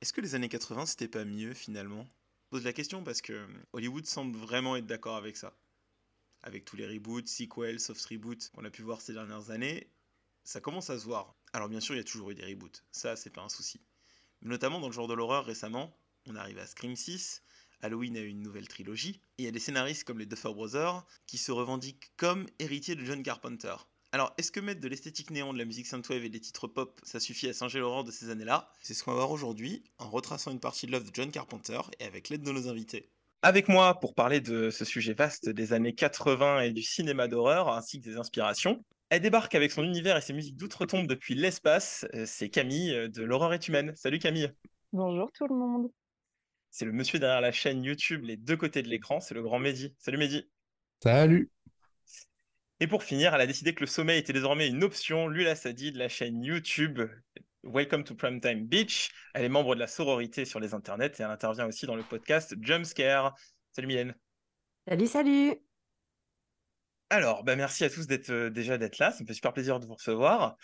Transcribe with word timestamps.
Est-ce 0.00 0.12
que 0.12 0.20
les 0.20 0.34
années 0.34 0.48
80 0.48 0.86
c'était 0.86 1.08
pas 1.08 1.24
mieux 1.24 1.54
finalement? 1.54 2.06
Je 2.44 2.50
pose 2.50 2.64
la 2.64 2.72
question 2.72 3.02
parce 3.02 3.22
que 3.22 3.46
Hollywood 3.72 4.06
semble 4.06 4.36
vraiment 4.38 4.76
être 4.76 4.86
d'accord 4.86 5.16
avec 5.16 5.36
ça. 5.36 5.56
Avec 6.42 6.64
tous 6.64 6.76
les 6.76 6.86
reboots, 6.86 7.26
sequels, 7.26 7.80
soft 7.80 8.04
reboots 8.06 8.50
qu'on 8.54 8.64
a 8.64 8.70
pu 8.70 8.82
voir 8.82 9.00
ces 9.00 9.14
dernières 9.14 9.50
années, 9.50 9.90
ça 10.44 10.60
commence 10.60 10.90
à 10.90 10.98
se 10.98 11.04
voir. 11.04 11.34
Alors 11.52 11.68
bien 11.68 11.80
sûr, 11.80 11.94
il 11.94 11.98
y 11.98 12.00
a 12.02 12.04
toujours 12.04 12.30
eu 12.30 12.34
des 12.34 12.44
reboots, 12.44 12.84
ça 12.92 13.16
c'est 13.16 13.30
pas 13.30 13.42
un 13.42 13.48
souci. 13.48 13.80
Mais 14.42 14.50
notamment 14.50 14.78
dans 14.78 14.88
le 14.88 14.92
genre 14.92 15.08
de 15.08 15.14
l'horreur 15.14 15.46
récemment, 15.46 15.96
on 16.26 16.36
arrive 16.36 16.58
à 16.58 16.66
Scream 16.66 16.96
6, 16.96 17.42
Halloween 17.84 18.16
a 18.16 18.20
eu 18.20 18.28
une 18.28 18.40
nouvelle 18.40 18.66
trilogie, 18.66 19.20
et 19.36 19.42
il 19.42 19.44
y 19.44 19.48
a 19.48 19.50
des 19.50 19.58
scénaristes 19.58 20.04
comme 20.04 20.18
les 20.18 20.24
Duffer 20.24 20.54
Brothers 20.54 21.04
qui 21.26 21.36
se 21.36 21.52
revendiquent 21.52 22.12
comme 22.16 22.46
héritiers 22.58 22.94
de 22.94 23.04
John 23.04 23.22
Carpenter. 23.22 23.74
Alors, 24.12 24.32
est-ce 24.38 24.50
que 24.50 24.60
mettre 24.60 24.80
de 24.80 24.88
l'esthétique 24.88 25.30
néon, 25.30 25.52
de 25.52 25.58
la 25.58 25.66
musique 25.66 25.86
synthwave 25.86 26.24
et 26.24 26.30
des 26.30 26.40
titres 26.40 26.66
pop, 26.66 26.98
ça 27.02 27.20
suffit 27.20 27.46
à 27.48 27.52
singer 27.52 27.80
l'horreur 27.80 28.02
de 28.02 28.10
ces 28.10 28.30
années-là? 28.30 28.70
C'est 28.80 28.94
ce 28.94 29.04
qu'on 29.04 29.10
va 29.10 29.18
voir 29.18 29.32
aujourd'hui, 29.32 29.84
en 29.98 30.08
retraçant 30.08 30.50
une 30.50 30.60
partie 30.60 30.86
de 30.86 30.92
l'œuvre 30.92 31.04
de 31.04 31.14
John 31.14 31.30
Carpenter 31.30 31.80
et 32.00 32.04
avec 32.04 32.30
l'aide 32.30 32.42
de 32.42 32.52
nos 32.52 32.68
invités. 32.68 33.10
Avec 33.42 33.68
moi 33.68 34.00
pour 34.00 34.14
parler 34.14 34.40
de 34.40 34.70
ce 34.70 34.86
sujet 34.86 35.12
vaste 35.12 35.50
des 35.50 35.74
années 35.74 35.94
80 35.94 36.60
et 36.60 36.72
du 36.72 36.82
cinéma 36.82 37.28
d'horreur, 37.28 37.68
ainsi 37.68 38.00
que 38.00 38.08
des 38.08 38.16
inspirations, 38.16 38.82
elle 39.10 39.20
débarque 39.20 39.54
avec 39.54 39.70
son 39.70 39.82
univers 39.82 40.16
et 40.16 40.22
ses 40.22 40.32
musiques 40.32 40.56
d'outre-tombe 40.56 41.06
depuis 41.06 41.34
l'espace. 41.34 42.06
Euh, 42.14 42.24
c'est 42.24 42.48
Camille 42.48 42.94
euh, 42.94 43.08
de 43.08 43.22
L'horreur 43.22 43.52
est 43.52 43.68
humaine. 43.68 43.92
Salut 43.94 44.20
Camille. 44.20 44.50
Bonjour 44.94 45.30
tout 45.32 45.46
le 45.46 45.54
monde. 45.54 45.90
C'est 46.76 46.86
le 46.86 46.90
monsieur 46.90 47.20
derrière 47.20 47.40
la 47.40 47.52
chaîne 47.52 47.84
YouTube 47.84 48.24
Les 48.24 48.36
deux 48.36 48.56
côtés 48.56 48.82
de 48.82 48.88
l'écran, 48.88 49.20
c'est 49.20 49.32
le 49.32 49.42
grand 49.44 49.60
Mehdi. 49.60 49.94
Salut 50.00 50.18
Mehdi. 50.18 50.50
Salut. 51.00 51.52
Et 52.80 52.88
pour 52.88 53.04
finir, 53.04 53.32
elle 53.32 53.40
a 53.40 53.46
décidé 53.46 53.76
que 53.76 53.82
le 53.82 53.86
sommeil 53.86 54.18
était 54.18 54.32
désormais 54.32 54.66
une 54.66 54.82
option. 54.82 55.28
Lula 55.28 55.54
Sadi 55.54 55.92
de 55.92 56.00
la 56.00 56.08
chaîne 56.08 56.42
YouTube 56.42 57.00
Welcome 57.62 58.02
to 58.02 58.16
Primetime 58.16 58.66
Beach. 58.66 59.12
Elle 59.34 59.44
est 59.44 59.48
membre 59.48 59.76
de 59.76 59.80
la 59.80 59.86
sororité 59.86 60.44
sur 60.44 60.58
les 60.58 60.74
internets 60.74 61.12
et 61.16 61.22
elle 61.22 61.30
intervient 61.30 61.66
aussi 61.66 61.86
dans 61.86 61.94
le 61.94 62.02
podcast 62.02 62.56
Jumpscare. 62.60 63.36
Salut 63.70 63.86
Mylène. 63.86 64.16
Salut, 64.88 65.06
salut. 65.06 65.54
Alors, 67.08 67.44
bah 67.44 67.54
merci 67.54 67.84
à 67.84 67.90
tous 67.90 68.08
d'être 68.08 68.30
euh, 68.30 68.50
déjà 68.50 68.78
d'être 68.78 68.98
là. 68.98 69.12
Ça 69.12 69.22
me 69.22 69.28
fait 69.28 69.34
super 69.34 69.52
plaisir 69.52 69.78
de 69.78 69.86
vous 69.86 69.94
recevoir. 69.94 70.56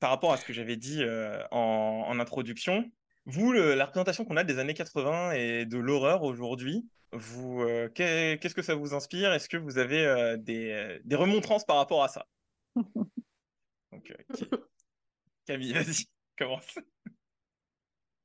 Par 0.00 0.10
rapport 0.10 0.32
à 0.32 0.36
ce 0.36 0.44
que 0.44 0.52
j'avais 0.52 0.76
dit 0.76 1.04
euh, 1.04 1.40
en, 1.52 2.18
introduction, 2.18 2.90
vous, 3.26 3.52
la 3.52 3.84
représentation 3.84 4.24
qu'on 4.24 4.36
a 4.36 4.44
des 4.44 4.58
années 4.58 4.74
80 4.74 5.32
et 5.32 5.66
de 5.66 5.78
l'horreur 5.78 6.22
aujourd'hui, 6.22 6.88
vous, 7.12 7.62
euh, 7.62 7.88
qu'est-ce 7.88 8.54
que 8.54 8.62
ça 8.62 8.74
vous 8.74 8.94
inspire? 8.94 9.32
Est-ce 9.32 9.48
que 9.48 9.56
vous 9.56 9.78
avez 9.78 10.04
euh, 10.04 10.36
des, 10.36 10.70
euh, 10.70 10.98
des, 11.04 11.16
remontrances 11.16 11.64
par 11.64 11.76
rapport 11.76 12.02
à 12.04 12.08
ça? 12.08 12.26
Donc, 13.92 14.12
Camille, 15.46 15.72
vas-y, 15.74 16.06
commence. 16.38 16.78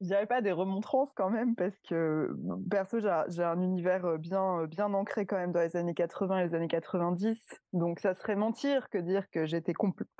Je 0.02 0.08
dirais 0.08 0.26
pas 0.26 0.42
des 0.42 0.52
remontrances 0.52 1.12
quand 1.16 1.30
même, 1.30 1.56
parce 1.56 1.78
que 1.88 2.36
perso, 2.70 3.00
j'ai 3.00 3.44
un 3.44 3.62
univers 3.62 4.18
bien, 4.18 4.66
bien 4.66 4.94
ancré 4.94 5.28
quand 5.28 5.38
même 5.38 5.52
dans 5.52 5.60
les 5.60 5.76
années 5.76 5.94
80 5.94 6.40
et 6.40 6.48
les 6.48 6.56
années 6.56 6.68
90. 6.68 7.38
Donc, 7.74 8.00
ça 8.00 8.16
serait 8.16 8.36
mentir 8.36 8.90
que 8.90 8.98
dire 8.98 9.30
que 9.30 9.46
j'étais 9.46 9.74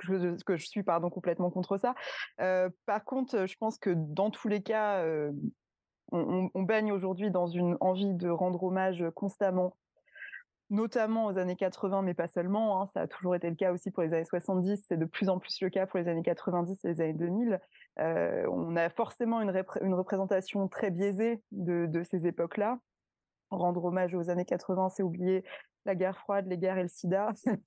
je 0.04 0.56
suis 0.56 0.82
pardon 0.84 1.10
complètement 1.10 1.50
contre 1.50 1.78
ça. 1.78 1.94
par 2.86 3.04
contre, 3.04 3.46
je 3.46 3.56
pense 3.56 3.76
que 3.78 3.90
dans 3.90 4.30
tous 4.30 4.48
les 4.48 4.62
cas, 4.62 5.04
on, 6.12 6.62
baigne 6.62 6.92
aujourd'hui 6.92 7.30
dans 7.30 7.46
une 7.46 7.76
envie 7.80 8.14
de 8.14 8.28
rendre 8.28 8.62
hommage 8.62 9.04
constamment, 9.14 9.76
notamment 10.72 11.26
aux 11.26 11.36
années 11.38 11.54
80, 11.54 12.02
mais 12.02 12.14
pas 12.14 12.26
seulement. 12.26 12.80
Hein. 12.80 12.88
ça 12.94 13.02
a 13.02 13.06
toujours 13.06 13.34
été 13.36 13.48
le 13.48 13.54
cas 13.54 13.72
aussi 13.72 13.90
pour 13.90 14.02
les 14.02 14.12
années 14.14 14.24
70, 14.24 14.86
c'est 14.88 14.96
de 14.96 15.04
plus 15.04 15.28
en 15.28 15.38
plus 15.38 15.60
le 15.60 15.68
cas 15.68 15.86
pour 15.86 15.98
les 15.98 16.08
années 16.08 16.22
90 16.22 16.84
et 16.84 16.88
les 16.88 17.00
années 17.02 17.12
2000. 17.12 17.60
Euh, 18.00 18.46
on 18.50 18.74
a 18.74 18.88
forcément 18.88 19.42
une, 19.42 19.50
représentation 19.50 20.66
très 20.68 20.90
biaisée 20.90 21.42
de, 21.52 22.02
ces 22.04 22.26
époques-là. 22.26 22.78
Rendre 23.50 23.84
hommage 23.84 24.14
aux 24.14 24.30
années 24.30 24.46
80, 24.46 24.88
c'est 24.88 25.02
oublier 25.02 25.44
la 25.84 25.94
guerre 25.94 26.18
froide, 26.18 26.46
les 26.46 26.56
guerres 26.56 26.78
et 26.78 26.82
le 26.82 26.88
sida. 26.88 27.30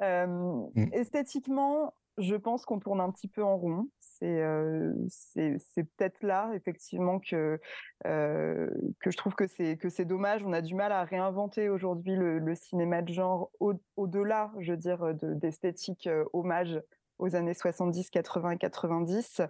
Euh, 0.00 0.26
mmh. 0.26 0.88
Esthétiquement, 0.92 1.94
je 2.18 2.36
pense 2.36 2.64
qu'on 2.64 2.78
tourne 2.78 3.00
un 3.00 3.10
petit 3.10 3.28
peu 3.28 3.42
en 3.42 3.56
rond. 3.56 3.88
C'est 3.98 4.40
euh, 4.42 4.92
peut-être 5.36 6.22
là, 6.22 6.50
effectivement, 6.54 7.18
que, 7.18 7.60
euh, 8.06 8.70
je 9.04 9.16
trouve 9.16 9.34
que 9.34 9.46
c'est 9.46 10.04
dommage. 10.04 10.42
On 10.44 10.52
a 10.52 10.60
du 10.60 10.74
mal 10.74 10.92
à 10.92 11.04
réinventer 11.04 11.68
aujourd'hui 11.68 12.14
le, 12.14 12.54
cinéma 12.54 13.02
de 13.02 13.12
genre 13.12 13.50
au-delà, 13.96 14.52
je 14.60 14.72
veux 14.72 14.78
dire, 14.78 15.14
d'esthétique 15.14 16.06
euh, 16.06 16.24
hommage 16.32 16.80
aux 17.18 17.34
années 17.34 17.54
70, 17.54 18.10
80 18.10 18.50
et 18.50 18.58
90. 18.58 19.42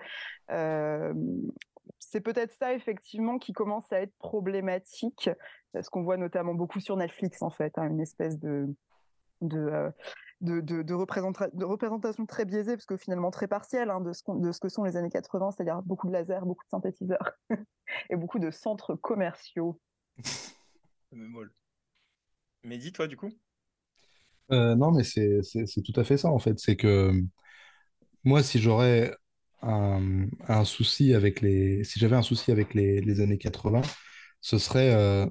c'est 1.98 2.20
peut-être 2.20 2.52
ça, 2.58 2.72
effectivement, 2.72 3.38
qui 3.38 3.52
commence 3.52 3.92
à 3.92 4.00
être 4.00 4.14
problématique, 4.18 5.30
ce 5.74 5.90
qu'on 5.90 6.02
voit 6.02 6.16
notamment 6.16 6.54
beaucoup 6.54 6.80
sur 6.80 6.96
Netflix, 6.96 7.42
en 7.42 7.50
fait, 7.50 7.76
hein, 7.78 7.88
une 7.88 8.00
espèce 8.00 8.38
de, 8.38 8.74
de, 9.40 9.92
de, 10.44 10.82
de, 10.82 10.94
représentation 11.64 12.26
très 12.26 12.44
biaisée, 12.44 12.74
parce 12.76 12.86
que 12.86 12.96
finalement 12.96 13.30
très 13.30 13.48
partielle 13.48 13.90
hein, 13.90 14.00
de, 14.00 14.12
ce 14.12 14.22
de 14.28 14.52
ce 14.52 14.60
que 14.60 14.68
sont 14.68 14.84
les 14.84 14.96
années 14.96 15.10
80, 15.10 15.52
c'est-à-dire 15.52 15.82
beaucoup 15.82 16.06
de 16.06 16.12
lasers, 16.12 16.44
beaucoup 16.44 16.64
de 16.64 16.68
synthétiseurs 16.68 17.32
et 18.10 18.16
beaucoup 18.16 18.38
de 18.38 18.50
centres 18.50 18.94
commerciaux. 18.94 19.80
mais 22.64 22.78
dis 22.78 22.92
toi, 22.92 23.06
du 23.06 23.16
coup? 23.16 23.30
Euh, 24.52 24.74
Non, 24.74 24.92
mais 24.92 25.04
c'est 25.04 25.42
tout 25.82 25.98
à 25.98 26.04
fait 26.04 26.18
ça, 26.18 26.28
en 26.28 26.38
fait. 26.38 26.58
C'est 26.58 26.76
que 26.76 27.12
moi, 28.24 28.42
si 28.42 28.58
j'aurais 28.58 29.14
un, 29.62 30.26
un, 30.48 30.64
souci 30.64 31.14
avec 31.14 31.40
les... 31.40 31.84
Si 31.84 31.98
j'avais 31.98 32.16
un 32.16 32.22
souci 32.22 32.52
avec 32.52 32.74
les, 32.74 33.00
les, 33.00 33.20
années 33.20 33.38
80, 33.38 33.82
ce 34.40 34.58
serait... 34.58 34.94
Euh, 34.94 35.26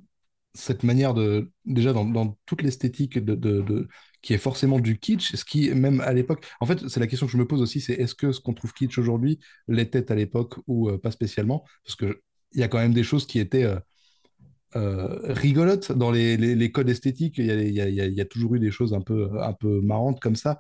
cette 0.54 0.84
manière 0.84 1.14
de 1.14 1.52
déjà 1.66 1.94
dans, 1.94 2.38
toute 2.46 2.62
l'esthétique 2.62 3.18
de, 3.18 3.88
qui 4.22 4.34
est 4.34 4.38
forcément 4.38 4.80
du 4.80 5.00
kitsch, 5.00 5.36
ce 5.36 5.46
qui, 5.46 5.72
même 5.72 6.00
à 6.02 6.14
l'époque, 6.14 6.46
en 6.60 6.66
fait, 6.66 6.88
c'est 6.88 7.00
la 7.00 7.08
question 7.08 7.26
que 7.28 7.32
je 7.32 7.38
me 7.38 7.48
pose 7.48 7.62
aussi, 7.62 7.82
c'est 7.82 7.94
est-ce 7.94 8.16
que 8.16 8.32
ce 8.32 8.40
qu'on 8.40 8.54
trouve 8.54 8.74
kitsch 8.74 8.98
aujourd'hui 8.98 9.40
l'était 9.68 10.12
à 10.12 10.16
l'époque 10.16 10.56
ou 10.68 10.90
euh, 10.90 10.98
pas 10.98 11.12
spécialement? 11.12 11.66
Parce 11.84 11.96
qu'il 11.96 12.16
y 12.54 12.64
a 12.64 12.68
quand 12.68 12.78
même 12.78 12.94
des 12.94 13.04
choses 13.04 13.26
qui 13.26 13.40
étaient 13.40 13.64
euh, 13.64 13.80
euh, 14.76 15.34
rigolotes 15.34 15.92
dans 15.92 16.12
les, 16.12 16.72
codes 16.72 16.90
esthétiques, 16.90 17.38
il 17.38 17.46
y 17.46 18.22
a, 18.22 18.26
toujours 18.26 18.56
eu 18.56 18.60
des 18.60 18.72
choses 18.72 18.94
un 18.94 19.02
peu, 19.02 19.30
un 19.42 19.54
peu 19.54 19.82
marrantes 19.82 20.20
comme 20.20 20.36
ça. 20.36 20.60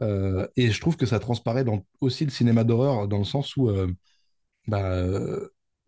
et 0.00 0.70
je 0.70 0.80
trouve 0.80 0.96
que 0.96 1.06
ça 1.06 1.18
transparaît 1.18 1.64
dans 1.64 1.86
aussi 2.00 2.24
le 2.24 2.30
cinéma 2.30 2.64
d'horreur, 2.64 3.08
dans 3.08 3.18
le 3.18 3.24
sens 3.24 3.56
où 3.56 3.70
bah, 4.66 5.06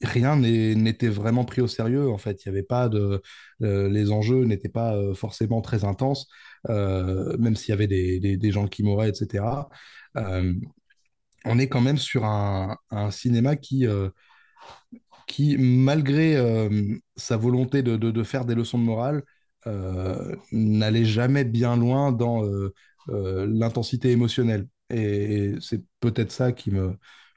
rien 0.03 0.37
n'était 0.37 1.09
vraiment 1.09 1.45
pris 1.45 1.62
au 1.62 1.67
sérieux 1.67 2.11
en 2.11 2.19
fait 2.19 2.45
il 2.45 2.47
y 2.47 2.51
avait 2.51 2.62
pas 2.62 2.89
de 2.91 3.23
les 3.61 4.11
enjeux 4.12 4.45
n'étaient 4.45 4.69
pas 4.69 4.95
forcément 5.15 5.62
très 5.62 5.84
intenses 5.84 6.29
euh, 6.71 7.37
même 7.39 7.57
s'il 7.57 7.71
y 7.71 7.73
avait 7.73 7.87
des, 7.87 8.51
gens 8.51 8.67
qui 8.67 8.83
mouraient, 8.83 9.09
etc. 9.09 9.69
Euh, 10.17 10.55
on 11.45 11.59
est 11.59 11.69
quand 11.69 11.81
même 11.81 11.99
sur 11.99 12.25
un, 12.25 12.77
cinéma 13.11 13.57
qui, 13.57 13.87
euh, 13.87 14.11
qui 15.27 15.57
malgré 15.59 16.37
sa 17.16 17.37
volonté 17.37 17.83
de, 17.83 18.22
faire 18.22 18.45
des 18.45 18.54
leçons 18.54 18.78
de 18.78 18.84
morale, 18.84 19.22
n'allait 20.53 21.04
jamais 21.04 21.45
bien 21.45 21.77
loin 21.77 22.13
dans 22.13 22.42
l'intensité 23.09 24.10
émotionnelle. 24.10 24.66
Et, 24.91 25.54
c'est 25.60 25.83
peut-être 26.01 26.33
ça 26.33 26.53
qui 26.53 26.71
me, 26.71 26.97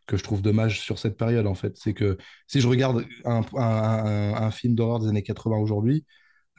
que 0.10 0.18
je 0.18 0.24
trouve 0.24 0.42
dommage 0.42 0.82
sur 0.82 0.98
cette 0.98 1.18
période, 1.18 1.46
en 1.46 1.54
fait. 1.54 1.78
C'est 1.78 1.94
que 1.94 2.18
si 2.48 2.62
je 2.62 2.68
regarde 2.68 3.06
un, 3.26 3.44
un 3.56 4.52
film 4.52 4.74
d'horreur 4.74 5.00
des 5.00 5.08
années 5.08 5.22
80 5.22 5.58
aujourd'hui, 5.58 6.04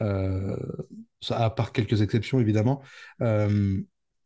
euh, 0.03 0.57
à 1.31 1.51
part 1.51 1.73
quelques 1.73 2.01
exceptions 2.01 2.41
évidemment, 2.41 2.81
euh, 3.21 3.79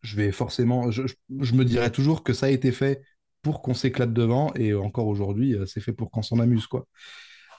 je 0.02 0.16
vais 0.16 0.30
forcément, 0.30 0.90
je, 0.90 1.02
me 1.30 1.64
dirais 1.64 1.90
toujours 1.90 2.22
que 2.22 2.32
ça 2.32 2.46
a 2.46 2.50
été 2.50 2.70
fait 2.70 3.02
pour 3.42 3.62
qu'on 3.62 3.74
s'éclate 3.74 4.12
devant 4.12 4.52
et 4.54 4.74
encore 4.74 5.06
aujourd'hui, 5.06 5.54
euh, 5.54 5.66
c'est 5.66 5.80
fait 5.80 5.92
pour 5.92 6.10
qu'on 6.10 6.22
s'en 6.22 6.38
amuse 6.38 6.66
quoi. 6.66 6.86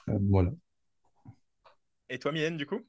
voilà. 0.06 0.50
Et 2.08 2.18
toi, 2.18 2.32
Mylène, 2.32 2.56
du 2.56 2.66
coup? 2.66 2.80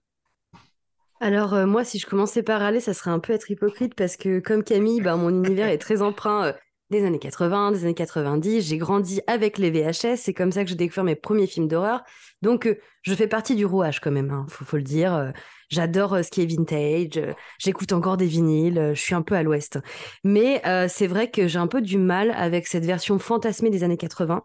Alors 1.19 1.65
moi, 1.65 1.83
si 1.83 1.97
je 1.97 2.05
commençais 2.05 2.43
par 2.43 2.61
aller, 2.61 2.79
ça 2.79 2.93
serait 2.93 3.09
un 3.09 3.19
peu 3.19 3.33
être 3.33 3.49
hypocrite 3.49 3.95
parce 3.95 4.15
que 4.17 4.39
comme 4.39 4.63
Camille, 4.63 5.01
bah, 5.01 5.15
mon 5.15 5.31
univers 5.31 5.67
est 5.67 5.79
très 5.79 6.03
emprunt 6.03 6.53
des 6.89 7.05
années 7.05 7.19
80, 7.19 7.71
des 7.71 7.83
années 7.83 7.93
90. 7.93 8.61
J'ai 8.61 8.77
grandi 8.77 9.21
avec 9.27 9.57
les 9.57 9.71
VHS. 9.71 10.17
C'est 10.17 10.33
comme 10.33 10.51
ça 10.51 10.63
que 10.63 10.69
j'ai 10.69 10.75
découvert 10.75 11.03
mes 11.03 11.15
premiers 11.15 11.47
films 11.47 11.67
d'horreur. 11.67 12.03
Donc, 12.41 12.69
je 13.01 13.13
fais 13.13 13.27
partie 13.27 13.55
du 13.55 13.65
rouage 13.65 13.99
quand 13.99 14.11
même, 14.11 14.27
il 14.27 14.33
hein, 14.33 14.45
faut, 14.49 14.77
le 14.77 14.83
dire. 14.83 15.33
J'adore 15.69 16.23
ce 16.23 16.31
qui 16.31 16.41
est 16.41 16.45
vintage, 16.45 17.19
j'écoute 17.59 17.91
encore 17.91 18.15
des 18.15 18.25
vinyles, 18.25 18.91
je 18.93 19.01
suis 19.01 19.15
un 19.15 19.21
peu 19.21 19.35
à 19.35 19.43
l'ouest. 19.43 19.79
Mais 20.23 20.61
c'est 20.87 21.07
vrai 21.07 21.29
que 21.29 21.47
j'ai 21.47 21.59
un 21.59 21.67
peu 21.67 21.81
du 21.81 21.97
mal 21.97 22.31
avec 22.31 22.67
cette 22.67 22.85
version 22.85 23.19
fantasmée 23.19 23.69
des 23.69 23.83
années 23.83 23.97
80, 23.97 24.43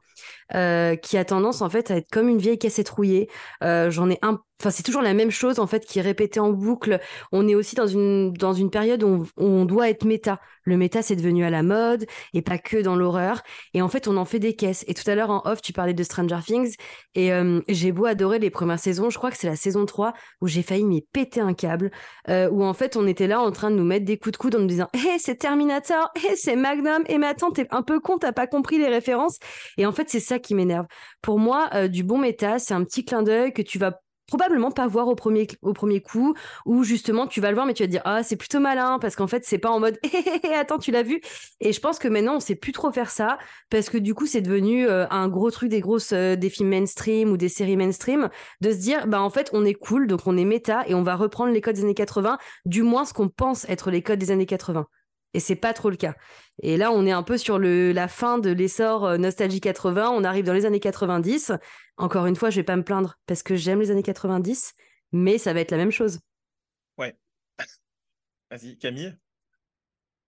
qui 1.01 1.17
a 1.17 1.25
tendance 1.25 1.63
en 1.63 1.71
fait 1.71 1.91
à 1.91 1.97
être 1.97 2.11
comme 2.11 2.29
une 2.29 2.39
vieille 2.39 2.59
cassette 2.59 2.89
rouillée. 2.89 3.29
J'en 3.61 4.11
ai 4.11 4.19
un 4.23 4.41
Enfin, 4.63 4.71
c'est 4.71 4.85
toujours 4.85 5.03
la 5.03 5.13
même 5.13 5.33
chose 5.33 5.59
en 5.59 5.67
fait 5.67 5.85
qui 5.85 5.99
est 5.99 6.03
répétée 6.03 6.39
en 6.39 6.53
boucle. 6.53 7.01
On 7.33 7.49
est 7.49 7.57
aussi 7.57 7.75
dans 7.75 7.89
une 7.89 8.33
dans 8.33 8.53
une 8.53 8.71
période 8.71 9.03
où 9.03 9.27
on, 9.37 9.65
doit 9.65 9.91
être 9.91 10.05
méta. 10.05 10.39
Le 10.63 10.77
méta 10.77 11.03
c'est 11.03 11.17
devenu 11.17 11.45
à 11.45 11.51
la 11.51 11.65
mode 11.65 12.07
et 12.33 12.43
pas 12.43 12.59
que 12.59 12.77
dans 12.81 12.95
l'horreur. 12.95 13.43
Et 13.75 13.83
en 13.83 13.89
fait, 13.89 14.07
on 14.07 14.17
en 14.17 14.25
fait 14.25 14.39
des 14.39 14.55
caisses. 14.55 14.85
Et 14.87 14.95
tout 14.95 15.11
à 15.11 15.17
l'heure 15.17 15.31
en 15.31 15.43
off, 15.47 15.63
tu 15.63 15.73
parlais 15.73 15.95
de 15.95 16.03
Stranger 16.05 16.39
Things 16.47 16.77
et 17.17 17.33
beau 17.91 18.05
adorer 18.05 18.39
les 18.39 18.51
premières 18.51 18.79
saisons. 18.79 19.11
Je 19.11 19.19
crois 19.19 19.33
que 19.33 19.37
c'est 19.37 19.49
la 19.49 19.57
saison 19.57 19.85
3 19.85 20.13
où 20.41 20.47
j'ai 20.47 20.63
failli 20.63 20.85
m'y 20.85 21.01
péter 21.01 21.41
un 21.41 21.55
câble. 21.55 21.91
Euh, 22.29 22.49
où 22.51 22.63
en 22.63 22.75
fait, 22.75 22.97
on 22.97 23.07
était 23.09 23.27
là 23.27 23.41
en 23.41 23.51
train 23.51 23.71
de 23.71 23.77
nous 23.77 23.85
mettre 23.85 24.05
des 24.05 24.19
coups 24.19 24.33
de 24.33 24.37
coude 24.37 24.55
en 24.55 24.61
nous 24.61 24.67
disant 24.67 24.89
Hé, 24.95 25.19
c'est 25.19 25.37
Terminator, 25.37 26.11
hé, 26.15 26.37
c'est 26.37 26.55
Magnum, 26.55 27.03
et 27.09 27.19
mais 27.19 27.27
attends, 27.27 27.51
t'es 27.51 27.67
un 27.71 27.83
peu 27.83 27.99
con, 27.99 28.19
t'as 28.19 28.33
pas 28.33 28.47
compris 28.47 28.79
les 28.79 28.89
références. 28.89 29.39
Et 29.79 29.87
en 29.87 29.93
fait, 29.93 30.09
c'est 30.09 30.21
ça 30.21 30.39
qui 30.39 30.55
m'énerve. 30.55 30.87
Pour 31.23 31.39
moi, 31.41 31.71
euh, 31.75 31.89
du 31.89 32.05
bon 32.05 32.19
méta, 32.19 32.59
c'est 32.59 32.75
un 32.75 32.85
petit 32.85 33.05
clin 33.05 33.23
d'œil 33.23 33.53
que 33.53 33.63
tu 33.63 33.79
vas 33.79 33.99
probablement 34.27 34.71
pas 34.71 34.87
voir 34.87 35.09
au 35.09 35.15
premier, 35.15 35.47
au 35.63 35.73
premier 35.73 36.01
coup, 36.01 36.35
ou 36.67 36.85
justement 36.85 37.27
tu 37.27 37.41
vas 37.41 37.51
le 37.51 37.55
voir, 37.55 37.67
mais 37.67 37.75
tu 37.75 37.83
vas 37.83 37.87
te 37.87 37.93
dire 37.93 38.03
ah 38.05 38.23
c'est 38.23 38.37
plutôt 38.37 38.61
malin 38.61 38.99
parce 39.01 39.17
qu'en 39.17 39.27
fait 39.27 39.45
c'est 39.45 39.59
pas 39.59 39.71
en 39.71 39.81
mode 39.81 39.99
attends 40.55 40.79
tu 40.79 40.91
l'as 40.91 41.03
vu. 41.03 41.21
Et 41.61 41.73
je 41.73 41.81
pense 41.81 41.99
que 41.99 42.09
maintenant 42.09 42.37
on 42.37 42.41
sait 42.41 42.55
plus 42.55 42.73
trop 42.73 42.93
faire 42.93 43.11
ça 43.11 43.39
parce 43.71 43.91
que 43.91 43.99
du 43.99 44.15
coup 44.15 44.27
c'est 44.27 44.41
devenu 44.41 44.89
euh, 44.89 45.07
un 45.11 45.29
gros 45.29 45.51
truc 45.51 45.69
des 45.69 45.81
grosses 45.81 46.13
euh, 46.13 46.37
des 46.37 46.51
films 46.51 46.71
mainstream 46.71 47.31
ou 47.31 47.37
des 47.37 47.49
séries 47.49 47.77
mainstream 47.77 48.29
de 48.61 48.71
se 48.71 48.77
dire 48.77 49.07
bah 49.07 49.21
en 49.21 49.31
fait 49.31 49.51
on 49.53 49.65
est 49.65 49.75
cool 49.75 50.07
donc 50.07 50.21
on 50.27 50.37
est 50.37 50.45
méta 50.45 50.85
et 50.87 50.95
on 50.95 51.03
va 51.03 51.17
reprendre 51.17 51.53
les 51.53 51.61
codes 51.61 51.77
des 51.77 51.83
années 51.83 51.95
80, 51.95 52.39
du 52.67 52.83
moins 52.83 53.05
ce 53.05 53.13
qu'on 53.13 53.29
pense 53.29 53.69
être 53.69 53.91
les 53.91 54.03
codes 54.03 54.19
des 54.19 54.31
années 54.31 54.47
80. 54.47 54.87
Et 55.35 55.41
c'est 55.41 55.57
pas 55.57 55.73
trop 55.73 55.91
le 55.91 55.97
cas. 55.97 56.15
Et 56.63 56.77
là, 56.77 56.93
on 56.93 57.07
est 57.07 57.13
un 57.13 57.23
peu 57.23 57.39
sur 57.39 57.59
le, 57.59 57.93
la 57.93 58.09
fin 58.09 58.39
de 58.39 58.51
l'essor 58.51 59.05
euh, 59.05 59.17
nostalgie 59.17 59.61
80. 59.61 60.11
On 60.11 60.25
arrive 60.25 60.45
dans 60.45 60.53
les 60.53 60.67
années 60.67 60.81
90. 60.81 61.53
Encore 61.97 62.27
une 62.27 62.37
fois, 62.37 62.51
je 62.51 62.57
vais 62.57 62.65
pas 62.65 62.77
me 62.77 62.85
plaindre 62.85 63.19
parce 63.27 63.43
que 63.43 63.57
j'aime 63.57 63.81
les 63.81 63.91
années 63.91 64.03
90, 64.03 64.75
mais 65.13 65.39
ça 65.39 65.53
va 65.53 65.61
être 65.61 65.71
la 65.71 65.79
même 65.79 65.91
chose. 65.91 66.21
Ouais. 66.99 67.17
Vas-y, 68.51 68.77
Camille. 68.77 69.17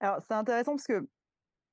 Alors, 0.01 0.19
c'est 0.27 0.35
intéressant 0.35 0.73
parce 0.73 0.87
que 0.87 1.07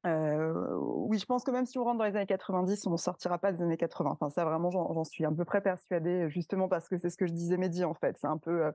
euh, 0.08 0.76
oui, 0.78 1.20
je 1.20 1.26
pense 1.26 1.44
que 1.44 1.52
même 1.52 1.66
si 1.66 1.78
on 1.78 1.84
rentre 1.84 2.00
dans 2.00 2.06
les 2.06 2.16
années 2.16 2.26
90, 2.26 2.88
on 2.88 2.92
ne 2.92 2.98
sortira 2.98 3.38
pas 3.38 3.52
des 3.52 3.62
années 3.62 3.78
80. 3.78 4.12
Enfin, 4.12 4.30
ça, 4.30 4.46
vraiment, 4.46 4.72
j'en 4.72 5.04
suis 5.04 5.26
à 5.26 5.32
peu 5.32 5.46
près 5.46 5.62
persuadée, 5.62 6.30
justement 6.30 6.68
parce 6.68 6.90
que 6.90 6.98
c'est 6.98 7.10
ce 7.10 7.18
que 7.18 7.28
je 7.28 7.34
disais 7.34 7.58
Mehdi, 7.58 7.84
en 7.84 7.94
fait. 7.94 8.18
C'est 8.18 8.28
un 8.28 8.38
peu, 8.38 8.66
euh, 8.66 8.72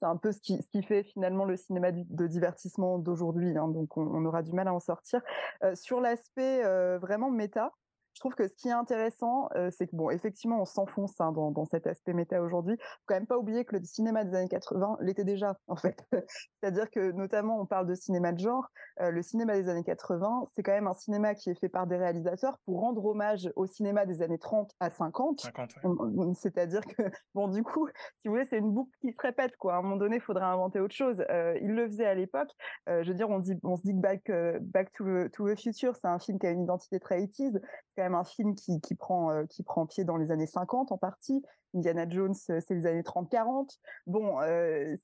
c'est 0.00 0.06
un 0.06 0.16
peu 0.16 0.32
ce 0.32 0.40
qui, 0.40 0.82
fait 0.82 1.02
finalement 1.02 1.44
le 1.44 1.56
cinéma 1.56 1.92
de 1.92 2.26
divertissement 2.26 2.98
d'aujourd'hui. 2.98 3.56
Hein, 3.56 3.68
donc, 3.68 3.96
on, 3.96 4.24
aura 4.24 4.42
du 4.42 4.52
mal 4.52 4.66
à 4.66 4.74
en 4.74 4.80
sortir. 4.80 5.20
Euh, 5.62 5.74
sur 5.74 6.00
l'aspect 6.00 6.64
euh, 6.64 6.98
vraiment 6.98 7.30
méta, 7.30 7.72
je 8.14 8.20
trouve 8.20 8.34
que 8.34 8.48
ce 8.48 8.56
qui 8.56 8.68
est 8.68 8.72
intéressant, 8.72 9.48
euh, 9.54 9.70
c'est 9.70 9.86
que 9.86 9.94
bon, 9.94 10.10
effectivement, 10.10 10.60
on 10.60 10.64
s'enfonce 10.64 11.20
hein, 11.20 11.32
dans, 11.32 11.64
cet 11.64 11.86
aspect 11.86 12.12
méta 12.12 12.42
aujourd'hui. 12.42 12.76
Faut 12.76 13.04
quand 13.06 13.14
même 13.14 13.26
pas 13.26 13.38
oublier 13.38 13.64
que 13.64 13.76
le 13.76 13.84
cinéma 13.84 14.24
des 14.24 14.36
années 14.36 14.48
80 14.48 14.98
l'était 15.00 15.24
déjà, 15.24 15.56
en 15.68 15.76
fait. 15.76 16.04
C'est-à-dire 16.60 16.90
que 16.90 17.12
notamment, 17.12 17.60
on 17.60 17.66
parle 17.66 17.86
de 17.86 17.94
cinéma 17.94 18.32
de 18.32 18.40
genre. 18.40 18.68
Euh, 19.00 19.10
le 19.10 19.22
cinéma 19.22 19.54
des 19.54 19.68
années 19.68 19.84
80, 19.84 20.44
c'est 20.54 20.62
quand 20.62 20.72
même 20.72 20.88
un 20.88 20.94
cinéma 20.94 21.34
qui 21.34 21.50
est 21.50 21.58
fait 21.58 21.68
par 21.68 21.86
des 21.86 21.96
réalisateurs 21.96 22.58
pour 22.64 22.80
rendre 22.80 23.04
hommage 23.04 23.50
au 23.56 23.66
cinéma 23.66 24.06
des 24.06 24.22
années 24.22 24.38
30 24.38 24.72
à 24.80 24.90
50. 24.90 25.40
50 25.40 26.36
C'est-à-dire 26.36 26.84
que 26.84 27.02
bon, 27.34 27.48
du 27.48 27.62
coup, 27.62 27.88
si 28.18 28.28
vous 28.28 28.34
voulez, 28.34 28.46
c'est 28.46 28.58
une 28.58 28.72
boucle 28.72 28.90
qui 29.00 29.12
se 29.12 29.22
répète, 29.22 29.56
quoi. 29.56 29.74
À 29.74 29.78
un 29.78 29.82
moment 29.82 29.96
donné, 29.96 30.16
il 30.16 30.22
faudrait 30.22 30.44
inventer 30.44 30.80
autre 30.80 30.94
chose. 30.94 31.24
Euh, 31.30 31.56
il 31.62 31.70
le 31.70 31.86
faisait 31.86 32.06
à 32.06 32.14
l'époque. 32.14 32.50
je 32.86 33.06
veux 33.06 33.14
dire, 33.14 33.30
on 33.30 33.38
dit, 33.38 33.54
on 33.62 33.76
se 33.76 33.82
dit 33.82 33.94
que 33.94 34.00
Back, 34.00 34.30
Back 34.60 34.92
to, 34.92 35.04
the, 35.04 35.30
to 35.30 35.48
the 35.48 35.58
Future, 35.58 35.94
c'est 35.96 36.08
un 36.08 36.18
film 36.18 36.38
qui 36.38 36.46
a 36.46 36.50
une 36.50 36.64
identité 36.64 36.98
très 36.98 37.20
80 37.20 37.60
quand 38.00 38.04
même 38.04 38.09
un 38.14 38.24
film 38.24 38.54
qui, 38.54 38.94
prend, 38.94 39.30
euh, 39.30 39.44
qui 39.46 39.62
prend 39.62 39.86
pied 39.86 40.04
dans 40.04 40.16
les 40.16 40.30
années 40.30 40.46
50 40.46 40.92
en 40.92 40.98
partie. 40.98 41.42
Indiana 41.74 42.08
Jones, 42.08 42.34
euh, 42.50 42.60
c'est 42.66 42.74
les 42.74 42.86
années 42.86 43.02
30-40. 43.02 43.78
Bon, 44.06 44.40
euh, 44.40 44.96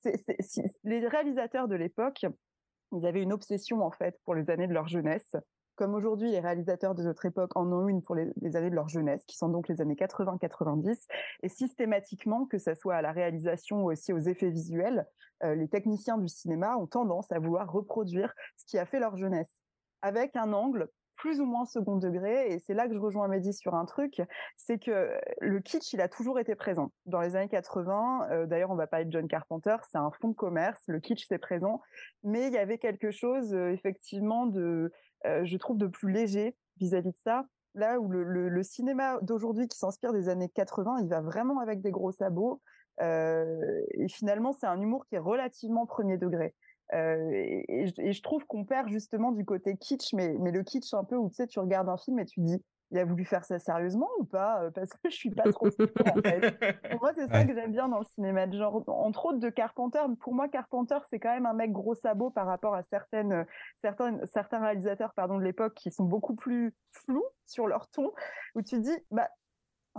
les 0.85 1.07
réalisateurs 1.07 1.69
de 1.69 1.75
l'époque, 1.75 2.27
ils 2.93 3.07
avaient 3.07 3.23
une 3.23 3.33
obsession 3.33 3.83
en 3.83 3.91
fait 3.91 4.19
pour 4.25 4.35
les 4.35 4.51
années 4.51 4.67
de 4.67 4.73
leur 4.73 4.89
jeunesse. 4.89 5.37
Comme 5.75 5.95
aujourd'hui, 5.95 6.31
les 6.31 6.41
réalisateurs 6.41 6.95
de 6.95 7.03
notre 7.03 7.27
époque 7.27 7.55
en 7.55 7.71
ont 7.71 7.87
une 7.87 8.01
pour 8.01 8.15
les, 8.15 8.57
années 8.57 8.71
de 8.71 8.75
leur 8.75 8.89
jeunesse, 8.89 9.25
qui 9.27 9.37
sont 9.37 9.51
donc 9.51 9.69
les 9.69 9.83
années 9.83 9.95
80-90. 9.95 11.07
Et 11.43 11.51
systématiquement, 11.51 12.47
que 12.47 12.57
ce 12.57 12.75
soit 12.75 12.95
à 12.95 13.03
la 13.03 13.13
réalisation 13.13 13.85
ou 13.85 13.93
aussi 13.93 14.15
aux 14.15 14.19
effets 14.19 14.49
visuels, 14.49 15.07
les 15.43 15.69
techniciens 15.69 16.17
du 16.17 16.29
cinéma 16.29 16.79
ont 16.79 16.87
tendance 16.87 17.31
à 17.31 17.39
vouloir 17.39 17.71
reproduire 17.71 18.33
ce 18.57 18.65
qui 18.65 18.79
a 18.79 18.87
fait 18.87 18.99
leur 18.99 19.19
jeunesse, 19.19 19.61
avec 20.01 20.35
un 20.35 20.55
angle 20.55 20.89
plus 21.17 21.41
ou 21.41 21.47
moins 21.47 21.65
second 21.65 21.97
degré. 21.97 22.53
Et 22.53 22.59
c'est 22.61 22.75
là 22.75 22.87
que 22.89 22.95
je 22.95 22.99
rejoins 22.99 23.29
Mehdi 23.29 23.53
sur 23.53 23.75
un 23.75 23.85
truc, 23.85 24.23
c'est 24.57 24.79
que 24.79 25.11
le 25.41 25.61
kitsch, 25.61 25.93
il 25.93 26.01
a 26.01 26.09
toujours 26.09 26.39
été 26.39 26.55
présent. 26.55 26.93
Dans 27.07 27.21
les 27.21 27.37
années 27.37 27.49
80, 27.49 28.29
euh, 28.31 28.47
d'ailleurs, 28.47 28.71
on 28.71 28.77
va 28.77 28.87
parler 28.87 29.07
de 29.07 29.13
John 29.13 29.29
Carpenter, 29.29 29.77
c'est 29.91 29.99
un 29.99 30.11
fonds 30.11 30.29
de 30.29 30.35
commerce, 30.35 30.83
le 30.87 31.01
kitsch, 31.01 31.27
c'est 31.29 31.39
présent. 31.39 31.81
Mais 32.23 32.47
il 32.47 32.53
y 32.53 32.59
avait 32.59 32.79
quelque 32.79 33.11
chose, 33.11 33.55
euh, 33.55 33.73
effectivement, 33.73 34.47
de, 34.47 34.93
euh, 35.27 35.45
je 35.45 35.57
trouve, 35.57 35.79
de 35.79 35.87
plus 35.87 36.13
léger 36.13 36.57
vis-à-vis 36.79 37.11
de 37.11 37.19
ça. 37.25 37.47
Là 37.75 38.01
où 38.01 38.09
le, 38.09 38.63
cinéma 38.63 39.19
d'aujourd'hui 39.21 39.69
qui 39.69 39.77
s'inspire 39.77 40.13
des 40.13 40.31
années 40.31 40.49
80, 40.49 40.99
il 41.03 41.09
va 41.09 41.21
vraiment 41.21 41.59
avec 41.61 41.83
des 41.83 41.91
gros 41.91 42.11
sabots. 42.11 42.63
et 43.01 44.09
finalement, 44.09 44.55
c'est 44.55 44.67
un 44.67 44.81
humour 44.81 45.05
qui 45.07 45.17
est 45.17 45.19
relativement 45.19 45.85
premier 45.85 46.17
degré. 46.17 46.55
Euh, 46.95 47.31
et, 47.33 48.13
je 48.13 48.23
trouve 48.23 48.47
qu'on 48.47 48.65
perd 48.65 48.89
justement 48.89 49.33
du 49.33 49.45
côté 49.45 49.77
kitsch, 49.77 50.13
mais, 50.15 50.35
mais 50.39 50.53
le 50.53 50.63
kitsch 50.63 50.95
un 50.95 51.05
peu 51.05 51.17
où 51.17 51.29
tu 51.29 51.37
sais, 51.37 51.47
tu 51.47 51.59
regardes 51.59 51.89
un 51.89 51.97
film 51.97 52.19
et 52.19 52.25
tu 52.25 52.41
dis, 52.41 52.63
il 52.93 52.99
a 52.99 53.05
voulu 53.05 53.25
faire 53.25 53.45
ça 53.45 53.59
sérieusement 53.59 54.09
ou 54.19 54.25
pas 54.25 54.71
Parce 54.75 54.91
que 54.91 55.11
je 55.11 55.17
suis 55.17 55.31
pas 55.31 55.51
trop 55.51 55.71
sûre 55.71 55.89
en 56.05 56.23
fait. 56.23 56.57
Pour 56.91 57.01
moi, 57.01 57.13
c'est 57.17 57.27
ça 57.29 57.45
que 57.45 57.53
j'aime 57.53 57.73
bien 57.73 57.89
dans 57.89 57.99
le 57.99 58.05
cinéma 58.05 58.47
de 58.47 58.57
genre. 58.57 58.85
Entre 58.87 59.27
autres 59.27 59.41
de 59.41 59.51
Carpenter. 59.51 60.01
Pour 60.21 60.35
moi, 60.35 60.49
Carpenter, 60.49 60.99
c'est 61.11 61.19
quand 61.19 61.33
même 61.33 61.47
un 61.47 61.53
mec 61.53 61.73
gros 61.73 61.95
sabot 61.95 62.31
par 62.31 62.47
rapport 62.47 62.75
à 62.75 62.83
certaines, 62.85 63.45
certains, 63.83 64.25
certains 64.27 64.61
réalisateurs 64.61 65.13
pardon, 65.15 65.39
de 65.39 65.43
l'époque 65.43 65.75
qui 65.75 65.91
sont 65.91 66.05
beaucoup 66.05 66.37
plus 66.37 66.75
flous 66.93 67.27
sur 67.47 67.67
leur 67.67 67.89
ton, 67.89 68.13
où 68.55 68.63
tu 68.63 68.79
dis, 68.79 68.97
bah, 69.11 69.29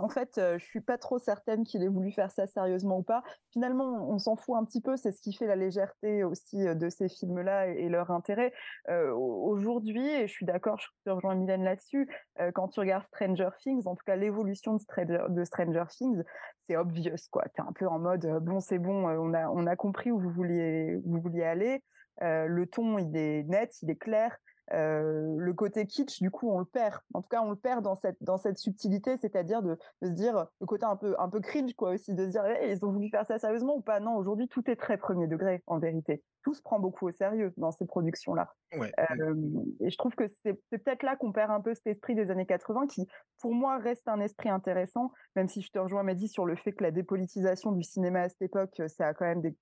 en 0.00 0.08
fait, 0.08 0.38
euh, 0.38 0.58
je 0.58 0.64
suis 0.64 0.80
pas 0.80 0.98
trop 0.98 1.18
certaine 1.18 1.64
qu'il 1.64 1.82
ait 1.82 1.88
voulu 1.88 2.12
faire 2.12 2.30
ça 2.30 2.46
sérieusement 2.46 2.98
ou 2.98 3.02
pas. 3.02 3.22
Finalement, 3.52 4.08
on 4.08 4.18
s'en 4.18 4.36
fout 4.36 4.56
un 4.56 4.64
petit 4.64 4.80
peu. 4.80 4.96
C'est 4.96 5.12
ce 5.12 5.20
qui 5.20 5.32
fait 5.32 5.46
la 5.46 5.56
légèreté 5.56 6.24
aussi 6.24 6.66
euh, 6.66 6.74
de 6.74 6.88
ces 6.88 7.08
films-là 7.08 7.68
et, 7.68 7.88
leur 7.88 8.10
intérêt. 8.10 8.52
Euh, 8.88 9.12
aujourd'hui, 9.12 10.06
et 10.08 10.26
je 10.26 10.32
suis 10.32 10.46
d'accord, 10.46 10.78
je 10.78 11.10
rejoins 11.10 11.34
Mylène 11.34 11.64
là-dessus, 11.64 12.06
quand 12.54 12.68
tu 12.68 12.80
regardes 12.80 13.06
Stranger 13.06 13.48
Things, 13.62 13.82
en 13.86 13.94
tout 13.94 14.04
cas 14.04 14.14
l'évolution 14.14 14.74
de 14.74 15.44
Stranger, 15.44 15.84
Things, 15.88 16.22
c'est 16.68 16.76
obvious, 16.76 17.16
quoi. 17.30 17.44
es 17.46 17.60
un 17.60 17.72
peu 17.72 17.86
en 17.88 17.98
mode, 17.98 18.26
bon, 18.42 18.60
c'est 18.60 18.78
bon, 18.78 19.08
on 19.08 19.66
a, 19.66 19.76
compris 19.76 20.12
où 20.12 20.20
vous 20.20 20.30
vouliez 20.30 21.42
aller. 21.42 21.82
le 22.20 22.64
ton, 22.66 22.98
il 22.98 23.16
est 23.16 23.44
net, 23.44 23.72
il 23.80 23.90
est 23.90 23.96
clair. 23.96 24.36
Euh, 24.72 25.36
le 25.38 25.52
côté 25.54 25.86
kitsch, 25.86 26.20
du 26.20 26.30
coup, 26.30 26.50
on 26.50 26.58
le 26.58 26.64
perd. 26.64 27.00
En 27.14 27.22
tout 27.22 27.28
cas, 27.28 27.42
on 27.42 27.50
le 27.50 27.56
perd 27.56 27.82
dans 27.82 27.94
cette 27.94 28.22
dans 28.22 28.38
cette 28.38 28.58
subtilité, 28.58 29.16
c'est-à-dire 29.16 29.62
de, 29.62 29.78
se 30.02 30.08
dire 30.08 30.46
le 30.60 30.66
côté 30.66 30.84
un 30.84 30.96
peu 30.96 31.14
un 31.18 31.28
peu 31.28 31.40
cringe, 31.40 31.74
quoi, 31.74 31.90
aussi, 31.90 32.14
de 32.14 32.24
se 32.26 32.30
dire 32.30 32.44
ils 32.62 32.84
ont 32.84 32.92
voulu 32.92 33.08
faire 33.08 33.26
ça 33.26 33.38
sérieusement 33.38 33.76
ou 33.76 33.80
pas? 33.80 34.00
Non, 34.00 34.16
aujourd'hui, 34.16 34.48
tout 34.48 34.68
est 34.70 34.76
très 34.76 34.98
premier 34.98 35.26
degré 35.26 35.62
en 35.66 35.78
vérité. 35.78 36.22
Tout 36.42 36.54
se 36.54 36.62
prend 36.62 36.78
beaucoup 36.78 37.06
au 37.08 37.10
sérieux 37.10 37.52
dans 37.56 37.72
ces 37.72 37.86
productions-là. 37.86 38.54
Euh, 38.74 39.34
et 39.80 39.90
je 39.90 39.96
trouve 39.96 40.14
que 40.14 40.24
c'est 40.42 40.54
peut-être 40.70 41.02
là 41.02 41.16
qu'on 41.16 41.32
perd 41.32 41.50
un 41.50 41.60
peu 41.60 41.74
cet 41.74 41.86
esprit 41.86 42.14
des 42.14 42.30
années 42.30 42.46
80 42.46 42.86
qui, 42.86 43.06
pour 43.40 43.54
moi, 43.54 43.78
reste 43.78 44.08
un 44.08 44.20
esprit 44.20 44.50
intéressant, 44.50 45.12
même 45.36 45.48
si 45.48 45.62
je 45.62 45.70
te 45.70 45.78
rejoins, 45.78 46.02
Mehdi, 46.02 46.28
sur 46.28 46.44
le 46.44 46.56
fait 46.56 46.72
que 46.72 46.82
la 46.82 46.90
dépolitisation 46.90 47.72
du 47.72 47.82
cinéma 47.82 48.22
à 48.22 48.28
cette 48.28 48.42
époque, 48.42 48.80
ça 48.88 49.08
a 49.08 49.14
quand 49.14 49.24
même 49.24 49.42
des, 49.42 49.54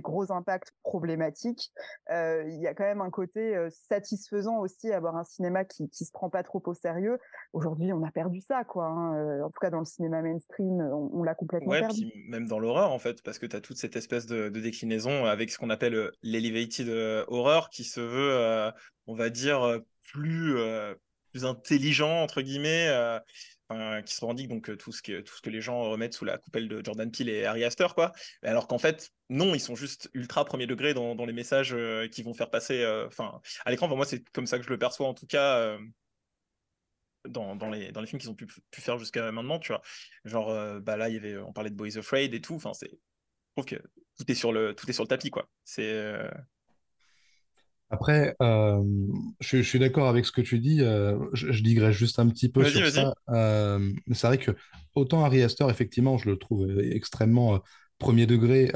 gros 0.00 0.32
impacts 0.32 0.72
problématiques. 0.82 1.72
Euh, 2.10 2.44
il 2.46 2.60
y 2.60 2.66
a 2.66 2.74
quand 2.74 2.84
même 2.84 3.00
un 3.00 3.10
côté 3.10 3.56
satisfaisant 3.88 4.58
aussi 4.58 4.92
avoir 4.92 5.16
un 5.16 5.24
cinéma 5.24 5.64
qui 5.64 5.88
qui 5.90 6.04
se 6.04 6.12
prend 6.12 6.30
pas 6.30 6.42
trop 6.42 6.62
au 6.66 6.74
sérieux. 6.74 7.18
Aujourd'hui, 7.52 7.92
on 7.92 8.02
a 8.04 8.10
perdu 8.10 8.40
ça, 8.40 8.64
quoi. 8.64 8.86
Hein. 8.86 9.42
En 9.42 9.50
tout 9.50 9.60
cas, 9.60 9.70
dans 9.70 9.78
le 9.78 9.84
cinéma 9.84 10.22
mainstream, 10.22 10.80
on, 10.80 11.22
l'a 11.22 11.34
complètement 11.34 11.70
ouais, 11.70 11.80
perdu. 11.80 12.06
Puis 12.06 12.28
même 12.28 12.46
dans 12.46 12.58
l'horreur, 12.58 12.92
en 12.92 12.98
fait, 12.98 13.22
parce 13.22 13.38
que 13.38 13.46
tu 13.46 13.56
as 13.56 13.60
toute 13.60 13.76
cette 13.76 13.96
espèce 13.96 14.26
de, 14.26 14.48
déclinaison 14.48 15.24
avec 15.24 15.50
ce 15.50 15.58
qu'on 15.58 15.70
appelle 15.70 16.10
l'elevated 16.22 16.88
euh, 16.88 17.24
horror, 17.28 17.70
qui 17.70 17.84
se 17.84 18.00
veut, 18.00 18.72
on 19.06 19.14
va 19.14 19.30
dire, 19.30 19.80
plus 20.02 20.56
plus 21.30 21.44
intelligent 21.44 22.22
entre 22.22 22.42
guillemets 22.42 22.88
qui 24.04 24.14
se 24.14 24.20
revendique 24.20 24.48
donc 24.48 24.76
tout 24.78 24.90
ce, 24.90 25.00
que, 25.00 25.20
tout 25.20 25.36
ce 25.36 25.40
que 25.40 25.50
les 25.50 25.60
gens 25.60 25.84
remettent 25.84 26.14
sous 26.14 26.24
la 26.24 26.38
coupelle 26.38 26.66
de 26.66 26.84
Jordan 26.84 27.08
Peele 27.08 27.28
et 27.28 27.44
Harry 27.44 27.62
Astor, 27.62 27.94
quoi. 27.94 28.12
Alors 28.42 28.66
qu'en 28.66 28.78
fait, 28.78 29.12
non, 29.28 29.54
ils 29.54 29.60
sont 29.60 29.76
juste 29.76 30.10
ultra 30.12 30.44
premier 30.44 30.66
degré 30.66 30.92
dans, 30.92 31.14
dans 31.14 31.24
les 31.24 31.32
messages 31.32 31.76
qu'ils 32.10 32.24
vont 32.24 32.34
faire 32.34 32.50
passer. 32.50 32.84
Enfin, 33.06 33.40
à 33.64 33.70
l'écran, 33.70 33.86
moi, 33.88 34.06
c'est 34.06 34.28
comme 34.30 34.46
ça 34.48 34.58
que 34.58 34.64
je 34.64 34.70
le 34.70 34.78
perçois 34.78 35.06
en 35.06 35.14
tout 35.14 35.26
cas. 35.26 35.78
dans, 37.28 37.54
dans, 37.54 37.70
les, 37.70 37.92
dans 37.92 38.00
les 38.00 38.08
films 38.08 38.20
qu'ils 38.20 38.30
ont 38.30 38.34
pu, 38.34 38.46
pu 38.46 38.80
faire 38.80 38.98
jusqu'à 38.98 39.30
maintenant, 39.30 39.58
tu 39.58 39.72
vois. 39.72 39.82
Genre, 40.24 40.80
bah 40.80 40.96
là, 40.96 41.08
il 41.08 41.14
y 41.14 41.18
avait, 41.18 41.38
on 41.38 41.52
parlait 41.52 41.70
de 41.70 41.76
Boys 41.76 41.96
Afraid 41.96 42.34
et 42.34 42.40
tout. 42.40 42.56
Enfin, 42.56 42.72
c'est, 42.74 42.90
je 42.90 43.62
trouve 43.62 43.66
que 43.66 43.82
tout 44.20 44.30
est 44.30 44.34
sur 44.34 44.52
le, 44.52 44.74
tout 44.74 44.88
est 44.88 44.92
sur 44.92 45.04
le 45.04 45.08
tapis, 45.08 45.30
quoi. 45.30 45.48
C'est. 45.64 46.14
Après, 47.90 48.36
euh, 48.40 48.82
je, 49.40 49.56
je, 49.58 49.62
suis 49.62 49.80
d'accord 49.80 50.08
avec 50.08 50.24
ce 50.24 50.30
que 50.30 50.40
tu 50.40 50.60
dis. 50.60 50.80
Euh, 50.80 51.18
je, 51.32 51.50
je, 51.50 51.62
digresse 51.62 51.96
juste 51.96 52.20
un 52.20 52.28
petit 52.28 52.48
peu 52.48 52.64
sur 52.64 52.88
ça. 52.88 53.14
Euh, 53.30 53.92
c'est 54.12 54.28
vrai 54.28 54.38
que 54.38 54.52
autant 54.94 55.24
Harry 55.24 55.42
Astor, 55.42 55.70
effectivement, 55.70 56.16
je 56.16 56.30
le 56.30 56.36
trouve 56.36 56.70
extrêmement 56.80 57.60
premier 57.98 58.24
degré 58.24 58.72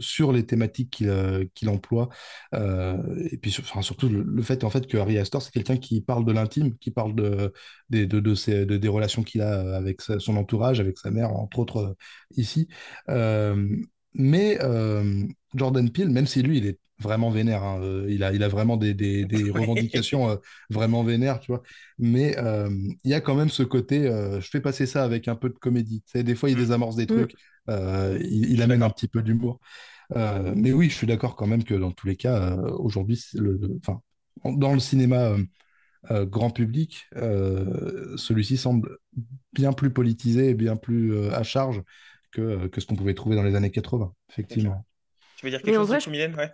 sur 0.00 0.32
les 0.32 0.44
thématiques 0.44 1.04
qu'il 1.54 1.68
emploie. 1.68 2.08
et 2.52 3.36
puis 3.40 3.54
enfin, 3.60 3.80
surtout 3.82 4.08
le, 4.08 4.22
le, 4.22 4.42
fait 4.42 4.64
en 4.64 4.70
fait 4.70 4.88
que 4.88 4.96
Harry 4.96 5.18
Astor, 5.18 5.40
c'est 5.40 5.52
quelqu'un 5.52 5.76
qui 5.76 6.00
parle 6.00 6.24
de 6.24 6.32
l'intime, 6.32 6.76
qui 6.78 6.90
parle 6.90 7.14
de, 7.14 7.52
de, 7.90 8.06
de, 8.06 8.18
de, 8.18 8.34
ses, 8.34 8.66
de, 8.66 8.76
des 8.76 8.88
relations 8.88 9.22
qu'il 9.22 9.42
a 9.42 9.76
avec 9.76 10.00
sa, 10.00 10.18
son 10.18 10.36
entourage, 10.36 10.80
avec 10.80 10.98
sa 10.98 11.12
mère, 11.12 11.30
entre 11.30 11.60
autres 11.60 11.94
ici. 12.36 12.68
Mais 14.16 14.58
Jordan 15.56 15.90
Peele, 15.90 16.10
même 16.10 16.26
si 16.26 16.42
lui, 16.42 16.58
il 16.58 16.66
est 16.66 16.78
vraiment 16.98 17.30
vénère. 17.30 17.62
Hein. 17.62 17.80
Euh, 17.82 18.06
il, 18.08 18.22
a, 18.24 18.32
il 18.32 18.42
a 18.42 18.48
vraiment 18.48 18.76
des, 18.76 18.94
des, 18.94 19.24
des 19.24 19.50
revendications 19.50 20.30
euh, 20.30 20.36
vraiment 20.70 21.02
vénères, 21.02 21.40
tu 21.40 21.52
vois. 21.52 21.62
Mais 21.98 22.38
euh, 22.38 22.70
il 23.04 23.10
y 23.10 23.14
a 23.14 23.20
quand 23.20 23.34
même 23.34 23.48
ce 23.48 23.62
côté, 23.62 24.04
je 24.04 24.48
fais 24.48 24.60
passer 24.60 24.86
ça 24.86 25.04
avec 25.04 25.28
un 25.28 25.36
peu 25.36 25.48
de 25.48 25.58
comédie. 25.58 26.02
Tu 26.02 26.18
sais, 26.18 26.22
des 26.22 26.34
fois, 26.34 26.50
il 26.50 26.56
mm. 26.56 26.60
désamorce 26.60 26.96
des 26.96 27.04
mm. 27.04 27.06
trucs, 27.06 27.34
il, 27.68 28.50
il 28.50 28.62
amène 28.62 28.82
un 28.82 28.90
petit 28.90 29.08
peu 29.08 29.22
d'humour. 29.22 29.60
mais 30.14 30.72
oui, 30.72 30.88
je 30.90 30.94
suis 30.94 31.06
d'accord 31.06 31.36
quand 31.36 31.46
même 31.46 31.64
que 31.64 31.74
dans 31.74 31.92
tous 31.92 32.06
les 32.06 32.16
cas, 32.16 32.56
aujourd'hui, 32.78 33.22
le, 33.34 33.78
enfin, 33.80 34.00
dans 34.44 34.72
le 34.72 34.80
cinéma 34.80 35.36
grand 36.10 36.50
public, 36.50 37.06
celui-ci 37.14 38.56
semble 38.56 38.98
bien 39.52 39.72
plus 39.72 39.90
politisé 39.90 40.50
et 40.50 40.54
bien 40.54 40.76
plus 40.76 41.28
à 41.30 41.42
charge 41.42 41.82
que, 42.36 42.66
que 42.66 42.80
ce 42.80 42.86
qu'on 42.86 42.96
pouvait 42.96 43.14
trouver 43.14 43.36
dans 43.36 43.42
les 43.42 43.54
années 43.54 43.70
80, 43.70 44.12
effectivement. 44.30 44.84
Tu 45.36 45.46
veux 45.46 45.50
dire 45.50 45.62
quelque 45.62 45.74
chose, 45.74 45.88
vrai, 45.88 45.98
Mylène? 46.08 46.34
Ouais. 46.34 46.50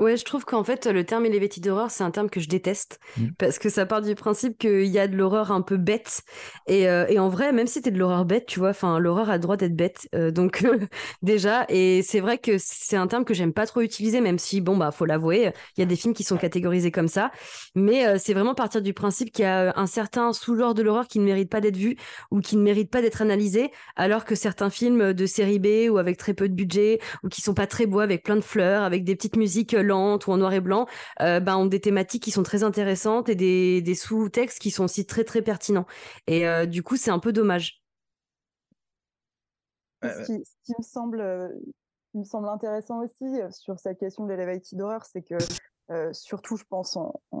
Ouais, 0.00 0.16
je 0.16 0.24
trouve 0.24 0.46
qu'en 0.46 0.64
fait, 0.64 0.86
le 0.86 1.04
terme 1.04 1.26
Elevated 1.26 1.62
d'horreur, 1.62 1.90
c'est 1.90 2.02
un 2.02 2.10
terme 2.10 2.30
que 2.30 2.40
je 2.40 2.48
déteste 2.48 2.98
mmh. 3.18 3.26
parce 3.36 3.58
que 3.58 3.68
ça 3.68 3.84
part 3.84 4.00
du 4.00 4.14
principe 4.14 4.56
qu'il 4.56 4.86
y 4.86 4.98
a 4.98 5.06
de 5.06 5.14
l'horreur 5.14 5.52
un 5.52 5.60
peu 5.60 5.76
bête. 5.76 6.22
Et, 6.66 6.88
euh, 6.88 7.04
et 7.10 7.18
en 7.18 7.28
vrai, 7.28 7.52
même 7.52 7.66
si 7.66 7.82
t'es 7.82 7.90
de 7.90 7.98
l'horreur 7.98 8.24
bête, 8.24 8.46
tu 8.46 8.60
vois, 8.60 8.70
enfin, 8.70 8.98
l'horreur 8.98 9.28
a 9.28 9.34
le 9.34 9.40
droit 9.40 9.58
d'être 9.58 9.76
bête. 9.76 10.08
Euh, 10.14 10.30
donc, 10.30 10.64
déjà, 11.22 11.66
et 11.68 12.00
c'est 12.02 12.20
vrai 12.20 12.38
que 12.38 12.52
c'est 12.56 12.96
un 12.96 13.08
terme 13.08 13.26
que 13.26 13.34
j'aime 13.34 13.52
pas 13.52 13.66
trop 13.66 13.82
utiliser, 13.82 14.22
même 14.22 14.38
si, 14.38 14.62
bon, 14.62 14.74
bah, 14.78 14.90
faut 14.90 15.04
l'avouer, 15.04 15.52
il 15.76 15.80
y 15.80 15.82
a 15.82 15.86
des 15.86 15.96
films 15.96 16.14
qui 16.14 16.24
sont 16.24 16.38
catégorisés 16.38 16.90
comme 16.90 17.08
ça. 17.08 17.30
Mais 17.74 18.06
euh, 18.06 18.16
c'est 18.18 18.32
vraiment 18.32 18.54
partir 18.54 18.80
du 18.80 18.94
principe 18.94 19.30
qu'il 19.30 19.44
y 19.44 19.48
a 19.48 19.74
un 19.76 19.86
certain 19.86 20.32
sous-genre 20.32 20.72
de 20.72 20.80
l'horreur 20.80 21.08
qui 21.08 21.18
ne 21.18 21.24
mérite 21.24 21.50
pas 21.50 21.60
d'être 21.60 21.76
vu 21.76 21.96
ou 22.30 22.40
qui 22.40 22.56
ne 22.56 22.62
mérite 22.62 22.90
pas 22.90 23.02
d'être 23.02 23.20
analysé, 23.20 23.70
alors 23.96 24.24
que 24.24 24.34
certains 24.34 24.70
films 24.70 25.12
de 25.12 25.26
série 25.26 25.58
B 25.58 25.90
ou 25.90 25.98
avec 25.98 26.16
très 26.16 26.32
peu 26.32 26.48
de 26.48 26.54
budget 26.54 27.00
ou 27.22 27.28
qui 27.28 27.42
sont 27.42 27.52
pas 27.52 27.66
très 27.66 27.84
beaux, 27.84 28.00
avec 28.00 28.22
plein 28.22 28.36
de 28.36 28.40
fleurs, 28.40 28.82
avec 28.82 29.04
des 29.04 29.14
petites 29.14 29.36
musiques 29.36 29.74
ou 29.96 30.32
en 30.32 30.36
noir 30.36 30.52
et 30.52 30.60
blanc, 30.60 30.86
euh, 31.20 31.40
ben, 31.40 31.56
ont 31.56 31.66
des 31.66 31.80
thématiques 31.80 32.22
qui 32.22 32.30
sont 32.30 32.42
très 32.42 32.62
intéressantes 32.62 33.28
et 33.28 33.34
des, 33.34 33.82
des 33.82 33.94
sous-textes 33.94 34.58
qui 34.58 34.70
sont 34.70 34.84
aussi 34.84 35.06
très 35.06 35.24
très 35.24 35.42
pertinents. 35.42 35.86
Et 36.26 36.46
euh, 36.46 36.66
du 36.66 36.82
coup, 36.82 36.96
c'est 36.96 37.10
un 37.10 37.18
peu 37.18 37.32
dommage. 37.32 37.82
Ce, 40.02 40.24
qui, 40.24 40.72
me 40.78 40.82
semble, 40.82 41.22
me 42.14 42.24
semble 42.24 42.48
intéressant 42.48 43.02
aussi 43.02 43.40
euh, 43.40 43.50
sur 43.50 43.78
cette 43.78 43.98
question 43.98 44.24
de 44.24 44.30
l'elevated 44.30 44.78
d'horreur, 44.78 45.04
c'est 45.04 45.22
que 45.22 45.36
surtout, 46.12 46.56
je 46.56 46.62
pense, 46.70 46.96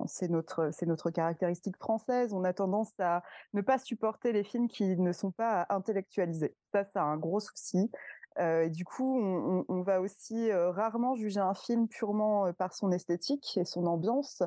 c'est 0.06 0.28
notre, 0.28 0.70
c'est 0.72 0.84
notre 0.84 1.10
caractéristique 1.10 1.76
française. 1.76 2.32
On 2.32 2.42
a 2.42 2.52
tendance 2.52 2.90
à 2.98 3.22
ne 3.52 3.60
pas 3.62 3.78
supporter 3.78 4.32
les 4.32 4.42
films 4.42 4.66
qui 4.66 4.96
ne 4.96 5.12
sont 5.12 5.30
pas 5.30 5.66
intellectualisés. 5.68 6.56
Ça, 6.72 6.82
c'est 6.82 6.98
un 6.98 7.16
gros 7.16 7.38
souci. 7.38 7.92
Euh, 8.40 8.68
du 8.68 8.84
coup, 8.84 9.20
on, 9.68 9.82
va 9.82 10.00
aussi 10.00 10.50
euh, 10.50 10.70
rarement 10.70 11.14
juger 11.14 11.40
un 11.40 11.52
film 11.52 11.88
purement 11.88 12.46
euh, 12.46 12.52
par 12.52 12.72
son 12.72 12.90
esthétique 12.90 13.58
et 13.58 13.64
son 13.64 13.86
ambiance. 13.86 14.42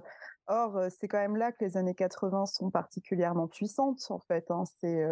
Or, 0.47 0.87
c'est 0.89 1.07
quand 1.07 1.19
même 1.19 1.37
là 1.37 1.51
que 1.51 1.63
les 1.63 1.77
années 1.77 1.93
80 1.93 2.47
sont 2.47 2.69
particulièrement 2.69 3.47
puissantes, 3.47 4.07
en 4.09 4.19
fait. 4.19 4.49
Hein. 4.49 4.63
C'est 4.79 5.07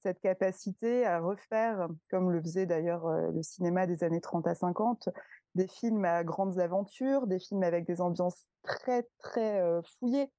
cette 0.00 0.20
capacité 0.20 1.04
à 1.04 1.18
refaire, 1.18 1.88
comme 2.08 2.30
le 2.30 2.40
faisait 2.40 2.66
d'ailleurs 2.66 3.08
le 3.08 3.42
cinéma 3.42 3.88
des 3.88 4.04
années 4.04 4.20
30 4.20 4.46
à 4.46 4.54
50, 4.54 5.08
des 5.56 5.66
films 5.66 6.04
à 6.04 6.22
grandes 6.22 6.60
aventures, 6.60 7.26
des 7.26 7.40
films 7.40 7.64
avec 7.64 7.84
des 7.84 8.00
ambiances 8.00 8.46
très, 8.62 9.08
très 9.18 9.60
fouillées. 9.98 10.30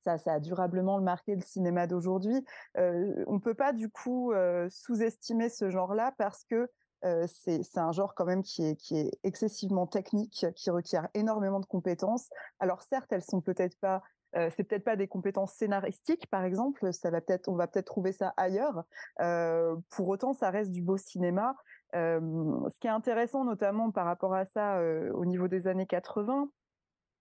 Ça, 0.00 0.18
ça, 0.18 0.34
a 0.34 0.40
durablement 0.40 1.00
marqué 1.00 1.34
le 1.34 1.40
cinéma 1.40 1.86
d'aujourd'hui. 1.86 2.44
Euh, 2.76 3.24
on 3.26 3.40
peut 3.40 3.54
pas 3.54 3.72
du 3.72 3.88
coup 3.90 4.32
euh, 4.32 4.68
sous-estimer 4.70 5.48
ce 5.48 5.70
genre-là 5.70 6.12
parce 6.18 6.44
que 6.44 6.68
euh, 7.04 7.26
c'est 7.28 7.78
un 7.78 7.92
genre 7.92 8.14
quand 8.14 8.24
même 8.24 8.42
qui 8.42 8.64
est, 8.64 8.76
qui 8.76 8.98
est 8.98 9.12
excessivement 9.22 9.86
technique, 9.86 10.46
qui 10.56 10.70
requiert 10.70 11.08
énormément 11.14 11.60
de 11.60 11.66
compétences. 11.66 12.28
Alors 12.58 12.82
certes, 12.82 13.12
elles 13.12 13.24
sont 13.24 13.40
peut-être 13.40 13.78
pas 13.80 14.02
euh, 14.36 14.50
c'est 14.54 14.64
peut-être 14.64 14.84
pas 14.84 14.96
des 14.96 15.08
compétences 15.08 15.54
scénaristiques, 15.54 16.28
par 16.28 16.44
exemple. 16.44 16.92
Ça 16.92 17.10
va 17.10 17.22
peut-être, 17.22 17.48
on 17.48 17.54
va 17.54 17.66
peut-être 17.66 17.86
trouver 17.86 18.12
ça 18.12 18.34
ailleurs. 18.36 18.84
Pour 19.88 20.08
autant, 20.08 20.34
ça 20.34 20.50
reste 20.50 20.70
du 20.70 20.82
beau 20.82 20.98
cinéma. 20.98 21.56
Ce 21.94 22.78
qui 22.78 22.86
est 22.86 22.90
intéressant, 22.90 23.44
notamment 23.44 23.90
par 23.90 24.04
rapport 24.04 24.34
à 24.34 24.44
ça, 24.44 24.82
au 25.14 25.24
niveau 25.24 25.48
des 25.48 25.66
années 25.66 25.86
80, 25.86 26.50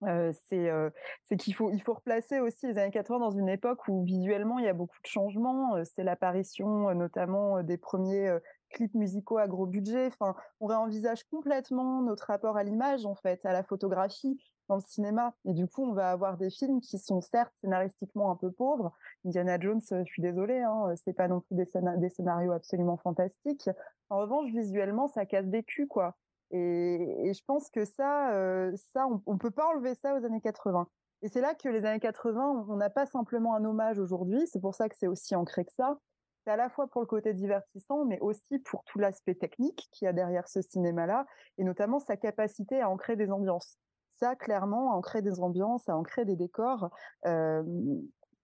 c'est 0.02 1.38
qu'il 1.38 1.54
faut 1.54 1.72
replacer 1.88 2.40
aussi 2.40 2.68
les 2.68 2.78
années 2.78 2.92
80 2.92 3.20
dans 3.20 3.32
une 3.32 3.50
époque 3.50 3.88
où 3.88 4.04
visuellement 4.04 4.60
il 4.60 4.66
y 4.66 4.70
a 4.70 4.74
beaucoup 4.74 5.00
de 5.02 5.08
changements. 5.08 5.84
C'est 5.84 6.04
l'apparition 6.04 6.94
notamment 6.94 7.64
des 7.64 7.78
premiers 7.78 8.38
clips 8.70 8.94
musicaux 8.94 9.38
à 9.38 9.48
gros 9.48 9.66
budget. 9.66 10.08
Enfin, 10.08 10.36
on 10.60 10.68
réenvisage 10.68 11.24
complètement 11.26 12.02
notre 12.02 12.28
rapport 12.28 12.58
à 12.58 12.64
l'image 12.64 13.06
en 13.06 13.16
fait, 13.16 13.46
à 13.46 13.54
la 13.54 13.64
photographie 13.64 14.38
dans 14.70 14.76
le 14.76 14.82
cinéma. 14.82 15.34
Et 15.46 15.54
du 15.54 15.68
coup, 15.68 15.84
on 15.84 15.94
va 15.94 16.12
avoir 16.12 16.38
des 16.38 16.50
films 16.50 16.82
qui 16.82 17.00
sont 17.00 17.22
certes 17.22 17.54
scénaristiquement 17.62 18.32
un 18.32 18.36
peu 18.36 18.52
pauvres. 18.52 18.92
Indiana 19.26 19.58
Jones, 19.60 19.82
je 19.90 20.04
suis 20.04 20.22
désolée, 20.22 20.62
hein, 20.62 20.94
c'est 20.96 21.14
pas 21.14 21.28
non 21.28 21.42
plus 21.42 21.56
des, 21.56 21.66
des 21.98 22.10
scénarios 22.10 22.52
absolument 22.52 22.98
fantastiques. 22.98 23.70
En 24.10 24.20
revanche, 24.20 24.52
visuellement, 24.52 25.08
ça 25.08 25.26
casse 25.26 25.48
des 25.48 25.64
culs 25.64 25.88
quoi. 25.88 26.16
Et, 26.52 27.32
je 27.34 27.42
pense 27.46 27.70
que 27.70 27.86
ça, 27.86 28.32
euh, 28.34 28.72
ça, 28.94 29.08
on, 29.08 29.22
on 29.26 29.38
peut 29.38 29.52
pas 29.52 29.68
enlever 29.68 29.96
ça 29.96 30.16
aux 30.16 30.26
années 30.26 30.42
80. 30.42 30.88
Et 31.24 31.30
c'est 31.30 31.42
là 31.42 31.56
que 31.56 31.68
les 31.70 31.86
années 31.86 32.00
80, 32.00 32.66
on 32.70 32.76
n'a 32.76 32.90
pas 32.90 33.06
simplement 33.06 33.56
un 33.56 33.66
hommage 33.66 34.00
aujourd'hui. 34.00 34.46
C'est 34.48 34.60
pour 34.60 34.76
ça 34.76 34.88
que 34.88 34.96
c'est 34.98 35.08
aussi 35.08 35.36
ancré 35.36 35.66
que 35.66 35.74
ça. 35.74 35.98
C'est 36.44 36.52
à 36.52 36.56
la 36.56 36.70
fois 36.70 36.88
pour 36.88 37.02
le 37.02 37.08
côté 37.08 37.34
divertissant, 37.34 38.06
mais 38.06 38.20
aussi 38.20 38.60
pour 38.60 38.84
tout 38.86 39.00
l'aspect 39.00 39.36
technique 39.36 39.90
qu'il 39.92 40.06
y 40.06 40.10
a 40.10 40.14
derrière 40.14 40.48
ce 40.48 40.62
cinéma-là, 40.62 41.26
et 41.58 41.64
notamment 41.64 42.00
sa 42.00 42.16
capacité 42.18 42.82
à 42.82 42.90
ancrer 42.90 43.16
des 43.16 43.32
ambiances. 43.32 43.78
Ça, 44.12 44.36
clairement, 44.36 44.94
à 44.94 44.96
ancrer 44.96 45.22
des 45.22 45.40
ambiances, 45.42 45.90
à 45.90 45.98
ancrer 45.98 46.26
des 46.26 46.36
décors. 46.36 46.90
Euh, 47.26 47.64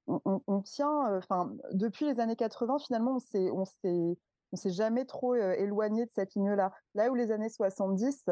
on, 0.07 0.61
tient, 0.61 1.17
enfin, 1.17 1.53
depuis 1.71 2.05
les 2.05 2.19
années 2.19 2.35
80, 2.35 2.79
finalement, 2.79 3.19
on 3.33 3.65
s'est 3.65 4.17
on 4.53 4.55
s'est 4.55 4.71
jamais 4.71 5.05
trop 5.05 5.35
éloigné 5.35 6.05
de 6.05 6.11
cette 6.11 6.35
ligne-là. 6.35 6.71
Là 6.93 7.09
où 7.11 7.15
les 7.15 7.31
années 7.31 7.49
70 7.49 8.25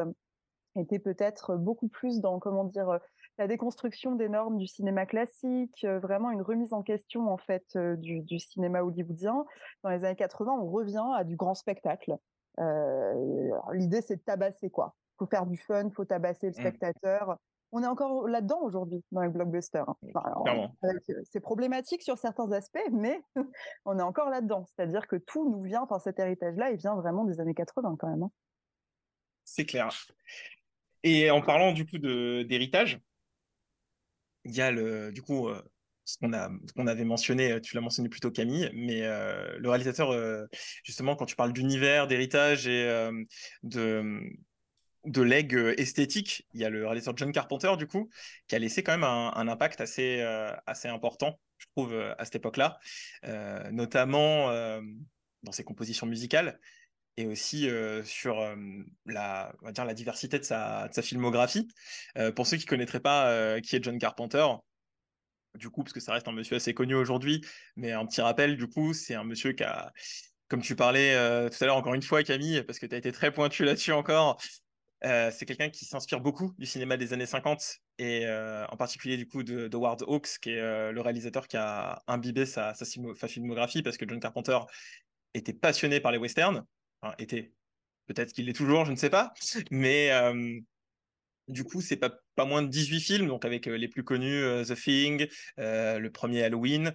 étaient 0.76 1.00
peut-être 1.00 1.56
beaucoup 1.56 1.88
plus 1.88 2.20
dans, 2.20 2.38
comment 2.38 2.64
dire, 2.64 2.98
la 3.38 3.46
déconstruction 3.48 4.14
des 4.14 4.28
normes 4.28 4.56
du 4.56 4.66
cinéma 4.66 5.04
classique, 5.04 5.84
vraiment 5.84 6.30
une 6.30 6.42
remise 6.42 6.72
en 6.72 6.82
question 6.82 7.28
en 7.28 7.38
fait 7.38 7.76
du, 7.76 8.38
cinéma 8.38 8.82
hollywoodien. 8.82 9.44
Dans 9.82 9.90
les 9.90 10.04
années 10.04 10.16
80, 10.16 10.52
on 10.52 10.70
revient 10.70 11.04
à 11.16 11.24
du 11.24 11.36
grand 11.36 11.54
spectacle. 11.54 12.16
Euh, 12.60 13.50
L'idée, 13.72 14.00
c'est 14.00 14.16
de 14.16 14.22
tabasser 14.22 14.70
quoi. 14.70 14.94
Faut 15.18 15.26
faire 15.26 15.46
du 15.46 15.56
fun, 15.56 15.90
faut 15.90 16.04
tabasser 16.04 16.46
le 16.46 16.52
mmh. 16.52 16.54
spectateur 16.54 17.36
on 17.72 17.82
est 17.82 17.86
encore 17.86 18.28
là-dedans 18.28 18.60
aujourd'hui 18.62 19.02
dans 19.12 19.22
les 19.22 19.28
blockbusters. 19.28 19.88
Hein. 19.88 20.70
c'est 21.24 21.40
problématique 21.40 22.02
sur 22.02 22.18
certains 22.18 22.52
aspects, 22.52 22.78
mais 22.92 23.22
on 23.86 23.98
est 23.98 24.02
encore 24.02 24.28
là-dedans. 24.28 24.66
C'est-à-dire 24.68 25.08
que 25.08 25.16
tout 25.16 25.50
nous 25.50 25.62
vient, 25.62 25.82
enfin 25.82 25.98
cet 25.98 26.18
héritage-là, 26.18 26.70
il 26.70 26.76
vient 26.76 26.94
vraiment 26.94 27.24
des 27.24 27.40
années 27.40 27.54
80 27.54 27.96
quand 27.98 28.08
même. 28.08 28.22
Hein. 28.24 28.30
C'est 29.44 29.64
clair. 29.64 29.90
Et 31.02 31.30
en 31.30 31.40
parlant 31.40 31.72
du 31.72 31.86
coup 31.86 31.98
d'héritage, 31.98 33.00
il 34.44 34.54
y 34.54 34.60
a 34.60 34.70
le, 34.70 35.10
du 35.10 35.22
coup, 35.22 35.48
euh, 35.48 35.62
ce 36.04 36.18
qu'on 36.18 36.32
a, 36.32 36.50
qu'on 36.76 36.86
avait 36.86 37.04
mentionné, 37.04 37.60
tu 37.60 37.74
l'as 37.74 37.80
mentionné 37.80 38.08
plutôt 38.08 38.30
Camille, 38.30 38.70
mais 38.74 39.02
euh, 39.02 39.56
le 39.58 39.68
réalisateur, 39.70 40.10
euh, 40.10 40.46
justement, 40.84 41.16
quand 41.16 41.26
tu 41.26 41.36
parles 41.36 41.52
d'univers, 41.52 42.06
d'héritage 42.06 42.66
et 42.66 43.10
de 43.62 44.20
de 45.04 45.22
legs 45.22 45.54
euh, 45.54 45.74
esthétique, 45.80 46.46
il 46.52 46.60
y 46.60 46.64
a 46.64 46.70
le 46.70 46.86
réalisateur 46.86 47.16
John 47.16 47.32
Carpenter, 47.32 47.76
du 47.76 47.86
coup, 47.86 48.08
qui 48.46 48.54
a 48.54 48.58
laissé 48.58 48.82
quand 48.82 48.92
même 48.92 49.04
un, 49.04 49.48
impact 49.48 49.80
assez, 49.80 50.20
euh, 50.20 50.52
assez 50.66 50.88
important, 50.88 51.40
je 51.58 51.66
trouve, 51.74 51.92
euh, 51.92 52.14
à 52.18 52.24
cette 52.24 52.36
époque-là, 52.36 52.78
notamment 53.70 54.50
dans 55.42 55.52
ses 55.52 55.64
compositions 55.64 56.06
musicales 56.06 56.60
et 57.16 57.26
aussi 57.26 57.68
sur 58.04 58.40
la, 59.06 59.52
on 59.60 59.66
va 59.66 59.72
dire, 59.72 59.84
la 59.84 59.94
diversité 59.94 60.38
de 60.38 60.44
sa, 60.44 60.88
de 60.88 60.94
sa 60.94 61.02
filmographie. 61.02 61.68
pour 62.34 62.46
ceux 62.46 62.56
qui 62.56 62.64
ne 62.64 62.70
connaîtraient 62.70 63.00
pas 63.00 63.60
qui 63.60 63.76
est 63.76 63.82
John 63.82 63.98
Carpenter, 63.98 64.46
du 65.56 65.68
coup, 65.68 65.82
parce 65.82 65.92
que 65.92 66.00
ça 66.00 66.14
reste 66.14 66.28
un 66.28 66.32
monsieur 66.32 66.56
assez 66.56 66.72
connu 66.72 66.94
aujourd'hui, 66.94 67.44
mais 67.76 67.92
un 67.92 68.06
petit 68.06 68.22
rappel, 68.22 68.56
du 68.56 68.66
coup, 68.66 68.94
c'est 68.94 69.14
un 69.14 69.24
monsieur 69.24 69.52
qui 69.52 69.64
a, 69.64 69.92
comme 70.48 70.62
tu 70.62 70.74
parlais 70.74 71.14
tout 71.50 71.62
à 71.62 71.66
l'heure, 71.66 71.76
encore 71.76 71.94
une 71.94 72.02
fois, 72.02 72.22
Camille, 72.22 72.62
parce 72.62 72.78
que 72.78 72.86
tu 72.86 72.94
as 72.94 72.98
été 72.98 73.12
très 73.12 73.32
pointu 73.32 73.64
là-dessus 73.64 73.92
encore, 73.92 74.40
euh, 75.04 75.30
c'est 75.32 75.46
quelqu'un 75.46 75.70
qui 75.70 75.84
s'inspire 75.84 76.20
beaucoup 76.20 76.54
du 76.58 76.66
cinéma 76.66 76.96
des 76.96 77.12
années 77.12 77.26
50 77.26 77.78
et 77.98 78.26
euh, 78.26 78.64
en 78.68 78.76
particulier 78.76 79.16
du 79.16 79.26
coup 79.26 79.42
de, 79.42 79.68
Howard 79.72 80.02
Hawks, 80.06 80.38
qui 80.40 80.50
est 80.50 80.92
le 80.92 81.00
réalisateur 81.00 81.48
qui 81.48 81.56
a 81.56 82.02
imbibé 82.06 82.46
sa, 82.46 82.74
filmographie 83.26 83.82
parce 83.82 83.96
que 83.96 84.06
John 84.08 84.20
Carpenter 84.20 84.58
était 85.34 85.52
passionné 85.52 86.00
par 86.00 86.12
les 86.12 86.18
westerns, 86.18 86.64
était. 87.18 87.52
Peut-être 88.06 88.32
qu'il 88.32 88.46
l'est 88.46 88.52
toujours, 88.52 88.84
je 88.84 88.90
ne 88.90 88.96
sais 88.96 89.10
pas, 89.10 89.32
mais 89.70 90.10
du 91.46 91.62
coup, 91.62 91.80
c'est 91.80 91.96
pas, 91.96 92.10
pas 92.34 92.44
moins 92.44 92.62
de 92.62 92.66
18 92.66 93.00
films, 93.00 93.28
donc 93.28 93.44
avec 93.44 93.66
les 93.66 93.88
plus 93.88 94.02
connus, 94.02 94.42
The 94.66 94.74
Thing, 94.74 95.28
le 95.56 96.08
premier 96.08 96.42
Halloween, 96.42 96.92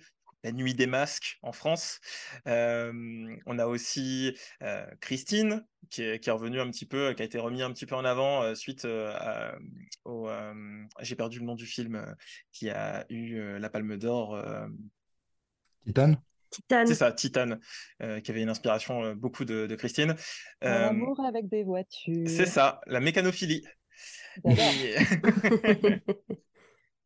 La 0.48 0.54
Nuit 0.54 0.74
des 0.74 0.88
Masques 0.88 1.40
en 1.42 1.52
France. 1.52 2.00
on 2.46 3.60
a 3.60 3.66
aussi 3.66 4.34
Christine, 5.02 5.66
qui 5.90 6.04
est, 6.04 6.20
qui 6.20 6.30
est 6.30 6.32
revenue 6.32 6.62
un 6.62 6.70
petit 6.72 6.86
peu, 6.86 7.14
qui 7.14 7.22
a 7.22 7.26
été 7.26 7.38
remis 7.38 7.62
un 7.62 7.72
petit 7.74 7.86
peu 7.86 7.96
en 7.96 8.06
avant 8.06 8.56
suite 8.56 8.88
au. 10.06 10.30
J'ai 11.02 11.16
perdu 11.16 11.40
le 11.40 11.46
nom 11.46 11.56
du 11.56 11.66
film 11.66 12.16
qui 12.54 12.70
a 12.70 13.06
eu 13.10 13.60
la 13.60 13.70
Palme 13.70 13.98
d'Or. 13.98 14.42
Titan 15.86 16.16
Titan. 16.50 16.86
C'est 16.88 16.96
ça, 16.96 17.12
Titan, 17.12 17.58
qui 18.00 18.32
avait 18.32 18.42
une 18.42 18.50
inspiration 18.50 19.16
beaucoup 19.16 19.44
de, 19.44 19.68
de 19.68 19.76
Christine. 19.76 20.16
L'amour 20.62 21.20
avec 21.26 21.50
des 21.50 21.64
voitures. 21.64 22.30
C'est 22.30 22.46
ça, 22.46 22.80
la 22.88 23.02
mécanophilie. 23.02 23.66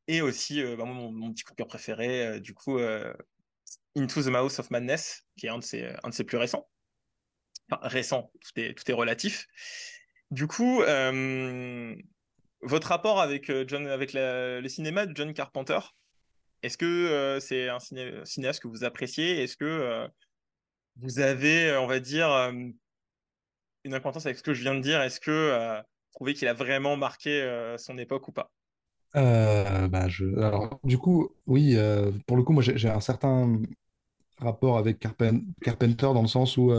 Et, 0.07 0.21
aussi, 0.21 0.61
euh, 0.61 0.75
bah, 0.75 0.85
mon, 0.85 1.31
petit 1.31 1.43
coup 1.43 1.51
de 1.51 1.57
cœur 1.57 1.67
préféré, 1.67 2.27
euh, 2.27 2.39
du 2.39 2.53
coup, 2.53 2.77
euh, 2.77 3.13
Into 3.95 4.21
the 4.23 4.27
Mouse 4.27 4.59
of 4.59 4.69
Madness, 4.71 5.23
qui 5.37 5.47
est 5.47 5.49
un 5.49 5.59
de 5.59 5.63
ses, 5.63 5.89
un 6.03 6.09
de 6.09 6.13
ses 6.13 6.23
plus 6.23 6.37
récents. 6.37 6.69
Enfin, 7.71 7.87
récent, 7.87 8.31
tout 8.41 8.59
est, 8.59 8.73
tout 8.73 8.89
est 8.89 8.93
relatif. 8.93 9.47
Du 10.29 10.47
coup, 10.47 10.81
votre 12.61 12.87
rapport 12.87 13.21
avec, 13.21 13.51
John, 13.67 13.87
avec 13.87 14.11
le 14.13 14.67
cinéma 14.67 15.05
de 15.05 15.15
John 15.15 15.33
Carpenter, 15.33 15.79
est-ce 16.63 16.77
que 16.77 17.39
c'est 17.41 17.69
un 17.69 17.79
cinéaste 17.79 18.61
que 18.61 18.67
vous 18.67 18.83
appréciez? 18.83 19.43
Est-ce 19.43 19.57
que 19.57 20.07
vous 20.97 21.19
avez, 21.19 21.75
on 21.77 21.87
va 21.87 21.99
dire, 21.99 22.29
une 23.83 23.93
importance 23.93 24.25
avec 24.25 24.37
ce 24.37 24.43
que 24.43 24.53
je 24.53 24.61
viens 24.61 24.75
de 24.75 24.81
dire? 24.81 25.01
Est-ce 25.01 25.19
que 25.19 25.81
trouver 26.11 26.33
qu'il 26.33 26.47
a 26.47 26.53
vraiment 26.53 26.97
marqué 26.97 27.41
euh, 27.41 27.77
son 27.77 27.97
époque 27.97 28.27
ou 28.27 28.31
pas? 28.31 28.51
Euh, 29.15 29.87
bah, 29.87 30.07
je... 30.07 30.25
Alors, 30.39 30.79
du 30.83 30.97
coup, 30.97 31.29
oui, 31.47 31.75
euh, 31.75 32.11
pour 32.27 32.37
le 32.37 32.43
coup, 32.43 32.53
moi 32.53 32.63
j'ai 32.63 32.89
un 32.89 33.01
certain 33.01 33.59
rapport 34.39 34.77
avec 34.77 34.99
Carpenter 34.99 36.07
dans 36.13 36.21
le 36.21 36.27
sens 36.27 36.57
où 36.57 36.71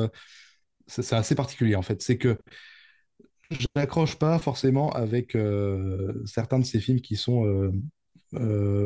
c'est 0.87 1.13
assez 1.15 1.35
particulier 1.35 1.75
en 1.77 1.83
fait. 1.83 2.03
C'est 2.03 2.19
que 2.19 2.39
je 3.51 3.67
n'accroche 3.77 4.17
pas 4.19 4.39
forcément 4.39 4.91
avec 4.93 5.37
certains 6.27 6.59
de 6.59 6.65
ces 6.65 6.81
films 6.81 7.01
qui 7.01 7.17
sont 7.17 7.73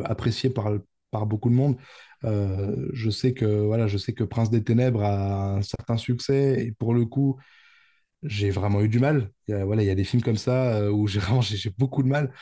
appréciés 0.05 0.51
par, 0.51 0.73
par 1.11 1.27
beaucoup 1.27 1.51
de 1.51 1.55
monde. 1.55 1.77
je 2.23 3.11
sais 3.11 3.35
que 3.35 3.45
voilà, 3.45 3.87
je 3.87 3.99
sais 3.99 4.13
que 4.13 4.25
Prince 4.25 4.51
des 4.51 4.65
Ténèbres 4.65 5.03
a 5.03 5.57
un 5.57 5.63
certain 5.63 5.97
succès 5.97 6.65
et 6.67 6.73
pour 6.73 6.95
le 6.95 7.05
coup, 7.07 7.39
j'ai 8.23 8.51
vraiment 8.51 8.81
eu 8.83 8.89
du 8.89 8.99
mal. 8.99 9.31
Il 9.49 9.53
y 9.53 9.55
a, 9.55 9.65
voilà, 9.65 9.83
il 9.83 9.87
y 9.87 9.91
a 9.91 9.95
des 9.95 10.05
films 10.05 10.23
comme 10.23 10.37
ça 10.37 10.77
euh, 10.77 10.91
où 10.91 11.07
j'ai 11.07 11.21
vraiment 11.21 11.41
j'ai 11.41 11.71
beaucoup 11.79 12.03
de 12.03 12.09
mal. 12.09 12.33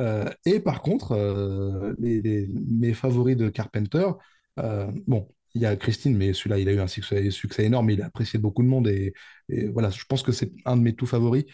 Euh, 0.00 0.30
et 0.46 0.60
par 0.60 0.82
contre, 0.82 1.12
euh, 1.12 1.94
mes 1.98 2.94
favoris 2.94 3.36
de 3.36 3.48
Carpenter, 3.48 4.10
bon, 5.06 5.28
il 5.54 5.62
y 5.62 5.66
a 5.66 5.76
Christine, 5.76 6.16
mais 6.16 6.32
celui-là, 6.32 6.58
il 6.58 6.68
a 6.68 6.72
eu 6.72 6.80
un 6.80 6.86
succès, 6.86 7.30
succès 7.30 7.64
énorme, 7.64 7.90
il 7.90 8.02
a 8.02 8.06
apprécié 8.06 8.38
beaucoup 8.38 8.62
de 8.62 8.68
monde 8.68 8.88
et, 8.88 9.12
voilà, 9.72 9.90
je 9.90 10.04
pense 10.04 10.22
que 10.22 10.32
c'est 10.32 10.52
un 10.64 10.76
de 10.76 10.82
mes 10.82 10.94
tout 10.94 11.06
favoris. 11.06 11.44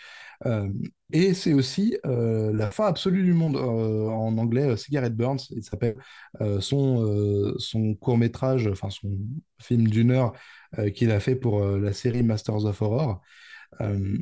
et 1.13 1.35
c'est 1.35 1.55
aussi 1.55 1.97
la 2.05 2.71
fin 2.71 2.87
absolue 2.87 3.23
du 3.25 3.33
monde 3.33 3.57
en 3.57 4.37
anglais, 4.39 4.77
Cigarette 4.77 5.17
Burns, 5.17 5.39
il 5.51 5.63
s'appelle 5.65 5.97
son, 6.61 7.55
son 7.59 7.95
court 7.95 8.19
métrage, 8.19 8.67
enfin 8.69 8.91
son 8.91 9.19
film 9.61 9.89
d'une 9.89 10.11
heure 10.11 10.33
qu'il 10.95 11.11
a 11.11 11.21
fait 11.21 11.37
pour 11.37 11.65
la 11.65 11.93
série 11.93 12.23
Masters 12.23 12.65
of 12.67 12.83
Horror. 12.83 13.23
Euh, 13.81 14.19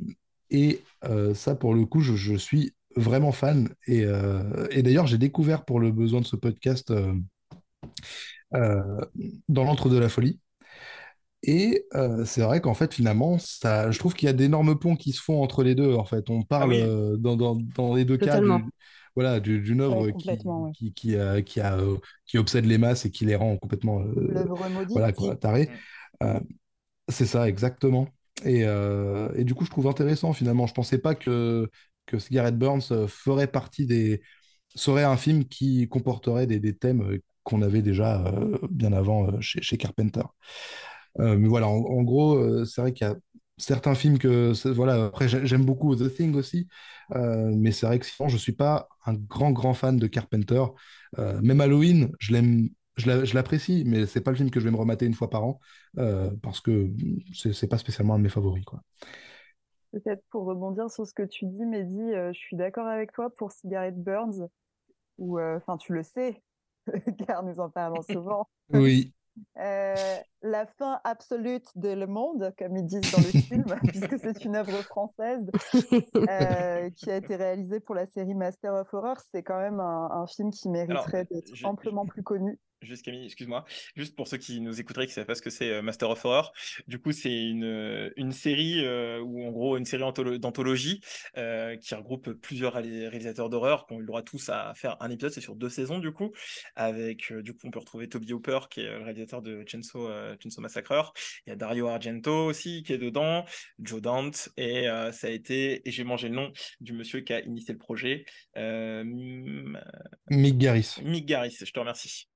et 0.50 0.80
euh, 1.04 1.34
ça, 1.34 1.54
pour 1.54 1.74
le 1.74 1.84
coup, 1.84 2.00
je, 2.00 2.36
suis 2.36 2.74
vraiment 2.96 3.32
fan. 3.32 3.68
Et, 3.86 4.04
euh, 4.04 4.66
et 4.70 4.82
d'ailleurs, 4.82 5.06
j'ai 5.06 5.18
découvert 5.18 5.64
pour 5.64 5.80
le 5.80 5.90
besoin 5.90 6.20
de 6.20 6.26
ce 6.26 6.36
podcast 6.36 6.92
dans 8.52 9.64
l'entre 9.64 9.88
de 9.88 9.98
la 9.98 10.08
folie. 10.08 10.40
Et 11.46 11.84
c'est 12.24 12.40
vrai 12.40 12.60
qu'en 12.60 12.74
fait, 12.74 12.94
finalement, 12.94 13.38
ça, 13.38 13.90
je 13.90 13.98
trouve 13.98 14.14
qu'il 14.14 14.26
y 14.26 14.30
a 14.30 14.32
d'énormes 14.32 14.78
ponts 14.78 14.96
qui 14.96 15.12
se 15.12 15.20
font 15.20 15.42
entre 15.42 15.62
les 15.62 15.74
deux. 15.74 15.94
En 15.94 16.04
fait, 16.04 16.30
on 16.30 16.40
ah 16.40 16.46
parle 16.48 17.18
dans, 17.18 17.36
dans, 17.36 17.58
dans, 17.76 17.94
les 17.94 18.04
deux 18.04 18.16
cas 18.16 18.40
voilà, 19.14 19.38
d'une 19.40 19.80
œuvre 19.80 20.10
qui, 20.72 20.92
qui, 20.94 21.16
a, 21.16 21.42
qui, 21.42 21.60
a, 21.60 21.78
qui 22.26 22.38
obsède 22.38 22.64
les 22.64 22.78
masses 22.78 23.04
et 23.04 23.10
qui 23.10 23.26
les 23.26 23.36
rend 23.36 23.56
complètement 23.58 24.02
voilà, 24.88 25.12
quoi, 25.12 25.36
tarés. 25.36 25.68
c'est 27.08 27.26
ça, 27.26 27.48
exactement. 27.48 28.08
Euh, 28.46 29.30
et, 29.36 29.44
du 29.44 29.54
coup, 29.54 29.64
je 29.64 29.70
trouve 29.70 29.86
intéressant 29.86 30.32
finalement. 30.32 30.66
Je 30.66 30.74
pensais 30.74 30.98
pas 30.98 31.14
que, 31.14 31.70
que 32.06 32.50
Burns 32.50 32.82
euh, 32.92 33.06
ferait 33.06 33.46
partie 33.46 33.86
des. 33.86 34.22
serait 34.74 35.04
un 35.04 35.16
film 35.16 35.44
qui 35.44 35.88
comporterait 35.88 36.46
des, 36.46 36.76
thèmes 36.76 37.02
euh, 37.02 37.18
qu'on 37.42 37.62
avait 37.62 37.82
déjà 37.82 38.32
bien 38.70 38.92
avant 38.92 39.40
chez, 39.40 39.60
chez, 39.62 39.76
Carpenter. 39.76 40.22
mais 41.18 41.48
voilà, 41.48 41.68
en, 41.68 42.02
gros, 42.02 42.64
c'est 42.64 42.80
vrai 42.80 42.92
qu'il 42.92 43.06
y 43.06 43.10
a 43.10 43.16
certains 43.58 43.94
films 43.94 44.18
que. 44.18 44.52
Voilà, 44.70 45.06
après, 45.06 45.28
j'aime 45.28 45.64
beaucoup 45.64 45.94
The 45.94 46.12
Thing 46.14 46.34
aussi. 46.36 46.68
mais 47.14 47.70
c'est 47.72 47.86
vrai 47.86 47.98
que 47.98 48.06
sinon, 48.06 48.28
je 48.28 48.38
suis 48.38 48.52
pas 48.52 48.88
un 49.04 49.14
grand, 49.14 49.52
grand 49.52 49.74
fan 49.74 49.98
de 49.98 50.06
Carpenter. 50.06 50.64
même 51.18 51.60
Halloween, 51.60 52.12
je 52.18 52.32
l'aime 52.32 52.70
je 52.96 53.34
l'apprécie, 53.34 53.84
mais 53.86 54.06
c'est 54.06 54.20
pas 54.20 54.30
le 54.30 54.36
film 54.36 54.50
que 54.50 54.60
je 54.60 54.64
vais 54.64 54.70
me 54.70 54.76
remater 54.76 55.06
une 55.06 55.14
fois 55.14 55.30
par 55.30 55.44
an 55.44 55.60
euh, 55.98 56.30
parce 56.42 56.60
que 56.60 56.90
c'est 57.32 57.68
pas 57.68 57.78
spécialement 57.78 58.14
un 58.14 58.18
de 58.18 58.22
mes 58.22 58.28
favoris. 58.28 58.64
Quoi. 58.64 58.80
Peut-être 59.92 60.22
pour 60.30 60.44
rebondir 60.44 60.90
sur 60.90 61.06
ce 61.06 61.12
que 61.12 61.22
tu 61.22 61.46
dis, 61.46 61.64
Mehdi, 61.64 62.00
euh, 62.00 62.32
je 62.32 62.38
suis 62.38 62.56
d'accord 62.56 62.86
avec 62.86 63.12
toi 63.12 63.30
pour 63.30 63.52
Cigarette 63.52 64.00
Burns, 64.00 64.48
ou 65.18 65.38
euh, 65.38 65.56
enfin 65.56 65.76
tu 65.76 65.92
le 65.92 66.02
sais, 66.02 66.42
car 67.26 67.42
nous 67.42 67.60
en 67.60 67.70
parlons 67.70 68.02
souvent. 68.10 68.48
oui. 68.72 69.12
la 69.56 70.64
fin 70.78 71.00
absolue 71.02 71.58
de 71.74 71.88
Le 71.88 72.06
Monde, 72.06 72.54
comme 72.56 72.76
ils 72.76 72.86
disent 72.86 73.10
dans 73.10 73.18
le 73.18 73.40
film, 73.40 73.64
puisque 73.82 74.16
c'est 74.20 74.44
une 74.44 74.54
œuvre 74.54 74.80
française 74.82 75.50
qui 75.72 77.10
a 77.10 77.16
été 77.16 77.34
réalisée 77.34 77.80
pour 77.80 77.96
la 77.96 78.06
série 78.06 78.34
Master 78.34 78.72
of 78.74 78.94
Horror, 78.94 79.16
c'est 79.32 79.42
quand 79.42 79.58
même 79.58 79.80
un, 79.80 80.24
film 80.28 80.52
qui 80.52 80.68
mériterait 80.68 81.24
d'être 81.24 81.50
amplement 81.64 82.06
plus 82.06 82.22
connu 82.22 82.60
juste 82.82 83.04
Camille, 83.04 83.24
excuse-moi, 83.24 83.64
juste 83.96 84.14
pour 84.14 84.28
ceux 84.28 84.36
qui 84.36 84.60
nous 84.60 84.80
écouteraient 84.80 85.06
qui 85.06 85.10
ne 85.12 85.14
savent 85.14 85.26
pas 85.26 85.34
ce 85.34 85.42
que 85.42 85.50
c'est 85.50 85.70
euh, 85.70 85.82
Master 85.82 86.10
of 86.10 86.24
Horror, 86.24 86.52
du 86.86 86.98
coup 86.98 87.12
c'est 87.12 87.34
une, 87.34 87.64
euh, 87.64 88.10
une 88.16 88.32
série 88.32 88.84
euh, 88.84 89.20
ou 89.20 89.44
en 89.44 89.50
gros 89.50 89.76
une 89.76 89.84
série 89.84 90.02
d'anthologie 90.38 91.00
qui 91.80 91.94
regroupe 91.94 92.32
plusieurs 92.32 92.74
réalisateurs 92.74 93.48
d'horreur 93.48 93.86
qui 93.86 93.94
ont 93.94 93.96
eu 93.98 94.00
le 94.00 94.06
droit 94.06 94.22
tous 94.22 94.48
à 94.48 94.74
faire 94.74 94.96
un 95.00 95.10
épisode, 95.10 95.32
c'est 95.32 95.40
sur 95.40 95.56
deux 95.56 95.68
saisons 95.68 95.98
du 95.98 96.12
coup, 96.12 96.32
avec 96.76 97.32
du 97.32 97.52
coup 97.52 97.66
on 97.66 97.70
peut 97.70 97.78
retrouver 97.78 98.08
Toby 98.08 98.32
Hooper 98.32 98.60
qui 98.70 98.80
est 98.80 98.98
le 98.98 99.02
réalisateur 99.02 99.42
de 99.42 99.64
Chainsaw, 99.66 100.08
Chainsaw 100.42 100.60
Massacre, 100.60 101.12
il 101.46 101.50
y 101.50 101.52
a 101.52 101.56
Dario 101.56 101.88
Argento 101.88 102.46
aussi 102.46 102.82
qui 102.82 102.92
est 102.92 102.98
dedans, 102.98 103.44
Joe 103.78 104.00
Dante. 104.00 104.48
Et 104.56 104.86
ça 105.12 105.26
a 105.26 105.30
été, 105.30 105.86
et 105.86 105.90
j'ai 105.90 106.04
mangé 106.04 106.28
le 106.28 106.34
nom 106.34 106.52
du 106.80 106.92
monsieur 106.92 107.20
qui 107.20 107.32
a 107.32 107.40
initié 107.40 107.72
le 107.72 107.78
projet, 107.78 108.24
Mick 110.30 110.58
Garris. 110.58 110.96
Mick 111.02 111.26
Garris, 111.26 111.56
je 111.60 111.70
te 111.70 111.78
remercie. 111.78 112.28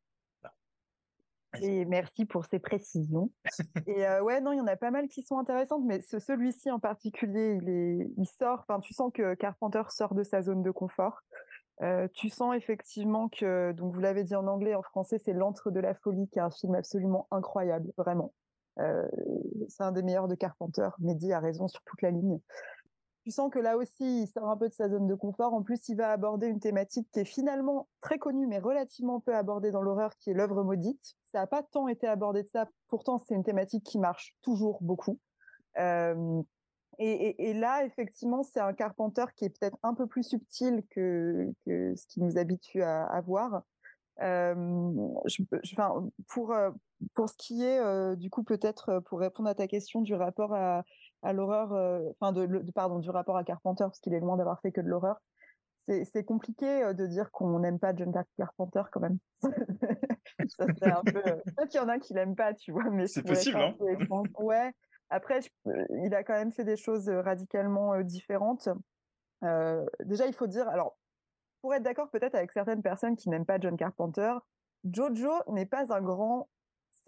Et 1.63 1.85
merci 1.85 2.25
pour 2.25 2.45
ces 2.45 2.59
précisions. 2.59 3.31
et 3.87 4.07
euh, 4.07 4.23
ouais, 4.23 4.41
non, 4.41 4.53
il 4.53 4.59
y 4.59 4.61
en 4.61 4.67
a 4.67 4.77
pas 4.77 4.91
mal 4.91 5.09
qui 5.09 5.23
sont 5.23 5.39
intéressantes, 5.39 5.83
mais 5.85 6.01
ce, 6.03 6.19
celui-ci 6.19 6.71
en 6.71 6.79
particulier, 6.79 7.59
il, 7.61 7.69
est, 7.69 8.11
il 8.17 8.27
sort, 8.27 8.65
enfin, 8.69 8.81
tu 8.81 8.95
sens 8.95 9.11
que 9.13 9.35
Carpenter 9.35 9.83
sort 9.89 10.15
de 10.15 10.23
sa 10.23 10.43
zone 10.43 10.63
de 10.63 10.71
confort. 10.71 11.23
Euh, 11.83 12.09
tu 12.13 12.29
sens 12.29 12.57
effectivement 12.57 13.29
que, 13.29 13.73
donc 13.73 13.95
vous 13.95 14.01
l'avez 14.01 14.25
dit 14.25 14.35
en 14.35 14.47
anglais, 14.47 14.75
en 14.75 14.83
français, 14.83 15.21
c'est 15.25 15.33
L'Antre 15.33 15.71
de 15.71 15.81
la 15.81 15.95
Folie, 15.95 16.29
qui 16.29 16.39
est 16.39 16.43
un 16.43 16.51
film 16.51 16.75
absolument 16.75 17.29
incroyable, 17.31 17.93
vraiment. 17.97 18.33
Euh, 18.81 19.09
c'est 19.69 19.83
un 19.83 19.93
des 19.93 20.03
meilleurs 20.03 20.29
de 20.29 20.35
Carpenter. 20.35 20.89
Mehdi 21.01 21.33
a 21.33 21.41
raison 21.41 21.69
sur 21.69 21.83
toute 21.83 22.03
la 22.03 22.11
ligne 22.11 22.39
tu 23.23 23.31
sens 23.31 23.51
que 23.51 23.59
là 23.59 23.77
aussi, 23.77 24.23
il 24.23 24.27
sort 24.27 24.49
un 24.49 24.57
peu 24.57 24.69
de 24.69 24.75
sa 24.75 24.89
zone 24.89 25.07
de 25.07 25.15
confort. 25.15 25.53
En 25.53 25.63
plus, 25.63 25.89
il 25.89 25.97
va 25.97 26.11
aborder 26.11 26.47
une 26.47 26.61
thématique 26.61 27.09
qui 27.13 27.21
est 27.21 27.25
finalement 27.25 27.89
très 28.01 28.19
connue, 28.19 28.47
mais 28.47 28.59
relativement 28.59 29.21
peu 29.21 29.35
abordée 29.35 29.71
dans 29.71 29.83
l'horreur, 29.83 30.17
qui 30.19 30.31
est 30.31 30.35
l'œuvre 30.35 30.63
maudite. 30.63 31.17
Ça 31.27 31.41
n'a 31.41 31.47
pas 31.47 31.63
tant 31.63 31.89
été 31.89 32.07
abordé 32.07 32.43
de 32.43 32.49
ça. 32.49 32.69
Pourtant, 32.89 33.19
c'est 33.19 33.35
une 33.35 33.45
thématique 33.45 33.85
qui 33.85 33.99
marche 33.99 34.35
toujours 34.43 34.79
beaucoup. 34.81 35.19
Euh, 35.79 36.43
et, 37.01 37.55
là, 37.55 37.85
effectivement, 37.85 38.43
c'est 38.43 38.59
un 38.59 38.73
Carpenter 38.73 39.27
qui 39.37 39.45
est 39.45 39.51
peut-être 39.51 39.79
un 39.85 39.95
peu 39.95 40.09
plus 40.09 40.25
subtil 40.25 40.83
que, 40.91 41.53
ce 41.67 42.07
qui 42.09 42.21
nous 42.21 42.39
habitue 42.39 42.83
à, 42.83 43.21
voir. 43.21 43.63
pour, 46.27 46.57
pour 47.15 47.29
ce 47.29 47.35
qui 47.37 47.63
est, 47.63 48.17
du 48.17 48.31
coup, 48.31 48.43
peut-être 48.43 48.99
pour 49.07 49.21
répondre 49.21 49.49
à 49.49 49.55
ta 49.55 49.69
question 49.69 50.01
du 50.01 50.15
rapport 50.15 50.53
à, 50.55 50.83
à 51.23 51.33
l'horreur, 51.33 51.73
enfin, 52.21 52.33
de, 52.33 52.71
pardon, 52.73 52.99
du 52.99 53.11
rapport 53.11 53.37
à 53.37 53.45
Carpenter, 53.45 53.85
parce 53.85 54.01
qu'il 54.01 54.15
est 54.15 54.21
loin 54.21 54.37
d'avoir 54.37 54.61
fait 54.61 54.73
que 54.73 54.81
de 54.81 54.89
l'horreur. 54.89 55.21
C'est 56.05 56.25
compliqué 56.25 56.93
de 56.93 57.07
dire 57.07 57.31
qu'on 57.31 57.59
n'aime 57.61 57.79
pas 57.79 57.95
John 57.97 58.13
Carpenter 58.37 58.83
quand 58.93 59.01
même. 59.01 59.19
ça 59.43 60.67
serait 60.75 60.93
un 60.93 61.03
peu. 61.03 61.23
Peut-être 61.23 61.69
qu'il 61.69 61.81
y 61.81 61.83
en 61.83 61.89
a 61.89 61.99
qui 61.99 62.13
l'aiment 62.13 62.37
pas, 62.37 62.53
tu 62.53 62.73
vois, 62.73 62.91
mais 62.91 63.07
c'est 63.07 63.23
possible, 63.23 63.57
hein 63.57 63.75
Ouais. 64.39 64.71
Après, 65.09 65.41
il 65.65 66.15
a 66.15 66.23
quand 66.23 66.35
même 66.35 66.53
fait 66.53 66.65
des 66.65 66.77
choses 66.77 67.09
radicalement 67.09 67.99
différentes. 68.03 68.69
déjà, 69.43 70.27
il 70.27 70.35
faut 70.35 70.47
dire, 70.47 70.69
alors, 70.69 70.99
pour 71.63 71.75
être 71.75 71.83
d'accord 71.83 72.11
peut-être 72.11 72.35
avec 72.35 72.53
certaines 72.53 72.83
personnes 72.83 73.17
qui 73.17 73.29
n'aiment 73.29 73.47
pas 73.47 73.59
John 73.59 73.77
Carpenter, 73.77 74.35
Jojo 74.85 75.33
n'est 75.49 75.67
pas 75.67 75.93
un 75.93 76.03
grand 76.03 76.49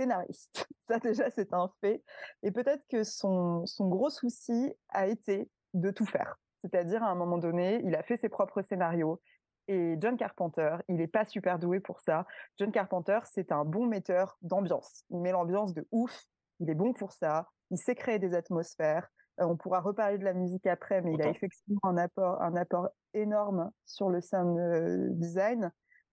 scénariste. 0.00 0.66
Ça 0.88 0.98
déjà, 0.98 1.30
c'est 1.30 1.52
un 1.52 1.70
fait. 1.80 2.02
Et 2.42 2.50
peut-être 2.50 2.82
que 2.88 3.04
son, 3.04 3.66
son 3.66 3.88
gros 3.88 4.10
souci 4.10 4.72
a 4.88 5.06
été 5.06 5.48
de 5.74 5.90
tout 5.90 6.06
faire. 6.06 6.36
C'est-à-dire, 6.62 7.02
à 7.02 7.10
un 7.10 7.14
moment 7.14 7.38
donné, 7.38 7.80
il 7.84 7.94
a 7.94 8.02
fait 8.02 8.16
ses 8.16 8.28
propres 8.28 8.62
scénarios. 8.62 9.20
Et 9.68 9.96
John 10.00 10.16
Carpenter, 10.16 10.76
il 10.88 10.96
n'est 10.96 11.06
pas 11.06 11.24
super 11.24 11.58
doué 11.58 11.80
pour 11.80 12.00
ça. 12.00 12.26
John 12.58 12.72
Carpenter, 12.72 13.20
c'est 13.24 13.52
un 13.52 13.64
bon 13.64 13.86
metteur 13.86 14.36
d'ambiance. 14.42 15.04
Il 15.10 15.20
met 15.20 15.30
l'ambiance 15.30 15.74
de 15.74 15.86
ouf. 15.92 16.24
Il 16.58 16.68
est 16.68 16.74
bon 16.74 16.92
pour 16.92 17.12
ça. 17.12 17.48
Il 17.70 17.78
sait 17.78 17.94
créer 17.94 18.18
des 18.18 18.34
atmosphères. 18.34 19.08
Euh, 19.40 19.44
on 19.44 19.56
pourra 19.56 19.80
reparler 19.80 20.18
de 20.18 20.24
la 20.24 20.34
musique 20.34 20.66
après, 20.66 21.00
mais 21.02 21.14
il 21.14 21.22
a 21.22 21.28
effectivement 21.28 21.80
un 21.84 21.96
apport, 21.96 22.42
un 22.42 22.56
apport 22.56 22.88
énorme 23.14 23.70
sur 23.86 24.10
le 24.10 24.20
sound 24.20 24.58
euh, 24.58 25.08
design. 25.10 25.70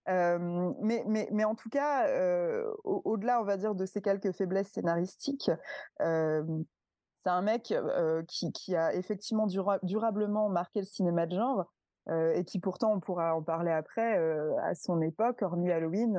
Mais, 0.07 1.03
mais, 1.05 1.27
mais, 1.31 1.43
en 1.43 1.55
tout 1.55 1.69
cas, 1.69 2.07
au-delà, 2.83 3.41
on 3.41 3.43
va 3.43 3.57
dire, 3.57 3.75
de 3.75 3.85
ces 3.85 4.01
quelques 4.01 4.31
faiblesses 4.31 4.69
scénaristiques, 4.69 5.51
c'est 5.99 7.29
un 7.29 7.41
mec 7.41 7.73
qui, 8.27 8.51
qui, 8.53 8.75
a 8.75 8.93
effectivement 8.93 9.47
durablement 9.83 10.49
marqué 10.49 10.79
le 10.79 10.85
cinéma 10.85 11.25
de 11.25 11.35
genre 11.35 11.65
et 12.09 12.45
qui 12.45 12.59
pourtant, 12.59 12.93
on 12.93 12.99
pourra 13.01 13.35
en 13.35 13.43
parler 13.43 13.71
après, 13.71 14.17
à 14.63 14.75
son 14.75 15.01
époque, 15.01 15.41
hormis 15.41 15.71
Halloween, 15.71 16.17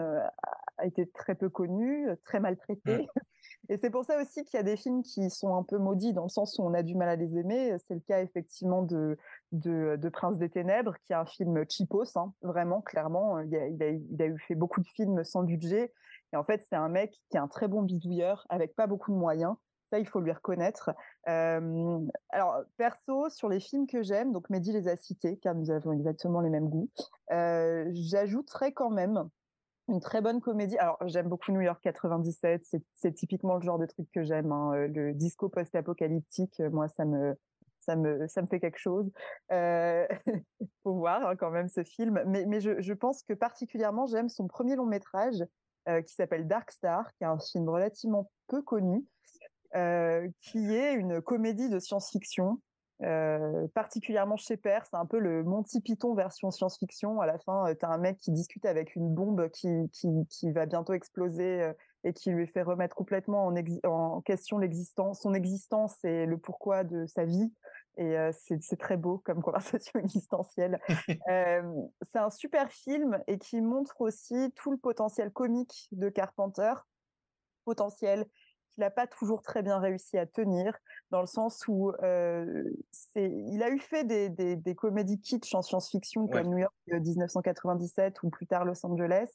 a 0.78 0.86
été 0.86 1.06
très 1.08 1.34
peu 1.34 1.48
connu, 1.48 2.08
très 2.24 2.40
maltraité. 2.40 2.98
Mmh. 2.98 3.06
Et 3.70 3.76
c'est 3.76 3.90
pour 3.90 4.04
ça 4.04 4.20
aussi 4.20 4.44
qu'il 4.44 4.56
y 4.56 4.60
a 4.60 4.64
des 4.64 4.76
films 4.76 5.02
qui 5.02 5.28
sont 5.30 5.54
un 5.54 5.62
peu 5.62 5.78
maudits 5.78 6.12
dans 6.12 6.22
le 6.22 6.28
sens 6.28 6.58
où 6.58 6.62
on 6.62 6.72
a 6.74 6.82
du 6.82 6.94
mal 6.94 7.08
à 7.08 7.16
les 7.16 7.36
aimer. 7.36 7.76
C'est 7.86 7.94
le 7.94 8.00
cas 8.00 8.22
effectivement 8.22 8.82
de, 8.82 9.18
de, 9.52 10.08
Prince 10.08 10.38
des 10.38 10.48
Ténèbres, 10.48 10.96
qui 11.04 11.12
est 11.12 11.16
un 11.16 11.26
film 11.26 11.64
cheapos, 11.68 12.16
hein, 12.16 12.32
vraiment, 12.42 12.80
clairement. 12.80 13.40
Il 13.40 13.54
a, 13.56 13.66
il, 13.66 14.22
a, 14.22 14.26
eu 14.26 14.38
fait 14.38 14.54
beaucoup 14.54 14.80
de 14.80 14.88
films 14.88 15.22
sans 15.22 15.42
budget. 15.42 15.92
Et 16.32 16.36
en 16.36 16.44
fait, 16.44 16.64
c'est 16.68 16.76
un 16.76 16.88
mec 16.88 17.12
qui 17.30 17.36
est 17.36 17.40
un 17.40 17.48
très 17.48 17.68
bon 17.68 17.82
bidouilleur 17.82 18.46
avec 18.48 18.74
pas 18.74 18.86
beaucoup 18.86 19.12
de 19.12 19.16
moyens. 19.16 19.54
Ça, 19.90 19.98
il 19.98 20.06
faut 20.06 20.20
lui 20.20 20.32
reconnaître. 20.32 20.90
Euh, 21.28 22.06
alors, 22.30 22.60
perso, 22.76 23.30
sur 23.30 23.48
les 23.48 23.60
films 23.60 23.86
que 23.86 24.02
j'aime, 24.02 24.32
donc 24.32 24.50
Mehdi 24.50 24.72
les 24.72 24.88
a 24.88 24.96
cités, 24.96 25.38
car 25.38 25.54
nous 25.54 25.70
avons 25.70 25.92
exactement 25.92 26.40
les 26.40 26.50
mêmes 26.50 26.68
goûts, 26.68 26.90
euh, 27.32 27.88
j'ajouterais 27.92 28.72
quand 28.72 28.90
même 28.90 29.28
une 29.88 30.01
très 30.01 30.20
bonne 30.20 30.40
comédie. 30.40 30.77
Alors, 30.79 30.98
j'aime 31.07 31.29
beaucoup 31.29 31.53
New 31.53 31.61
York 31.61 31.81
97. 31.83 32.66
C'est 32.94 33.12
typiquement 33.12 33.57
le 33.57 33.62
genre 33.62 33.79
de 33.79 33.87
truc 33.87 34.09
que 34.12 34.22
j'aime. 34.22 34.53
Hein. 34.53 34.72
Euh, 34.74 34.88
le 34.88 35.14
disco 35.14 35.48
post-apocalyptique, 35.48 36.61
euh, 36.61 36.70
moi, 36.70 36.88
ça 36.88 37.05
me, 37.05 37.37
ça 37.79 37.96
me, 37.96 38.29
ça 38.29 38.42
me 38.42 38.46
fait 38.46 38.61
quelque 38.61 38.79
chose. 38.79 39.11
Euh, 39.51 40.07
faut 40.83 40.94
voir 40.94 41.27
hein, 41.27 41.37
quand 41.37 41.51
même 41.51 41.68
ce 41.68 41.83
film. 41.85 42.22
Mais, 42.27 42.61
je 42.61 42.92
pense 42.92 43.22
que 43.22 43.33
particulièrement, 43.33 44.07
j'aime 44.07 44.29
son 44.29 44.46
premier 44.46 44.77
long 44.77 44.87
métrage 44.87 45.44
euh, 45.88 46.03
qui 46.03 46.14
s'appelle 46.14 46.46
Dark 46.46 46.70
Star, 46.70 47.12
qui 47.14 47.24
est 47.24 47.29
un 47.29 47.38
film 47.38 47.68
relativement 47.68 48.31
peu 48.46 48.62
connu, 48.62 49.05
qui 50.40 50.74
est 50.74 50.94
une 50.94 51.20
comédie 51.20 51.68
de 51.68 51.79
science-fiction 51.79 52.61
euh, 53.04 53.68
particulièrement 53.74 54.37
chez 54.37 54.56
Père, 54.56 54.84
c'est 54.87 54.96
un 54.96 55.06
peu 55.06 55.18
le 55.18 55.44
Monty 55.44 55.80
Python 55.80 56.14
version 56.14 56.50
science-fiction. 56.50 57.20
À 57.20 57.26
la 57.26 57.38
fin, 57.38 57.68
euh, 57.68 57.74
tu 57.78 57.87
as 57.87 57.90
un 57.90 57.98
mec 57.98 58.18
qui 58.18 58.32
discute 58.32 58.64
avec 58.64 58.96
une 58.96 59.14
bombe 59.14 59.48
qui, 59.50 59.68
qui, 59.92 60.26
qui 60.28 60.50
va 60.50 60.66
bientôt 60.66 60.94
exploser 60.94 61.62
euh, 61.62 61.72
et 62.04 62.12
qui 62.12 62.30
lui 62.30 62.46
fait 62.46 62.62
remettre 62.62 62.96
complètement 62.96 63.46
en, 63.46 63.54
en 63.84 64.20
question 64.20 64.58
l'existence, 64.58 65.20
son 65.20 65.34
existence 65.34 66.04
et 66.04 66.26
le 66.26 66.38
pourquoi 66.38 66.84
de 66.84 67.06
sa 67.06 67.24
vie. 67.24 67.52
Et 68.00 68.16
c'est 68.30 68.78
très 68.78 68.96
beau 68.96 69.18
comme 69.18 69.42
conversation 69.42 69.98
existentielle. 69.98 70.80
c'est 71.26 72.18
un 72.18 72.30
super 72.30 72.70
film 72.70 73.18
et 73.26 73.38
qui 73.38 73.61
montre 73.61 74.00
aussi 74.00 74.52
tout 74.54 74.70
le 74.70 74.76
potentiel 74.76 75.32
comique 75.32 75.88
de 75.90 76.08
Carpenter, 76.08 76.74
potentiel 77.64 78.24
qu'il 78.78 78.84
n'a 78.84 78.90
pas 78.90 79.08
toujours 79.08 79.42
très 79.42 79.62
bien 79.62 79.80
réussi 79.80 80.16
à 80.18 80.26
tenir, 80.26 80.78
dans 81.10 81.20
le 81.20 81.26
sens 81.26 81.66
où 81.66 81.90
euh, 82.04 82.70
il 83.16 83.60
a 83.62 83.70
eu 83.70 83.80
fait 83.80 84.04
des, 84.04 84.28
des, 84.28 84.54
des 84.54 84.74
comédies 84.76 85.20
kitsch 85.20 85.52
en 85.54 85.62
science-fiction 85.62 86.28
comme 86.28 86.46
New 86.46 86.58
York 86.58 86.74
1997 86.86 88.14
euh, 88.14 88.26
ou 88.26 88.30
plus 88.30 88.46
tard 88.46 88.64
Los 88.64 88.86
Angeles. 88.86 89.28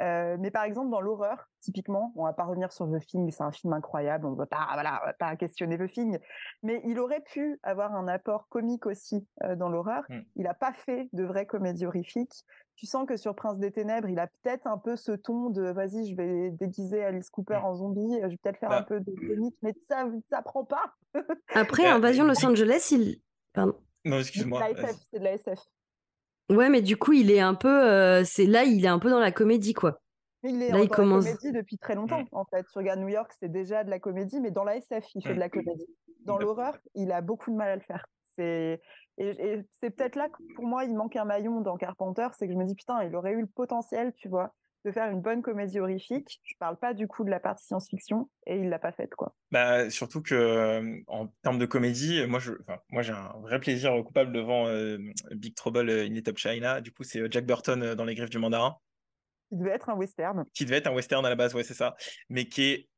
Euh, 0.00 0.36
mais 0.38 0.50
par 0.50 0.64
exemple, 0.64 0.90
dans 0.90 1.00
l'horreur, 1.00 1.48
typiquement, 1.60 2.12
on 2.16 2.24
va 2.24 2.32
pas 2.32 2.44
revenir 2.44 2.72
sur 2.72 2.90
The 2.90 3.04
Thing, 3.04 3.30
c'est 3.30 3.42
un 3.42 3.52
film 3.52 3.72
incroyable, 3.72 4.26
on 4.26 4.30
ne 4.30 4.36
va 4.36 4.46
pas, 4.46 4.68
voilà, 4.72 5.02
va 5.04 5.12
pas 5.12 5.36
questionner 5.36 5.76
The 5.78 5.90
Thing, 5.90 6.18
mais 6.62 6.80
il 6.84 6.98
aurait 6.98 7.20
pu 7.20 7.58
avoir 7.62 7.94
un 7.94 8.08
apport 8.08 8.48
comique 8.48 8.86
aussi 8.86 9.26
euh, 9.44 9.56
dans 9.56 9.68
l'horreur. 9.68 10.04
Mm. 10.08 10.20
Il 10.36 10.42
n'a 10.44 10.54
pas 10.54 10.72
fait 10.72 11.08
de 11.12 11.24
vraie 11.24 11.46
comédie 11.46 11.86
horrifique. 11.86 12.32
Tu 12.76 12.86
sens 12.86 13.06
que 13.06 13.16
sur 13.18 13.34
Prince 13.34 13.58
des 13.58 13.72
Ténèbres, 13.72 14.08
il 14.08 14.18
a 14.18 14.28
peut-être 14.42 14.66
un 14.66 14.78
peu 14.78 14.96
ce 14.96 15.12
ton 15.12 15.50
de 15.50 15.70
vas-y, 15.70 16.08
je 16.10 16.16
vais 16.16 16.50
déguiser 16.50 17.04
Alice 17.04 17.28
Cooper 17.28 17.58
mm. 17.60 17.64
en 17.64 17.74
zombie, 17.74 18.20
je 18.22 18.28
vais 18.28 18.36
peut-être 18.38 18.58
faire 18.58 18.72
un 18.72 18.80
bah. 18.80 18.86
peu 18.88 19.00
de 19.00 19.12
comique, 19.14 19.56
mais 19.62 19.74
ça, 19.88 20.06
ça 20.30 20.40
prend 20.42 20.64
pas. 20.64 20.94
Après, 21.54 21.86
Invasion 21.86 22.24
Los 22.24 22.44
Angeles, 22.46 22.88
il. 22.92 23.20
Pardon. 23.52 23.74
Non, 24.04 24.18
excuse-moi. 24.18 24.62
C'est 25.10 25.18
de 25.18 25.24
la 25.24 25.32
SF. 25.32 25.58
Ouais, 26.50 26.68
mais 26.68 26.82
du 26.82 26.96
coup, 26.96 27.12
il 27.12 27.30
est 27.30 27.40
un 27.40 27.54
peu. 27.54 27.68
Euh, 27.68 28.24
c'est 28.24 28.44
là, 28.44 28.64
il 28.64 28.84
est 28.84 28.88
un 28.88 28.98
peu 28.98 29.08
dans 29.08 29.20
la 29.20 29.30
comédie, 29.30 29.72
quoi. 29.72 30.00
Il 30.42 30.62
est 30.62 30.70
dans 30.70 30.78
la 30.78 30.86
comédie 30.86 31.52
depuis 31.52 31.78
très 31.78 31.94
longtemps, 31.94 32.24
en 32.32 32.44
fait. 32.44 32.64
Tu 32.72 32.78
regardes 32.78 33.00
New 33.00 33.08
York, 33.08 33.30
c'est 33.38 33.50
déjà 33.50 33.84
de 33.84 33.90
la 33.90 34.00
comédie, 34.00 34.40
mais 34.40 34.50
dans 34.50 34.64
la 34.64 34.76
SF, 34.76 35.04
il 35.14 35.22
fait 35.22 35.34
de 35.34 35.38
la 35.38 35.48
comédie. 35.48 35.86
Dans 36.24 36.38
l'horreur, 36.38 36.76
il 36.94 37.12
a 37.12 37.20
beaucoup 37.20 37.50
de 37.50 37.56
mal 37.56 37.70
à 37.70 37.76
le 37.76 37.82
faire. 37.82 38.04
C'est 38.36 38.80
et, 39.18 39.62
c'est 39.80 39.90
peut-être 39.90 40.16
là 40.16 40.28
que 40.28 40.42
pour 40.54 40.64
moi, 40.64 40.84
il 40.84 40.94
manque 40.94 41.14
un 41.16 41.24
maillon 41.24 41.60
dans 41.60 41.76
Carpenter, 41.76 42.28
c'est 42.38 42.46
que 42.46 42.52
je 42.52 42.58
me 42.58 42.64
dis 42.64 42.74
putain, 42.74 43.02
il 43.04 43.14
aurait 43.14 43.32
eu 43.32 43.42
le 43.42 43.46
potentiel, 43.46 44.12
tu 44.14 44.28
vois, 44.28 44.54
de 44.84 44.92
faire 44.92 45.10
une 45.10 45.20
bonne 45.20 45.42
comédie 45.42 45.78
horrifique. 45.78 46.40
Je 46.44 46.54
parle 46.58 46.78
pas 46.78 46.94
du 46.94 47.06
coup 47.06 47.24
de 47.24 47.30
la 47.30 47.40
partie 47.40 47.66
science-fiction 47.66 48.30
et 48.46 48.56
il 48.56 48.68
l'a 48.68 48.78
pas 48.78 48.92
faite 48.92 49.14
quoi. 49.14 49.34
Bah 49.50 49.90
surtout 49.90 50.22
que 50.22 50.34
euh, 50.34 51.00
en 51.06 51.28
termes 51.42 51.58
de 51.58 51.66
comédie, 51.66 52.26
moi 52.26 52.38
je, 52.38 52.52
moi 52.90 53.02
j'ai 53.02 53.12
un 53.12 53.32
vrai 53.42 53.60
plaisir 53.60 53.92
coupable 54.04 54.32
devant 54.32 54.66
euh, 54.68 54.98
Big 55.32 55.54
Trouble 55.54 55.90
in 55.90 56.08
Little 56.08 56.36
China. 56.36 56.80
Du 56.80 56.92
coup 56.92 57.04
c'est 57.04 57.20
euh, 57.20 57.28
Jack 57.30 57.46
Burton 57.46 57.94
dans 57.94 58.04
Les 58.04 58.14
Griffes 58.14 58.30
du 58.30 58.38
Mandarin. 58.38 58.76
Qui 59.48 59.56
devait 59.56 59.70
être 59.70 59.90
un 59.90 59.96
western. 59.96 60.44
Qui 60.54 60.64
devait 60.64 60.76
être 60.76 60.86
un 60.86 60.94
western 60.94 61.24
à 61.26 61.28
la 61.28 61.36
base, 61.36 61.54
ouais 61.54 61.64
c'est 61.64 61.74
ça, 61.74 61.96
mais 62.28 62.46
qui 62.46 62.62
est 62.62 62.88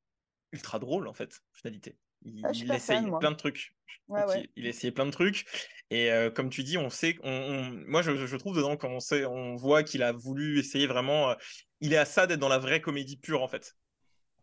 ultra 0.53 0.79
drôle 0.79 1.09
en 1.09 1.15
fait, 1.15 1.41
finalité. 1.53 1.97
Il, 2.25 2.41
ah, 2.45 2.77
essaye 2.77 3.03
plein 3.19 3.33
de 3.33 3.37
trucs. 3.37 3.75
Il, 4.55 4.67
a 4.67 4.69
essayé 4.69 4.93
plein 4.93 5.07
de 5.07 5.11
trucs. 5.11 5.45
Et 5.91 6.11
comme 6.37 6.51
tu 6.51 6.63
dis, 6.63 6.79
on 6.79 6.89
sait, 6.89 7.17
on, 7.25 7.73
moi 7.89 8.03
je, 8.03 8.27
je, 8.27 8.37
trouve 8.37 8.55
dedans 8.55 8.79
sait, 9.01 9.25
on 9.25 9.57
voit 9.57 9.83
qu'il 9.83 10.05
a 10.05 10.13
voulu 10.13 10.61
essayer 10.61 10.87
vraiment 10.87 11.35
il 11.83 11.93
est 11.93 11.99
à 11.99 12.07
ça 12.07 12.27
d'être 12.27 12.41
dans 12.41 12.49
la 12.49 12.59
vraie 12.59 12.81
comédie 12.81 13.19
pure 13.19 13.43
en 13.43 13.49
fait. 13.49 13.77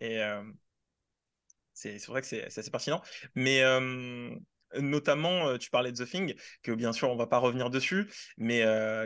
Et 0.01 0.21
euh, 0.21 0.43
c'est 1.73 2.05
vrai 2.05 2.21
que 2.21 2.27
c'est 2.27 2.45
assez 2.45 2.69
pertinent. 2.69 3.01
Mais 3.33 3.63
euh, 3.63 4.29
notamment, 4.77 5.47
euh, 5.47 5.57
tu 5.57 5.69
parlais 5.69 5.91
de 5.91 6.03
The 6.03 6.07
Thing, 6.07 6.35
que 6.61 6.73
bien 6.73 6.91
sûr 6.93 7.09
on 7.09 7.15
va 7.15 7.27
pas 7.27 7.37
revenir 7.37 7.69
dessus, 7.69 8.07
mais 8.37 8.63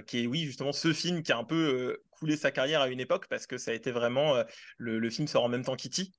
qui 0.08 0.24
est 0.24 0.28
oui 0.28 0.46
justement 0.46 0.74
ce 0.74 0.92
film 0.92 1.24
qui 1.24 1.32
a 1.32 1.38
un 1.38 1.44
peu 1.44 2.02
coulé 2.10 2.36
sa 2.36 2.52
carrière 2.52 2.82
à 2.82 2.90
une 2.90 3.00
époque 3.00 3.28
parce 3.30 3.48
que 3.48 3.58
ça 3.58 3.72
a 3.72 3.74
été 3.76 3.92
vraiment 3.92 4.44
le, 4.78 5.10
film 5.10 5.28
sort 5.28 5.44
en 5.44 5.50
même 5.50 5.64
temps 5.64 5.76
Kitty. 5.76 6.14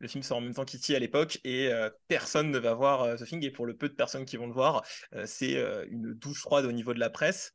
Le 0.00 0.08
film 0.08 0.24
sort 0.24 0.38
en 0.38 0.40
même 0.40 0.54
temps 0.54 0.64
Kitty 0.64 0.96
à 0.96 0.98
l'époque 0.98 1.38
et 1.44 1.70
personne 2.08 2.50
ne 2.50 2.58
va 2.58 2.74
voir 2.74 3.16
The 3.16 3.24
Thing 3.24 3.44
et 3.44 3.52
pour 3.52 3.66
le 3.66 3.76
peu 3.76 3.88
de 3.88 3.94
personnes 3.94 4.24
qui 4.24 4.36
vont 4.36 4.48
le 4.48 4.52
voir, 4.52 4.84
c'est 5.26 5.54
une 5.88 6.12
douche 6.14 6.40
froide 6.40 6.64
au 6.64 6.72
niveau 6.72 6.92
de 6.92 6.98
la 7.00 7.10
presse 7.10 7.54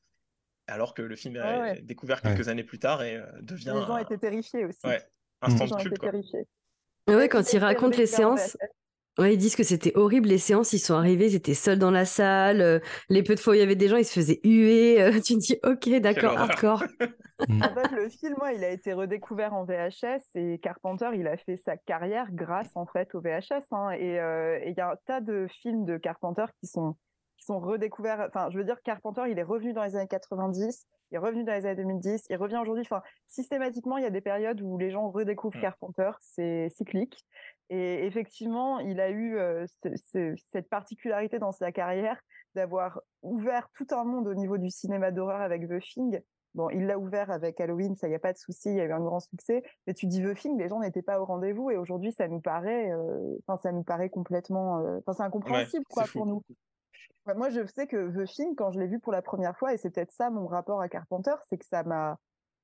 alors 0.68 0.94
que 0.94 1.02
le 1.02 1.16
film 1.16 1.38
est 1.38 1.82
découvert 1.82 2.22
quelques 2.22 2.48
années 2.50 2.64
plus 2.64 2.80
tard 2.80 3.04
et 3.04 3.16
euh, 3.16 3.26
devient. 3.42 3.74
Les 3.76 3.86
gens 3.86 3.98
étaient 3.98 4.18
terrifiés 4.18 4.66
aussi. 4.66 4.86
Ouais, 4.86 5.02
instant 5.42 5.66
de 5.66 5.82
culte. 5.82 5.98
Quoi. 5.98 7.16
Ouais, 7.16 7.30
quand 7.30 7.54
ils 7.54 7.60
racontent 7.60 7.98
les 7.98 8.06
séances. 8.06 8.58
Ouais, 9.18 9.34
ils 9.34 9.38
disent 9.38 9.56
que 9.56 9.64
c'était 9.64 9.98
horrible 9.98 10.30
les 10.30 10.38
séances, 10.38 10.74
ils 10.74 10.80
sont 10.80 10.94
arrivés, 10.94 11.26
ils 11.26 11.36
étaient 11.36 11.56
seuls 11.56 11.80
dans 11.80 11.90
la 11.90 12.06
salle, 12.06 12.62
euh, 12.62 12.78
les 13.10 13.24
peu 13.24 13.34
de 13.34 13.40
fois 13.40 13.54
où 13.54 13.56
il 13.56 13.60
y 13.60 13.64
avait 13.64 13.76
des 13.76 13.88
gens, 13.88 13.98
ils 13.98 14.06
se 14.06 14.14
faisaient 14.14 14.40
huer, 14.44 15.02
euh, 15.02 15.12
tu 15.26 15.34
te 15.34 15.40
dis 15.40 15.58
ok, 15.64 15.90
d'accord, 16.02 16.38
hardcore. 16.38 16.84
Mm. 17.48 17.62
en 17.62 17.72
fait, 17.72 17.92
le 17.96 18.10
film, 18.10 18.36
il 18.56 18.64
a 18.64 18.72
été 18.72 18.94
redécouvert 18.94 19.54
en 19.54 19.64
VHS 19.64 20.24
et 20.34 20.58
Carpenter, 20.58 21.12
il 21.14 21.28
a 21.28 21.38
fait 21.38 21.56
sa 21.56 21.78
carrière 21.78 22.32
grâce 22.32 22.72
en 22.74 22.88
fait 22.88 23.14
au 23.14 23.22
VHS. 23.22 23.62
Hein, 23.70 23.92
et 23.92 24.14
il 24.68 24.74
y 24.76 24.82
a 24.82 24.90
un 24.90 24.96
tas 25.06 25.22
de 25.22 25.46
films 25.48 25.86
de 25.86 25.98
Carpenter 25.98 26.46
qui 26.60 26.66
sont 26.66 26.96
qui 27.38 27.46
sont 27.46 27.60
redécouverts. 27.60 28.26
Enfin, 28.28 28.50
je 28.50 28.58
veux 28.58 28.64
dire, 28.64 28.82
Carpenter, 28.84 29.24
il 29.30 29.40
est 29.40 29.44
revenu 29.44 29.74
dans 29.74 29.84
les 29.84 29.96
années 29.96 30.08
90, 30.08 30.86
il 31.12 31.16
est 31.16 31.20
revenu 31.20 31.44
dans 31.44 31.54
les 31.54 31.66
années 31.66 31.76
2010, 31.76 32.26
il 32.30 32.36
revient 32.36 32.58
aujourd'hui. 32.62 32.84
Enfin, 32.84 33.02
systématiquement, 33.28 33.98
il 33.98 34.04
y 34.04 34.08
a 34.08 34.12
des 34.12 34.22
périodes 34.22 34.62
où 34.62 34.78
les 34.78 34.90
gens 34.92 35.10
redécouvrent 35.10 35.58
mmh. 35.58 35.62
Carpenter, 35.62 36.12
c'est 36.20 36.70
cyclique. 36.70 37.24
Et 37.70 38.06
effectivement, 38.06 38.80
il 38.80 39.00
a 39.00 39.12
eu 39.12 39.38
cette 39.96 40.70
particularité 40.70 41.38
dans 41.38 41.52
sa 41.52 41.72
carrière 41.72 42.22
d'avoir 42.56 43.02
ouvert 43.22 43.70
tout 43.74 43.88
un 43.92 44.04
monde 44.04 44.28
au 44.28 44.34
niveau 44.34 44.58
du 44.58 44.70
cinéma 44.70 45.12
d'horreur 45.12 45.42
avec 45.42 45.68
The 45.68 45.80
Thing. 45.80 46.22
Bon, 46.56 46.70
il 46.70 46.88
l'a 46.88 46.98
ouvert 46.98 47.30
avec 47.30 47.60
Halloween, 47.60 47.94
ça 47.94 48.08
y 48.08 48.16
a 48.16 48.20
pas 48.20 48.34
de 48.34 48.38
souci, 48.38 48.70
il 48.70 48.78
y 48.78 48.82
a 48.82 48.86
eu 48.86 48.92
un 48.92 49.02
grand 49.02 49.20
succès. 49.20 49.62
Mais 49.86 49.94
tu 49.94 50.08
dis 50.08 50.24
The 50.24 50.34
Thing, 50.34 50.58
les 50.58 50.70
gens 50.70 50.80
n'étaient 50.80 51.04
pas 51.04 51.22
au 51.22 51.26
rendez-vous 51.26 51.70
et 51.70 51.78
aujourd'hui, 51.78 52.14
ça 52.14 52.28
nous 52.28 52.40
paraît, 52.40 52.90
enfin, 53.46 53.58
ça 53.62 53.72
nous 53.72 53.84
paraît 53.84 54.10
complètement, 54.10 54.82
enfin, 55.00 55.14
c'est 55.14 55.24
incompréhensible 55.24 55.86
quoi 55.90 56.06
pour 56.12 56.26
nous. 56.26 56.42
Moi, 57.36 57.50
je 57.50 57.66
sais 57.66 57.88
que 57.88 58.10
The 58.12 58.26
Thing, 58.26 58.56
quand 58.56 58.72
je 58.72 58.80
l'ai 58.80 58.88
vu 58.88 59.00
pour 59.00 59.12
la 59.12 59.22
première 59.22 59.58
fois, 59.58 59.74
et 59.74 59.78
c'est 59.78 59.90
peut-être 59.90 60.12
ça 60.12 60.30
mon 60.30 60.48
rapport 60.48 60.80
à 60.80 60.88
Carpenter, 60.88 61.36
c'est 61.50 61.58
que 61.58 61.66
ça 61.66 61.84
m'a, 61.84 62.18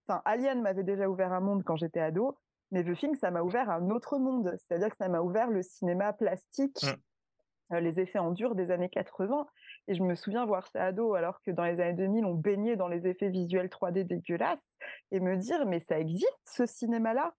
enfin, 0.08 0.22
Alien 0.26 0.62
m'avait 0.62 0.84
déjà 0.84 1.10
ouvert 1.10 1.34
un 1.34 1.42
monde 1.42 1.64
quand 1.66 1.76
j'étais 1.76 2.00
ado, 2.00 2.38
mais 2.72 2.84
The 2.84 2.98
Thing, 2.98 3.16
ça 3.16 3.30
m'a 3.30 3.42
ouvert 3.42 3.70
un 3.70 3.90
autre 3.90 4.18
monde. 4.18 4.56
C'est-à-dire 4.58 4.90
que 4.90 4.98
ça 4.98 5.10
m'a 5.10 5.22
ouvert 5.22 5.50
le 5.50 5.62
cinéma 5.62 6.14
plastique, 6.14 6.82
mmh. 6.84 7.76
euh, 7.76 7.80
les 7.82 8.00
effets 8.00 8.20
en 8.20 8.32
dur 8.32 8.56
des 8.56 8.72
années 8.72 8.90
80. 8.90 9.46
Et 9.90 9.96
je 9.96 10.04
me 10.04 10.16
souviens 10.16 10.46
voir 10.46 10.68
ça 10.68 10.86
ado, 10.86 11.14
alors 11.14 11.42
que 11.42 11.52
dans 11.52 11.66
les 11.66 11.82
années 11.82 11.94
2000, 11.94 12.26
on 12.26 12.34
baignait 12.34 12.78
dans 12.78 12.88
les 12.88 13.06
effets 13.06 13.30
visuels 13.30 13.68
3D 13.68 14.06
dégueulasses, 14.06 14.66
et 15.12 15.20
me 15.20 15.36
dire, 15.36 15.66
mais 15.66 15.82
ça 15.82 16.00
existe, 16.00 16.40
ce 16.46 16.66
cinéma-là? 16.66 17.34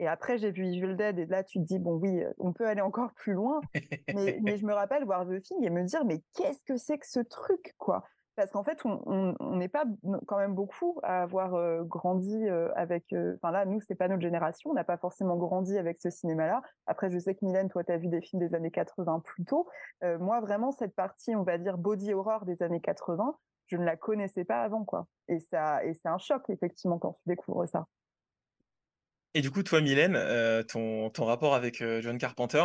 Et 0.00 0.08
après, 0.08 0.38
j'ai 0.38 0.50
vu 0.50 0.66
Evil 0.66 0.96
Dead, 0.96 1.18
et 1.18 1.26
là, 1.26 1.44
tu 1.44 1.58
te 1.60 1.64
dis, 1.64 1.78
bon, 1.78 1.96
oui, 1.96 2.22
euh, 2.22 2.32
on 2.38 2.54
peut 2.54 2.66
aller 2.66 2.80
encore 2.80 3.12
plus 3.12 3.34
loin. 3.34 3.60
mais, 4.14 4.38
mais, 4.42 4.56
je 4.56 4.64
me 4.64 4.72
rappelle 4.72 5.04
voir 5.04 5.26
The 5.26 5.38
Thing 5.42 5.62
et 5.62 5.68
me 5.68 5.84
dire, 5.84 6.06
mais 6.06 6.22
qu'est-ce 6.34 6.64
que 6.64 6.78
c'est 6.78 6.96
que 6.96 7.06
ce 7.06 7.20
truc, 7.20 7.74
quoi? 7.76 8.04
Parce 8.34 8.50
qu'en 8.50 8.64
fait, 8.64 8.78
on 8.86 9.56
n'est 9.56 9.68
pas 9.68 9.84
quand 10.26 10.38
même 10.38 10.54
beaucoup 10.54 10.98
à 11.02 11.20
avoir 11.22 11.54
euh, 11.54 11.82
grandi 11.82 12.48
euh, 12.48 12.70
avec. 12.74 13.14
Enfin, 13.34 13.50
là, 13.50 13.66
nous, 13.66 13.82
c'est 13.82 13.94
pas 13.94 14.08
notre 14.08 14.22
génération, 14.22 14.70
on 14.70 14.72
n'a 14.72 14.84
pas 14.84 14.96
forcément 14.96 15.36
grandi 15.36 15.76
avec 15.76 16.00
ce 16.00 16.08
cinéma-là. 16.08 16.62
Après, 16.86 17.10
je 17.10 17.18
sais 17.18 17.34
que 17.34 17.44
Mylène, 17.44 17.68
toi, 17.68 17.84
tu 17.84 17.92
as 17.92 17.98
vu 17.98 18.08
des 18.08 18.22
films 18.22 18.40
des 18.40 18.54
années 18.54 18.70
80 18.70 19.20
plus 19.20 19.44
tôt. 19.44 19.68
moi, 20.02 20.40
vraiment, 20.40 20.72
cette 20.72 20.94
partie, 20.94 21.36
on 21.36 21.42
va 21.42 21.58
dire, 21.58 21.76
body 21.76 22.14
horror 22.14 22.46
des 22.46 22.62
années 22.62 22.80
80, 22.80 23.36
je 23.66 23.76
ne 23.76 23.84
la 23.84 23.96
connaissais 23.96 24.44
pas 24.44 24.62
avant, 24.62 24.84
quoi. 24.84 25.06
Et, 25.28 25.40
ça, 25.40 25.84
et 25.84 25.92
c'est 25.92 26.08
un 26.08 26.18
choc, 26.18 26.48
effectivement, 26.48 26.98
quand 26.98 27.12
tu 27.12 27.22
découvres 27.26 27.68
ça. 27.68 27.86
Et 29.34 29.42
du 29.42 29.50
coup, 29.50 29.62
toi, 29.62 29.80
Mylène, 29.80 30.16
euh, 30.16 30.62
ton, 30.62 31.10
ton 31.10 31.24
rapport 31.24 31.54
avec 31.54 31.82
euh, 31.82 32.02
John 32.02 32.18
Carpenter? 32.18 32.64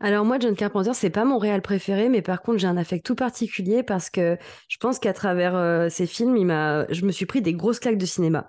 Alors 0.00 0.26
moi, 0.26 0.38
John 0.38 0.54
Carpenter, 0.54 0.92
c'est 0.92 1.10
pas 1.10 1.24
mon 1.24 1.38
réal 1.38 1.62
préféré, 1.62 2.10
mais 2.10 2.20
par 2.20 2.42
contre, 2.42 2.58
j'ai 2.58 2.66
un 2.66 2.76
affect 2.76 3.04
tout 3.04 3.14
particulier 3.14 3.82
parce 3.82 4.10
que 4.10 4.36
je 4.68 4.76
pense 4.76 4.98
qu'à 4.98 5.14
travers 5.14 5.56
euh, 5.56 5.88
ces 5.88 6.06
films, 6.06 6.36
il 6.36 6.46
je 6.90 7.06
me 7.06 7.12
suis 7.12 7.24
pris 7.24 7.40
des 7.40 7.54
grosses 7.54 7.80
claques 7.80 7.96
de 7.96 8.04
cinéma, 8.04 8.48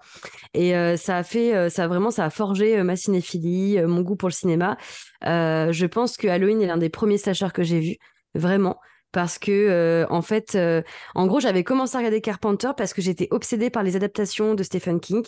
et 0.54 0.73
ça 0.97 1.15
a 1.15 1.23
fait, 1.23 1.69
ça 1.69 1.86
a 1.86 1.88
vraiment, 1.88 2.12
ça 2.12 2.26
a 2.26 2.30
forgé 2.30 2.84
ma 2.84 2.97
cinéphilie, 2.97 3.82
mon 3.82 4.02
goût 4.02 4.17
pour 4.17 4.28
le 4.28 4.34
cinéma. 4.34 4.78
je 5.21 5.86
pense 5.86 6.17
que 6.17 6.28
Halloween 6.28 6.62
est 6.62 6.67
l'un 6.67 6.78
des 6.78 6.89
premiers 6.89 7.17
slashers 7.17 7.54
que 7.54 7.63
j'ai 7.63 7.80
vu, 7.80 7.95
vraiment 8.36 8.78
parce 9.12 9.39
que 9.39 9.52
euh, 9.52 10.06
en 10.10 10.22
fait, 10.22 10.56
euh, 10.56 10.82
en 11.15 11.28
gros, 11.28 11.39
j'avais 11.39 11.63
commencé 11.63 11.96
à 11.96 12.00
regarder 12.00 12.22
Carpenter 12.22 12.72
parce 12.76 12.93
que 12.93 13.02
j'étais 13.02 13.28
obsédée 13.32 13.70
par 13.70 13.84
les 13.84 13.96
adaptations 13.96 14.54
de 14.54 14.63
Stephen 14.63 15.00
King. 15.00 15.24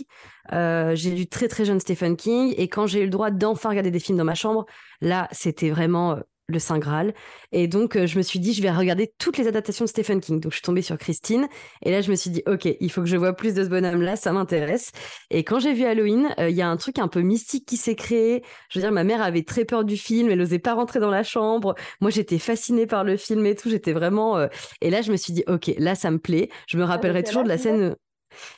Euh, 0.52 0.96
j'ai 0.96 1.12
lu 1.12 1.28
très 1.28 1.48
très 1.48 1.65
jeune 1.65 1.80
Stephen 1.80 2.15
King 2.15 2.54
et 2.58 2.68
quand 2.68 2.88
j'ai 2.88 3.02
eu 3.02 3.06
le 3.06 3.10
droit 3.10 3.32
d'enfin 3.32 3.70
regarder 3.70 3.92
des 3.92 4.00
films 4.00 4.18
dans 4.18 4.26
ma 4.26 4.36
chambre, 4.36 4.65
là, 5.02 5.28
c'était 5.32 5.70
vraiment 5.70 6.18
le 6.50 6.60
Saint 6.60 6.80
Graal. 6.80 7.14
Et 7.52 7.68
donc, 7.68 7.96
euh, 7.96 8.06
je 8.06 8.18
me 8.18 8.22
suis 8.22 8.40
dit, 8.40 8.54
je 8.54 8.62
vais 8.62 8.72
regarder 8.72 9.14
toutes 9.18 9.38
les 9.38 9.48
adaptations 9.48 9.86
de 9.86 9.90
Stephen 9.90 10.20
King. 10.20 10.40
Donc, 10.40 10.52
je 10.52 10.58
suis 10.58 10.64
tombée 10.64 10.82
sur 10.82 10.98
Christine. 10.98 11.48
Et 11.84 11.92
là, 11.92 12.02
je 12.02 12.12
me 12.12 12.16
suis 12.16 12.30
dit, 12.30 12.44
OK, 12.48 12.68
il 12.80 12.92
faut 12.92 13.02
que 13.02 13.08
je 13.08 13.18
vois 13.18 13.34
plus 13.34 13.54
de 13.54 13.64
ce 13.64 13.70
bonhomme-là, 13.70 14.16
ça 14.16 14.32
m'intéresse. 14.32 14.92
Et 15.30 15.44
quand 15.44 15.60
j'ai 15.60 15.74
vu 15.74 15.86
Halloween, 15.86 16.34
euh, 16.40 16.50
il 16.50 16.56
y 16.56 16.62
a 16.62 16.68
un 16.70 16.78
truc 16.78 17.00
un 17.00 17.08
peu 17.08 17.22
mystique 17.22 17.66
qui 17.66 17.78
s'est 17.78 17.96
créé. 17.96 18.44
Je 18.70 18.80
veux 18.80 18.84
dire, 18.84 18.92
ma 18.92 19.04
mère 19.04 19.22
avait 19.22 19.44
très 19.44 19.66
peur 19.66 19.84
du 19.84 19.98
film, 19.98 20.30
elle 20.30 20.40
n'osait 20.40 20.60
pas 20.60 20.74
rentrer 20.74 21.00
dans 21.00 21.12
la 21.12 21.24
chambre. 21.24 21.76
Moi, 22.02 22.12
j'étais 22.12 22.40
fascinée 22.40 22.88
par 22.88 23.04
le 23.04 23.18
film 23.18 23.46
et 23.46 23.56
tout. 23.56 23.70
J'étais 23.70 23.94
vraiment. 23.94 24.38
Euh, 24.38 24.48
et 24.82 24.90
là, 24.90 25.02
je 25.02 25.12
me 25.12 25.18
suis 25.18 25.34
dit, 25.34 25.44
OK, 25.48 25.72
là, 25.78 25.96
ça 25.96 26.12
me 26.12 26.20
plaît. 26.20 26.50
Je 26.68 26.78
me 26.78 26.84
rappellerai 26.84 27.24
toujours 27.24 27.44
de 27.44 27.50
la 27.50 27.58
scène 27.58 27.96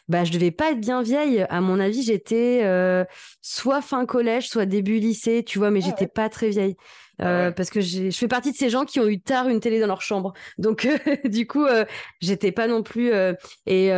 bah, 0.07 0.23
je 0.23 0.31
devais 0.31 0.51
pas 0.51 0.71
être 0.71 0.79
bien 0.79 1.01
vieille. 1.01 1.45
À 1.49 1.61
mon 1.61 1.79
avis, 1.79 2.03
j'étais 2.03 2.63
soit 3.41 3.81
fin 3.81 4.05
collège, 4.05 4.49
soit 4.49 4.65
début 4.65 4.99
lycée, 4.99 5.43
tu 5.43 5.59
vois, 5.59 5.71
mais 5.71 5.81
ah 5.83 5.87
j'étais 5.87 6.07
pas 6.07 6.29
très 6.29 6.49
vieille. 6.49 6.75
Ah 7.19 7.51
parce 7.51 7.69
que 7.69 7.81
je 7.81 8.09
fais 8.09 8.27
partie 8.27 8.51
de 8.51 8.57
ces 8.57 8.69
gens 8.69 8.83
qui 8.83 8.99
ont 8.99 9.07
eu 9.07 9.21
tard 9.21 9.47
une 9.47 9.59
télé 9.59 9.79
dans 9.79 9.87
leur 9.87 10.01
chambre. 10.01 10.33
Donc, 10.57 10.87
du 11.25 11.45
coup, 11.45 11.65
j'étais 12.19 12.51
pas 12.51 12.67
non 12.67 12.83
plus. 12.83 13.11
et 13.65 13.91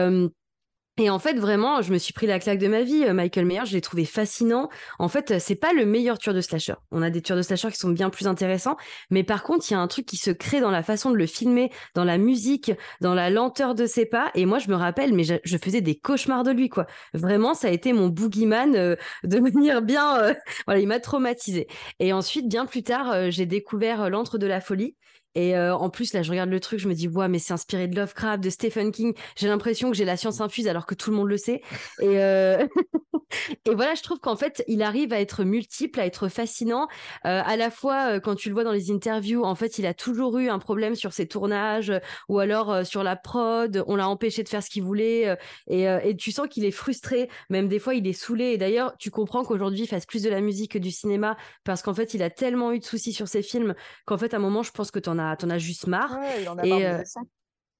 et 0.98 1.10
en 1.10 1.18
fait, 1.18 1.34
vraiment, 1.40 1.82
je 1.82 1.92
me 1.92 1.98
suis 1.98 2.14
pris 2.14 2.28
la 2.28 2.38
claque 2.38 2.60
de 2.60 2.68
ma 2.68 2.84
vie. 2.84 3.04
Euh, 3.04 3.14
Michael 3.14 3.46
Myers, 3.46 3.66
je 3.66 3.74
l'ai 3.74 3.82
trouvé 3.82 4.06
fascinant. 4.06 4.70
En 5.00 5.08
fait, 5.08 5.32
euh, 5.32 5.38
c'est 5.40 5.56
pas 5.56 5.74
le 5.74 5.86
meilleur 5.86 6.20
tueur 6.20 6.36
de 6.36 6.42
slasher. 6.42 6.76
On 6.92 7.02
a 7.02 7.10
des 7.10 7.24
tueurs 7.24 7.38
de 7.38 7.42
slasher 7.42 7.72
qui 7.72 7.78
sont 7.78 7.90
bien 7.90 8.12
plus 8.12 8.28
intéressants, 8.28 8.78
mais 9.10 9.24
par 9.24 9.42
contre, 9.42 9.66
il 9.70 9.74
y 9.74 9.76
a 9.76 9.80
un 9.80 9.88
truc 9.88 10.06
qui 10.06 10.18
se 10.18 10.30
crée 10.30 10.60
dans 10.60 10.70
la 10.70 10.84
façon 10.84 11.10
de 11.10 11.16
le 11.16 11.26
filmer, 11.26 11.72
dans 11.96 12.04
la 12.04 12.20
musique, 12.20 12.72
dans 13.02 13.16
la 13.16 13.32
lenteur 13.32 13.74
de 13.74 13.88
ses 13.88 14.06
pas. 14.06 14.30
Et 14.36 14.46
moi, 14.46 14.60
je 14.60 14.70
me 14.70 14.76
rappelle, 14.76 15.14
mais 15.14 15.24
je, 15.24 15.58
faisais 15.58 15.82
des 15.82 15.96
cauchemars 15.96 16.44
de 16.44 16.52
lui, 16.52 16.70
quoi. 16.70 16.86
Vraiment, 17.16 17.56
ça 17.56 17.70
a 17.70 17.72
été 17.72 17.92
mon 17.92 18.10
boogeyman 18.10 18.76
euh, 18.76 18.96
de 19.24 19.40
manière 19.40 19.82
bien. 19.82 20.36
voilà, 20.68 20.80
il 20.80 20.88
m'a 20.88 21.00
traumatisé. 21.00 21.68
Et 22.00 22.14
ensuite, 22.14 22.48
bien 22.48 22.68
plus 22.68 22.84
tard, 22.84 23.32
j'ai 23.32 23.48
découvert 23.48 24.12
l'antre 24.12 24.38
de 24.38 24.46
la 24.46 24.62
folie. 24.62 24.96
Et 25.36 25.56
euh, 25.56 25.76
en 25.76 25.89
plus, 25.89 26.13
là, 26.13 26.22
je 26.22 26.30
regarde 26.30 26.50
le 26.50 26.60
truc, 26.60 26.80
je 26.80 26.88
me 26.88 26.93
dis, 26.93 27.08
ouais, 27.08 27.28
mais 27.28 27.39
c'est 27.39 27.54
inspiré 27.54 27.88
de 27.88 27.96
Lovecraft, 27.96 28.43
de 28.43 28.50
Stephen 28.50 28.91
King. 28.91 29.13
J'ai 29.36 29.48
l'impression 29.48 29.89
que 29.89 29.98
j'ai 29.98 30.06
la 30.06 30.17
science 30.17 30.41
infuse 30.41 30.67
alors 30.67 30.86
que 30.86 30.96
tout 30.96 31.12
le 31.12 31.17
monde 31.17 31.28
le 31.28 31.38
sait. 31.38 31.62
Et, 32.02 32.19
euh, 32.19 32.67
voilà, 33.65 33.96
je 33.96 34.04
trouve 34.04 34.19
qu'en 34.19 34.36
fait, 34.36 34.63
il 34.67 34.82
arrive 34.84 35.13
à 35.13 35.19
être 35.19 35.43
multiple, 35.43 36.00
à 36.00 36.06
être 36.06 36.28
fascinant. 36.28 36.88
Euh, 37.26 37.41
à 37.43 37.56
la 37.58 37.72
fois, 37.72 38.19
quand 38.19 38.36
tu 38.36 38.50
le 38.50 38.54
vois 38.54 38.63
dans 38.63 38.72
les 38.72 38.91
interviews, 38.91 39.43
en 39.43 39.56
fait, 39.56 39.80
il 39.80 39.86
a 39.86 39.93
toujours 39.93 40.38
eu 40.38 40.50
un 40.50 40.60
problème 40.60 40.96
sur 40.96 41.13
ses 41.13 41.28
tournages 41.28 41.91
ou 42.30 42.39
alors 42.39 42.86
sur 42.86 43.04
la 43.04 43.15
prod. 43.15 43.84
On 43.88 43.96
l'a 43.96 44.08
empêché 44.08 44.43
de 44.43 44.50
faire 44.50 44.63
ce 44.63 44.69
qu'il 44.69 44.84
voulait. 44.84 45.36
Et, 45.67 45.84
et, 45.84 46.15
tu 46.15 46.32
sens 46.32 46.48
qu'il 46.48 46.65
est 46.65 46.72
frustré. 46.72 47.30
Même 47.50 47.67
des 47.67 47.80
fois, 47.80 47.96
il 47.96 48.06
est 48.08 48.13
saoulé. 48.13 48.46
Et 48.46 48.58
d'ailleurs, 48.58 48.96
tu 48.98 49.10
comprends 49.10 49.43
qu'aujourd'hui, 49.43 49.82
il 49.82 49.88
fasse 49.88 50.06
plus 50.06 50.24
de 50.24 50.30
la 50.30 50.41
musique 50.41 50.74
que 50.74 50.78
du 50.78 50.91
cinéma 50.91 51.38
parce 51.63 51.82
qu'en 51.82 51.93
fait, 51.93 52.13
il 52.13 52.24
a 52.24 52.30
tellement 52.30 52.72
eu 52.72 52.80
de 52.80 52.86
soucis 52.86 53.13
sur 53.13 53.28
ses 53.28 53.41
films 53.41 53.74
qu'en 54.06 54.17
fait, 54.17 54.34
à 54.34 54.38
un 54.38 54.39
moment, 54.39 54.63
je 54.63 54.72
pense 54.72 54.91
que 54.91 55.00
tu 55.00 55.10
en 55.10 55.19
as 55.19 55.23
t'en 55.38 55.50
as 55.50 55.58
juste 55.58 55.88
marre. 55.88 56.18
et, 56.64 56.88
euh, 56.88 57.02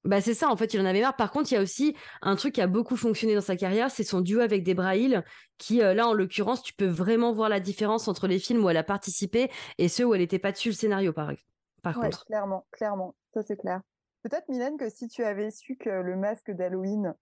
bah 0.04 0.20
c'est 0.20 0.34
ça, 0.34 0.50
en 0.50 0.58
fait, 0.58 0.74
il 0.74 0.82
en 0.82 0.86
avait 0.86 1.02
marre. 1.02 1.16
Par 1.16 1.32
contre, 1.32 1.52
il 1.52 1.56
y 1.56 1.58
a 1.58 1.62
aussi 1.62 1.96
un 2.22 2.36
truc 2.36 2.56
qui 2.56 2.62
a 2.62 2.68
beaucoup 2.68 2.98
fonctionné 2.98 3.36
dans 3.36 3.42
sa 3.42 3.56
carrière, 3.56 3.90
c'est 3.90 4.04
son 4.04 4.20
duo 4.20 4.42
avec 4.42 4.64
Debra 4.64 4.98
Hill, 4.98 5.24
qui, 5.58 5.82
euh, 5.82 5.94
là, 5.94 6.08
en 6.08 6.14
l'occurrence, 6.14 6.62
tu 6.62 6.74
peux 6.74 6.88
vraiment 6.88 7.32
voir 7.32 7.48
la 7.48 7.62
différence 7.62 8.08
entre 8.08 8.28
les 8.28 8.40
films 8.40 8.64
où 8.64 8.70
elle 8.70 8.78
a 8.78 8.84
participé 8.84 9.50
et 9.78 9.88
ceux 9.88 10.06
où 10.06 10.14
elle 10.14 10.22
n'était 10.22 10.40
pas 10.40 10.52
dessus 10.52 10.70
le 10.70 10.76
scénario, 10.76 11.14
par, 11.14 11.32
par 11.82 11.96
contre. 11.96 12.26
Clairement, 12.26 12.66
clairement, 12.72 13.16
ça 13.34 13.44
c'est 13.44 13.58
clair. 13.58 13.82
Peut-être, 14.24 14.48
Mylène, 14.50 14.78
que 14.78 14.90
si 14.90 15.08
tu 15.08 15.24
avais 15.24 15.52
su 15.52 15.78
que 15.78 15.90
le 15.90 16.16
masque 16.16 16.52
d'Halloween, 16.52 17.14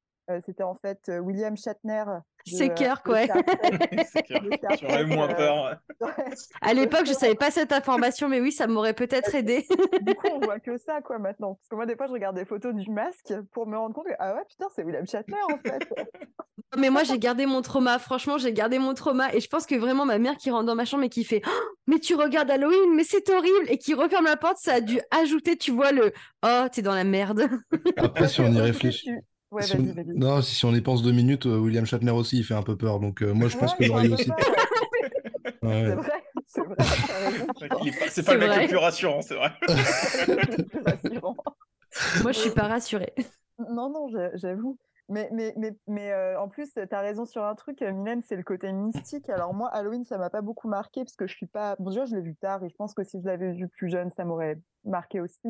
c'était 0.45 0.63
en 0.63 0.75
fait 0.75 1.11
William 1.21 1.57
Shatner 1.57 2.05
c'est 2.45 2.73
cœur, 2.73 3.03
quoi. 3.03 3.21
J'aurais 4.81 5.05
moins 5.05 5.27
peur. 5.27 5.79
À 6.61 6.73
l'époque, 6.73 7.05
je 7.05 7.13
savais 7.13 7.35
pas 7.35 7.51
cette 7.51 7.71
information, 7.71 8.27
mais 8.27 8.39
oui, 8.39 8.51
ça 8.51 8.67
m'aurait 8.67 8.93
peut-être 8.93 9.35
aidé. 9.35 9.65
du 10.01 10.15
coup, 10.15 10.27
on 10.33 10.39
voit 10.39 10.59
que 10.59 10.77
ça, 10.77 11.01
quoi, 11.01 11.19
maintenant. 11.19 11.55
Parce 11.55 11.69
que 11.69 11.75
moi, 11.75 11.85
des 11.85 11.95
fois, 11.95 12.07
je 12.07 12.11
regarde 12.11 12.35
des 12.35 12.45
photos 12.45 12.73
du 12.73 12.89
masque 12.89 13.33
pour 13.51 13.67
me 13.67 13.77
rendre 13.77 13.93
compte 13.93 14.07
que, 14.07 14.13
ah 14.19 14.35
ouais, 14.35 14.41
putain, 14.49 14.67
c'est 14.75 14.83
William 14.83 15.05
Shatner, 15.05 15.41
en 15.43 15.57
fait. 15.57 15.87
mais 16.77 16.89
moi, 16.89 17.03
j'ai 17.03 17.19
gardé 17.19 17.45
mon 17.45 17.61
trauma. 17.61 17.99
Franchement, 17.99 18.37
j'ai 18.37 18.53
gardé 18.53 18.79
mon 18.79 18.93
trauma. 18.93 19.33
Et 19.33 19.39
je 19.39 19.47
pense 19.47 19.65
que 19.65 19.75
vraiment, 19.75 20.05
ma 20.05 20.17
mère 20.17 20.37
qui 20.37 20.49
rentre 20.49 20.65
dans 20.65 20.75
ma 20.75 20.85
chambre 20.85 21.03
et 21.03 21.09
qui 21.09 21.23
fait, 21.23 21.41
oh, 21.45 21.75
mais 21.87 21.99
tu 21.99 22.15
regardes 22.15 22.49
Halloween, 22.49 22.95
mais 22.95 23.03
c'est 23.03 23.29
horrible. 23.29 23.65
Et 23.67 23.77
qui 23.77 23.93
referme 23.93 24.25
la 24.25 24.37
porte, 24.37 24.57
ça 24.57 24.75
a 24.75 24.81
dû 24.81 24.99
ajouter, 25.11 25.57
tu 25.57 25.71
vois, 25.71 25.91
le, 25.91 26.13
oh, 26.45 26.65
t'es 26.71 26.81
dans 26.81 26.95
la 26.95 27.03
merde. 27.03 27.47
Après, 27.97 28.27
si 28.27 28.41
on 28.41 28.51
y 28.51 28.59
réfléchit. 28.59 29.11
Non, 30.15 30.41
si, 30.41 30.65
on 30.65 30.73
y 30.73 30.81
pense 30.81 31.03
deux 31.03 31.11
minutes, 31.11 31.45
euh, 31.45 31.57
William 31.57 31.85
Shatner 31.85 32.11
aussi, 32.11 32.37
il 32.37 32.43
fait 32.43 32.53
un 32.53 32.63
peu 32.63 32.77
peur. 32.77 32.99
Donc 32.99 33.21
euh, 33.21 33.33
moi, 33.33 33.49
je 33.49 33.57
pense 33.57 33.73
que 33.73 33.83
j'aurais 33.83 34.07
eu 34.07 34.13
aussi. 34.13 34.31
C'est 35.61 35.95
vrai, 35.95 36.23
c'est 36.47 36.61
vrai. 36.61 36.75
C'est 38.09 38.25
pas, 38.25 38.33
le 38.33 38.39
mec 38.39 38.61
le 38.61 38.67
plus 38.67 38.77
rassurant, 38.77 39.21
c'est 39.21 39.35
vrai. 39.35 39.51
moi, 42.23 42.31
je 42.31 42.39
suis 42.39 42.49
pas 42.49 42.67
rassurée. 42.67 43.13
Non, 43.57 43.89
non, 43.89 44.07
j'avoue. 44.33 44.77
Mais, 45.07 45.29
mais, 45.31 45.53
mais, 45.57 45.75
mais 45.87 46.11
euh, 46.11 46.39
en 46.39 46.49
plus, 46.49 46.73
tu 46.73 46.81
as 46.91 46.99
raison 46.99 47.25
sur 47.25 47.43
un 47.43 47.55
truc, 47.55 47.81
Mylène, 47.81 48.21
c'est 48.21 48.35
le 48.35 48.43
côté 48.43 48.71
mystique. 48.71 49.29
Alors 49.29 49.53
moi, 49.53 49.69
Halloween, 49.69 50.03
ça 50.03 50.17
m'a 50.17 50.29
pas 50.29 50.41
beaucoup 50.41 50.67
marqué 50.67 51.03
parce 51.03 51.15
que 51.15 51.27
je 51.27 51.35
suis 51.35 51.47
pas... 51.47 51.75
Bon, 51.79 51.89
déjà, 51.89 52.05
je 52.05 52.15
l'ai 52.15 52.21
vu 52.21 52.35
tard 52.35 52.63
et 52.63 52.69
je 52.69 52.75
pense 52.75 52.93
que 52.93 53.03
si 53.03 53.19
je 53.21 53.25
l'avais 53.25 53.53
vu 53.53 53.67
plus 53.67 53.89
jeune, 53.89 54.11
ça 54.11 54.25
m'aurait 54.25 54.59
marqué 54.83 55.21
aussi. 55.21 55.47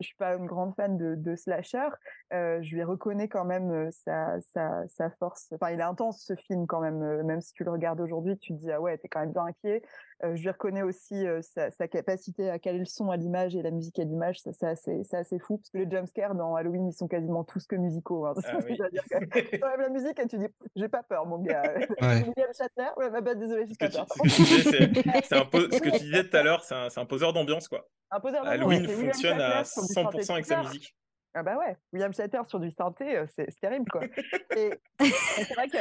Je 0.00 0.06
suis 0.06 0.16
pas 0.16 0.34
une 0.34 0.46
grande 0.46 0.74
fan 0.74 0.96
de, 0.96 1.14
de 1.14 1.36
slasher. 1.36 1.88
Euh, 2.32 2.58
je 2.62 2.74
lui 2.74 2.82
reconnais 2.84 3.28
quand 3.28 3.44
même 3.44 3.70
euh, 3.70 3.88
sa, 3.90 4.40
sa, 4.40 4.86
sa 4.88 5.10
force. 5.18 5.48
Enfin, 5.54 5.70
il 5.72 5.80
est 5.80 5.82
intense 5.84 6.22
ce 6.24 6.34
film 6.34 6.66
quand 6.66 6.80
même. 6.80 7.02
euh, 7.02 7.22
Même 7.22 7.40
si 7.40 7.52
tu 7.52 7.64
le 7.64 7.70
regardes 7.70 8.00
aujourd'hui, 8.00 8.36
tu 8.38 8.52
te 8.54 8.58
dis 8.58 8.70
ah 8.72 8.80
ouais, 8.80 8.98
t'es 8.98 9.08
quand 9.08 9.20
même 9.20 9.32
bien 9.32 9.44
inquiet. 9.46 9.82
Euh, 10.24 10.34
je 10.34 10.42
lui 10.42 10.48
reconnais 10.50 10.82
aussi 10.82 11.26
euh, 11.26 11.42
sa, 11.42 11.70
sa 11.70 11.88
capacité 11.88 12.48
à 12.48 12.58
caler 12.58 12.78
le 12.78 12.84
son 12.86 13.10
à 13.10 13.16
l'image 13.18 13.54
et 13.54 13.60
la 13.62 13.70
musique 13.70 13.98
à 13.98 14.04
l'image. 14.04 14.38
Ça, 14.40 14.52
c'est 14.52 14.66
assez, 14.66 15.02
c'est 15.04 15.16
assez 15.18 15.38
fou 15.38 15.58
parce 15.58 15.68
que 15.70 15.78
les 15.78 15.90
jumpscares 15.90 16.34
dans 16.34 16.54
Halloween, 16.54 16.88
ils 16.88 16.94
sont 16.94 17.06
quasiment 17.08 17.44
tous 17.44 17.66
que 17.66 17.76
musicaux. 17.76 18.26
Hein. 18.26 18.34
Ah 18.46 18.58
oui. 18.66 18.76
Que 18.78 19.56
t'enlèves 19.58 19.80
la 19.80 19.88
musique 19.90 20.18
et 20.18 20.26
tu 20.26 20.38
dis 20.38 20.46
j'ai 20.74 20.88
pas 20.88 21.02
peur, 21.02 21.26
mon 21.26 21.38
gars. 21.38 21.62
Ouais. 22.00 22.22
William 22.26 22.52
Shatner, 22.56 22.88
ouais, 22.96 23.10
bah, 23.10 23.20
bah, 23.20 23.34
désolé, 23.34 23.66
j'ai 23.66 23.74
Ce 23.74 23.78
que, 23.78 23.84
pas 23.86 23.90
tu, 23.90 23.96
peur. 23.96 24.06
ce 24.08 24.22
que 24.22 24.28
tu 24.28 24.42
disais, 24.42 24.70
c'est- 25.02 25.22
c'est 25.24 25.36
un 25.36 25.44
po- 25.44 25.60
ce 25.70 25.80
que 25.80 25.90
tu 25.90 25.98
disais 26.04 26.24
tout 26.28 26.36
à 26.36 26.42
l'heure, 26.44 26.62
c'est 26.64 26.74
un, 26.74 26.88
c'est 26.88 27.00
un 27.00 27.04
poseur 27.06 27.32
d'ambiance, 27.32 27.68
quoi. 27.68 27.86
Un 28.10 28.20
poseur 28.20 28.44
d'ambiance, 28.44 28.54
Halloween 28.60 28.88
fonctionne 28.88 29.40
à 29.40 29.64
Shatner 29.64 29.64
100% 29.86 30.32
avec 30.32 30.46
sa 30.46 30.62
musique. 30.62 30.94
Ah 31.38 31.42
bah 31.42 31.58
ouais, 31.58 31.76
William 31.92 32.14
Shatter 32.14 32.40
sur 32.48 32.58
du 32.58 32.70
synthé, 32.70 33.18
euh, 33.18 33.26
c'est 33.28 33.60
terrible 33.60 33.90
quoi. 33.90 34.00
Et, 34.56 34.70
et 35.00 35.10
c'est 35.44 35.52
vrai 35.52 35.68
que, 35.68 35.76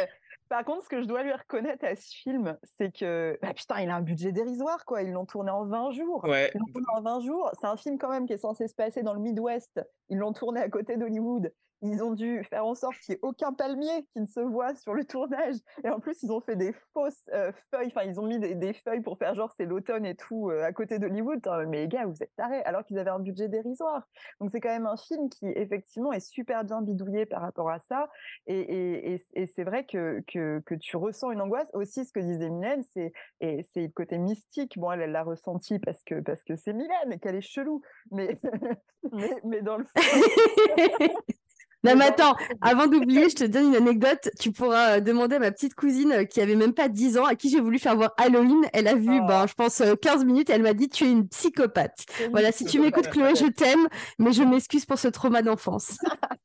par 0.49 0.65
contre, 0.65 0.83
ce 0.83 0.89
que 0.89 1.01
je 1.01 1.07
dois 1.07 1.23
lui 1.23 1.31
reconnaître 1.31 1.85
à 1.85 1.95
ce 1.95 2.13
film, 2.13 2.57
c'est 2.77 2.93
que, 2.93 3.39
ah 3.41 3.53
putain, 3.53 3.79
il 3.79 3.89
a 3.89 3.95
un 3.95 4.01
budget 4.01 4.33
dérisoire 4.33 4.83
quoi. 4.83 5.01
Ils 5.01 5.13
l'ont 5.13 5.25
tourné 5.25 5.51
en 5.51 5.65
20 5.65 5.91
jours. 5.91 6.25
Ouais, 6.25 6.51
Ils 6.53 6.59
l'ont 6.59 6.65
tourné 6.65 6.87
en 6.93 7.01
20 7.01 7.19
jours. 7.21 7.51
C'est 7.59 7.67
un 7.67 7.77
film 7.77 7.97
quand 7.97 8.09
même 8.09 8.27
qui 8.27 8.33
est 8.33 8.37
censé 8.37 8.67
se 8.67 8.75
passer 8.75 9.01
dans 9.01 9.13
le 9.13 9.21
Midwest. 9.21 9.81
Ils 10.09 10.17
l'ont 10.17 10.33
tourné 10.33 10.59
à 10.59 10.69
côté 10.69 10.97
d'Hollywood. 10.97 11.53
Ils 11.81 12.03
ont 12.03 12.11
dû 12.11 12.43
faire 12.45 12.65
en 12.65 12.75
sorte 12.75 12.97
qu'il 12.99 13.13
n'y 13.13 13.17
ait 13.17 13.19
aucun 13.21 13.53
palmier 13.53 14.07
qui 14.13 14.21
ne 14.21 14.25
se 14.25 14.39
voit 14.39 14.75
sur 14.75 14.93
le 14.93 15.05
tournage. 15.05 15.55
Et 15.83 15.89
en 15.89 15.99
plus, 15.99 16.21
ils 16.23 16.31
ont 16.31 16.41
fait 16.41 16.55
des 16.55 16.73
fausses 16.93 17.29
euh, 17.33 17.51
feuilles. 17.71 17.87
Enfin, 17.87 18.03
ils 18.03 18.19
ont 18.19 18.25
mis 18.25 18.39
des, 18.39 18.73
feuilles 18.73 19.01
pour 19.01 19.17
faire 19.17 19.35
genre 19.35 19.51
c'est 19.55 19.65
l'automne 19.65 20.05
et 20.05 20.15
tout 20.15 20.49
euh, 20.49 20.63
à 20.63 20.73
côté 20.73 20.99
d'Hollywood. 20.99 21.41
Mais 21.67 21.81
les 21.81 21.87
gars, 21.87 22.05
vous 22.05 22.21
êtes 22.21 22.33
tarés. 22.35 22.63
Alors 22.63 22.83
qu'ils 22.83 22.97
avaient 22.97 23.11
un 23.11 23.19
budget 23.19 23.47
dérisoire. 23.47 24.07
Donc 24.39 24.51
c'est 24.51 24.59
quand 24.59 24.69
même 24.69 24.87
un 24.87 24.97
film 24.97 25.29
qui 25.29 25.47
effectivement 25.47 26.11
est 26.13 26.19
super 26.19 26.63
bien 26.63 26.81
bidouillé 26.81 27.25
par 27.25 27.41
rapport 27.41 27.69
à 27.69 27.79
ça. 27.79 28.09
Et, 28.47 29.21
c'est 29.55 29.63
vrai 29.63 29.85
que, 29.85 30.21
que, 30.27 30.75
tu 30.75 30.97
ressens 30.97 31.31
une 31.31 31.41
angoisse. 31.41 31.69
Aussi, 31.73 32.05
ce 32.05 32.11
que 32.11 32.19
disait 32.19 32.49
Mylène, 32.49 32.83
c'est 32.93 33.13
et 33.39 33.63
c'est 33.73 33.81
le 33.81 33.89
côté 33.89 34.17
mystique. 34.17 34.77
Bon, 34.77 34.91
elle, 34.91 35.11
l'a 35.11 35.23
ressenti 35.23 35.79
parce 35.79 36.03
que 36.03 36.19
parce 36.19 36.43
que 36.43 36.55
c'est 36.55 36.73
Mylène 36.73 37.11
et 37.11 37.19
qu'elle 37.19 37.35
est 37.35 37.41
chelou. 37.41 37.81
Mais 38.11 38.39
mais, 39.11 39.39
mais 39.43 39.61
dans 39.61 39.77
le 39.77 39.85
Non, 41.85 41.95
mais 41.95 42.05
attends, 42.05 42.35
avant 42.61 42.87
d'oublier, 42.87 43.29
je 43.29 43.35
te 43.35 43.43
donne 43.43 43.69
une 43.69 43.75
anecdote. 43.75 44.29
Tu 44.39 44.51
pourras 44.51 44.97
euh, 44.97 44.99
demander 44.99 45.35
à 45.35 45.39
ma 45.39 45.51
petite 45.51 45.75
cousine 45.75 46.11
euh, 46.11 46.23
qui 46.25 46.41
avait 46.41 46.55
même 46.55 46.73
pas 46.73 46.89
10 46.89 47.17
ans, 47.17 47.25
à 47.25 47.35
qui 47.35 47.49
j'ai 47.49 47.61
voulu 47.61 47.79
faire 47.79 47.95
voir 47.95 48.13
Halloween. 48.17 48.65
Elle 48.73 48.87
a 48.87 48.95
vu, 48.95 49.19
Oh. 49.21 49.25
ben, 49.27 49.47
je 49.47 49.53
pense, 49.53 49.81
euh, 49.81 49.95
15 49.95 50.25
minutes 50.25 50.49
et 50.49 50.53
elle 50.53 50.63
m'a 50.63 50.73
dit 50.73 50.89
Tu 50.89 51.05
es 51.05 51.11
une 51.11 51.27
psychopathe. 51.27 52.05
Voilà, 52.31 52.51
si 52.51 52.65
tu 52.65 52.79
m'écoutes, 52.79 53.09
Chloé, 53.09 53.35
je 53.35 53.45
t'aime, 53.45 53.87
mais 54.19 54.31
je 54.31 54.43
m'excuse 54.43 54.85
pour 54.85 54.99
ce 54.99 55.07
trauma 55.07 55.41
d'enfance. 55.41 55.97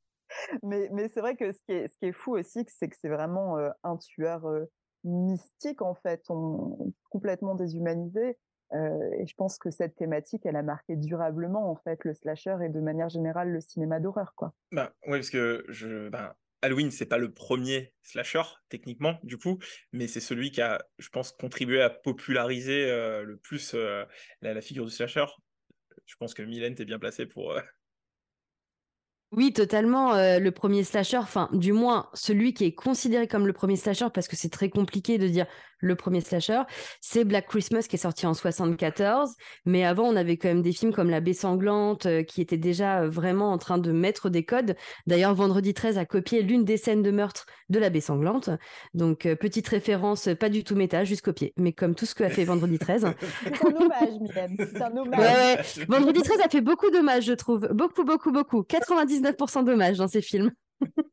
mais, 0.63 0.89
mais 0.93 1.09
c'est 1.09 1.21
vrai 1.21 1.37
que 1.37 1.53
ce 1.53 1.59
qui 1.67 1.73
est, 1.73 1.89
ce 1.89 1.99
qui 1.99 2.07
est 2.07 2.13
fou 2.13 2.37
aussi, 2.37 2.65
c'est 2.69 2.89
que 2.89 2.97
c'est 3.01 3.09
vraiment 3.09 3.59
euh, 3.59 3.71
un 3.83 3.97
tueur 3.97 4.47
euh, 4.47 4.65
mystique, 5.05 5.83
en 5.83 5.95
fait, 5.95 6.23
on, 6.29 6.93
complètement 7.11 7.55
déshumanisé. 7.55 8.39
Euh, 8.73 9.11
et 9.19 9.27
je 9.27 9.35
pense 9.35 9.59
que 9.59 9.71
cette 9.71 9.97
thématique, 9.97 10.47
elle 10.47 10.57
a 10.57 10.63
marqué 10.63 10.97
durablement, 10.97 11.71
en 11.71 11.77
fait, 11.77 12.05
le 12.05 12.15
slasher 12.15 12.57
et 12.65 12.69
de 12.69 12.81
manière 12.81 13.09
générale 13.09 13.51
le 13.51 13.61
cinéma 13.61 13.99
d'horreur, 14.01 14.35
quoi. 14.37 14.55
Bah, 14.73 14.93
ouais, 15.07 15.19
parce 15.19 15.31
que 15.31 15.65
je, 15.69 16.09
ben, 16.09 16.33
Halloween, 16.63 16.91
c'est 16.91 17.07
pas 17.07 17.19
le 17.19 17.33
premier 17.33 17.93
slasher, 18.03 18.43
techniquement, 18.69 19.19
du 19.23 19.39
coup, 19.39 19.59
mais 19.93 20.07
c'est 20.07 20.21
celui 20.21 20.51
qui 20.53 20.61
a, 20.61 20.79
je 20.99 21.09
pense, 21.09 21.33
contribué 21.33 21.83
à 21.83 21.91
populariser 21.91 22.91
euh, 22.91 23.25
le 23.25 23.37
plus 23.39 23.73
euh, 23.75 24.05
la, 24.43 24.55
la 24.55 24.61
figure 24.61 24.85
du 24.85 24.91
slasher. 24.91 25.27
Je 26.07 26.17
pense 26.17 26.35
que 26.35 26.43
Mylène, 26.43 26.75
t'es 26.75 26.85
bien 26.85 26.99
placée 26.99 27.27
pour. 27.27 27.53
euh, 27.53 27.61
Oui, 29.33 29.53
totalement. 29.53 30.15
euh, 30.15 30.39
le 30.39 30.51
premier 30.51 30.83
slasher, 30.85 31.19
enfin, 31.19 31.49
du 31.53 31.73
moins, 31.73 32.11
celui 32.15 32.53
qui 32.53 32.65
est 32.65 32.75
considéré 32.75 33.29
comme 33.29 33.47
le 33.47 33.53
premier 33.53 33.77
slasher, 33.77 34.09
parce 34.13 34.27
que 34.29 34.37
c'est 34.37 34.51
très 34.51 34.71
compliqué 34.71 35.19
de 35.19 35.29
dire 35.29 35.47
le 35.81 35.97
premier 35.97 36.21
slasher, 36.21 36.63
c'est 37.01 37.25
Black 37.25 37.47
Christmas 37.49 37.83
qui 37.89 37.97
est 37.97 38.01
sorti 38.01 38.27
en 38.27 38.35
74. 38.35 39.35
Mais 39.67 39.85
avant, 39.85 40.05
on 40.05 40.17
avait 40.17 40.37
quand 40.37 40.49
même 40.49 40.63
des 40.63 40.73
films 40.73 40.93
comme 40.93 41.11
La 41.11 41.21
Baie 41.21 41.33
Sanglante 41.33 42.07
euh, 42.07 42.23
qui 42.23 42.41
étaient 42.41 42.57
déjà 42.57 43.03
euh, 43.03 43.09
vraiment 43.09 43.53
en 43.53 43.59
train 43.59 43.79
de 43.79 43.93
mettre 43.93 44.31
des 44.31 44.45
codes. 44.45 44.77
D'ailleurs, 45.07 45.35
Vendredi 45.35 45.75
13 45.75 45.99
a 45.99 46.05
copié 46.05 46.43
l'une 46.43 46.65
des 46.65 46.77
scènes 46.77 47.03
de 47.03 47.11
meurtre 47.11 47.47
de 47.69 47.79
La 47.79 47.91
Baie 47.91 48.01
Sanglante. 48.01 48.51
Donc, 48.95 49.27
euh, 49.27 49.35
petite 49.35 49.69
référence, 49.69 50.29
pas 50.39 50.49
du 50.49 50.65
tout 50.65 50.77
méta, 50.77 51.05
juste 51.05 51.23
copié. 51.23 51.53
Mais 51.57 51.73
comme 51.73 51.95
tout 51.95 52.07
ce 52.07 52.15
que 52.15 52.25
a 52.25 52.31
fait 52.31 52.45
Vendredi 52.45 52.79
13. 52.79 53.07
C'est 53.45 53.67
un 53.67 53.77
hommage, 53.77 54.21
Mylène, 54.21 54.57
c'est 54.59 54.83
un 54.83 54.97
hommage. 54.97 55.19
Ouais, 55.19 55.57
ouais. 55.79 55.85
Vendredi 55.89 56.21
13 56.23 56.41
a 56.41 56.49
fait 56.49 56.61
beaucoup 56.61 56.91
d'hommages, 56.91 57.25
je 57.25 57.33
trouve. 57.33 57.69
Beaucoup, 57.73 58.05
beaucoup, 58.05 58.33
beaucoup. 58.33 58.63
99% 58.63 59.65
d'hommages 59.65 59.99
dans 59.99 60.09
ces 60.09 60.23
films. 60.23 60.51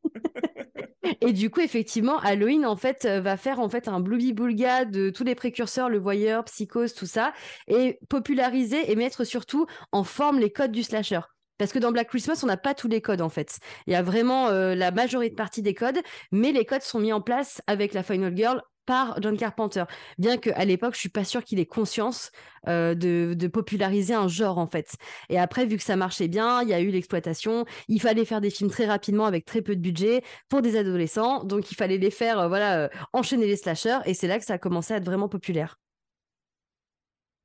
Et 1.20 1.32
du 1.32 1.50
coup, 1.50 1.60
effectivement, 1.60 2.18
Halloween, 2.18 2.66
en 2.66 2.76
fait, 2.76 3.04
euh, 3.04 3.20
va 3.20 3.36
faire 3.36 3.60
en 3.60 3.68
fait 3.68 3.88
un 3.88 4.00
blooby 4.00 4.32
boulga 4.32 4.84
de 4.84 5.10
tous 5.10 5.24
les 5.24 5.34
précurseurs, 5.34 5.88
le 5.88 5.98
voyeur, 5.98 6.44
psychose, 6.44 6.94
tout 6.94 7.06
ça, 7.06 7.32
et 7.68 7.98
populariser 8.08 8.90
et 8.90 8.96
mettre 8.96 9.24
surtout 9.24 9.66
en 9.92 10.04
forme 10.04 10.38
les 10.38 10.50
codes 10.50 10.72
du 10.72 10.82
slasher. 10.82 11.20
Parce 11.58 11.72
que 11.72 11.78
dans 11.78 11.92
Black 11.92 12.08
Christmas, 12.08 12.40
on 12.44 12.46
n'a 12.46 12.56
pas 12.56 12.74
tous 12.74 12.88
les 12.88 13.00
codes 13.00 13.20
en 13.20 13.28
fait. 13.28 13.58
Il 13.86 13.92
y 13.92 13.96
a 13.96 14.02
vraiment 14.02 14.48
euh, 14.48 14.74
la 14.74 14.92
majorité 14.92 15.34
partie 15.34 15.62
des 15.62 15.74
codes, 15.74 15.98
mais 16.30 16.52
les 16.52 16.64
codes 16.64 16.82
sont 16.82 17.00
mis 17.00 17.12
en 17.12 17.20
place 17.20 17.60
avec 17.66 17.94
la 17.94 18.02
Final 18.02 18.36
Girl 18.36 18.62
par 18.88 19.20
John 19.20 19.36
Carpenter. 19.36 19.84
Bien 20.16 20.38
qu'à 20.38 20.64
l'époque, 20.64 20.94
je 20.94 21.00
suis 21.00 21.10
pas 21.10 21.22
sûre 21.24 21.44
qu'il 21.44 21.60
ait 21.60 21.66
conscience 21.66 22.32
euh, 22.68 22.94
de, 22.94 23.34
de 23.34 23.46
populariser 23.46 24.14
un 24.14 24.28
genre 24.28 24.56
en 24.56 24.66
fait. 24.66 24.96
Et 25.28 25.38
après, 25.38 25.66
vu 25.66 25.76
que 25.76 25.82
ça 25.82 25.94
marchait 25.94 26.26
bien, 26.26 26.62
il 26.62 26.70
y 26.70 26.72
a 26.72 26.80
eu 26.80 26.88
l'exploitation. 26.88 27.66
Il 27.88 28.00
fallait 28.00 28.24
faire 28.24 28.40
des 28.40 28.48
films 28.48 28.70
très 28.70 28.86
rapidement 28.86 29.26
avec 29.26 29.44
très 29.44 29.60
peu 29.60 29.76
de 29.76 29.80
budget 29.82 30.22
pour 30.48 30.62
des 30.62 30.76
adolescents. 30.78 31.44
Donc, 31.44 31.70
il 31.70 31.74
fallait 31.74 31.98
les 31.98 32.10
faire, 32.10 32.38
euh, 32.40 32.48
voilà, 32.48 32.78
euh, 32.84 32.88
enchaîner 33.12 33.46
les 33.46 33.56
slashers. 33.56 33.98
Et 34.06 34.14
c'est 34.14 34.26
là 34.26 34.38
que 34.38 34.44
ça 34.46 34.54
a 34.54 34.58
commencé 34.58 34.94
à 34.94 34.96
être 34.96 35.04
vraiment 35.04 35.28
populaire. 35.28 35.78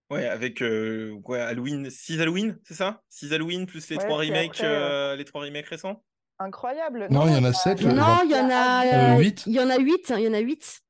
Ouais, 0.09 0.25
avec 0.27 0.61
euh, 0.61 1.11
ouais, 1.25 1.39
Halloween, 1.41 1.89
6 1.89 2.21
Halloween, 2.21 2.57
c'est 2.63 2.75
ça? 2.75 3.01
6 3.09 3.33
Halloween 3.33 3.65
plus 3.65 3.89
les 3.89 3.97
Ouais, 3.97 4.03
trois 4.05 4.17
remakes, 4.19 4.61
après, 4.61 5.17
les 5.17 5.25
trois 5.25 5.41
remakes 5.41 5.67
récents? 5.67 6.03
Incroyable. 6.39 7.07
Non, 7.09 7.27
il 7.27 7.33
y 7.33 7.37
en 7.37 7.43
a 7.43 7.51
t'as- 7.51 7.57
sept, 7.59 7.81
je 7.81 7.87
Non, 7.87 8.01
crois. 8.01 8.21
il 8.25 8.31
y 8.31 8.35
en 8.35 8.49
a, 8.49 8.85
Euh, 8.85 9.15
euh, 9.15 9.19
huit 9.19 9.43
il 9.45 9.53
y 9.53 9.59
en 9.59 9.69
a 9.69 9.77
huit. 9.77 10.11
Il 10.17 10.23
y 10.23 10.27
en 10.27 10.33
a 10.33 10.39
huit. 10.39 10.81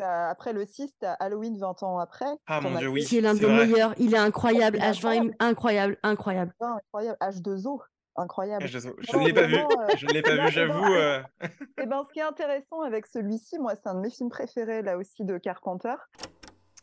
Après 0.00 0.52
le 0.52 0.64
6, 0.64 0.96
t'as 1.00 1.12
Halloween 1.14 1.58
20 1.58 1.82
ans 1.82 1.98
après. 1.98 2.26
Ah, 2.46 2.60
mon 2.60 2.76
Dieu, 2.78 2.88
oui. 2.88 3.04
Qui 3.04 3.18
est 3.18 3.20
l'un 3.20 3.34
des 3.34 3.46
meilleurs. 3.46 3.94
Il 3.98 4.14
est 4.14 4.18
incroyable. 4.18 4.78
Il 4.78 4.84
est 4.84 4.90
H20, 4.92 5.34
incroyable, 5.40 5.98
incroyable. 6.02 6.54
plein, 6.58 6.76
incroyable. 6.76 7.18
H2O, 7.20 7.80
incroyable. 8.16 8.64
Ah, 8.64 8.66
Je, 8.68 8.78
ne 9.18 9.26
l'ai 9.26 9.32
pas 9.32 9.46
vu, 9.46 9.56
euh, 9.56 9.96
je 9.96 10.06
ne 10.06 10.12
l'ai 10.12 10.22
pas 10.22 10.34
eh 10.34 10.40
vu, 10.40 10.44
eh 10.46 10.50
j'avoue. 10.50 10.84
euh. 10.94 11.22
Et 11.82 11.86
ben, 11.86 12.04
ce 12.06 12.12
qui 12.12 12.20
est 12.20 12.22
intéressant 12.22 12.82
avec 12.82 13.06
celui-ci, 13.06 13.58
moi, 13.58 13.74
c'est 13.74 13.88
un 13.88 13.94
de 13.94 14.00
mes 14.00 14.10
films 14.10 14.30
préférés, 14.30 14.82
là 14.82 14.96
aussi, 14.96 15.24
de 15.24 15.38
Carpenter. 15.38 15.94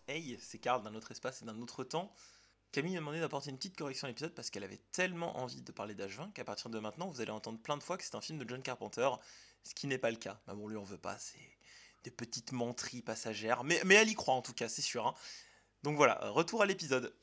Hey, 0.07 0.37
c'est 0.41 0.57
Karl 0.57 0.83
d'un 0.83 0.95
autre 0.95 1.11
espace 1.11 1.41
et 1.41 1.45
d'un 1.45 1.59
autre 1.61 1.83
temps. 1.83 2.11
Camille 2.71 2.93
m'a 2.93 2.99
demandé 2.99 3.19
d'apporter 3.19 3.49
une 3.49 3.57
petite 3.57 3.77
correction 3.77 4.05
à 4.05 4.09
l'épisode 4.09 4.33
parce 4.35 4.49
qu'elle 4.51 4.63
avait 4.63 4.81
tellement 4.91 5.37
envie 5.37 5.61
de 5.61 5.71
parler 5.71 5.95
d'H20 5.95 6.33
qu'à 6.33 6.43
partir 6.43 6.69
de 6.69 6.77
maintenant, 6.79 7.07
vous 7.07 7.21
allez 7.21 7.31
entendre 7.31 7.59
plein 7.59 7.77
de 7.77 7.83
fois 7.83 7.97
que 7.97 8.03
c'est 8.03 8.15
un 8.15 8.21
film 8.21 8.37
de 8.37 8.47
John 8.47 8.61
Carpenter, 8.61 9.09
ce 9.63 9.73
qui 9.73 9.87
n'est 9.87 9.97
pas 9.97 10.11
le 10.11 10.17
cas. 10.17 10.39
Mais 10.47 10.53
bon, 10.53 10.67
lui, 10.67 10.77
on 10.77 10.83
veut 10.83 10.97
pas, 10.99 11.15
c'est 11.17 11.39
des 12.03 12.11
petites 12.11 12.51
menteries 12.51 13.01
passagères. 13.01 13.63
Mais, 13.63 13.79
mais 13.85 13.95
elle 13.95 14.09
y 14.09 14.15
croit 14.15 14.33
en 14.33 14.41
tout 14.41 14.53
cas, 14.53 14.67
c'est 14.69 14.81
sûr. 14.81 15.07
hein. 15.07 15.13
Donc 15.83 15.95
voilà, 15.97 16.19
retour 16.23 16.61
à 16.61 16.65
l'épisode. 16.65 17.13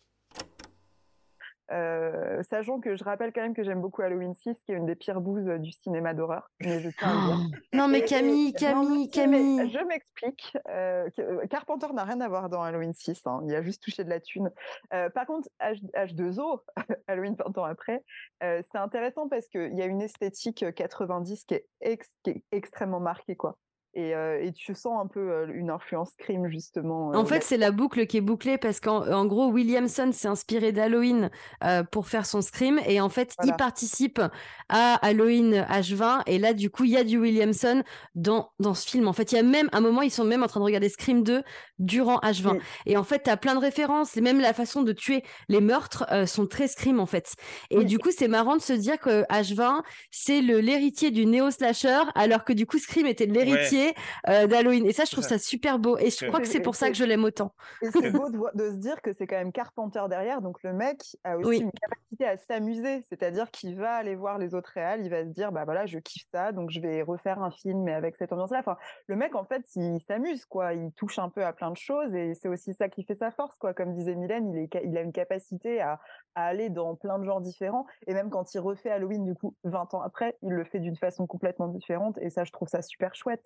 Euh, 1.73 2.45
sachant 2.45 2.79
que 2.79 2.95
je 2.95 3.03
rappelle 3.03 3.33
quand 3.33 3.41
même 3.41 3.53
que 3.55 3.65
j'aime 3.65 3.81
beaucoup 3.81 4.01
Halloween 4.01 4.35
6, 4.35 4.55
qui 4.65 4.71
est 4.71 4.77
une 4.77 4.87
des 4.87 4.95
pires 4.95 5.21
bouses 5.21 5.49
euh, 5.49 5.59
du 5.59 5.73
cinéma 5.73 6.15
d'horreur. 6.15 6.49
Mais 6.61 6.79
je 6.81 6.91
tiens 6.91 7.09
à 7.09 7.15
le 7.15 7.27
dire. 7.51 7.59
Non, 7.73 7.89
mais 7.89 7.99
Et- 7.99 8.03
et- 8.03 8.07
Camille, 8.07 8.53
Camille, 8.53 9.11
Camille. 9.11 9.69
Je 9.73 9.85
m'explique. 9.85 10.57
euh, 10.69 11.11
euh, 11.19 11.45
Carpenter 11.49 11.89
n'a 11.93 12.05
rien 12.05 12.21
à 12.21 12.29
voir 12.29 12.49
dans 12.51 12.63
Halloween 12.63 12.95
6. 12.95 13.21
hein, 13.27 13.41
il 13.49 13.53
a 13.53 13.63
juste 13.63 13.83
touché 13.83 14.05
de 14.05 14.11
la 14.11 14.21
thune. 14.21 14.53
Euh, 14.95 15.11
par 15.11 15.27
contre, 15.27 15.49
H, 15.61 15.81
H2O, 15.93 16.63
Halloween 17.09 17.35
20 17.35 17.59
ans 17.59 17.65
après, 17.65 18.05
euh, 18.45 18.63
c'est 18.71 18.79
intéressant 18.79 19.29
parce 19.29 19.49
qu'il 19.49 19.75
y 19.77 19.83
a 19.83 19.87
une 19.87 20.03
esthétique 20.03 20.63
euh, 20.63 20.71
90 20.71 21.47
qui 21.47 21.55
est, 21.55 21.67
ex- 21.81 22.09
qui 22.23 22.31
est 22.31 22.45
extrêmement 22.53 23.01
marquée. 23.01 23.35
quoi. 23.35 23.59
Et, 23.99 24.15
euh, 24.15 24.43
et 24.45 24.53
tu 24.53 24.75
sens 24.75 24.93
un 25.03 25.07
peu 25.07 25.21
euh, 25.21 25.47
une 25.55 25.71
influence 25.71 26.11
crime, 26.19 26.49
justement. 26.49 27.13
euh, 27.13 27.17
En 27.17 27.25
fait, 27.25 27.37
là- 27.37 27.41
c'est 27.41 27.57
la 27.57 27.71
boucle 27.71 28.07
qui 28.07 28.19
est 28.19 28.21
bouclée 28.21 28.59
parce 28.59 28.79
qu'en 28.79 29.11
en 29.11 29.25
gros, 29.25 29.47
Williamson 29.51 30.11
s'est 30.13 30.29
inspiré 30.29 30.71
d'Halloween 30.71 31.31
euh, 31.65 31.83
pour 31.83 32.07
faire 32.07 32.27
son 32.27 32.43
Scream 32.43 32.79
et 32.87 33.01
en 33.01 33.09
fait, 33.09 33.33
Voilà. 33.39 33.55
il 33.55 33.57
participe 33.57 34.21
à 34.69 34.95
Halloween 34.97 35.65
H20 35.71 36.23
et 36.27 36.39
là, 36.39 36.53
du 36.53 36.69
coup, 36.69 36.85
il 36.85 36.91
y 36.91 36.99
a 36.99 37.05
du 37.05 37.17
Williamson 37.19 37.83
dans, 38.15 38.51
dans 38.61 38.75
ce 38.75 38.87
film. 38.87 39.09
En 39.09 39.15
fait, 39.15 39.33
il 39.33 39.37
y 39.37 39.39
a 39.39 39.43
même 39.43 39.71
un 39.73 39.81
moment, 39.81 40.03
ils 40.03 40.11
sont 40.11 40.25
même 40.25 40.43
en 40.43 40.47
train 40.47 40.61
de 40.61 40.67
regarder 40.67 40.91
Scream 40.91 41.23
2 41.23 41.43
durant 41.79 42.19
H20 42.19 42.57
Mm. 42.57 42.61
et 42.85 42.97
en 42.99 43.05
fait, 43.05 43.23
tu 43.23 43.31
as 43.31 43.39
plein 43.39 43.55
de 43.55 43.61
références 43.61 44.17
et 44.19 44.21
même 44.21 44.41
la 44.41 44.53
façon 44.53 44.83
de 44.83 44.93
tuer 44.93 45.23
les 45.49 45.63
meurtres 45.63 46.05
euh, 46.13 46.27
sont 46.27 46.47
très 46.47 46.69
Scream 46.69 47.01
en 47.01 47.07
fait. 47.07 47.35
Et 47.71 47.79
Oui. 47.79 47.85
du 47.87 47.99
coup, 47.99 48.11
c'est 48.11 48.29
marrant 48.29 48.57
de 48.57 48.63
se 48.63 48.75
dire 48.75 48.99
que 48.99 49.23
H20, 49.31 49.83
c'est 50.11 50.43
le 50.43 50.61
l'héritier 50.61 51.11
du 51.11 51.25
néo-slasher 51.25 52.03
alors 52.15 52.45
que 52.45 52.53
du 52.53 52.67
coup, 52.67 52.79
Scream 52.79 53.07
était 53.07 53.25
l'héritier 53.27 53.86
euh, 54.29 54.47
d'Halloween. 54.47 54.87
Et 54.87 54.93
ça, 54.93 55.05
je 55.05 55.13
trouve 55.13 55.25
ça. 55.25 55.39
super 55.39 55.79
beau 55.79 55.99
et 55.99 56.11
je 56.11 56.27
crois 56.27 56.41
que 56.41 56.49
c'est 56.49 56.61
pour 56.61 56.75
ça 56.75 56.89
que 56.89 56.97
je 56.97 57.05
l'aime 57.05 57.25
autant. 57.25 57.55
Et 57.83 57.91
c'est 57.91 58.11
beau 58.13 58.29
de, 58.31 58.71
se 58.71 58.77
dire 58.77 59.01
que 59.03 59.13
c'est 59.13 59.27
quand 59.27 59.37
même 59.37 59.53
Carpenter 59.53 60.03
derrière, 60.09 60.43
donc 60.43 60.63
le 60.63 60.73
mec 60.73 61.17
a 61.25 61.37
aussi 61.37 61.49
Oui. 61.49 61.57
une 61.59 61.71
capacité 61.73 61.97
capacité 62.07 62.27
à 62.27 62.37
s'amuser, 62.37 63.05
c'est-à-dire 63.09 63.51
qu'il 63.51 63.77
va 63.77 63.95
aller 63.95 64.15
voir 64.15 64.39
les 64.39 64.55
autres 64.55 64.71
réals, 64.75 65.05
il 65.05 65.11
va 65.11 65.25
se 65.25 65.31
dire 65.31 65.53
bah 65.53 65.65
voilà, 65.65 65.87
je 65.87 65.99
kiffe 65.99 66.27
ça, 66.33 66.53
donc 66.53 66.71
je 66.71 66.81
vais 66.81 67.03
refaire 67.03 67.43
un 67.43 67.51
film 67.51 67.83
mais 67.83 67.93
avec 67.93 68.17
cette 68.17 68.33
ambiance-là. 68.33 68.61
Enfin, 68.61 68.77
le 69.07 69.17
mec 69.17 69.35
en 69.35 69.45
fait, 69.45 69.65
il 69.75 70.01
s'amuse 70.01 70.45
quoi, 70.45 70.75
il 70.75 70.93
touche 70.93 71.19
un 71.19 71.29
peu 71.29 71.45
à 71.45 71.53
plein 71.53 71.71
de 71.71 71.77
choses 71.77 72.15
et 72.15 72.35
c'est 72.35 72.49
aussi 72.49 72.75
ça 72.75 72.89
qui 72.89 73.05
fait 73.05 73.15
sa 73.15 73.31
force 73.31 73.57
quoi. 73.59 73.75
Comme 73.75 73.95
disait 73.95 74.15
Mylène, 74.15 74.53
il, 74.53 74.59
est, 74.59 74.83
il 74.85 74.97
a 74.97 75.01
une 75.01 75.13
capacité 75.13 75.81
à, 75.81 76.01
à, 76.35 76.47
aller 76.47 76.71
dans 76.71 76.95
plein 76.95 77.19
de 77.19 77.25
genres 77.25 77.41
différents 77.41 77.87
et 78.07 78.15
même 78.15 78.31
quand 78.31 78.55
il 78.55 78.59
refait 78.61 78.91
Halloween 78.91 79.25
du 79.25 79.35
coup 79.35 79.55
20 79.65 79.95
ans 79.95 80.03
après, 80.03 80.37
il 80.43 80.53
le 80.53 80.65
fait 80.65 80.81
d'une 80.81 80.97
façon 80.97 81.27
complètement 81.27 81.69
différente 81.69 82.19
et 82.21 82.31
ça 82.31 82.45
je 82.45 82.53
trouve 82.53 82.69
ça 82.69 82.83
super 82.83 83.15
chouette. 83.15 83.45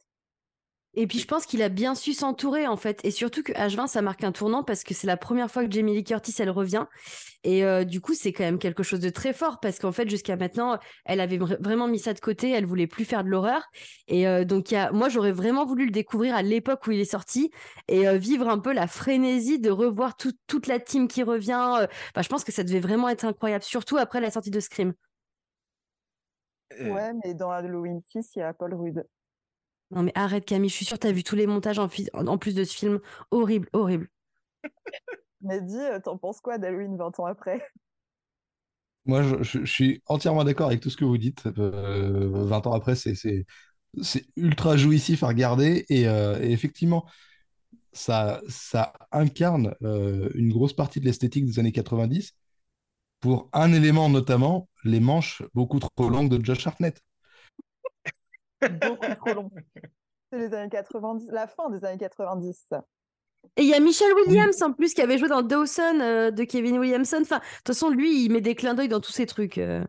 Et 0.95 1.07
puis 1.07 1.21
je 1.21 1.27
pense 1.27 1.47
qu'il 1.47 1.63
a 1.63 1.69
bien 1.69 1.95
su 1.95 2.13
s'entourer 2.13 2.67
en 2.67 2.77
fait. 2.77 3.01
Et 3.05 3.11
surtout 3.11 3.43
que 3.43 3.53
H20, 3.53 3.87
ça 3.87 4.03
marque 4.03 4.25
un 4.25 4.33
tournant 4.33 4.65
parce 4.65 4.83
que 4.83 4.93
c'est 4.93 5.07
la 5.07 5.17
première 5.17 5.51
fois 5.51 5.65
que 5.65 5.71
Jamie 5.71 5.95
Lee 5.95 6.03
Curtis, 6.03 6.35
elle 6.39 6.51
revient. 6.51 6.87
Et 7.45 7.65
euh, 7.65 7.85
du 7.85 8.01
coup, 8.01 8.15
c'est 8.15 8.33
quand 8.33 8.43
même 8.43 8.59
quelque 8.59 8.83
chose 8.83 9.01
de 9.01 9.09
très 9.09 9.33
fort 9.33 9.61
parce 9.61 9.79
qu'en 9.79 9.93
fait, 9.93 10.09
jusqu'à 10.11 10.37
maintenant, 10.37 10.79
elle 11.05 11.21
avait 11.21 11.39
vraiment 11.39 11.87
mis 11.87 12.01
ça 12.01 12.13
de 12.13 12.21
côté. 12.21 12.51
Elle 12.51 12.67
voulait 12.67 12.89
plus 12.89 13.05
faire 13.05 13.23
de 13.23 13.29
l'horreur. 13.29 13.63
Et 14.09 14.27
euh, 14.27 14.45
donc, 14.45 14.73
y 14.73 14.77
a... 14.77 14.91
moi, 14.91 15.09
j'aurais 15.09 15.33
vraiment 15.33 15.65
voulu 15.65 15.87
le 15.87 15.93
découvrir 15.93 16.35
à 16.35 16.43
l'époque 16.43 16.87
où 16.87 16.91
il 16.91 17.01
est 17.01 17.05
sorti 17.05 17.51
et 17.87 18.09
euh, 18.09 18.19
vivre 18.19 18.49
un 18.49 18.59
peu 18.59 18.73
la 18.73 18.89
frénésie 18.89 19.61
de 19.61 19.71
revoir 19.71 20.17
toute 20.17 20.67
la 20.67 20.81
team 20.81 21.07
qui 21.07 21.23
revient. 21.23 21.87
je 22.17 22.29
pense 22.29 22.45
que 22.45 22.53
ça 22.53 22.65
devait 22.65 22.81
vraiment 22.81 23.09
être 23.09 23.25
incroyable, 23.25 23.65
surtout 23.65 23.97
après 23.97 24.21
la 24.21 24.31
sortie 24.31 24.51
de 24.51 24.61
Scream. 24.61 24.93
Ouais, 26.81 27.13
mais 27.25 27.35
dans 27.35 27.51
Halloween 27.51 28.01
6, 28.13 28.33
il 28.37 28.39
y 28.41 28.43
a 28.43 28.53
Paul 28.53 28.75
Rudd. 28.75 29.05
Non 29.91 30.03
mais 30.03 30.13
arrête 30.15 30.45
Camille, 30.45 30.71
je 30.71 30.75
suis 30.75 30.85
sûre 30.85 30.99
que 30.99 31.03
tu 31.03 31.09
as 31.09 31.13
vu 31.13 31.25
tous 31.25 31.37
les 31.37 31.47
montages 31.47 31.79
en, 31.79 31.89
en, 32.15 32.39
plus 32.39 32.55
de 32.55 32.65
ce 32.65 32.75
film. 32.75 33.01
Horrible, 33.31 33.69
horrible. 33.73 34.09
mais 35.41 35.61
dis, 35.61 35.77
euh, 35.77 35.99
t'en 35.99 36.17
penses 36.17 36.41
quoi 36.41 36.59
d'Halloween 36.59 36.97
20 36.97 37.19
ans 37.19 37.27
après? 37.27 37.61
Moi, 39.07 39.23
je, 39.43 39.65
suis 39.65 40.03
entièrement 40.07 40.45
d'accord 40.45 40.69
avec 40.69 40.81
tout 40.81 40.91
ce 40.91 40.97
que 40.97 41.05
vous 41.05 41.19
dites. 41.19 41.47
20 41.47 41.59
euh, 41.59 42.51
ans 42.51 42.73
après, 42.73 42.95
c'est 42.95 43.45
ultra 44.37 44.77
jouissif 44.77 45.25
à 45.25 45.29
regarder. 45.29 45.87
Et, 45.89 46.07
euh, 46.07 46.39
effectivement, 46.41 47.07
ça, 47.93 48.41
ça 48.49 48.93
incarne 49.11 49.75
une 49.81 50.53
grosse 50.53 50.75
partie 50.75 51.01
de 51.01 51.07
l'esthétique 51.07 51.47
des 51.47 51.59
années 51.59 51.73
90 51.73 52.35
pour 53.21 53.49
un 53.53 53.73
élément 53.73 54.09
notamment, 54.09 54.69
les 54.85 55.01
manches 55.01 55.43
beaucoup 55.55 55.79
trop 55.79 56.09
longues 56.09 56.31
de 56.31 56.45
Josh 56.45 56.67
Hartnett 56.67 57.03
beaucoup 58.69 59.15
trop 59.17 59.35
long. 59.35 59.51
C'est 60.33 60.39
les 60.39 60.55
années 60.55 60.71
90, 60.71 61.29
la 61.31 61.47
fin 61.47 61.71
des 61.71 61.85
années 61.85 61.99
90. 61.99 62.73
Et 63.57 63.63
il 63.63 63.69
y 63.69 63.75
a 63.75 63.81
Michel 63.81 64.13
Williams 64.15 64.63
en 64.63 64.73
plus 64.73 64.95
qui 64.95 65.03
avait 65.03 65.19
joué 65.19 65.29
dans 65.29 65.43
Dawson 65.43 66.01
euh, 66.01 66.31
de 66.31 66.45
Kevin 66.45 66.79
Williamson. 66.79 67.19
Enfin, 67.23 67.39
de 67.39 67.43
toute 67.43 67.69
façon, 67.69 67.91
lui, 67.91 68.25
il 68.25 68.31
met 68.31 68.41
des 68.41 68.55
clins 68.55 68.75
d'œil 68.75 68.89
dans 68.89 69.01
tous 69.01 69.13
ces 69.13 69.27
trucs. 69.27 69.59
Euh. 69.59 69.85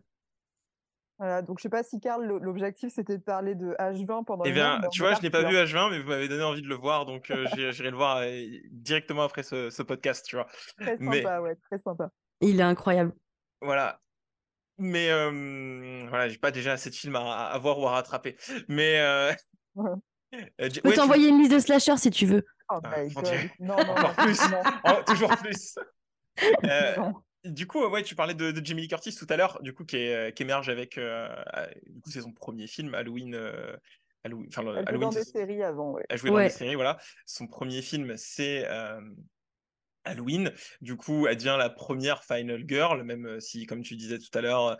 Voilà, 1.18 1.42
donc 1.42 1.58
je 1.58 1.62
sais 1.62 1.68
pas 1.68 1.84
si 1.84 2.00
Karl, 2.00 2.24
l'objectif 2.24 2.92
c'était 2.92 3.16
de 3.16 3.22
parler 3.22 3.54
de 3.54 3.76
H20 3.78 4.24
pendant. 4.24 4.42
Eh 4.44 4.50
bien, 4.50 4.80
tu 4.90 5.02
vois, 5.02 5.14
je 5.14 5.22
n'ai 5.22 5.30
pas 5.30 5.44
vu 5.44 5.54
H20, 5.54 5.90
mais 5.90 6.00
vous 6.00 6.08
m'avez 6.08 6.26
donné 6.26 6.42
envie 6.42 6.62
de 6.62 6.66
le 6.66 6.74
voir, 6.74 7.06
donc 7.06 7.30
euh, 7.30 7.46
j'irai 7.54 7.90
le 7.90 7.96
voir 7.96 8.24
directement 8.72 9.22
après 9.22 9.44
ce, 9.44 9.82
podcast, 9.82 10.26
tu 10.26 10.34
vois. 10.34 10.48
Très 10.80 10.98
sympa, 10.98 11.40
ouais, 11.40 11.54
très 11.70 11.78
sympa. 11.78 12.10
Il 12.40 12.58
est 12.58 12.64
incroyable. 12.64 13.12
Voilà, 13.60 14.00
mais 14.82 15.10
euh, 15.10 16.06
voilà, 16.08 16.28
j'ai 16.28 16.38
pas 16.38 16.50
déjà 16.50 16.72
assez 16.72 16.90
de 16.90 16.94
films 16.94 17.16
à, 17.16 17.46
à 17.46 17.58
voir 17.58 17.78
ou 17.78 17.86
à 17.86 17.92
rattraper. 17.92 18.36
Mais. 18.68 19.00
Euh... 19.00 19.32
Je 20.58 20.80
peux 20.80 20.92
t'envoyer 20.92 21.28
une 21.28 21.38
liste 21.38 21.52
de 21.52 21.58
slashers 21.58 21.96
si 21.96 22.10
tu 22.10 22.26
veux. 22.26 22.44
Oh 22.70 22.78
ah, 22.84 23.02
non, 23.60 23.76
non, 23.76 23.90
Encore 23.90 24.14
plus. 24.16 24.38
toujours 25.06 25.36
plus. 25.36 25.74
euh, 26.64 26.96
du 27.44 27.66
coup, 27.66 27.86
ouais, 27.86 28.02
tu 28.02 28.14
parlais 28.14 28.34
de, 28.34 28.50
de, 28.50 28.64
Jamie 28.64 28.82
Lee 28.82 28.88
Curtis 28.88 29.14
tout 29.14 29.26
à 29.28 29.36
l'heure, 29.36 29.58
du 29.62 29.74
coup, 29.74 29.84
qui, 29.84 29.96
est, 29.96 30.34
qui 30.34 30.42
émerge 30.42 30.68
avec. 30.68 30.96
Euh, 30.96 31.28
du 31.86 32.00
coup, 32.00 32.10
c'est 32.10 32.22
son 32.22 32.32
premier 32.32 32.66
film, 32.66 32.94
Halloween. 32.94 33.34
Euh, 33.34 33.76
Halloween, 34.24 34.46
enfin, 34.48 34.62
Elle 34.62 34.88
Halloween, 34.88 35.10
dans 35.10 35.14
des 35.14 35.24
séries 35.24 35.62
avant, 35.62 35.92
ouais. 35.92 36.04
Elle 36.08 36.18
jouait 36.18 36.30
dans 36.30 36.38
des 36.38 36.48
séries, 36.48 36.76
voilà. 36.76 36.98
Son 37.26 37.46
premier 37.46 37.82
film, 37.82 38.16
c'est 38.16 38.66
Halloween. 40.04 40.52
Du 40.80 40.96
coup, 40.96 41.26
elle 41.26 41.36
devient 41.36 41.56
la 41.58 41.70
première 41.70 42.24
Final 42.24 42.64
Girl, 42.66 43.02
même 43.02 43.26
euh, 43.26 43.40
si, 43.40 43.66
comme 43.66 43.82
tu 43.82 43.96
disais 43.96 44.18
tout 44.18 44.36
à 44.36 44.40
l'heure, 44.40 44.66
euh, 44.66 44.76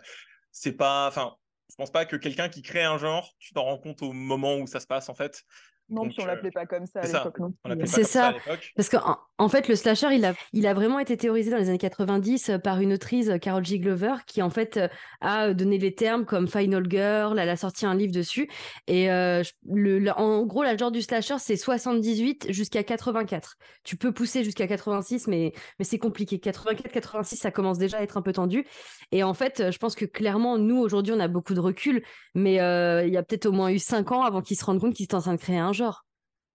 c'est 0.51 0.73
pas. 0.73 1.07
Enfin, 1.07 1.35
je 1.69 1.75
pense 1.75 1.91
pas 1.91 2.05
que 2.05 2.15
quelqu'un 2.15 2.49
qui 2.49 2.61
crée 2.61 2.83
un 2.83 2.97
genre, 2.97 3.33
tu 3.39 3.53
t'en 3.53 3.63
rends 3.63 3.79
compte 3.79 4.01
au 4.01 4.13
moment 4.13 4.57
où 4.57 4.67
ça 4.67 4.79
se 4.79 4.87
passe, 4.87 5.09
en 5.09 5.15
fait. 5.15 5.43
Non, 5.89 6.07
puis 6.07 6.15
on 6.21 6.25
l'appelait 6.25 6.51
pas 6.51 6.65
comme 6.65 6.85
ça 6.85 7.01
à 7.01 7.05
l'époque 7.05 7.39
non 7.39 7.53
C'est 7.85 8.03
ça. 8.03 8.33
Parce 8.75 8.89
qu'en 8.89 9.17
en 9.39 9.49
fait, 9.49 9.67
le 9.67 9.75
slasher, 9.75 10.07
il 10.13 10.23
a, 10.25 10.33
il 10.53 10.67
a 10.67 10.73
vraiment 10.73 10.99
été 10.99 11.17
théorisé 11.17 11.51
dans 11.51 11.57
les 11.57 11.67
années 11.67 11.77
90 11.77 12.49
euh, 12.49 12.57
par 12.59 12.79
une 12.79 12.93
autrice, 12.93 13.27
euh, 13.27 13.37
Carol 13.37 13.65
G. 13.65 13.77
Glover, 13.79 14.15
qui 14.25 14.41
en 14.41 14.49
fait 14.49 14.77
euh, 14.77 14.87
a 15.19 15.53
donné 15.53 15.77
les 15.77 15.93
termes 15.93 16.23
comme 16.23 16.47
Final 16.47 16.85
Girl. 16.89 17.37
Elle 17.37 17.49
a 17.49 17.57
sorti 17.57 17.85
un 17.85 17.93
livre 17.93 18.13
dessus. 18.13 18.49
Et 18.87 19.07
le, 19.07 20.09
en 20.11 20.45
gros, 20.45 20.63
la 20.63 20.77
genre 20.77 20.91
du 20.91 21.01
slasher, 21.01 21.35
c'est 21.39 21.57
78 21.57 22.51
jusqu'à 22.51 22.83
84. 22.83 23.55
Tu 23.83 23.97
peux 23.97 24.11
pousser 24.11 24.43
jusqu'à 24.43 24.67
86, 24.67 25.27
mais, 25.27 25.51
mais 25.77 25.85
c'est 25.85 25.97
compliqué. 25.97 26.37
84-86, 26.37 27.35
ça 27.35 27.51
commence 27.51 27.77
déjà 27.77 27.97
à 27.97 28.01
être 28.01 28.17
un 28.17 28.21
peu 28.21 28.31
tendu. 28.31 28.65
Et 29.11 29.23
en 29.23 29.33
fait, 29.33 29.71
je 29.71 29.77
pense 29.77 29.95
que 29.95 30.05
clairement, 30.05 30.57
nous, 30.57 30.77
aujourd'hui, 30.77 31.13
on 31.13 31.19
a 31.19 31.27
beaucoup 31.27 31.53
de 31.53 31.59
recul, 31.59 32.03
mais 32.33 32.53
il 32.53 33.13
y 33.13 33.17
a 33.17 33.23
peut-être 33.23 33.47
au 33.47 33.51
moins 33.51 33.69
eu 33.69 33.79
5 33.79 34.11
ans 34.11 34.23
avant 34.23 34.41
qu'ils 34.41 34.57
se 34.57 34.65
rendent 34.65 34.79
compte 34.79 34.93
qu'ils 34.93 35.05
étaient 35.05 35.15
en 35.15 35.21
train 35.21 35.35
de 35.35 35.41
créer 35.41 35.57
un 35.57 35.72
genre. 35.73 36.05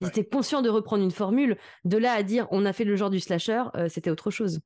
Ils 0.01 0.09
étaient 0.09 0.25
conscients 0.25 0.63
de 0.63 0.71
reprendre 0.71 1.03
une 1.03 1.11
formule. 1.11 1.57
De 1.85 1.97
là 1.97 2.13
à 2.13 2.23
dire 2.23 2.47
on 2.51 2.65
a 2.65 2.73
fait 2.73 2.85
le 2.85 2.97
genre 2.97 3.11
du 3.11 3.21
slasher, 3.21 3.65
euh, 3.75 3.89
c'était 3.89 4.11
autre 4.11 4.31
chose. 4.31 4.61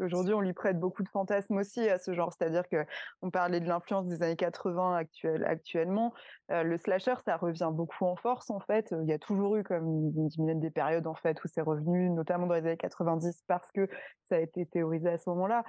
Aujourd'hui, 0.00 0.34
on 0.34 0.40
lui 0.40 0.52
prête 0.52 0.78
beaucoup 0.78 1.04
de 1.04 1.08
fantasmes 1.08 1.56
aussi 1.56 1.88
à 1.88 1.98
ce 1.98 2.12
genre. 2.14 2.32
C'est-à-dire 2.32 2.68
que 2.68 2.84
on 3.22 3.30
parlait 3.30 3.60
de 3.60 3.68
l'influence 3.68 4.06
des 4.06 4.22
années 4.22 4.36
80 4.36 4.96
actuel, 4.96 5.44
actuellement. 5.44 6.12
Euh, 6.50 6.64
le 6.64 6.76
slasher, 6.78 7.14
ça 7.24 7.36
revient 7.36 7.70
beaucoup 7.72 8.04
en 8.04 8.16
force, 8.16 8.50
en 8.50 8.58
fait. 8.58 8.92
Il 9.02 9.08
y 9.08 9.12
a 9.12 9.18
toujours 9.18 9.56
eu, 9.56 9.62
comme 9.62 10.12
une 10.38 10.60
des 10.60 10.70
périodes, 10.70 11.06
en 11.06 11.14
fait, 11.14 11.42
où 11.44 11.48
c'est 11.48 11.60
revenu, 11.60 12.10
notamment 12.10 12.46
dans 12.46 12.54
les 12.54 12.60
années 12.60 12.76
90, 12.76 13.44
parce 13.46 13.70
que 13.70 13.88
ça 14.24 14.36
a 14.36 14.38
été 14.40 14.66
théorisé 14.66 15.10
à 15.10 15.18
ce 15.18 15.30
moment-là. 15.30 15.64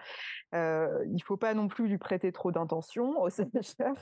Euh, 0.56 1.06
il 1.14 1.22
faut 1.22 1.38
pas 1.38 1.54
non 1.54 1.68
plus 1.68 1.88
lui 1.88 2.00
prêter 2.00 2.32
trop 2.32 2.52
d'intention 2.52 3.20
au 3.22 3.30
slasher. 3.30 3.94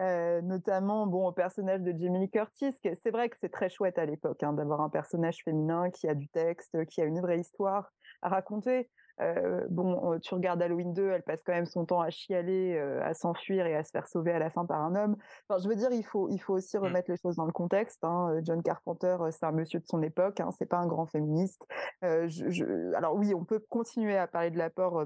Euh, 0.00 0.40
notamment 0.40 1.06
bon 1.06 1.26
au 1.26 1.32
personnage 1.32 1.82
de 1.82 1.92
Jamie 1.98 2.20
Lee 2.20 2.30
Curtis. 2.30 2.72
C'est 2.82 3.10
vrai 3.10 3.28
que 3.28 3.36
c'est 3.38 3.50
très 3.50 3.68
chouette 3.68 3.98
à 3.98 4.06
l'époque 4.06 4.42
hein, 4.42 4.54
d'avoir 4.54 4.80
un 4.80 4.88
personnage 4.88 5.42
féminin 5.44 5.90
qui 5.90 6.08
a 6.08 6.14
du 6.14 6.26
texte, 6.28 6.86
qui 6.86 7.02
a 7.02 7.04
une 7.04 7.20
vraie 7.20 7.38
histoire 7.38 7.92
à 8.22 8.30
raconter. 8.30 8.88
Euh, 9.20 9.66
bon, 9.68 10.18
tu 10.20 10.32
regardes 10.32 10.62
Halloween 10.62 10.94
2, 10.94 11.10
elle 11.10 11.22
passe 11.22 11.42
quand 11.44 11.52
même 11.52 11.66
son 11.66 11.84
temps 11.84 12.00
à 12.00 12.08
chialer, 12.08 12.78
euh, 12.78 13.04
à 13.04 13.12
s'enfuir 13.12 13.66
et 13.66 13.76
à 13.76 13.84
se 13.84 13.90
faire 13.90 14.08
sauver 14.08 14.32
à 14.32 14.38
la 14.38 14.48
fin 14.48 14.64
par 14.64 14.80
un 14.80 14.94
homme. 14.94 15.16
Enfin, 15.46 15.60
je 15.62 15.68
veux 15.68 15.76
dire, 15.76 15.92
il 15.92 16.04
faut, 16.04 16.30
il 16.30 16.38
faut 16.38 16.54
aussi 16.54 16.78
mmh. 16.78 16.84
remettre 16.84 17.10
les 17.10 17.18
choses 17.18 17.36
dans 17.36 17.44
le 17.44 17.52
contexte. 17.52 18.02
Hein. 18.02 18.40
John 18.42 18.62
Carpenter, 18.62 19.18
c'est 19.32 19.44
un 19.44 19.52
monsieur 19.52 19.80
de 19.80 19.86
son 19.86 20.02
époque, 20.02 20.40
hein, 20.40 20.48
c'est 20.56 20.64
pas 20.64 20.78
un 20.78 20.86
grand 20.86 21.04
féministe. 21.04 21.62
Je, 22.00 22.94
alors 22.94 23.14
oui, 23.16 23.34
on 23.34 23.44
peut 23.44 23.62
continuer 23.68 24.16
à 24.16 24.26
parler 24.26 24.50
de 24.50 24.56
l'apport 24.56 25.04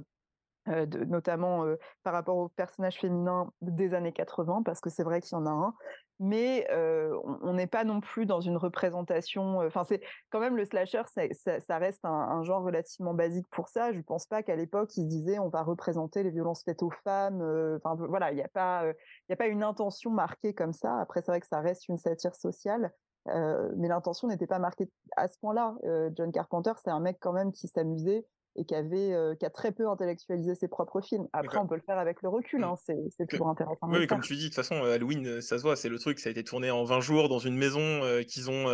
euh, 0.69 0.87
notamment 0.87 1.67
euh, 1.67 1.77
par 2.05 2.15
rapport 2.15 2.39
aux 2.39 2.49
personnages 2.49 2.99
féminins 2.99 3.53
des 3.61 3.93
années 3.93 4.13
80, 4.13 4.63
parce 4.65 4.81
que 4.81 4.89
c'est 4.89 5.03
vrai 5.03 5.21
qu'il 5.21 5.37
y 5.37 5.39
en 5.39 5.45
a 5.45 5.51
un, 5.51 5.75
mais 6.21 6.67
euh, 6.71 7.15
on 7.43 7.53
n'est 7.53 7.67
pas 7.67 7.85
non 7.85 8.01
plus 8.01 8.25
dans 8.25 8.41
une 8.41 8.57
représentation. 8.57 9.59
Enfin, 9.59 9.85
c'est 9.85 10.01
quand 10.31 10.41
même 10.41 10.57
le 10.57 10.65
slasher, 10.65 11.03
ça, 11.07 11.79
reste 11.79 12.03
un, 12.05 12.43
genre 12.45 12.63
relativement 12.63 13.13
basique 13.13 13.47
pour 13.51 13.69
ça. 13.69 13.93
Je 13.93 14.01
pense 14.01 14.25
pas 14.25 14.43
qu'à 14.43 14.57
l'époque 14.57 14.97
ils 14.97 15.05
se 15.05 15.09
disaient 15.09 15.39
on 15.39 15.51
va 15.51 15.63
représenter 15.63 16.23
les 16.23 16.31
violences 16.31 16.65
faites 16.65 16.83
aux 16.83 16.93
femmes. 17.05 17.43
Enfin, 17.77 17.95
voilà, 18.09 18.33
il 18.33 18.37
n'y 18.37 18.43
a 18.43 18.49
pas, 18.49 18.85
il 19.29 19.33
a 19.35 19.37
pas 19.37 19.49
une 19.49 19.63
intention 19.63 20.11
marquée 20.11 20.55
comme 20.55 20.73
ça. 20.73 20.99
Après, 20.99 21.21
c'est 21.21 21.31
vrai 21.31 21.41
que 21.43 21.47
ça 21.47 21.61
reste 21.61 21.89
une 21.89 21.99
satire 21.99 22.35
sociale. 22.35 22.91
mais 23.27 23.89
l'intention 23.89 24.29
n'était 24.29 24.47
pas 24.47 24.59
marquée 24.59 24.91
à 25.19 25.29
ce 25.29 25.39
point-là. 25.41 25.75
John 26.17 26.33
Carpenter, 26.33 26.73
c'est 26.83 26.91
un 26.91 27.01
mec 27.01 27.19
quand 27.21 27.33
même 27.33 27.53
qui 27.53 27.69
s'amusait 27.69 28.25
et 28.57 28.65
qui 28.65 28.75
avait 28.75 29.13
euh, 29.13 29.35
qui 29.35 29.45
a 29.45 29.51
très 29.51 29.73
peu 29.73 29.89
intellectualisé 29.89 30.55
ses 30.55 30.69
propres 30.69 31.01
films. 31.01 31.27
Après, 31.33 31.59
on 31.59 31.67
peut 31.67 31.75
le 31.75 31.83
faire 31.83 31.99
avec 31.99 32.23
le 32.23 32.29
recul, 32.29 32.61
mmh. 32.61 32.65
hein, 32.65 32.75
c'est 33.11 33.27
toujours 33.29 33.49
intéressant. 33.49 33.89
Oui, 33.89 34.07
comme 34.07 34.21
tu 34.21 34.37
dis, 34.37 34.45
de 34.45 34.49
toute 34.49 34.55
façon, 34.55 34.83
Halloween, 34.85 35.27
euh, 35.27 35.41
ça 35.41 35.59
se 35.59 35.63
voit, 35.63 35.77
c'est 35.77 35.89
le 35.89 35.99
truc, 35.99 36.19
ça 36.19 36.29
a 36.29 36.33
été 36.33 36.45
tourné 36.45 36.71
en 36.71 36.85
20 36.85 37.01
jours 37.01 37.29
dans 37.29 37.39
une 37.39 37.57
maison 37.57 37.81
euh, 37.81 38.23
qu'ils 38.23 38.51
ont 38.51 38.65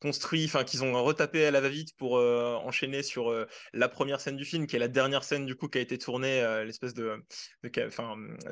construit, 0.00 0.44
enfin 0.44 0.64
qu'ils 0.64 0.84
ont 0.84 1.02
retapé 1.02 1.46
à 1.46 1.50
la 1.50 1.60
va-vite 1.60 1.96
pour 1.96 2.14
enchaîner 2.14 3.02
sur 3.02 3.32
la 3.72 3.88
première 3.88 4.20
scène 4.20 4.36
du 4.36 4.44
film, 4.44 4.66
qui 4.66 4.76
est 4.76 4.78
la 4.78 4.88
dernière 4.88 5.24
scène 5.24 5.46
du 5.46 5.54
coup 5.54 5.68
qui 5.68 5.78
a 5.78 5.80
été 5.80 5.98
tournée, 5.98 6.42
l'espèce 6.64 6.94
de, 6.94 7.22
de 7.62 7.68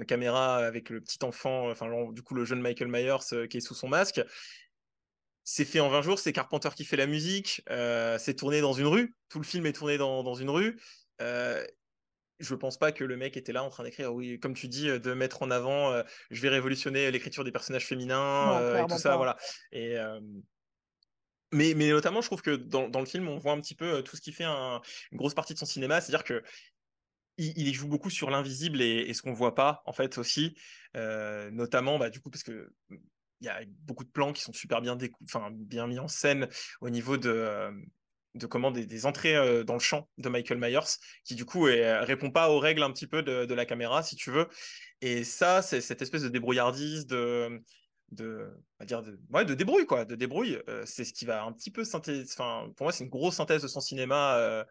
caméra 0.05 0.57
avec 0.57 0.91
le 0.91 1.01
petit 1.01 1.19
enfant, 1.25 1.71
enfin 1.71 1.89
du 2.13 2.23
coup 2.23 2.35
le 2.35 2.45
jeune 2.45 2.61
Michael 2.61 2.89
Myers 2.89 3.49
qui 3.49 3.57
est 3.59 3.61
sous 3.61 3.75
son 3.75 3.89
masque 3.89 4.23
c'est 5.45 5.65
fait 5.65 5.81
en 5.81 5.89
20 5.89 6.03
jours, 6.03 6.19
c'est 6.19 6.33
Carpenter 6.33 6.71
qui 6.75 6.85
fait 6.85 6.97
la 6.97 7.07
musique, 7.07 7.63
euh, 7.71 8.19
c'est 8.19 8.35
tourné 8.35 8.61
dans 8.61 8.73
une 8.73 8.87
rue, 8.87 9.15
tout 9.29 9.39
le 9.39 9.45
film 9.45 9.67
est 9.67 9.73
tourné 9.73 9.99
dans, 9.99 10.35
une 10.35 10.51
rue. 10.51 10.81
Euh, 11.21 11.65
je 12.39 12.55
pense 12.55 12.79
pas 12.79 12.93
que 12.93 13.05
le 13.05 13.17
mec 13.17 13.37
était 13.37 13.53
là 13.53 13.63
en 13.63 13.71
train 13.71 13.85
d'écrire, 13.85 14.13
oui, 14.13 14.39
comme 14.41 14.55
tu 14.55 14.69
dis, 14.69 14.87
de 14.87 15.13
mettre 15.15 15.43
en 15.43 15.51
avant, 15.51 15.93
euh, 15.93 16.03
je 16.31 16.41
vais 16.41 16.49
révolutionner 16.49 17.11
l'écriture 17.11 17.45
des 17.45 17.53
personnages 17.53 17.87
féminins 17.87 18.79
et 18.79 18.87
tout 18.87 18.99
ça, 18.99 19.17
voilà. 19.17 19.37
Et, 19.73 19.97
mais, 21.55 21.75
mais 21.75 21.91
notamment, 21.91 22.23
je 22.23 22.29
trouve 22.29 22.41
que 22.41 22.57
dans, 22.57 22.89
le 22.89 23.07
film, 23.07 23.29
on 23.29 23.39
voit 23.39 23.53
un 23.53 23.61
petit 23.61 23.75
peu 23.75 24.03
tout 24.03 24.17
ce 24.17 24.23
qui 24.23 24.33
fait 24.33 24.45
une 24.45 24.81
grosse 25.13 25.35
partie 25.35 25.55
de 25.55 25.59
son 25.59 25.67
cinéma, 25.67 26.01
c'est-à-dire 26.01 26.25
que 26.25 26.43
il, 27.39 27.69
il 27.69 27.75
joue 27.75 27.89
beaucoup 27.89 28.11
sur 28.11 28.31
l'invisible 28.31 28.81
et, 28.83 29.01
et, 29.09 29.15
ce 29.15 29.23
qu'on 29.23 29.33
voit 29.33 29.55
pas 29.55 29.83
en 29.87 29.93
fait 29.93 30.19
aussi, 30.19 30.55
euh, 30.97 31.51
notamment 31.51 31.99
bah, 31.99 32.11
du 32.11 32.21
coup 32.21 32.31
parce 32.31 32.43
que 32.43 32.73
y 33.45 33.49
a 33.49 33.61
beaucoup 33.85 34.05
de 34.05 34.11
plans 34.11 34.33
qui 34.33 34.43
sont 34.43 34.53
super 34.53 34.81
bien, 34.81 34.97
bien 35.51 35.87
mis 35.87 35.99
en 35.99 36.09
scène 36.09 36.49
au 36.81 36.91
niveau 36.91 37.17
de, 37.17 37.31
euh, 37.31 37.73
de 38.35 38.47
comment 38.47 38.71
des, 38.71 39.07
entrées 39.07 39.37
euh, 39.37 39.65
dans 39.65 39.75
le 39.75 39.81
champ 39.81 40.09
de 40.19 40.29
Michael 40.29 40.59
Myers, 40.59 40.99
qui 41.25 41.35
du 41.35 41.45
coup 41.45 41.69
est, 41.69 41.99
répond 42.01 42.31
pas 42.31 42.51
aux 42.51 42.59
règles 42.59 42.83
un 42.83 42.91
petit 42.91 43.07
peu 43.07 43.23
de, 43.23 43.55
la 43.55 43.67
caméra, 43.67 44.03
si 44.03 44.17
tu 44.17 44.31
veux. 44.31 44.49
Et 45.01 45.25
ça, 45.25 45.63
c'est 45.63 45.81
cette 45.81 46.03
espèce 46.03 46.23
de 46.23 46.29
débrouillardise, 46.29 47.07
de, 47.07 47.63
de, 48.13 48.51
on 48.81 48.85
dire 48.85 49.03
de, 49.03 49.19
ouais, 49.31 49.45
de 49.45 49.55
débrouille 49.55 49.87
quoi, 49.87 50.05
de 50.05 50.15
débrouille. 50.15 50.61
Euh, 50.69 50.85
c'est 50.87 51.05
ce 51.05 51.13
qui 51.13 51.27
va 51.27 51.45
un 51.45 51.53
petit 51.53 51.71
peu 51.71 51.85
synthétiser. 51.85 52.33
Enfin, 52.33 52.71
pour 52.77 52.85
moi, 52.85 52.93
c'est 52.93 53.05
une 53.05 53.11
grosse 53.11 53.37
synthèse 53.37 53.63
de 53.63 53.69
son 53.69 53.81
cinéma, 53.81 54.37
euh, 54.37 54.65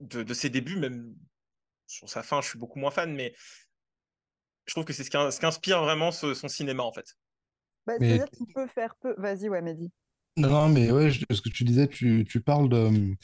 de, 0.00 0.22
de, 0.22 0.34
ses 0.34 0.50
débuts, 0.50 0.78
même 0.78 1.14
sur 1.86 2.08
sa 2.08 2.22
fin. 2.22 2.40
Je 2.40 2.48
suis 2.48 2.58
beaucoup 2.58 2.78
moins 2.80 2.90
fan, 2.90 3.14
mais 3.14 3.34
je 4.66 4.74
trouve 4.74 4.84
que 4.84 4.92
c'est 4.92 5.04
ce 5.04 5.40
qu'inspire 5.40 5.82
vraiment 5.82 6.10
ce, 6.10 6.34
son 6.34 6.48
cinéma 6.48 6.82
en 6.82 6.92
fait. 6.92 7.16
Bah, 7.88 7.94
C'est-à-dire 7.98 8.30
qu'il 8.30 8.46
peut 8.46 8.66
faire 8.66 8.94
peu. 8.96 9.14
Vas-y, 9.16 9.48
ouais, 9.48 9.62
Mehdi. 9.62 9.90
Non, 10.36 10.68
mais 10.68 10.92
ouais, 10.92 11.10
ce 11.10 11.40
que 11.40 11.48
tu 11.48 11.64
disais, 11.64 11.88
tu, 11.88 12.24
tu 12.28 12.40
parles 12.40 12.68
de, 12.68 13.14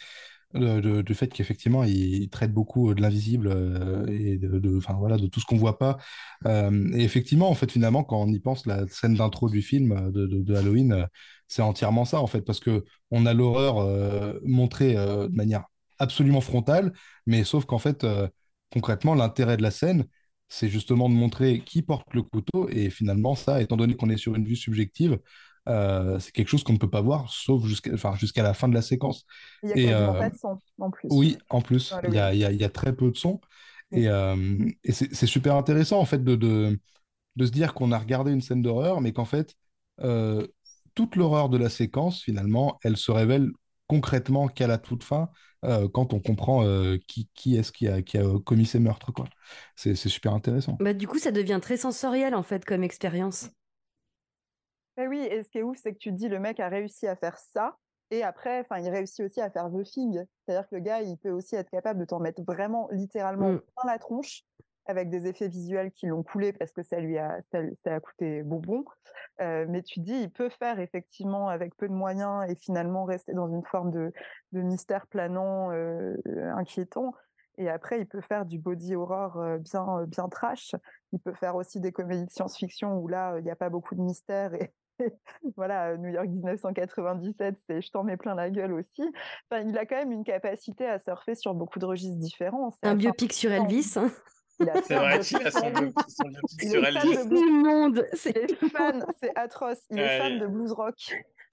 de, 0.54 1.02
du 1.02 1.14
fait 1.14 1.28
qu'effectivement, 1.28 1.84
il, 1.84 2.22
il, 2.22 2.28
traite 2.30 2.52
beaucoup 2.52 2.94
de 2.94 3.02
l'invisible 3.02 3.48
euh, 3.48 4.06
et 4.06 4.38
de, 4.38 4.76
enfin, 4.78 4.94
voilà, 4.94 5.16
de 5.18 5.26
tout 5.26 5.38
ce 5.38 5.46
qu'on 5.46 5.56
voit 5.56 5.78
pas. 5.78 5.98
Euh, 6.46 6.90
et 6.94 7.04
effectivement, 7.04 7.50
en 7.50 7.54
fait, 7.54 7.70
finalement, 7.70 8.04
quand 8.04 8.20
on 8.20 8.28
y 8.28 8.40
pense, 8.40 8.66
la 8.66 8.86
scène 8.88 9.14
d'intro 9.14 9.48
du 9.48 9.62
film 9.62 10.10
de, 10.12 10.54
Halloween, 10.54 10.92
euh, 10.92 11.06
c'est 11.46 11.62
entièrement 11.62 12.04
ça, 12.04 12.20
en 12.20 12.26
fait, 12.26 12.40
parce 12.40 12.60
que 12.60 12.84
on 13.10 13.26
a 13.26 13.34
l'horreur 13.34 13.78
euh, 13.78 14.40
montrée 14.44 14.96
euh, 14.96 15.28
de 15.28 15.34
manière 15.34 15.64
absolument 15.98 16.40
frontale, 16.40 16.92
mais 17.26 17.44
sauf 17.44 17.64
qu'en 17.66 17.78
fait, 17.78 18.04
concrètement, 18.72 19.14
l'intérêt 19.14 19.56
de 19.56 19.62
la 19.62 19.70
scène, 19.70 20.06
c'est 20.48 20.68
justement 20.68 21.08
de 21.08 21.14
montrer 21.14 21.60
qui 21.60 21.82
porte 21.82 22.12
le 22.14 22.22
couteau, 22.22 22.68
et 22.68 22.90
finalement, 22.90 23.34
ça, 23.34 23.60
étant 23.62 23.76
donné 23.76 23.94
qu'on 23.94 24.10
est 24.10 24.16
sur 24.16 24.34
une 24.34 24.44
vue 24.44 24.56
subjective, 24.56 25.18
euh, 25.68 26.18
c'est 26.18 26.32
quelque 26.32 26.48
chose 26.48 26.62
qu'on 26.62 26.74
ne 26.74 26.78
peut 26.78 26.90
pas 26.90 27.00
voir, 27.00 27.30
sauf 27.30 27.64
jusqu'à 27.64 27.92
enfin, 27.94 28.14
la 28.36 28.54
fin 28.54 28.68
de 28.68 28.74
la 28.74 28.82
séquence. 28.82 29.24
Il 29.62 29.82
y 29.82 29.90
a 29.90 30.10
euh, 30.10 30.18
pas 30.18 30.30
de 30.30 30.36
son, 30.36 30.58
en 30.78 30.90
plus. 30.90 31.08
Oui, 31.10 31.38
en 31.48 31.62
plus, 31.62 31.94
il 32.06 32.14
y 32.14 32.18
a, 32.18 32.34
il 32.34 32.40
y 32.40 32.44
a, 32.44 32.52
il 32.52 32.60
y 32.60 32.64
a 32.64 32.68
très 32.68 32.94
peu 32.94 33.10
de 33.10 33.16
son. 33.16 33.40
Et, 33.90 34.08
euh, 34.08 34.58
et 34.82 34.92
c'est 34.92 35.26
super 35.26 35.56
intéressant, 35.56 36.00
en 36.00 36.04
fait, 36.04 36.22
de, 36.22 36.36
de, 36.36 36.78
de 37.36 37.46
se 37.46 37.50
dire 37.50 37.74
qu'on 37.74 37.92
a 37.92 37.98
regardé 37.98 38.32
une 38.32 38.40
scène 38.42 38.62
d'horreur, 38.62 39.00
mais 39.00 39.12
qu'en 39.12 39.24
fait, 39.24 39.54
toute 40.94 41.16
l'horreur 41.16 41.48
de 41.48 41.56
la 41.56 41.70
séquence, 41.70 42.22
finalement, 42.22 42.78
elle 42.82 42.96
se 42.96 43.10
révèle 43.10 43.50
concrètement 43.86 44.48
qu'à 44.48 44.66
la 44.66 44.78
toute 44.78 45.04
fin, 45.04 45.30
euh, 45.64 45.88
quand 45.88 46.12
on 46.12 46.20
comprend 46.20 46.64
euh, 46.64 46.98
qui, 47.06 47.28
qui 47.34 47.56
est-ce 47.56 47.72
qui 47.72 47.88
a, 47.88 48.02
qui 48.02 48.18
a 48.18 48.24
commis 48.44 48.66
ces 48.66 48.78
meurtres. 48.78 49.12
C'est 49.76 49.94
super 49.94 50.34
intéressant. 50.34 50.76
Bah, 50.80 50.94
du 50.94 51.06
coup, 51.06 51.18
ça 51.18 51.32
devient 51.32 51.60
très 51.60 51.76
sensoriel, 51.76 52.34
en 52.34 52.42
fait, 52.42 52.64
comme 52.64 52.82
expérience. 52.82 53.50
Eh 54.96 55.08
oui, 55.08 55.18
et 55.30 55.42
ce 55.42 55.50
qui 55.50 55.58
est 55.58 55.62
ouf, 55.62 55.76
c'est 55.82 55.92
que 55.92 55.98
tu 55.98 56.10
te 56.10 56.14
dis 56.16 56.28
le 56.28 56.38
mec 56.38 56.60
a 56.60 56.68
réussi 56.68 57.06
à 57.06 57.16
faire 57.16 57.36
ça, 57.36 57.76
et 58.10 58.22
après, 58.22 58.60
enfin, 58.60 58.78
il 58.78 58.88
réussit 58.88 59.24
aussi 59.24 59.40
à 59.40 59.50
faire 59.50 59.68
the 59.70 59.82
thing. 59.82 60.22
C'est-à-dire 60.46 60.68
que 60.68 60.76
le 60.76 60.82
gars, 60.82 61.02
il 61.02 61.16
peut 61.18 61.30
aussi 61.30 61.56
être 61.56 61.70
capable 61.70 61.98
de 61.98 62.04
t'en 62.04 62.20
mettre 62.20 62.42
vraiment 62.42 62.88
littéralement 62.92 63.50
Mm. 63.50 63.60
dans 63.76 63.88
la 63.90 63.98
tronche, 63.98 64.42
avec 64.86 65.10
des 65.10 65.26
effets 65.26 65.48
visuels 65.48 65.92
qui 65.92 66.06
l'ont 66.06 66.22
coulé 66.22 66.52
parce 66.52 66.72
que 66.72 66.82
ça 66.82 67.00
lui 67.00 67.18
a, 67.18 67.40
ça, 67.50 67.60
ça 67.82 67.94
a 67.94 68.00
coûté 68.00 68.42
bonbon. 68.42 68.84
Euh, 69.40 69.66
mais 69.68 69.82
tu 69.82 70.00
dis, 70.00 70.14
il 70.14 70.30
peut 70.30 70.48
faire 70.48 70.78
effectivement 70.80 71.48
avec 71.48 71.74
peu 71.76 71.88
de 71.88 71.94
moyens 71.94 72.44
et 72.48 72.54
finalement 72.54 73.04
rester 73.04 73.32
dans 73.32 73.48
une 73.48 73.64
forme 73.64 73.90
de, 73.90 74.12
de 74.52 74.60
mystère 74.60 75.06
planant, 75.06 75.70
euh, 75.72 76.16
inquiétant. 76.54 77.14
Et 77.56 77.68
après, 77.68 78.00
il 78.00 78.06
peut 78.06 78.20
faire 78.20 78.44
du 78.46 78.58
body 78.58 78.96
horror 78.96 79.38
euh, 79.38 79.58
bien, 79.58 80.04
bien 80.06 80.28
trash. 80.28 80.74
Il 81.12 81.20
peut 81.20 81.34
faire 81.34 81.54
aussi 81.54 81.80
des 81.80 81.92
comédies 81.92 82.26
de 82.26 82.30
science-fiction 82.30 82.98
où 82.98 83.08
là, 83.08 83.36
il 83.38 83.44
n'y 83.44 83.50
a 83.50 83.56
pas 83.56 83.70
beaucoup 83.70 83.94
de 83.94 84.00
mystère 84.00 84.54
et, 84.54 84.72
voilà, 85.56 85.96
New 85.96 86.08
York 86.08 86.28
1997, 86.28 87.56
c'est 87.66 87.82
je 87.82 87.90
t'en 87.90 88.04
mets 88.04 88.16
plein 88.16 88.34
la 88.34 88.50
gueule 88.50 88.72
aussi. 88.72 89.02
Enfin, 89.50 89.62
il 89.62 89.76
a 89.76 89.86
quand 89.86 89.96
même 89.96 90.12
une 90.12 90.24
capacité 90.24 90.86
à 90.86 90.98
surfer 90.98 91.34
sur 91.34 91.54
beaucoup 91.54 91.78
de 91.78 91.86
registres 91.86 92.18
différents. 92.18 92.70
Un 92.82 92.94
biopic 92.94 93.32
sur 93.32 93.52
Elvis. 93.52 93.94
Hein. 93.96 94.10
C'est 94.58 94.94
vrai 94.94 95.20
qu'il 95.20 95.46
a 95.46 95.50
son, 95.50 95.70
biopic 95.70 96.10
sur 96.10 96.84
Elvis. 96.84 97.36
Immonde. 97.36 98.06
C'est 98.12 98.54
fan, 98.68 99.04
c'est 99.20 99.36
atroce. 99.36 99.80
Il 99.90 99.98
est 99.98 100.18
fan 100.18 100.38
de 100.38 100.46
blues 100.46 100.72
rock. 100.72 100.94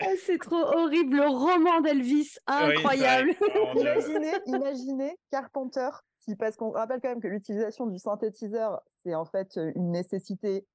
Oh, 0.04 0.10
c'est 0.26 0.40
trop 0.40 0.56
horrible, 0.56 1.18
le 1.18 1.28
roman 1.28 1.82
d'Elvis, 1.82 2.38
incroyable. 2.48 3.36
Imaginez, 3.76 4.32
imaginez 4.48 5.16
Carpenter, 5.32 5.90
si, 6.20 6.36
parce 6.36 6.56
qu'on 6.56 6.72
rappelle 6.72 7.00
quand 7.02 7.10
même 7.10 7.22
que 7.22 7.28
l'utilisation 7.28 7.86
du 7.86 8.00
synthétiseur, 8.00 8.82
c'est 9.04 9.14
en 9.14 9.26
fait 9.26 9.60
une 9.76 9.92
nécessité 9.92 10.66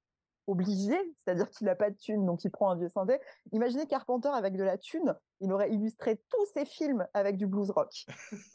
obligé, 0.46 0.96
c'est-à-dire 1.18 1.50
qu'il 1.50 1.66
n'a 1.66 1.74
pas 1.74 1.90
de 1.90 1.96
thune, 1.96 2.24
donc 2.24 2.44
il 2.44 2.50
prend 2.50 2.70
un 2.70 2.76
vieux 2.76 2.88
synthé. 2.88 3.18
Imaginez 3.52 3.86
Carpenter 3.86 4.30
avec 4.32 4.56
de 4.56 4.62
la 4.62 4.78
thune, 4.78 5.14
il 5.40 5.52
aurait 5.52 5.70
illustré 5.70 6.20
tous 6.30 6.46
ses 6.54 6.64
films 6.64 7.06
avec 7.14 7.36
du 7.36 7.46
blues 7.46 7.70
rock. 7.70 8.06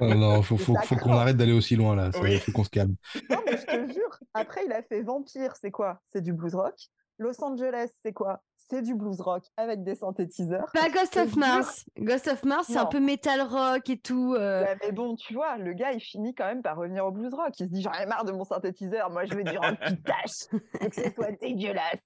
oh 0.00 0.06
non, 0.14 0.42
faut, 0.42 0.56
faut, 0.56 0.74
faut 0.76 0.96
qu'on 0.96 1.12
arrête 1.12 1.36
d'aller 1.36 1.52
aussi 1.52 1.76
loin 1.76 1.94
là, 1.96 2.10
il 2.14 2.20
oui. 2.22 2.38
faut 2.38 2.52
qu'on 2.52 2.64
se 2.64 2.70
calme. 2.70 2.96
Non, 3.30 3.38
mais 3.44 3.56
je 3.56 3.66
te 3.66 3.92
jure, 3.92 4.20
après 4.34 4.64
il 4.64 4.72
a 4.72 4.82
fait 4.82 5.02
Vampire, 5.02 5.54
c'est 5.60 5.70
quoi? 5.70 6.00
C'est 6.12 6.22
du 6.22 6.32
blues 6.32 6.54
rock. 6.54 6.74
Los 7.18 7.42
Angeles, 7.42 7.90
c'est 8.02 8.12
quoi? 8.12 8.42
C'est 8.68 8.82
du 8.82 8.94
blues 8.94 9.20
rock 9.20 9.44
avec 9.56 9.84
des 9.84 9.94
synthétiseurs. 9.94 10.70
Pas 10.72 10.88
Ghost 10.88 11.16
of 11.16 11.36
Mars. 11.36 11.84
Ghost 11.98 12.26
of 12.26 12.44
Mars, 12.44 12.66
c'est 12.66 12.78
un 12.78 12.86
peu 12.86 12.98
metal 12.98 13.42
rock 13.42 13.88
et 13.88 13.96
tout. 13.96 14.34
Euh... 14.34 14.64
Ouais, 14.64 14.76
mais 14.82 14.92
bon, 14.92 15.14
tu 15.14 15.34
vois, 15.34 15.56
le 15.56 15.72
gars, 15.72 15.92
il 15.92 16.00
finit 16.00 16.34
quand 16.34 16.46
même 16.46 16.62
par 16.62 16.76
revenir 16.76 17.06
au 17.06 17.12
blues 17.12 17.32
rock. 17.32 17.50
Il 17.60 17.66
se 17.66 17.70
dit, 17.70 17.82
j'en 17.82 17.92
ai 17.92 18.06
marre 18.06 18.24
de 18.24 18.32
mon 18.32 18.44
synthétiseur, 18.44 19.10
moi 19.10 19.24
je 19.24 19.34
vais 19.34 19.44
dire 19.44 19.62
un 19.62 19.74
petit 19.74 19.96
tâche, 20.02 20.60
que 20.80 20.94
ce 20.94 21.10
soit 21.12 21.32
dégueulasse. 21.40 22.02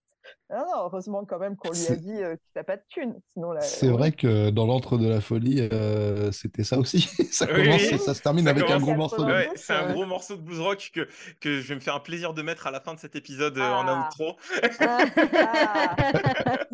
Non, 0.51 0.59
non, 0.59 0.85
heureusement 0.85 1.25
quand 1.25 1.39
même 1.39 1.57
qu'on 1.57 1.71
lui 1.71 1.87
a 1.87 1.97
dit 1.97 2.23
euh, 2.23 2.37
que 2.37 2.41
t'as 2.55 2.65
pas 2.65 2.77
de 2.77 2.83
thune. 2.89 3.15
Sinon, 3.33 3.53
la... 3.53 3.61
C'est 3.61 3.89
vrai 3.89 4.13
que 4.13 4.51
dans 4.51 4.67
l'antre 4.67 4.99
de 4.99 5.09
la 5.09 5.21
folie, 5.21 5.69
euh, 5.73 6.33
c'était 6.33 6.65
ça 6.65 6.79
aussi. 6.79 7.03
ça 7.33 7.47
commence 7.47 7.83
oui, 7.83 7.99
ça 7.99 8.15
se 8.15 8.23
termine 8.23 8.45
ça 8.45 8.51
avec 8.51 8.69
un 8.71 8.81
gros 8.81 8.95
morceau 8.95 9.25
de 9.25 9.33
ouais, 9.33 9.51
C'est 9.55 9.75
un 9.75 9.93
gros 9.93 10.07
morceau 10.07 10.37
de 10.37 10.43
blues 10.43 10.61
rock 10.61 10.91
que, 10.93 11.09
que 11.41 11.61
je 11.61 11.69
vais 11.69 11.77
me 11.77 11.81
faire 11.81 11.95
un 11.95 12.01
plaisir 12.01 12.35
de 12.35 12.43
mettre 12.43 12.67
à 12.67 12.71
la 12.71 12.81
fin 12.81 12.95
de 12.95 12.99
cet 12.99 13.15
épisode 13.17 13.59
euh, 13.59 13.63
ah. 13.63 13.85
en 13.85 14.09
outro. 14.09 14.37
ah. 14.81 15.97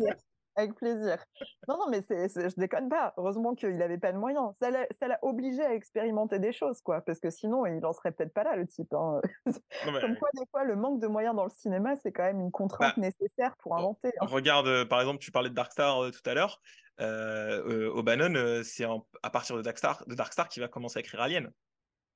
Avec 0.57 0.73
plaisir. 0.73 1.23
Non, 1.67 1.77
non, 1.77 1.89
mais 1.89 2.01
c'est, 2.01 2.27
c'est, 2.29 2.49
je 2.49 2.55
déconne 2.57 2.89
pas. 2.89 3.13
Heureusement 3.17 3.53
qu'il 3.53 3.77
n'avait 3.77 3.97
pas 3.97 4.11
de 4.11 4.17
moyens. 4.17 4.53
Ça 4.59 4.71
l'a, 4.71 4.87
ça 4.99 5.07
l'a 5.07 5.19
obligé 5.21 5.63
à 5.63 5.73
expérimenter 5.73 6.39
des 6.39 6.51
choses, 6.51 6.81
quoi. 6.81 7.01
Parce 7.01 7.19
que 7.19 7.29
sinon, 7.29 7.65
il 7.65 7.85
en 7.85 7.93
serait 7.93 8.11
peut-être 8.11 8.33
pas 8.33 8.43
là, 8.43 8.55
le 8.55 8.67
type. 8.67 8.93
Hein. 8.93 9.21
Mais... 9.85 10.01
Comme 10.01 10.17
quoi, 10.17 10.29
des 10.33 10.45
fois, 10.49 10.63
le 10.63 10.75
manque 10.75 10.99
de 10.99 11.07
moyens 11.07 11.35
dans 11.35 11.45
le 11.45 11.51
cinéma, 11.51 11.95
c'est 11.97 12.11
quand 12.11 12.23
même 12.23 12.41
une 12.41 12.51
contrainte 12.51 12.95
bah, 12.97 13.01
nécessaire 13.01 13.55
pour 13.57 13.77
inventer. 13.77 14.11
Hein. 14.19 14.25
Regarde, 14.25 14.67
euh, 14.67 14.85
par 14.85 14.99
exemple, 14.99 15.19
tu 15.19 15.31
parlais 15.31 15.49
de 15.49 15.55
Darkstar 15.55 16.03
euh, 16.03 16.11
tout 16.11 16.27
à 16.27 16.33
l'heure. 16.33 16.59
Euh, 16.99 17.91
O'Bannon, 17.93 18.33
euh, 18.35 18.63
c'est 18.63 18.85
en, 18.85 19.05
à 19.21 19.29
partir 19.29 19.55
de 19.55 19.61
Darkstar, 19.61 20.03
de 20.07 20.15
Darkstar 20.15 20.49
qu'il 20.49 20.61
va 20.61 20.67
commencer 20.67 20.97
à 20.97 21.01
écrire 21.01 21.21
Alien. 21.21 21.51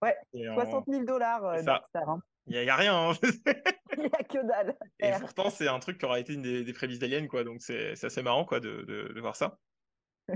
Ouais, 0.01 0.17
60 0.33 0.85
000 0.87 1.03
dollars, 1.03 1.45
euh, 1.45 1.61
Darkstar. 1.61 2.09
Hein. 2.09 2.21
Il 2.51 2.61
n'y 2.61 2.69
a, 2.69 2.73
a, 2.73 2.77
rien. 2.77 2.95
Hein. 2.95 3.13
Il 3.97 3.99
n'y 3.99 4.05
a 4.07 4.23
que 4.23 4.45
dalle. 4.45 4.77
Et 4.99 5.11
pourtant, 5.21 5.49
c'est 5.49 5.69
un 5.69 5.79
truc 5.79 5.97
qui 5.97 6.05
aura 6.05 6.19
été 6.19 6.33
une 6.33 6.41
des, 6.41 6.65
des 6.65 6.73
prémices 6.73 6.99
d'Alien, 6.99 7.29
quoi. 7.29 7.45
Donc, 7.45 7.61
c'est 7.61 7.91
assez 8.03 8.21
marrant, 8.21 8.43
quoi, 8.43 8.59
de, 8.59 8.81
de, 8.81 9.13
de 9.13 9.21
voir 9.21 9.37
ça. 9.37 9.57
Je 10.27 10.33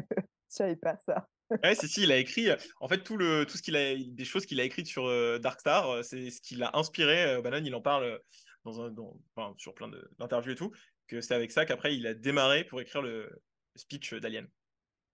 savais 0.48 0.78
pas 0.78 0.96
ça. 1.06 1.28
ouais, 1.50 1.76
si, 1.76 1.90
si, 1.90 2.04
il 2.04 2.12
a 2.14 2.18
écrit. 2.18 2.48
En 2.80 2.88
fait, 2.88 3.04
tout, 3.04 3.18
le, 3.18 3.46
tout 3.46 3.58
ce 3.58 3.62
qu'il 3.62 3.76
a, 3.76 3.96
des 3.96 4.26
choses 4.26 4.46
qu'il 4.46 4.62
a 4.62 4.64
écrites 4.64 4.88
sur 4.88 5.08
euh, 5.08 5.40
Darkstar, 5.40 6.06
c'est 6.06 6.30
ce 6.30 6.40
qui 6.40 6.56
l'a 6.56 6.72
inspiré. 6.74 7.24
Euh, 7.24 7.42
Bannon, 7.42 7.62
il 7.66 7.76
en 7.76 7.82
parle 7.82 8.22
dans 8.64 8.82
un, 8.82 8.92
dans, 8.92 9.20
enfin, 9.36 9.54
sur 9.58 9.74
plein 9.74 9.92
d'interviews 10.18 10.54
et 10.54 10.56
tout, 10.56 10.72
que 11.08 11.20
c'est 11.20 11.36
avec 11.36 11.52
ça 11.52 11.66
qu'après, 11.66 11.98
il 11.98 12.08
a 12.08 12.14
démarré 12.14 12.64
pour 12.64 12.80
écrire 12.80 13.02
le 13.02 13.30
speech 13.76 14.14
d'Alien 14.14 14.48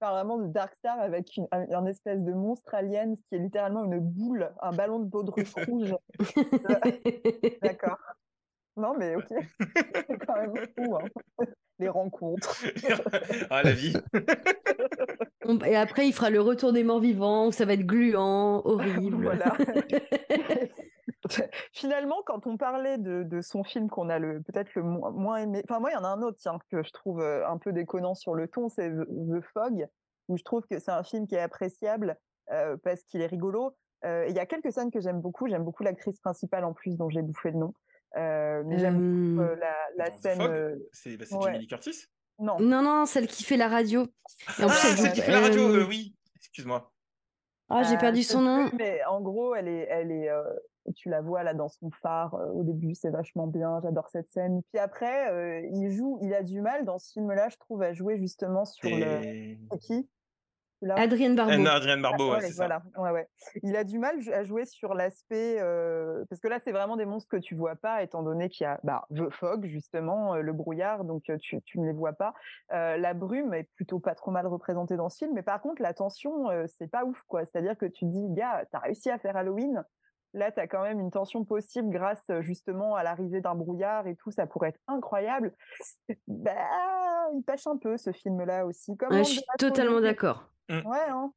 parle 0.02 0.16
vraiment 0.16 0.39
de 0.39 0.47
Darkstar 0.47 0.99
avec 0.99 1.38
une, 1.38 1.47
un, 1.52 1.66
un, 1.72 1.86
espèce 1.86 2.20
de 2.22 2.34
monstre 2.34 2.74
alien 2.74 3.16
qui 3.16 3.36
est 3.36 3.38
littéralement 3.38 3.86
une 3.86 3.99
boule, 3.99 4.52
un 4.62 4.72
ballon 4.72 4.99
de 4.99 5.06
baudruche 5.06 5.54
rouge. 5.68 5.95
D'accord. 7.62 7.99
Non, 8.76 8.95
mais 8.97 9.16
ok. 9.16 9.28
C'est 10.08 10.26
quand 10.26 10.36
même 10.36 10.56
fou, 10.76 10.97
hein. 10.97 11.45
les 11.78 11.89
rencontres. 11.89 12.64
ah, 13.49 13.64
la 13.64 13.74
vie. 13.74 13.93
Et 15.66 15.76
après, 15.76 16.08
il 16.08 16.14
fera 16.14 16.30
le 16.30 16.41
retour 16.41 16.74
des 16.74 16.84
morts 16.84 16.99
vivants, 16.99 17.52
ça 17.52 17.66
va 17.66 17.74
être 17.74 17.86
gluant, 17.86 18.62
horrible. 18.66 19.22
voilà. 19.22 19.54
Finalement, 21.72 22.22
quand 22.26 22.47
on 22.47 22.57
parlait 22.57 22.97
de, 22.97 23.24
de 23.24 23.41
son 23.41 23.63
film 23.63 23.89
qu'on 23.89 24.09
a 24.09 24.19
le 24.19 24.41
peut-être 24.41 24.74
le 24.76 24.84
moins, 24.84 25.11
moins 25.11 25.38
aimé, 25.38 25.63
enfin 25.69 25.80
moi 25.80 25.91
il 25.91 25.93
y 25.93 25.97
en 25.97 26.03
a 26.03 26.07
un 26.07 26.22
autre 26.22 26.38
tiens 26.39 26.57
que 26.69 26.84
je 26.84 26.91
trouve 26.91 27.22
euh, 27.22 27.47
un 27.47 27.57
peu 27.57 27.72
déconnant 27.74 28.15
sur 28.15 28.34
le 28.34 28.47
ton, 28.47 28.69
c'est 28.69 28.89
The 28.89 29.41
Fog, 29.53 29.88
où 30.28 30.38
je 30.38 30.43
trouve 30.43 30.63
que 30.69 30.80
c'est 30.80 30.91
un 30.91 31.03
film 31.03 31.28
qui 31.28 31.36
est 31.36 31.41
appréciable 31.41 32.17
euh, 32.51 32.78
parce 32.84 33.03
qu'il 33.03 33.22
est 33.22 33.28
rigolo. 33.28 33.76
Euh, 34.03 34.26
il 34.28 34.36
y 34.36 34.39
a 34.39 34.45
quelques 34.45 34.72
scènes 34.72 34.91
que 34.91 34.99
j'aime 34.99 35.22
beaucoup. 35.22 35.47
J'aime 35.47 35.63
beaucoup 35.63 35.84
l'actrice 35.84 36.19
principale 36.19 36.63
en 36.63 36.74
plus 36.74 36.97
dont 36.97 37.09
j'ai 37.09 37.22
bouffé 37.22 37.51
le 37.51 37.59
nom. 37.59 37.74
Euh, 38.17 38.63
mais 38.65 38.80
j'aime 38.80 39.36
beaucoup 39.36 39.55
la, 39.59 39.76
la 39.97 40.11
scène. 40.11 40.80
C'est 40.91 41.17
bah, 41.17 41.26
ouais. 41.32 41.43
Jamie 41.43 41.59
Lee 41.59 41.67
Curtis? 41.67 42.05
Non. 42.39 42.59
Non, 42.59 42.82
non, 42.82 43.05
celle 43.05 43.28
qui 43.28 43.43
fait 43.43 43.57
la 43.57 43.67
radio. 43.67 44.03
Et 44.59 44.63
en 44.63 44.67
ah, 44.67 44.72
plus, 44.72 44.97
celle 44.97 45.13
qui 45.13 45.22
fait 45.22 45.32
la 45.32 45.41
radio, 45.41 45.86
oui. 45.86 46.15
Excuse-moi. 46.38 46.91
Ah, 47.69 47.84
j'ai 47.84 47.97
perdu 47.97 48.24
son 48.24 48.41
nom. 48.41 48.67
plus, 48.67 48.78
mais 48.78 49.03
en 49.05 49.22
gros, 49.22 49.55
elle 49.55 49.67
est, 49.67 49.88
elle 49.89 50.11
est, 50.11 50.30
euh, 50.30 50.43
tu 50.95 51.09
la 51.09 51.21
vois 51.21 51.43
là 51.43 51.53
dans 51.53 51.69
son 51.69 51.89
phare 51.91 52.36
euh, 52.36 52.51
au 52.51 52.63
début, 52.63 52.93
c'est 52.95 53.09
vachement 53.09 53.47
bien. 53.47 53.79
J'adore 53.82 54.09
cette 54.09 54.29
scène. 54.29 54.61
Puis 54.71 54.79
après, 54.79 55.32
euh, 55.32 55.61
il 55.73 55.91
joue, 55.91 56.17
il 56.21 56.34
a 56.34 56.43
du 56.43 56.61
mal 56.61 56.86
dans 56.86 56.99
ce 56.99 57.11
film-là, 57.13 57.49
je 57.49 57.57
trouve, 57.57 57.82
à 57.82 57.93
jouer 57.93 58.17
justement 58.17 58.65
sur 58.65 58.89
le. 58.89 59.23
Et... 59.23 59.59
Qui 59.82 60.09
Là? 60.84 60.95
Adrienne 60.97 61.36
Barbeau. 61.36 61.51
Anne 61.51 61.67
Adrienne 61.67 62.01
Barbeau, 62.01 62.23
Ah, 62.23 62.27
ouais, 62.29 62.36
ouais, 62.38 62.41
c'est 62.47 62.53
ça. 62.53 62.65
voilà. 62.65 62.82
Ouais, 62.97 63.11
ouais. 63.11 63.27
Il 63.61 63.75
a 63.75 63.84
du 63.84 63.99
mal 63.99 64.17
à 64.34 64.43
jouer 64.43 64.65
sur 64.65 64.95
l'aspect 64.95 65.57
euh, 65.59 66.25
parce 66.27 66.41
que 66.41 66.47
là 66.47 66.57
c'est 66.57 66.71
vraiment 66.71 66.97
des 66.97 67.05
monstres 67.05 67.29
que 67.29 67.38
tu 67.38 67.53
vois 67.53 67.75
pas 67.75 68.01
étant 68.01 68.23
donné 68.23 68.49
qu'il 68.49 68.63
y 68.63 68.67
a 68.67 68.79
bah, 68.84 69.05
The 69.15 69.29
Fog 69.29 69.67
justement 69.67 70.34
euh, 70.34 70.41
le 70.41 70.53
brouillard 70.53 71.03
donc 71.03 71.29
euh, 71.29 71.38
tu, 71.39 71.61
tu 71.61 71.79
ne 71.79 71.86
les 71.86 71.93
vois 71.93 72.13
pas. 72.13 72.34
Euh, 72.73 72.97
la 72.97 73.13
brume 73.13 73.53
est 73.53 73.69
plutôt 73.75 73.99
pas 73.99 74.15
trop 74.15 74.32
mal 74.32 74.47
représentée 74.47 74.95
dans 74.95 75.09
ce 75.09 75.19
film 75.19 75.34
mais 75.36 75.43
par 75.43 75.61
contre 75.61 75.84
la 75.84 75.93
tension 75.93 76.49
euh, 76.49 76.65
c'est 76.79 76.89
pas 76.89 77.05
ouf 77.05 77.21
quoi. 77.27 77.45
C'est-à-dire 77.45 77.77
que 77.77 77.86
tu 77.86 78.05
te 78.07 78.11
dis 78.11 78.25
gars 78.32 78.65
t'as 78.71 78.79
réussi 78.79 79.11
à 79.11 79.19
faire 79.19 79.38
Halloween 79.38 79.84
là 80.34 80.51
t'as 80.51 80.67
quand 80.67 80.84
même 80.84 80.99
une 80.99 81.11
tension 81.11 81.43
possible 81.45 81.89
grâce 81.89 82.23
euh, 82.29 82.41
justement 82.41 82.95
à 82.95 83.03
l'arrivée 83.03 83.41
d'un 83.41 83.55
brouillard 83.55 84.07
et 84.07 84.15
tout 84.15 84.32
ça 84.32 84.47
pourrait 84.47 84.69
être 84.69 84.79
incroyable. 84.88 85.55
Bah 86.27 86.55
il 87.34 87.43
pêche 87.43 87.67
un 87.67 87.77
peu 87.77 87.97
ce 87.97 88.11
film 88.11 88.43
là 88.43 88.65
aussi 88.65 88.95
comme 88.97 89.11
Ouais, 89.11 89.23
je 89.23 89.29
de 89.29 89.34
suis 89.36 89.43
totalement 89.57 90.01
d'accord. 90.01 90.49
Ouais, 90.69 91.07
hein. 91.09 91.34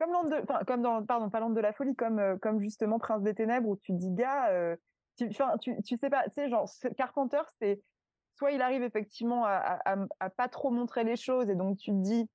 Comme 0.00 0.12
l'Antre 0.12 0.30
de, 0.30 0.42
enfin, 0.42 0.64
comme 0.66 0.80
dans, 0.80 1.04
pardon, 1.04 1.28
pas 1.28 1.40
de 1.40 1.60
la 1.60 1.74
folie, 1.74 1.94
comme, 1.94 2.18
euh, 2.18 2.36
comme 2.38 2.58
justement 2.58 2.98
Prince 2.98 3.22
des 3.22 3.34
Ténèbres, 3.34 3.68
où 3.68 3.76
tu 3.76 3.92
te 3.92 3.98
dis, 3.98 4.10
gars, 4.10 4.48
euh, 4.48 4.74
tu, 5.18 5.28
enfin, 5.28 5.58
tu, 5.58 5.76
tu 5.82 5.98
sais 5.98 6.08
pas, 6.08 6.24
tu 6.24 6.30
sais, 6.36 6.48
genre, 6.48 6.66
Carpenter, 6.96 7.42
c'est, 7.60 7.82
soit 8.38 8.52
il 8.52 8.62
arrive 8.62 8.82
effectivement 8.82 9.44
à, 9.44 9.50
à, 9.50 9.92
à- 9.92 10.06
à 10.20 10.30
pas 10.30 10.48
trop 10.48 10.70
montrer 10.70 11.04
les 11.04 11.16
choses, 11.16 11.50
et 11.50 11.54
donc 11.54 11.76
tu 11.76 11.90
te 11.90 11.96
dis, 11.96 12.26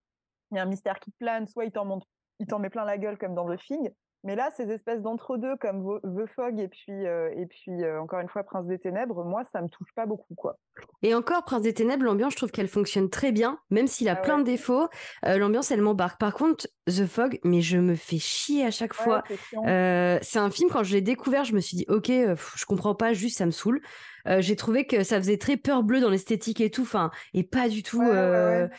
il 0.52 0.58
y 0.58 0.60
a 0.60 0.62
un 0.62 0.68
mystère 0.68 1.00
qui 1.00 1.10
plane, 1.10 1.48
soit 1.48 1.66
il 1.66 1.72
t'en 1.72 1.86
montre, 1.86 2.06
il 2.38 2.46
t'en 2.46 2.60
met 2.60 2.70
plein 2.70 2.86
la 2.86 3.00
gueule 3.00 3.18
comme 3.18 3.34
dans 3.34 3.50
The 3.52 3.58
Thing. 3.60 3.90
Mais 4.26 4.36
là, 4.36 4.50
ces 4.58 4.72
espèces 4.72 5.02
d'entre-deux 5.02 5.56
comme 5.58 6.00
The 6.04 6.26
Fog 6.36 6.60
et 6.60 6.68
puis, 6.68 7.06
euh, 7.06 7.30
et 7.38 7.46
puis 7.46 7.84
euh, 7.84 8.02
encore 8.02 8.20
une 8.20 8.28
fois 8.28 8.44
Prince 8.44 8.66
des 8.66 8.80
Ténèbres, 8.80 9.24
moi, 9.24 9.44
ça 9.52 9.62
me 9.62 9.70
touche 9.70 9.94
pas 9.96 10.08
beaucoup, 10.08 10.34
quoi. 10.34 10.58
Et 11.04 11.14
encore, 11.14 11.44
Prince 11.46 11.62
des 11.62 11.74
Ténèbres, 11.76 12.04
l'ambiance, 12.04 12.34
je 12.34 12.38
trouve 12.38 12.52
qu'elle 12.52 12.68
fonctionne 12.68 13.10
très 13.10 13.32
bien, 13.32 13.60
même 13.70 13.86
s'il 13.86 14.10
a 14.10 14.14
Ah 14.14 14.22
plein 14.22 14.40
de 14.40 14.44
défauts. 14.44 14.90
euh, 15.26 15.38
l'ambiance, 15.38 15.70
elle 15.70 15.82
m'embarque. 15.82 16.20
Par 16.20 16.34
contre, 16.34 16.68
The 16.88 17.06
Fog, 17.06 17.40
mais 17.44 17.62
je 17.62 17.78
me 17.78 17.94
fais 17.96 18.18
chier 18.18 18.66
à 18.66 18.72
chaque 18.72 18.94
fois. 18.96 19.24
Ouais, 19.54 20.20
c'est 20.24 20.40
un 20.40 20.50
film, 20.50 20.70
quand 20.72 20.84
je 20.84 20.94
l'ai 20.96 21.02
découvert, 21.02 21.44
je 21.44 21.54
me 21.54 21.60
suis 21.60 21.78
dit, 21.78 21.86
ok, 21.88 22.08
je 22.08 22.66
comprends 22.66 22.96
pas, 22.96 23.14
juste 23.14 23.38
ça 23.38 23.46
me 23.46 23.52
saoule. 23.52 23.82
Euh, 24.28 24.42
j'ai 24.42 24.56
trouvé 24.56 24.86
que 24.88 25.04
ça 25.04 25.18
faisait 25.18 25.38
très 25.38 25.58
peur 25.58 25.84
bleue 25.84 26.00
dans 26.02 26.10
l'esthétique 26.10 26.62
et 26.62 26.70
tout, 26.72 26.82
enfin, 26.84 27.12
et 27.34 27.44
pas 27.44 27.70
du 27.70 27.84
tout. 27.84 28.00
Ouais, 28.00 28.10
euh, 28.10 28.68
ouais. 28.68 28.70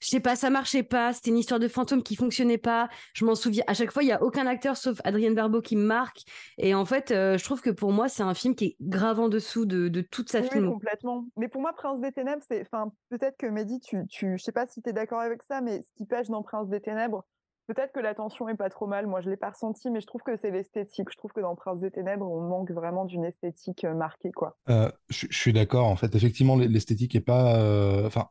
Je 0.00 0.08
sais 0.08 0.20
pas, 0.20 0.36
ça 0.36 0.50
marchait 0.50 0.82
pas, 0.82 1.14
c'était 1.14 1.30
une 1.30 1.38
histoire 1.38 1.58
de 1.60 1.66
fantôme 1.68 2.02
qui 2.02 2.14
fonctionnait 2.16 2.58
pas. 2.58 2.90
Je 3.14 3.24
m'en 3.24 3.34
souviens, 3.34 3.64
à 3.66 3.72
chaque 3.74 3.90
fois, 3.90 4.02
il 4.02 4.08
y 4.08 4.12
a 4.12 4.22
aucun 4.22 4.46
acteur 4.46 4.76
sauf 4.76 5.00
Adrienne 5.04 5.34
Barbeau 5.34 5.62
qui 5.62 5.76
me 5.76 5.84
marque. 5.86 6.24
Et 6.58 6.74
en 6.74 6.84
fait, 6.84 7.10
euh, 7.10 7.38
je 7.38 7.44
trouve 7.44 7.62
que 7.62 7.70
pour 7.70 7.90
moi, 7.90 8.08
c'est 8.08 8.22
un 8.22 8.34
film 8.34 8.54
qui 8.54 8.64
est 8.66 8.76
grave 8.82 9.18
en 9.18 9.28
dessous 9.30 9.64
de, 9.64 9.88
de 9.88 10.00
toute 10.02 10.30
sa 10.30 10.40
Oui, 10.40 10.48
filmo. 10.52 10.72
complètement. 10.72 11.26
Mais 11.38 11.48
pour 11.48 11.62
moi, 11.62 11.72
Prince 11.72 12.00
des 12.00 12.12
Ténèbres, 12.12 12.42
c'est, 12.46 12.60
enfin, 12.62 12.92
peut-être 13.08 13.38
que 13.38 13.46
Mehdi, 13.46 13.80
tu, 13.80 14.06
tu, 14.08 14.36
je 14.36 14.42
sais 14.42 14.52
pas 14.52 14.66
si 14.66 14.82
tu 14.82 14.90
es 14.90 14.92
d'accord 14.92 15.20
avec 15.20 15.42
ça, 15.42 15.62
mais 15.62 15.82
ce 15.82 15.92
qui 15.96 16.04
pêche 16.04 16.28
dans 16.28 16.42
Prince 16.42 16.68
des 16.68 16.80
Ténèbres, 16.80 17.24
peut-être 17.66 17.92
que 17.92 18.00
la 18.00 18.14
tension 18.14 18.48
est 18.48 18.56
pas 18.56 18.70
trop 18.70 18.86
mal. 18.86 19.06
Moi, 19.06 19.20
je 19.20 19.30
l'ai 19.30 19.36
pas 19.36 19.50
ressenti, 19.50 19.90
mais 19.90 20.00
je 20.00 20.06
trouve 20.06 20.22
que 20.22 20.36
c'est 20.36 20.50
l'esthétique. 20.50 21.08
Je 21.10 21.16
trouve 21.16 21.32
que 21.32 21.40
dans 21.40 21.54
Prince 21.54 21.80
des 21.80 21.90
Ténèbres, 21.90 22.30
on 22.30 22.40
manque 22.40 22.70
vraiment 22.70 23.04
d'une 23.04 23.24
esthétique 23.24 23.84
euh, 23.84 23.94
marquée, 23.94 24.32
quoi. 24.32 24.56
Euh, 24.68 24.90
je, 25.08 25.26
suis 25.30 25.52
d'accord, 25.52 25.86
en 25.86 25.96
fait. 25.96 26.14
Effectivement, 26.14 26.56
l'esthétique 26.56 27.14
est 27.14 27.20
pas. 27.20 27.56
euh, 27.56 28.06
Enfin, 28.06 28.28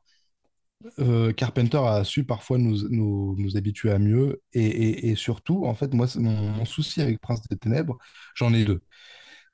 Carpenter 1.38 1.78
a 1.78 2.04
su 2.04 2.26
parfois 2.26 2.58
nous, 2.58 2.90
nous, 2.90 3.58
habituer 3.58 3.92
à 3.92 4.00
mieux. 4.00 4.42
Et, 4.54 5.10
et- 5.10 5.16
surtout, 5.16 5.66
en 5.66 5.74
fait, 5.74 5.94
moi, 5.94 6.08
mon, 6.16 6.66
souci 6.66 7.02
avec 7.02 7.20
Prince 7.20 7.42
des 7.48 7.58
Ténèbres, 7.58 7.98
j'en 8.36 8.54
ai 8.54 8.66
deux. 8.66 8.82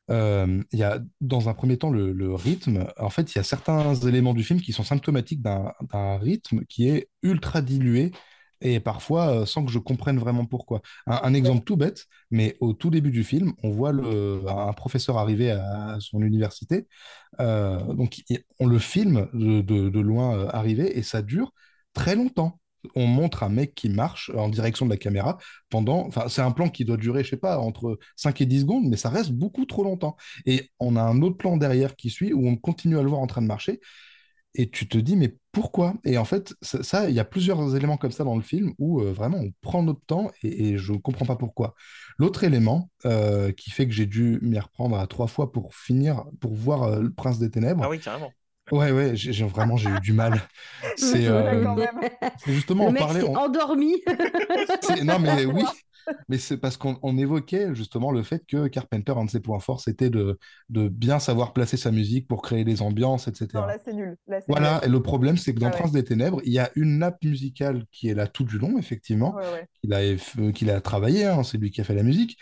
Il 0.10 0.80
y 0.80 0.84
a, 0.84 1.00
dans 1.22 1.50
un 1.50 1.54
premier 1.54 1.78
temps, 1.78 1.92
le, 1.92 2.12
le 2.12 2.34
rythme. 2.34 2.88
En 2.98 3.10
fait, 3.10 3.34
il 3.34 3.38
y 3.38 3.40
a 3.40 3.44
certains 3.44 3.94
éléments 3.94 4.34
du 4.34 4.44
film 4.44 4.60
qui 4.60 4.74
sont 4.74 4.84
symptomatiques 4.84 5.42
d'un 5.42 6.18
rythme 6.18 6.66
qui 6.66 6.90
est 6.90 7.10
ultra 7.22 7.62
dilué 7.62 8.12
et 8.62 8.80
parfois 8.80 9.42
euh, 9.42 9.46
sans 9.46 9.66
que 9.66 9.72
je 9.72 9.80
comprenne 9.80 10.18
vraiment 10.20 10.46
pourquoi. 10.46 10.82
Un, 11.08 11.20
un 11.24 11.34
exemple 11.34 11.64
tout 11.64 11.78
bête, 11.78 12.06
mais 12.32 12.58
au 12.60 12.74
tout 12.74 12.90
début 12.90 13.12
du 13.12 13.24
film, 13.24 13.54
on 13.64 13.70
voit 13.72 13.92
le, 13.92 14.42
un 14.48 14.74
professeur 14.74 15.18
arriver 15.18 15.52
à 15.52 15.98
son 16.00 16.22
université. 16.22 16.88
Euh, 17.40 17.80
donc, 17.94 18.22
on 18.60 18.68
le 18.68 18.80
filme 18.80 19.28
de, 19.34 19.62
de- 19.62 19.90
de 19.90 20.00
loin 20.00 20.38
euh, 20.38 20.48
arriver 20.52 20.98
et 20.98 21.04
ça 21.04 21.22
dure 21.22 21.54
très 21.94 22.16
longtemps. 22.16 22.60
On 22.96 23.08
montre 23.08 23.44
un 23.44 23.50
mec 23.50 23.76
qui 23.76 23.90
marche 23.90 24.32
en 24.38 24.48
direction 24.48 24.86
de 24.86 24.92
la 24.92 24.98
caméra 24.98 25.38
pendant. 25.70 26.08
Enfin, 26.08 26.30
c'est 26.30 26.42
un 26.42 26.52
plan 26.52 26.70
qui 26.70 26.86
doit 26.86 26.96
durer, 26.98 27.24
je 27.26 27.32
sais 27.32 27.38
pas, 27.38 27.60
entre 27.60 28.00
5 28.16 28.40
et 28.42 28.46
10 28.46 28.62
secondes, 28.62 28.86
mais 28.88 28.96
ça 28.98 29.10
reste 29.10 29.32
beaucoup 29.32 29.66
trop 29.66 29.84
longtemps. 29.84 30.16
Et 30.46 30.70
on 30.80 30.96
a 30.96 31.02
un 31.02 31.22
autre 31.22 31.38
plan 31.38 31.58
derrière 31.58 31.96
qui 31.98 32.10
suit 32.10 32.32
où 32.34 32.48
on 32.48 32.56
continue 32.56 32.98
à 32.98 33.02
le 33.04 33.10
voir 33.10 33.22
en 33.22 33.28
train 33.28 33.42
de 33.42 33.48
marcher. 33.48 33.82
Et 34.56 34.70
tu 34.70 34.88
te 34.88 34.98
dis, 34.98 35.16
mais 35.16 35.36
pourquoi? 35.52 35.94
Et 36.04 36.18
en 36.18 36.26
fait, 36.26 36.54
ça, 36.62 37.10
il 37.10 37.16
y 37.16 37.20
a 37.20 37.26
plusieurs 37.26 37.76
éléments 37.76 37.98
comme 37.98 38.12
ça 38.12 38.24
dans 38.24 38.36
le 38.36 38.42
film 38.42 38.74
où 38.80 39.00
euh, 39.02 39.12
vraiment 39.12 39.38
on 39.38 39.52
prend 39.62 39.84
notre 39.84 40.02
temps 40.06 40.32
et, 40.44 40.70
et 40.70 40.78
je 40.78 40.94
ne 40.94 40.98
comprends 40.98 41.26
pas 41.26 41.36
pourquoi. 41.36 41.76
L'autre 42.18 42.44
élément 42.44 42.90
euh, 43.06 43.52
qui 43.52 43.70
fait 43.70 43.86
que 43.88 43.94
j'ai 43.94 44.08
dû 44.08 44.40
m'y 44.42 44.60
reprendre 44.60 44.98
à 44.98 45.06
trois 45.08 45.28
fois 45.28 45.52
pour 45.52 45.76
finir, 45.76 46.24
pour 46.42 46.54
voir 46.54 46.84
euh, 46.84 47.02
Le 47.02 47.12
Prince 47.12 47.38
des 47.40 47.52
Ténèbres. 47.52 47.84
Ah 47.84 47.90
oui, 47.90 48.00
carrément. 48.00 48.34
Ouais, 48.72 48.92
ouais, 48.92 49.16
j'ai 49.16 49.46
vraiment 49.46 49.78
j'ai 49.78 49.90
eu 49.90 50.00
du 50.00 50.14
mal. 50.14 50.34
C'est 50.98 51.28
euh, 51.28 51.66
justement 52.48 52.86
Le 52.86 52.90
en 52.90 52.92
mec 52.92 53.04
parler. 53.04 53.22
s'est 53.22 53.30
on- 53.30 53.36
endormi. 53.38 54.02
Non, 55.04 55.20
mais 55.20 55.46
oui, 55.46 55.64
mais 56.28 56.38
c'est 56.38 56.58
parce 56.58 56.78
qu'on 56.78 57.00
on 57.04 57.18
évoquait 57.18 57.74
justement 57.76 58.12
le 58.12 58.24
fait 58.24 58.46
que 58.48 58.68
Carpenter, 58.68 59.14
un 59.18 59.26
de 59.26 59.30
ses 59.30 59.40
points 59.40 59.60
forts, 59.60 59.82
c'était 59.82 60.10
de, 60.10 60.40
de 60.70 60.88
bien 60.88 61.20
savoir 61.20 61.54
placer 61.54 61.78
sa 61.78 61.92
musique 61.92 62.28
pour 62.28 62.42
créer 62.42 62.64
des 62.64 62.82
ambiances, 62.82 63.28
etc. 63.28 63.62
Non, 63.62 63.66
là, 63.68 63.78
c'est 63.84 63.94
nul. 63.94 64.18
Là, 64.28 64.42
c'est 64.42 64.48
Voilà, 64.48 64.82
et 64.86 64.90
le 64.90 65.02
problème, 65.02 65.38
c'est 65.38 65.54
que 65.54 65.60
dans 65.60 65.68
Ah 65.68 65.74
ouais. 65.76 65.80
Prince 65.80 65.92
des 65.92 66.04
Ténèbres, 66.04 66.42
il 66.44 66.54
y 66.54 66.60
a 66.60 66.72
une 66.76 67.00
nappe 67.00 67.24
musicale 67.24 67.86
qui 67.92 68.10
est 68.10 68.14
là 68.16 68.28
tout 68.28 68.44
du 68.44 68.58
long, 68.58 68.78
effectivement. 68.80 69.36
Ouais, 69.36 69.52
ouais. 69.52 69.68
qu'il 69.82 69.94
a, 69.94 70.76
a 70.76 70.82
travaillé, 70.82 71.26
hein, 71.26 71.44
c'est 71.44 71.58
lui 71.58 71.72
qui 71.72 71.82
a 71.82 71.84
fait 71.84 71.96
la 71.96 72.04
musique, 72.04 72.38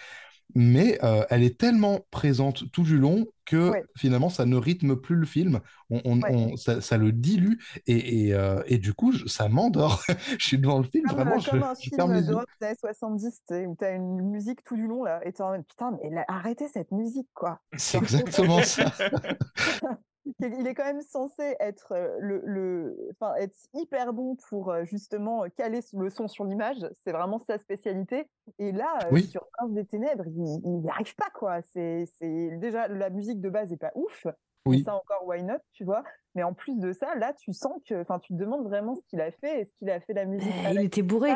mais 0.55 0.97
euh, 1.03 1.23
elle 1.29 1.43
est 1.43 1.59
tellement 1.59 1.99
présente 2.11 2.71
tout 2.71 2.83
du 2.83 2.97
long 2.97 3.25
que 3.45 3.69
Ouais. 3.71 3.83
finalement, 3.95 4.29
ça 4.29 4.45
ne 4.45 4.55
rythme 4.57 4.95
plus 4.97 5.15
le 5.15 5.25
film, 5.25 5.61
on, 5.89 6.01
on- 6.03 6.21
Ouais. 6.21 6.31
on- 6.33 6.57
ça, 6.57 6.81
ça 6.81 6.97
le 6.97 7.11
dilue, 7.13 7.57
et, 7.85 8.27
et, 8.27 8.33
euh, 8.33 8.61
et 8.65 8.77
du 8.77 8.93
coup, 8.93 9.11
je- 9.13 9.25
ça 9.27 9.47
m'endort. 9.49 10.03
je 10.39 10.45
suis 10.45 10.57
devant 10.57 10.79
le 10.79 10.83
film, 10.85 11.05
vraiment, 11.07 11.35
euh, 11.35 11.39
je, 11.39 11.49
comme 11.49 11.63
un 11.63 11.73
je 11.75 11.89
film 11.89 12.21
d'Europe 12.25 12.49
des 12.59 12.67
années 12.67 12.75
70, 12.79 13.41
tu 13.47 13.55
sais, 13.55 13.65
où 13.65 13.75
t'as 13.79 13.95
une 13.95 14.21
musique 14.29 14.63
tout 14.63 14.75
du 14.75 14.87
long, 14.87 15.03
là, 15.03 15.21
et 15.25 15.31
t'es 15.31 15.41
en 15.43 15.51
mode, 15.51 15.65
putain, 15.65 15.97
mais 16.03 16.09
là, 16.09 16.25
arrêtez 16.27 16.67
cette 16.67 16.91
musique, 16.91 17.29
quoi. 17.33 17.59
C'est 17.77 17.97
exactement 17.99 18.61
ça. 18.63 18.91
Il 20.39 20.67
est 20.67 20.73
quand 20.73 20.85
même 20.85 21.01
censé 21.01 21.55
être 21.59 21.91
euh, 21.93 22.15
le, 22.19 22.41
le, 22.45 22.97
enfin, 23.11 23.35
être 23.35 23.57
hyper 23.73 24.13
bon 24.13 24.35
pour 24.49 24.71
euh, 24.71 24.83
justement 24.85 25.43
euh, 25.43 25.47
caler 25.55 25.79
le 25.93 26.09
son 26.09 26.27
sur 26.27 26.43
l'image. 26.45 26.77
C'est 27.03 27.11
vraiment 27.11 27.39
sa 27.39 27.57
spécialité. 27.57 28.29
Et 28.59 28.71
là, 28.71 28.99
Oui. 29.11 29.23
sur 29.23 29.47
Prince 29.53 29.71
des 29.71 29.85
Ténèbres, 29.85 30.25
il 30.27 30.81
n'y 30.81 30.89
arrive 30.89 31.15
pas, 31.15 31.29
quoi. 31.33 31.61
C'est, 31.73 32.05
c'est 32.19 32.57
déjà 32.57 32.87
la 32.87 33.09
musique 33.09 33.41
de 33.41 33.49
base 33.49 33.71
est 33.71 33.77
pas 33.77 33.91
ouf. 33.95 34.27
Oui. 34.65 34.79
Et 34.81 34.83
ça 34.83 34.95
encore, 34.95 35.25
why 35.25 35.43
not, 35.43 35.59
tu 35.71 35.85
vois? 35.85 36.03
Mais 36.37 36.43
en 36.43 36.53
plus 36.53 36.77
de 36.77 36.93
ça, 36.93 37.07
là, 37.19 37.33
tu 37.33 37.51
sens 37.51 37.73
que, 37.89 37.99
enfin, 37.99 38.19
tu 38.19 38.31
te 38.33 38.37
demandes 38.37 38.63
vraiment 38.63 38.93
ce 38.95 39.01
qu'il 39.09 39.19
a 39.21 39.31
fait. 39.31 39.61
Est-ce 39.61 39.71
qu'il 39.79 39.89
a 39.89 39.99
fait 39.99 40.13
la 40.13 40.25
musique 40.25 40.47
Eh, 40.55 40.61
il 40.61 40.67
avec 40.77 40.85
était 40.85 41.01
bourré. 41.01 41.31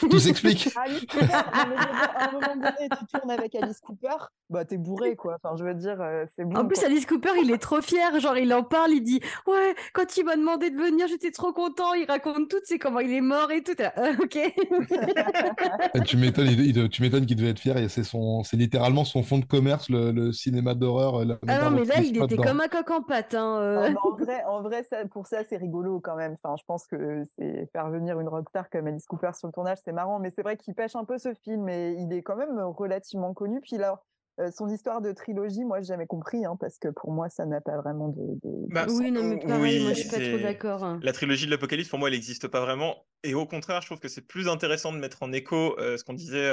Tout 0.00 0.18
s'explique. 0.18 0.70
Alice 0.82 1.04
Cooper, 1.06 1.26
non, 1.26 1.66
mais 1.68 1.76
je 1.76 1.86
veux 1.86 1.92
dire, 1.92 2.10
à 2.16 2.28
un 2.28 2.32
moment 2.32 2.54
donné, 2.56 2.88
tu 2.88 3.06
tournes 3.12 3.30
avec 3.30 3.54
Alice 3.54 3.80
Cooper, 3.80 4.16
bah 4.48 4.64
t'es 4.64 4.78
bourré 4.78 5.14
quoi. 5.14 5.36
Enfin, 5.42 5.56
je 5.58 5.64
veux 5.64 5.74
dire, 5.74 6.00
euh, 6.00 6.24
c'est 6.34 6.44
bon. 6.46 6.56
En 6.58 6.64
plus, 6.66 6.78
quoi. 6.78 6.86
Alice 6.86 7.04
Cooper, 7.04 7.30
il 7.42 7.50
est 7.50 7.58
trop 7.58 7.82
fier. 7.82 8.18
Genre, 8.18 8.38
il 8.38 8.52
en 8.54 8.62
parle, 8.62 8.92
il 8.92 9.02
dit 9.02 9.20
Ouais, 9.46 9.74
quand 9.92 10.16
il 10.16 10.24
m'a 10.24 10.36
demandé 10.36 10.70
de 10.70 10.76
venir, 10.76 11.06
j'étais 11.08 11.30
trop 11.30 11.52
content. 11.52 11.92
Il 11.92 12.06
raconte 12.06 12.48
tout, 12.48 12.56
c'est 12.64 12.78
comment 12.78 13.00
il 13.00 13.12
est 13.12 13.20
mort 13.20 13.50
et 13.50 13.62
tout. 13.62 13.74
Euh, 13.78 14.14
ok. 14.22 14.38
Tu 16.06 16.16
m'étonnes, 16.16 16.48
il- 16.48 16.76
il- 16.76 16.88
tu 16.88 17.02
m'étonnes 17.02 17.26
qu'il 17.26 17.36
devait 17.36 17.50
être 17.50 17.58
fier. 17.60 17.76
et 17.76 17.88
C'est 17.88 18.04
son, 18.04 18.42
c'est 18.44 18.56
littéralement 18.56 19.04
son 19.04 19.22
fonds 19.22 19.38
de 19.38 19.44
commerce, 19.44 19.88
le, 19.90 20.12
le 20.12 20.32
cinéma 20.32 20.74
d'horreur. 20.74 21.20
euh, 21.20 21.38
ah 21.46 21.58
non, 21.64 21.70
mais 21.70 21.84
là, 21.84 22.00
il 22.00 22.16
était 22.16 22.26
dedans. 22.36 22.42
comme 22.42 22.60
un 22.60 22.68
coq 22.68 22.90
en 22.90 23.02
pâte. 23.02 23.33
Hein, 23.34 23.58
euh. 23.60 23.90
Non, 23.90 24.00
en 24.02 24.16
vrai, 24.16 24.44
en 24.44 24.62
vrai 24.62 24.82
ça, 24.84 25.04
pour 25.06 25.26
ça, 25.26 25.44
c'est 25.44 25.56
rigolo 25.56 26.00
quand 26.00 26.16
même. 26.16 26.36
Enfin, 26.42 26.54
je 26.58 26.64
pense 26.66 26.86
que 26.86 27.24
c'est 27.36 27.68
faire 27.72 27.90
venir 27.90 28.18
une 28.20 28.28
rockstar 28.28 28.70
comme 28.70 28.86
Alice 28.86 29.06
Cooper 29.06 29.30
sur 29.34 29.48
le 29.48 29.52
tournage, 29.52 29.78
c'est 29.84 29.92
marrant. 29.92 30.18
Mais 30.18 30.30
c'est 30.30 30.42
vrai 30.42 30.56
qu'il 30.56 30.74
pêche 30.74 30.96
un 30.96 31.04
peu 31.04 31.18
ce 31.18 31.34
film 31.34 31.68
et 31.68 31.92
il 31.98 32.12
est 32.12 32.22
quand 32.22 32.36
même 32.36 32.58
relativement 32.60 33.34
connu. 33.34 33.60
Puis 33.60 33.76
là, 33.76 34.02
euh, 34.40 34.50
son 34.50 34.68
histoire 34.68 35.00
de 35.00 35.12
trilogie, 35.12 35.64
moi, 35.64 35.80
j'ai 35.80 35.86
jamais 35.86 36.06
compris, 36.06 36.44
hein, 36.44 36.56
parce 36.58 36.78
que 36.78 36.88
pour 36.88 37.12
moi, 37.12 37.28
ça 37.28 37.46
n'a 37.46 37.60
pas 37.60 37.76
vraiment 37.76 38.08
de. 38.08 38.20
de- 38.42 38.66
Bah, 38.72 38.86
Oui, 38.88 39.12
non, 39.12 39.22
mais 39.22 39.44
oui, 39.60 39.82
moi, 39.82 39.92
je 39.92 40.00
suis 40.00 40.08
pas 40.10 40.20
trop 40.20 40.38
d'accord. 40.38 40.82
hein. 40.84 40.98
La 41.02 41.12
trilogie 41.12 41.46
de 41.46 41.50
l'Apocalypse, 41.52 41.88
pour 41.88 41.98
moi, 41.98 42.08
elle 42.08 42.14
n'existe 42.14 42.48
pas 42.48 42.60
vraiment. 42.60 42.96
Et 43.22 43.34
au 43.34 43.46
contraire, 43.46 43.80
je 43.80 43.86
trouve 43.86 44.00
que 44.00 44.08
c'est 44.08 44.26
plus 44.26 44.48
intéressant 44.48 44.92
de 44.92 44.98
mettre 44.98 45.22
en 45.22 45.32
écho 45.32 45.78
euh, 45.78 45.96
ce 45.96 46.04
qu'on 46.04 46.14
disait 46.14 46.50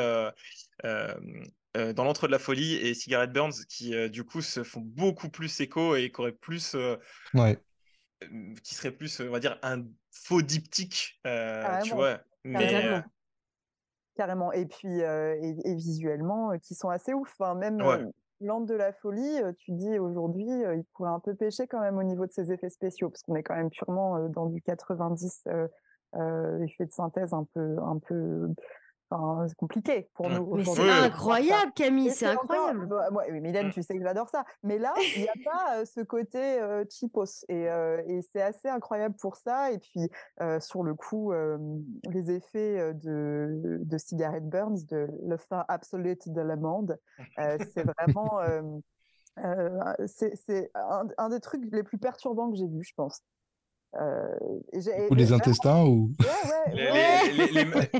euh, 0.85 1.13
euh, 1.77 1.93
dans 1.93 2.03
l'entre 2.03 2.27
de 2.27 2.31
la 2.31 2.39
folie 2.39 2.75
et 2.75 2.93
Cigarette 2.93 3.31
Burns, 3.31 3.53
qui 3.69 3.95
euh, 3.95 4.09
du 4.09 4.25
coup 4.25 4.41
se 4.41 4.63
font 4.63 4.81
beaucoup 4.81 5.29
plus 5.29 5.61
écho 5.61 5.95
et 5.95 6.11
qui 6.11 6.19
auraient 6.19 6.31
plus, 6.33 6.75
euh, 6.75 6.97
Ouais. 7.33 7.57
qui 8.63 8.75
serait 8.75 8.91
plus, 8.91 9.21
on 9.21 9.29
va 9.31 9.39
dire, 9.39 9.57
un 9.63 9.85
faux 10.11 10.41
diptyque, 10.41 11.19
euh, 11.25 11.61
tu 11.61 11.65
Carrément. 11.89 11.95
vois. 11.95 12.19
Mais 12.43 12.85
euh, 12.85 12.99
carrément. 14.15 14.51
Et 14.51 14.65
puis, 14.65 14.99
et, 14.99 15.75
visuellement, 15.75 16.57
qui 16.59 16.75
sont 16.75 16.89
assez 16.89 17.13
ouf. 17.13 17.33
Enfin, 17.39 17.55
même 17.55 17.81
Land 18.41 18.61
de 18.61 18.73
la 18.73 18.91
folie, 18.91 19.39
tu 19.59 19.71
dis 19.71 19.99
aujourd'hui, 19.99 20.47
il 20.47 20.83
pourrait 20.93 21.11
un 21.11 21.19
peu 21.19 21.35
pêcher 21.35 21.67
quand 21.67 21.79
même 21.79 21.97
au 21.99 22.03
niveau 22.03 22.25
de 22.25 22.31
ses 22.31 22.51
effets 22.51 22.71
spéciaux, 22.71 23.09
parce 23.09 23.21
qu'on 23.21 23.35
est 23.35 23.43
quand 23.43 23.55
même 23.55 23.69
purement 23.69 24.27
dans 24.29 24.47
du 24.47 24.61
90 24.63 25.43
effet 26.63 26.85
de 26.85 26.91
synthèse 26.91 27.33
un 27.33 27.47
peu, 27.53 27.77
un 27.79 27.99
peu 27.99 28.47
c'est 29.47 29.55
compliqué 29.55 30.09
pour 30.13 30.29
nous. 30.29 30.55
Mais 30.55 30.65
c'est 30.65 30.89
incroyable, 30.89 31.71
Camille, 31.73 32.11
c'est 32.11 32.27
incroyable. 32.27 32.87
Bah, 32.87 33.09
Mylène, 33.29 33.67
mmh. 33.67 33.71
tu 33.71 33.83
sais 33.83 33.97
que 33.97 34.03
j'adore 34.03 34.29
ça. 34.29 34.45
Mais 34.63 34.77
là, 34.77 34.93
il 35.15 35.23
n'y 35.23 35.27
a 35.27 35.33
pas 35.45 35.85
ce 35.85 36.01
côté 36.01 36.39
euh, 36.39 36.83
cheapos. 36.89 37.45
Et, 37.49 37.63
et 37.63 38.21
c'est 38.31 38.41
assez 38.41 38.69
incroyable 38.69 39.15
pour 39.19 39.35
ça. 39.35 39.71
Et 39.71 39.79
puis, 39.79 40.09
sur 40.59 40.83
le 40.83 40.93
coup, 40.93 41.33
les 42.09 42.31
effets 42.31 42.93
de, 42.93 43.79
de 43.81 43.97
Cigarette 43.97 44.47
Burns, 44.47 44.85
de 44.89 45.07
le 45.23 45.37
fin 45.37 45.65
absolute 45.67 46.29
de 46.29 46.41
l'amande, 46.41 46.97
c'est 47.37 47.83
vraiment. 47.83 48.39
c'est 50.05 50.71
un, 50.75 51.07
un, 51.17 51.29
des 51.29 51.39
trucs 51.39 51.63
les 51.71 51.83
plus 51.83 51.97
perturbants 51.97 52.51
que 52.51 52.57
j'ai 52.57 52.67
vu, 52.67 52.83
je 52.83 52.93
pense. 52.95 53.21
Euh, 53.99 54.37
ou 55.09 55.15
les 55.15 55.33
intestins 55.33 55.83
ou 55.83 56.13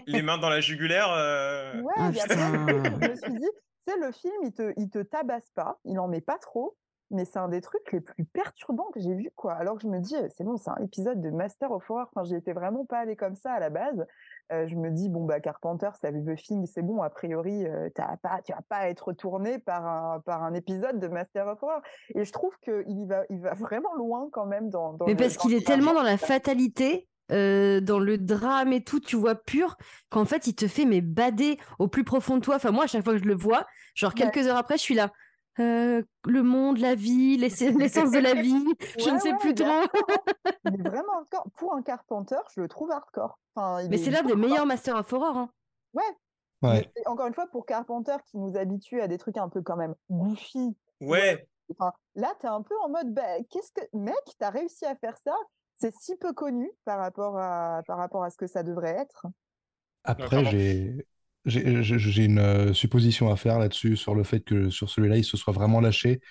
les, 0.07 0.21
mains 0.21 0.37
dans 0.37 0.49
la 0.49 0.61
jugulaire. 0.61 1.11
Euh... 1.11 1.81
Ouais, 1.81 1.93
ah, 1.97 2.11
je 2.13 3.09
me 3.09 3.15
suis 3.15 3.33
dit, 3.33 3.39
tu 3.39 3.91
sais, 3.91 3.99
le 3.99 4.11
film, 4.13 4.33
il 4.43 4.53
te, 4.53 4.73
il 4.77 4.89
te 4.89 4.99
tabasse 4.99 5.49
pas, 5.53 5.79
il 5.83 5.99
en 5.99 6.07
met 6.07 6.21
pas 6.21 6.37
trop, 6.37 6.77
mais 7.11 7.25
c'est 7.25 7.39
un 7.39 7.49
des 7.49 7.61
trucs 7.61 7.91
les 7.91 8.01
plus 8.01 8.25
perturbants 8.25 8.89
que 8.93 8.99
j'ai 8.99 9.13
vu, 9.13 9.29
quoi. 9.35 9.53
Alors 9.53 9.75
que 9.75 9.83
je 9.83 9.87
me 9.87 9.99
dis, 9.99 10.15
c'est 10.35 10.43
bon, 10.43 10.57
c'est 10.57 10.69
un 10.69 10.83
épisode 10.83 11.21
de 11.21 11.29
Master 11.29 11.71
of 11.71 11.89
Horror. 11.89 12.07
Enfin, 12.13 12.23
j'y 12.23 12.35
étais 12.35 12.53
vraiment 12.53 12.85
pas 12.85 12.99
allé 12.99 13.15
comme 13.15 13.35
ça 13.35 13.51
à 13.51 13.59
la 13.59 13.69
base. 13.69 14.05
Euh, 14.51 14.67
je 14.67 14.75
me 14.75 14.89
dis 14.89 15.07
bon 15.07 15.25
bah 15.25 15.39
Carpenter, 15.39 15.89
ça 15.99 16.11
vu 16.11 16.23
The 16.23 16.35
Thing, 16.35 16.65
c'est 16.65 16.81
bon. 16.81 17.01
A 17.01 17.09
priori, 17.09 17.65
euh, 17.65 17.89
pas, 17.95 18.41
tu 18.43 18.51
vas 18.51 18.61
pas 18.67 18.89
être 18.89 19.13
tourné 19.13 19.59
par 19.59 19.85
un 19.85 20.19
par 20.21 20.43
un 20.43 20.53
épisode 20.53 20.99
de 20.99 21.07
Master 21.07 21.47
of 21.47 21.61
Horror. 21.63 21.81
Et 22.15 22.25
je 22.25 22.31
trouve 22.31 22.57
qu'il 22.59 23.07
va 23.07 23.23
il 23.29 23.39
va 23.39 23.53
vraiment 23.53 23.93
loin 23.95 24.29
quand 24.31 24.45
même 24.45 24.69
dans. 24.69 24.97
Mais 25.07 25.15
parce 25.15 25.37
qu'il 25.37 25.53
est 25.53 25.65
tellement 25.65 25.93
dans 25.93 26.03
la 26.03 26.17
fatalité. 26.17 27.07
Euh, 27.31 27.79
dans 27.79 27.99
le 27.99 28.17
drame 28.17 28.73
et 28.73 28.83
tout, 28.83 28.99
tu 28.99 29.15
vois 29.15 29.35
pur, 29.35 29.77
qu'en 30.09 30.25
fait, 30.25 30.47
il 30.47 30.53
te 30.53 30.67
fait 30.67 30.83
mais 30.83 30.99
bader 30.99 31.57
au 31.79 31.87
plus 31.87 32.03
profond 32.03 32.35
de 32.35 32.41
toi. 32.41 32.57
Enfin, 32.57 32.71
moi, 32.71 32.83
à 32.83 32.87
chaque 32.87 33.05
fois 33.05 33.13
que 33.13 33.19
je 33.19 33.25
le 33.25 33.35
vois, 33.35 33.65
genre 33.95 34.13
quelques 34.13 34.47
heures 34.47 34.57
après, 34.57 34.75
je 34.75 34.81
suis 34.81 34.95
là. 34.95 35.13
Le 35.57 36.41
monde, 36.41 36.77
la 36.79 36.95
vie, 36.95 37.37
l'essence 37.37 38.11
de 38.11 38.19
la 38.19 38.33
vie, 38.33 38.65
je 38.99 39.09
ne 39.09 39.19
sais 39.19 39.33
plus 39.39 39.53
trop. 39.53 39.67
mais 40.65 40.89
vraiment 40.89 41.17
hardcore. 41.17 41.47
Pour 41.57 41.73
un 41.75 41.81
Carpenter, 41.81 42.39
je 42.55 42.61
le 42.61 42.67
trouve 42.67 42.91
hardcore 42.91 43.37
mais 43.89 43.97
c'est 43.97 44.11
l'un 44.11 44.23
des 44.23 44.35
meilleurs 44.35 44.65
Master 44.65 44.95
of 44.95 45.11
Horror. 45.11 45.37
Hein. 45.37 45.49
Ouais. 46.61 46.91
encore 47.05 47.27
une 47.27 47.33
fois, 47.33 47.47
pour 47.47 47.65
Carpenter 47.65 48.15
qui 48.27 48.37
nous 48.37 48.55
habitue 48.55 49.01
à 49.01 49.07
des 49.07 49.17
trucs 49.17 49.37
un 49.37 49.49
peu 49.49 49.61
quand 49.61 49.75
même 49.75 49.95
goofy. 50.09 50.75
Ouais. 50.99 51.47
là, 52.15 52.33
tu 52.39 52.45
es 52.45 52.49
un 52.49 52.61
peu 52.61 52.75
en 52.83 52.89
mode, 52.89 53.13
bah, 53.13 53.41
qu'est-ce 53.49 53.71
que, 53.73 53.81
mec, 53.93 54.15
tu 54.25 54.45
as 54.45 54.49
réussi 54.49 54.85
à 54.85 54.95
faire 54.95 55.17
ça? 55.17 55.35
C'est 55.77 55.93
si 55.95 56.15
peu 56.17 56.31
connu 56.33 56.71
par 56.85 56.99
rapport 56.99 57.37
à, 57.37 57.81
par 57.87 57.97
rapport 57.97 58.23
à 58.23 58.29
ce 58.29 58.37
que 58.37 58.45
ça 58.45 58.61
devrait 58.61 58.95
être. 58.95 59.25
Après, 60.03 60.45
j'ai. 60.45 61.05
J'ai 61.45 62.25
une 62.25 62.39
euh, 62.39 62.73
supposition 62.73 63.31
à 63.31 63.35
faire 63.35 63.57
là-dessus, 63.59 63.97
sur 63.97 64.13
le 64.15 64.23
fait 64.23 64.41
que 64.41 64.69
sur 64.69 64.89
celui-là, 64.89 65.17
il 65.17 65.23
se 65.23 65.37
soit 65.37 65.53
vraiment 65.53 65.81
lâché 65.81 66.21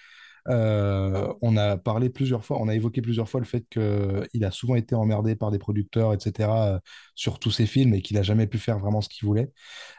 euh, 0.48 1.32
on 1.42 1.56
a 1.56 1.76
parlé 1.76 2.10
plusieurs 2.10 2.44
fois, 2.44 2.58
on 2.60 2.68
a 2.68 2.74
évoqué 2.74 3.02
plusieurs 3.02 3.28
fois 3.28 3.40
le 3.40 3.46
fait 3.46 3.64
qu'il 3.68 4.44
a 4.44 4.50
souvent 4.50 4.74
été 4.74 4.94
emmerdé 4.94 5.36
par 5.36 5.50
des 5.50 5.58
producteurs, 5.58 6.12
etc., 6.14 6.50
euh, 6.50 6.78
sur 7.14 7.38
tous 7.38 7.50
ses 7.50 7.66
films 7.66 7.94
et 7.94 8.02
qu'il 8.02 8.16
n'a 8.16 8.22
jamais 8.22 8.46
pu 8.46 8.58
faire 8.58 8.78
vraiment 8.78 9.00
ce 9.00 9.08
qu'il 9.08 9.26
voulait. 9.26 9.52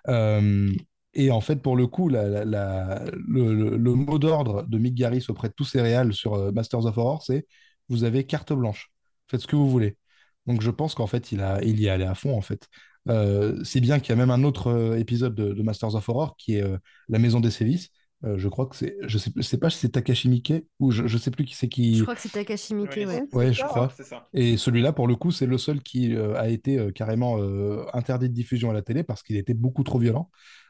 Euh, 0.08 0.72
et 1.14 1.32
en 1.32 1.42
fait, 1.42 1.58
pour 1.58 1.76
le 1.76 1.88
coup, 1.88 2.10
le, 2.10 3.94
mot 3.96 4.20
d'ordre 4.20 4.64
de 4.64 4.78
Mick 4.78 4.96
Garris 4.96 5.26
auprès 5.30 5.50
de 5.50 5.54
tous 5.54 5.66
ses 5.66 5.82
réals 5.82 6.14
sur 6.14 6.52
Masters 6.54 6.86
of 6.86 6.98
Horror, 6.98 7.24
c'est 7.24 7.46
vous 7.90 8.04
avez 8.06 8.26
carte 8.26 8.54
blanche, 8.54 8.92
faites 9.28 9.42
ce 9.42 9.48
que 9.48 9.56
vous 9.56 9.70
voulez. 9.70 9.98
Donc 10.48 10.62
je 10.62 10.72
pense 10.72 10.96
qu'en 10.96 11.08
fait, 11.08 11.32
il, 11.32 11.42
a, 11.42 11.62
il 11.64 11.80
y 11.80 11.88
est 11.88 11.90
allé 11.90 12.06
à 12.06 12.16
fond, 12.16 12.36
en 12.36 12.42
fait. 12.42 12.68
C'est 13.08 13.82
bien 13.82 14.00
qu'il 14.00 14.10
y 14.10 14.14
a 14.14 14.16
même 14.16 14.32
un 14.32 14.44
autre 14.44 14.96
épisode 14.98 15.36
de, 15.36 15.54
de, 15.54 15.64
Masters 15.64 15.96
of 15.96 16.08
Horror 16.08 16.36
qui 16.38 16.56
est 16.56 16.64
La 17.10 17.20
Maison 17.20 17.40
des 17.40 17.52
Sévices, 17.52 17.90
euh, 18.24 18.38
je 18.38 18.48
crois 18.48 18.68
que 18.68 18.76
c'est, 18.76 18.96
je 19.02 19.18
sais, 19.18 19.32
sais 19.42 19.58
pas 19.58 19.70
si 19.72 19.80
c'est 19.80 19.90
Takashi 19.90 20.30
Miike 20.30 20.54
ou 20.80 20.92
je, 20.92 21.08
je 21.08 21.18
sais 21.18 21.32
plus 21.32 21.44
qui 21.44 21.56
c'est 21.56 21.68
qui. 21.68 21.96
Je 21.96 22.04
crois 22.04 22.14
que 22.14 22.22
c'est 22.22 22.30
Takashi 22.30 22.76
Miike, 22.76 22.96
ouais. 22.96 23.24
Ouais, 23.34 23.54
je 23.54 23.64
crois. 23.64 23.92
Et 24.34 24.58
celui-là, 24.58 24.94
pour 24.94 25.08
le 25.08 25.16
coup, 25.16 25.32
c'est 25.32 25.48
le 25.48 25.58
seul 25.58 25.82
qui 25.82 26.16
euh, 26.16 26.36
a 26.36 26.48
été 26.48 26.78
euh, 26.78 26.92
carrément 26.92 27.38
interdit 27.94 28.30
de 28.30 28.34
diffusion 28.34 28.70
à 28.70 28.74
la 28.74 28.82
télé 28.82 29.04
parce 29.04 29.24
qu'il 29.24 29.38
était 29.38 29.54
beaucoup 29.54 29.84
trop 29.84 29.98
violent. 29.98 30.30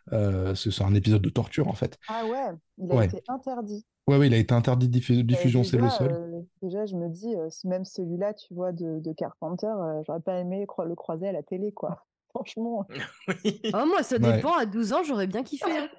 c'est 0.09 0.81
un 0.81 0.95
épisode 0.95 1.21
de 1.21 1.29
torture 1.29 1.67
en 1.67 1.73
fait. 1.73 1.97
Ah 2.07 2.23
ouais, 2.25 2.55
il 2.77 2.91
a 2.91 3.05
été 3.05 3.21
interdit. 3.27 3.85
Ouais, 4.07 4.17
ouais, 4.17 4.27
il 4.27 4.33
a 4.33 4.37
été 4.37 4.53
interdit 4.53 4.87
de 4.87 5.21
diffusion, 5.21 5.63
c'est 5.63 5.77
le 5.77 5.89
seul. 5.89 6.45
déjà, 6.61 6.85
je 6.85 6.95
me 6.95 7.09
dis, 7.09 7.35
même 7.65 7.83
celui-là, 7.85 8.33
tu 8.33 8.53
vois, 8.53 8.71
de, 8.71 8.99
de 8.99 9.13
Carpenter, 9.13 9.71
j'aurais 10.07 10.21
pas 10.21 10.39
aimé 10.39 10.65
le 10.85 10.95
croiser 10.95 11.27
à 11.27 11.31
la 11.33 11.43
télé, 11.43 11.71
quoi. 11.71 12.05
Franchement. 12.33 12.87
oh, 13.73 13.85
moi, 13.85 14.03
ça 14.03 14.17
dépend. 14.17 14.53
À 14.53 14.65
12 14.65 14.93
ans, 14.93 15.03
j'aurais 15.03 15.27
bien 15.27 15.43
kiffé. 15.43 15.77
Hein. 15.77 15.89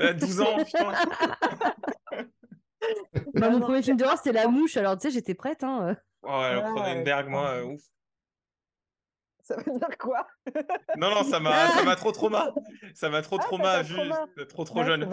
à 0.00 0.12
12 0.12 0.40
ans, 0.40 0.56
putain. 0.64 0.92
Bah, 3.34 3.50
mon 3.50 3.58
premier 3.58 3.82
film 3.82 3.96
d'horreur, 3.96 4.16
c'était 4.16 4.32
La 4.32 4.46
Mouche. 4.46 4.76
Alors, 4.76 4.96
tu 4.96 5.08
sais, 5.08 5.10
j'étais 5.10 5.34
prête. 5.34 5.64
Hein. 5.64 5.96
Oh, 6.22 6.28
alors, 6.28 6.72
Cronenberg, 6.74 7.28
moi, 7.28 7.50
euh, 7.50 7.64
ouf. 7.64 7.80
Ça 9.42 9.56
veut 9.56 9.78
dire 9.78 9.98
quoi? 9.98 10.26
Non, 10.96 11.10
non, 11.10 11.24
ça 11.24 11.40
m'a 11.40 11.96
trop 11.96 12.12
trauma. 12.12 12.52
Ça 12.94 13.08
m'a 13.10 13.22
trop 13.22 13.38
ah, 13.40 13.44
trauma 13.44 13.82
vu 13.82 13.96
trop 14.48 14.64
trop 14.64 14.84
jeune. 14.84 15.08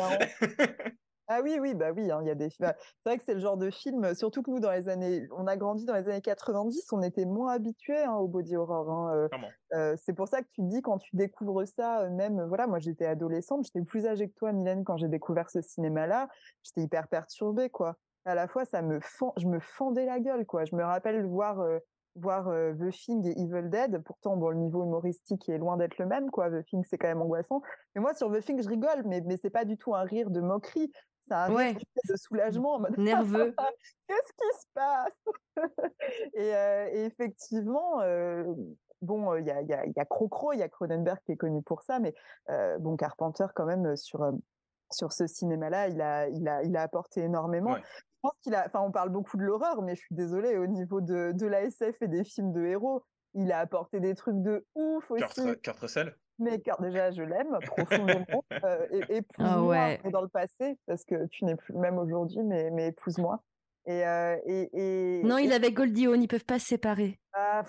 Ah 1.27 1.39
oui, 1.41 1.57
oui, 1.61 1.73
bah 1.73 1.91
oui, 1.95 2.11
hein, 2.11 2.19
il 2.21 2.27
y 2.27 2.31
a 2.31 2.35
des 2.35 2.49
C'est 2.49 2.65
vrai 3.05 3.17
que 3.17 3.23
c'est 3.25 3.33
le 3.33 3.39
genre 3.39 3.55
de 3.55 3.69
film, 3.69 4.13
surtout 4.13 4.43
que 4.43 4.51
nous, 4.51 4.59
dans 4.59 4.71
les 4.71 4.89
années, 4.89 5.25
on 5.31 5.47
a 5.47 5.55
grandi 5.55 5.85
dans 5.85 5.95
les 5.95 6.07
années 6.09 6.21
90, 6.21 6.91
on 6.91 7.01
était 7.01 7.23
moins 7.23 7.53
habitués 7.53 8.03
hein, 8.03 8.15
au 8.15 8.27
body 8.27 8.57
horror. 8.57 8.89
Hein, 8.91 9.15
euh, 9.15 9.29
euh, 9.73 9.95
c'est 9.97 10.13
pour 10.13 10.27
ça 10.27 10.41
que 10.41 10.47
tu 10.51 10.61
te 10.61 10.67
dis 10.67 10.81
quand 10.81 10.97
tu 10.97 11.15
découvres 11.15 11.65
ça, 11.65 12.01
euh, 12.01 12.09
même, 12.09 12.43
voilà, 12.47 12.67
moi 12.67 12.79
j'étais 12.79 13.05
adolescente, 13.05 13.63
j'étais 13.65 13.85
plus 13.85 14.05
âgée 14.05 14.27
que 14.27 14.33
toi, 14.35 14.51
Mylène, 14.51 14.83
quand 14.83 14.97
j'ai 14.97 15.07
découvert 15.07 15.49
ce 15.49 15.61
cinéma-là, 15.61 16.27
j'étais 16.61 16.81
hyper 16.81 17.07
perturbée, 17.07 17.69
quoi. 17.69 17.95
À 18.25 18.35
la 18.35 18.49
fois, 18.49 18.65
ça 18.65 18.81
me 18.81 18.99
je 19.37 19.47
me 19.47 19.59
fendais 19.59 20.05
la 20.05 20.19
gueule, 20.19 20.45
quoi. 20.45 20.65
Je 20.65 20.75
me 20.75 20.83
rappelle 20.83 21.25
voir 21.25 21.65
voir 22.15 22.45
The 22.45 22.91
Thing 22.91 23.25
et 23.25 23.41
Evil 23.41 23.69
Dead. 23.69 24.03
Pourtant, 24.03 24.37
bon, 24.37 24.49
le 24.49 24.57
niveau 24.57 24.83
humoristique 24.83 25.49
est 25.49 25.57
loin 25.57 25.77
d'être 25.77 25.97
le 25.97 26.05
même, 26.05 26.29
quoi. 26.31 26.49
The 26.49 26.63
Thing, 26.65 26.83
c'est 26.87 26.97
quand 26.97 27.07
même 27.07 27.21
angoissant. 27.21 27.61
Mais 27.95 28.01
moi, 28.01 28.13
sur 28.13 28.31
The 28.31 28.39
Thing, 28.39 28.61
je 28.61 28.69
rigole, 28.69 29.03
mais, 29.05 29.21
mais 29.21 29.35
c'est 29.37 29.49
pas 29.49 29.65
du 29.65 29.77
tout 29.77 29.95
un 29.95 30.03
rire 30.03 30.29
de 30.29 30.39
moquerie. 30.39 30.91
C'est 31.27 31.33
un 31.33 31.45
rire 31.45 31.77
de 32.09 32.15
soulagement 32.15 32.75
en 32.75 32.79
mode 32.79 32.97
nerveux. 32.97 33.55
Qu'est-ce 34.07 34.33
qui 34.33 34.59
se 34.59 34.65
passe? 34.73 35.17
Et, 36.33 36.49
et, 36.49 37.05
effectivement, 37.05 37.99
bon, 39.01 39.35
il 39.35 39.45
y 39.45 39.51
a, 39.51 39.61
y, 39.61 39.73
a, 39.73 39.85
y 39.85 39.99
a 39.99 40.05
Crocro, 40.05 40.53
il 40.53 40.59
y 40.59 40.63
a 40.63 40.69
Cronenberg 40.69 41.19
qui 41.25 41.31
est 41.33 41.37
connu 41.37 41.61
pour 41.61 41.83
ça, 41.83 41.99
mais 41.99 42.13
bon, 42.79 42.97
Carpenter, 42.97 43.45
quand 43.55 43.65
même, 43.65 43.95
sur, 43.95 44.31
sur 44.91 45.13
ce 45.13 45.27
cinéma-là, 45.27 45.87
il 45.87 46.01
a, 46.01 46.27
il, 46.27 46.47
a, 46.47 46.63
il 46.63 46.75
a 46.75 46.81
apporté 46.81 47.21
énormément. 47.21 47.75
Je 47.75 48.29
pense 48.29 48.33
qu'il 48.41 48.55
a, 48.55 48.65
enfin, 48.65 48.81
on 48.81 48.91
parle 48.91 49.09
beaucoup 49.09 49.37
de 49.37 49.43
l'horreur, 49.43 49.81
mais 49.81 49.95
je 49.95 50.01
suis 50.01 50.15
désolée, 50.15 50.57
au 50.57 50.67
niveau 50.67 51.01
de, 51.01 51.31
de 51.33 51.45
l'ASF 51.45 52.01
et 52.01 52.07
des 52.07 52.23
films 52.23 52.51
de 52.53 52.65
héros, 52.65 53.03
il 53.33 53.51
a 53.51 53.59
apporté 53.59 53.99
des 53.99 54.15
trucs 54.15 54.41
de 54.41 54.65
ouf 54.75 55.11
aussi. 55.11 55.23
Kurt 55.61 55.79
Russell? 55.79 56.15
Mais 56.39 56.59
car 56.59 56.81
déjà 56.81 57.11
je 57.11 57.21
l'aime 57.21 57.57
profondément 57.65 58.43
euh, 58.63 58.87
et 58.91 59.17
épouse-moi 59.17 59.97
ah 60.03 60.09
dans 60.09 60.21
le 60.21 60.27
passé 60.27 60.77
parce 60.85 61.03
que 61.03 61.25
tu 61.27 61.45
n'es 61.45 61.55
plus 61.55 61.73
même 61.73 61.97
aujourd'hui 61.97 62.43
mais, 62.43 62.71
mais 62.71 62.87
épouse-moi. 62.87 63.43
Et, 63.85 64.05
euh, 64.05 64.37
et, 64.45 64.69
et, 64.73 65.23
non 65.23 65.37
il 65.37 65.51
est 65.51 65.55
avec 65.55 65.73
Goldie 65.73 66.07
Hawn 66.07 66.21
ils 66.21 66.27
peuvent 66.27 66.45
pas 66.45 66.59
se 66.59 66.67
séparer. 66.67 67.19
Ah, 67.33 67.63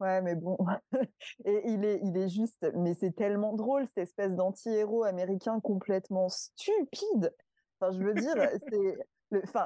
ouais 0.00 0.20
mais 0.22 0.34
bon. 0.34 0.58
Et 1.46 1.62
il 1.64 1.84
est 1.84 2.00
il 2.02 2.16
est 2.16 2.28
juste 2.28 2.66
mais 2.74 2.94
c'est 2.94 3.16
tellement 3.16 3.54
drôle 3.54 3.86
cette 3.86 3.98
espèce 3.98 4.32
d'anti-héros 4.32 5.04
américain 5.04 5.60
complètement 5.60 6.28
stupide. 6.28 7.34
Enfin 7.80 7.96
je 7.98 8.04
veux 8.04 8.14
dire 8.14 8.34
c'est 8.70 8.98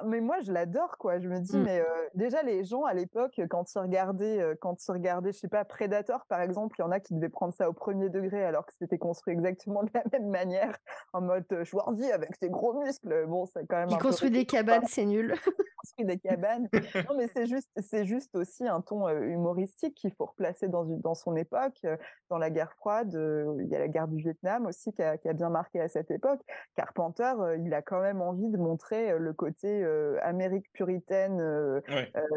Mais 0.07 0.21
moi, 0.21 0.41
je 0.41 0.53
l'adore, 0.53 0.97
quoi. 0.99 1.19
Je 1.19 1.29
me 1.29 1.41
dis, 1.41 1.57
mmh. 1.57 1.63
mais 1.63 1.85
déjà, 2.15 2.43
les 2.43 2.65
gens 2.65 2.85
à 2.85 2.95
l'époque, 2.95 3.41
quand 3.51 3.73
ils 3.75 3.79
regardaient, 3.79 4.57
quand 4.61 4.77
ils 4.87 4.91
regardaient, 4.91 5.33
je 5.33 5.39
sais 5.39 5.49
pas, 5.49 5.65
Predator, 5.65 6.25
par 6.27 6.41
exemple, 6.41 6.77
il 6.79 6.83
y 6.83 6.85
en 6.85 6.91
a 6.91 7.01
qui 7.01 7.15
devaient 7.15 7.29
prendre 7.29 7.53
ça 7.53 7.69
au 7.69 7.73
premier 7.73 8.09
degré, 8.09 8.45
alors 8.45 8.65
que 8.67 8.73
c'était 8.79 8.99
construit 8.99 9.35
exactement 9.35 9.83
de 9.83 9.91
la 9.95 10.03
même 10.13 10.29
manière, 10.29 10.79
en 11.13 11.21
mode 11.21 11.47
Schwarzy 11.65 12.11
avec 12.11 12.35
ses 12.37 12.49
gros 12.49 12.81
muscles. 12.81 13.27
Bon, 13.27 13.47
c'est 13.47 13.67
quand 13.67 13.77
même. 13.77 13.89
Il 13.91 13.99
construit 13.99 14.31
des 14.31 14.47
cabanes, 14.47 14.87
c'est 14.87 15.05
nul. 15.05 15.35
il 15.47 15.65
construit 15.77 16.07
des 16.07 16.19
cabanes. 16.19 16.69
non, 16.73 17.17
mais 17.17 17.29
c'est 17.29 17.47
juste, 17.47 17.71
c'est 17.77 18.05
juste 18.05 18.35
aussi 18.37 18.67
un 18.67 18.81
ton 18.81 19.09
humoristique 19.09 19.95
qu'il 19.95 20.13
faut 20.15 20.27
replacer 20.27 20.69
dans, 20.69 20.85
dans 20.85 21.15
son 21.15 21.37
époque. 21.37 21.85
Dans 22.31 22.39
la 22.39 22.51
guerre 22.51 22.73
froide, 22.75 23.13
il 23.61 23.69
y 23.69 23.77
a 23.77 23.79
la 23.79 23.89
guerre 23.89 24.09
du 24.09 24.23
Vietnam 24.23 24.67
aussi 24.67 24.93
qui 24.93 25.03
a, 25.03 25.19
qui 25.19 25.29
a 25.29 25.33
bien 25.33 25.51
marqué 25.51 25.81
à 25.81 25.89
cette 25.89 26.11
époque. 26.11 26.41
Carpenter, 26.77 27.33
il 27.65 27.73
a 27.75 27.83
quand 27.83 28.01
même 28.01 28.21
envie 28.21 28.49
de 28.49 28.59
montrer 28.59 29.19
le 29.19 29.33
côté 29.33 29.58
euh, 29.67 30.17
Amérique 30.23 30.71
puritaine 30.73 31.41
euh, 31.41 31.81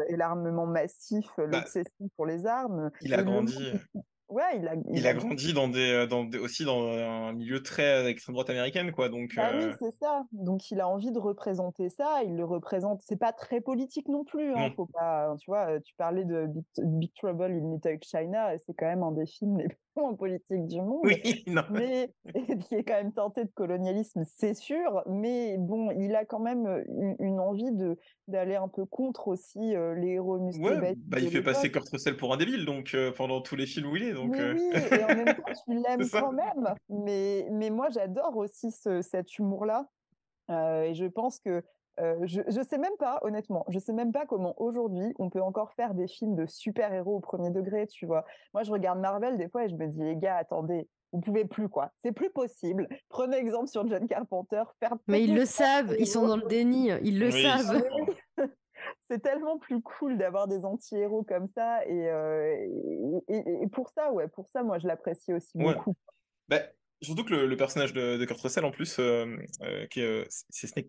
et 0.08 0.16
l'armement 0.16 0.66
massif, 0.66 1.26
bah 1.36 1.46
l'obsession 1.46 2.08
pour 2.16 2.26
les 2.26 2.46
armes. 2.46 2.90
Il 3.00 3.14
a 3.14 3.22
grandi. 3.22 3.56
Ouais, 4.28 4.56
il 4.56 4.66
a. 4.66 4.72
Il 4.88 5.06
a 5.06 5.12
grandi 5.12 5.52
dans 5.52 5.68
des, 5.68 6.06
dans 6.08 6.24
des- 6.24 6.38
aussi 6.38 6.64
dans 6.64 6.86
un 6.86 7.34
milieu 7.34 7.62
très 7.62 8.06
extrême 8.06 8.32
droite 8.32 8.48
américaine, 8.48 8.90
quoi. 8.90 9.10
Donc, 9.10 9.34
Bah 9.36 9.50
oui, 9.54 9.66
c'est 9.78 9.90
ça. 9.96 10.24
Donc 10.32 10.70
il 10.70 10.80
a 10.80 10.88
envie 10.88 11.12
de 11.12 11.18
représenter 11.18 11.90
ça. 11.90 12.22
Il 12.24 12.36
le 12.36 12.44
représente. 12.46 13.02
C'est 13.06 13.18
pas 13.18 13.34
très 13.34 13.60
politique 13.60 14.08
non 14.08 14.24
plus. 14.24 14.52
Hein. 14.52 14.68
Non. 14.68 14.70
Faut 14.74 14.86
pas. 14.86 15.34
Tu 15.38 15.50
vois, 15.50 15.78
tu 15.80 15.94
parlais 15.96 16.24
de 16.24 16.46
Big, 16.46 16.64
Big 16.78 17.12
Trouble 17.14 17.44
in 17.52 17.74
Little 17.74 17.98
China. 18.02 18.54
et 18.54 18.58
C'est 18.60 18.72
quand 18.72 18.86
même 18.86 19.02
un 19.02 19.12
des 19.12 19.26
films 19.26 19.58
les 19.58 19.68
plus 19.94 20.02
moins 20.02 20.14
politiques 20.14 20.66
du 20.66 20.80
monde. 20.80 21.00
oui, 21.04 21.44
non. 21.46 21.62
mais 21.70 22.12
qui 22.68 22.74
est 22.76 22.84
quand 22.84 22.94
même 22.94 23.12
tenté 23.12 23.44
de 23.44 23.50
colonialisme, 23.50 24.22
c'est 24.26 24.54
sûr. 24.54 25.02
Mais 25.06 25.56
bon, 25.58 25.90
il 25.92 26.14
a 26.14 26.24
quand 26.24 26.40
même 26.40 26.66
une, 26.88 27.16
une 27.18 27.40
envie 27.40 27.72
de 27.72 27.98
d'aller 28.28 28.54
un 28.56 28.68
peu 28.68 28.86
contre 28.86 29.28
aussi 29.28 29.74
euh, 29.74 29.94
les 29.94 30.12
héros 30.12 30.38
musclés. 30.38 30.64
Ouais, 30.76 30.94
bah, 30.96 31.18
il 31.20 31.28
fait 31.30 31.42
passer. 31.42 31.70
Kurt 31.70 31.88
Russell 31.88 32.16
pour 32.16 32.32
un 32.32 32.36
débile, 32.36 32.64
donc 32.64 32.94
euh, 32.94 33.12
pendant 33.12 33.40
tous 33.40 33.56
les 33.56 33.66
films 33.66 33.90
où 33.90 33.96
il 33.96 34.04
est. 34.04 34.12
Donc, 34.14 34.36
Mais 34.36 34.52
oui, 34.52 34.70
et 34.92 35.04
en 35.04 35.08
même 35.08 35.24
temps, 35.26 35.42
tu 35.66 35.74
l'aimes 35.74 36.08
quand 36.10 36.32
même. 36.32 36.74
Mais, 36.88 37.48
mais 37.50 37.70
moi, 37.70 37.88
j'adore 37.90 38.36
aussi 38.36 38.70
ce- 38.70 39.02
cet 39.02 39.38
humour-là. 39.38 39.88
Euh, 40.50 40.82
et 40.84 40.94
je 40.94 41.04
pense 41.06 41.38
que 41.38 41.62
euh, 42.00 42.16
je, 42.24 42.40
je 42.48 42.62
sais 42.62 42.78
même 42.78 42.96
pas, 42.98 43.18
honnêtement, 43.22 43.64
je 43.68 43.78
sais 43.78 43.92
même 43.92 44.12
pas 44.12 44.26
comment 44.26 44.54
aujourd'hui 44.60 45.12
on 45.18 45.28
peut 45.30 45.42
encore 45.42 45.72
faire 45.74 45.94
des 45.94 46.08
films 46.08 46.34
de 46.36 46.46
super-héros 46.46 47.16
au 47.16 47.20
premier 47.20 47.50
degré, 47.50 47.86
tu 47.86 48.06
vois. 48.06 48.24
Moi, 48.54 48.62
je 48.62 48.70
regarde 48.72 48.98
Marvel 49.00 49.36
des 49.36 49.48
fois 49.48 49.64
et 49.64 49.68
je 49.68 49.76
me 49.76 49.86
dis, 49.88 50.02
les 50.02 50.16
gars, 50.16 50.36
attendez, 50.36 50.88
vous 51.12 51.20
pouvez 51.20 51.44
plus, 51.44 51.68
quoi. 51.68 51.90
C'est 52.02 52.12
plus 52.12 52.30
possible. 52.30 52.88
Prenez 53.10 53.36
exemple 53.36 53.68
sur 53.68 53.86
John 53.86 54.06
Carpenter, 54.08 54.62
faire 54.80 54.94
Mais 55.08 55.24
ils 55.24 55.34
le 55.34 55.44
savent, 55.44 55.94
ils 55.98 56.06
sont 56.06 56.26
dans 56.26 56.36
le 56.36 56.46
déni, 56.46 56.90
ils 57.02 57.18
le 57.18 57.28
oui, 57.28 57.42
savent. 57.42 57.82
c'est- 58.38 58.48
c'est 59.10 59.20
tellement 59.22 59.58
plus 59.58 59.82
cool 59.82 60.16
d'avoir 60.16 60.48
des 60.48 60.64
anti-héros 60.64 61.22
comme 61.24 61.46
ça 61.54 61.84
et, 61.86 62.08
euh, 62.10 62.66
et, 63.28 63.36
et- 63.36 63.62
et 63.62 63.66
pour 63.68 63.90
ça 63.90 64.10
ouais 64.12 64.26
pour 64.26 64.48
ça 64.48 64.62
moi 64.62 64.78
je 64.78 64.86
l'apprécie 64.88 65.32
aussi 65.34 65.58
Ouais. 65.58 65.74
beaucoup 65.74 65.94
Bah, 66.48 66.60
surtout 67.02 67.22
que 67.24 67.34
le, 67.34 67.46
le 67.46 67.56
personnage 67.56 67.92
de, 67.92 68.16
de 68.16 68.24
Kurt 68.24 68.40
Russell, 68.40 68.64
en 68.64 68.70
plus, 68.70 68.98
euh, 68.98 69.36
euh, 69.62 69.86
qui 69.88 70.00
est, 70.00 70.04
euh, 70.04 70.24
c'est 70.28 70.66
Snake. 70.66 70.88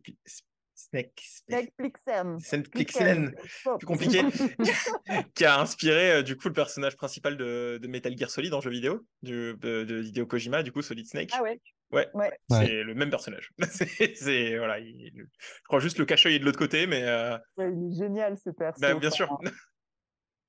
Snake. 0.75 1.21
Snake. 1.23 1.73
Netflixen 1.79 2.39
Snake 2.39 2.69
Plixen, 2.71 3.35
plus 3.77 3.85
compliqué, 3.85 4.21
qui 5.35 5.45
a 5.45 5.59
inspiré 5.59 6.11
euh, 6.11 6.23
du 6.23 6.35
coup 6.35 6.47
le 6.47 6.53
personnage 6.53 6.95
principal 6.95 7.37
de, 7.37 7.79
de 7.81 7.87
Metal 7.87 8.17
Gear 8.17 8.29
Solid 8.29 8.53
en 8.53 8.61
jeu 8.61 8.71
vidéo, 8.71 9.05
du, 9.21 9.53
de, 9.59 9.83
de 9.83 10.03
Hideo 10.03 10.25
Kojima, 10.25 10.63
du 10.63 10.71
coup 10.71 10.81
Solid 10.81 11.05
Snake. 11.07 11.29
ah 11.33 11.41
ouais 11.43 11.59
Ouais, 11.91 12.09
ouais 12.15 12.31
c'est 12.49 12.81
le 12.81 12.95
même 12.95 13.11
personnage. 13.11 13.51
c'est, 13.69 14.15
c'est- 14.15 14.57
voilà, 14.57 14.79
il- 14.79 15.11
je 15.15 15.63
crois 15.67 15.79
juste 15.79 15.99
le 15.99 16.05
cache-œil 16.05 16.35
est 16.35 16.39
de 16.39 16.45
l'autre 16.45 16.57
côté, 16.57 16.87
mais 16.87 17.03
euh, 17.03 17.37
Ouais, 17.57 17.71
il 17.71 17.91
est 17.93 17.95
génial 17.95 18.35
ce 18.43 18.49
perso 18.49 18.81
bah, 18.81 18.95
bien 18.95 19.11
sûr. 19.11 19.29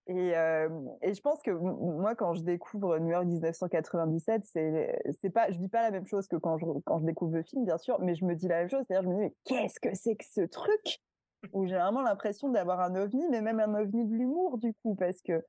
Et, 0.06 0.32
et 1.02 1.14
je 1.14 1.20
pense 1.22 1.40
que 1.40 1.50
moi, 1.50 2.14
quand 2.14 2.34
je 2.34 2.42
découvre 2.42 2.98
New 2.98 3.10
York 3.10 3.24
1997, 3.24 4.44
c'est, 4.44 5.00
c'est 5.20 5.30
pas, 5.30 5.50
je 5.50 5.58
vis 5.58 5.68
pas 5.68 5.82
la 5.82 5.90
même 5.90 6.06
chose 6.06 6.28
que 6.28 6.36
quand 6.36 6.58
je, 6.58 6.66
quand 6.84 6.98
je 7.00 7.06
découvre 7.06 7.34
le 7.34 7.42
film, 7.42 7.64
bien 7.64 7.78
sûr, 7.78 7.98
mais 8.00 8.14
je 8.14 8.24
me 8.26 8.34
dis 8.34 8.46
la 8.46 8.60
même 8.60 8.68
chose. 8.68 8.84
C'est-à-dire, 8.86 9.08
je 9.08 9.14
me 9.14 9.14
dis, 9.14 9.20
mais 9.20 9.34
qu'est-ce 9.44 9.80
que 9.80 9.94
c'est 9.94 10.16
que 10.16 10.26
ce 10.26 10.42
truc? 10.42 11.00
Où 11.52 11.66
j'ai 11.66 11.76
vraiment 11.76 12.02
l'impression 12.02 12.48
d'avoir 12.50 12.80
un 12.80 12.94
ovni, 12.96 13.26
mais 13.30 13.40
même 13.40 13.60
un 13.60 13.74
ovni 13.74 14.04
de 14.04 14.14
l'humour, 14.14 14.58
du 14.58 14.74
coup, 14.82 14.94
parce 14.94 15.20
que 15.22 15.44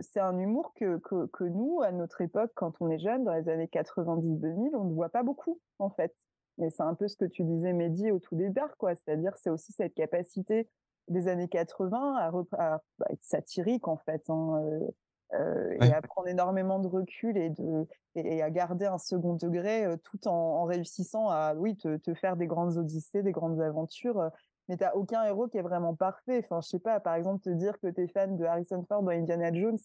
c'est 0.00 0.20
un 0.20 0.38
humour 0.38 0.72
que, 0.74 0.98
que, 0.98 1.26
que 1.26 1.44
nous, 1.44 1.80
à 1.82 1.92
notre 1.92 2.20
époque, 2.22 2.50
quand 2.54 2.72
on 2.80 2.90
est 2.90 2.98
jeune, 2.98 3.24
dans 3.24 3.34
les 3.34 3.48
années 3.48 3.68
90-2000, 3.72 4.74
on 4.74 4.84
ne 4.84 4.94
voit 4.94 5.10
pas 5.10 5.22
beaucoup, 5.22 5.60
en 5.78 5.90
fait. 5.90 6.14
Mais 6.58 6.70
c'est 6.70 6.82
un 6.82 6.94
peu 6.94 7.08
ce 7.08 7.16
que 7.16 7.24
tu 7.24 7.44
disais, 7.44 7.72
Mehdi, 7.72 8.10
au 8.10 8.18
tout 8.18 8.34
départ, 8.34 8.76
quoi. 8.76 8.94
C'est-à-dire, 8.94 9.36
c'est 9.36 9.50
aussi 9.50 9.72
cette 9.72 9.94
capacité 9.94 10.68
des 11.10 11.28
années 11.28 11.48
80 11.48 12.16
à, 12.16 12.32
à- 12.58 12.82
bah, 12.98 13.06
être 13.10 13.22
satirique 13.24 13.86
en 13.88 13.96
fait 13.98 14.22
hein, 14.30 14.62
euh, 14.64 14.88
euh, 15.34 15.76
et 15.80 15.92
à 15.92 16.00
prendre 16.02 16.26
énormément 16.28 16.78
de 16.80 16.88
recul 16.88 17.36
et 17.36 17.50
de 17.50 17.86
et, 18.14 18.36
et 18.38 18.42
à 18.42 18.50
garder 18.50 18.86
un 18.86 18.98
second 18.98 19.34
degré 19.34 19.84
euh, 19.84 19.96
tout 20.02 20.26
en, 20.26 20.32
en 20.32 20.64
réussissant 20.64 21.28
à 21.28 21.54
oui 21.54 21.76
te, 21.76 21.96
te 21.98 22.14
faire 22.14 22.36
des 22.36 22.46
grandes 22.46 22.76
odyssées 22.78 23.22
des 23.22 23.32
grandes 23.32 23.60
aventures 23.60 24.30
mais 24.68 24.76
t'as 24.76 24.92
aucun 24.94 25.24
héros 25.24 25.48
qui 25.48 25.58
est 25.58 25.62
vraiment 25.62 25.94
parfait. 25.96 26.40
Enfin 26.44 26.60
je 26.62 26.68
sais 26.68 26.78
pas 26.78 27.00
par 27.00 27.14
exemple 27.16 27.42
te 27.42 27.50
dire 27.50 27.78
que 27.80 27.88
t'es 27.88 28.08
fan 28.08 28.36
de 28.36 28.44
Harrison 28.44 28.84
Ford 28.88 29.02
dans 29.02 29.10
Indiana 29.10 29.52
Jones 29.52 29.78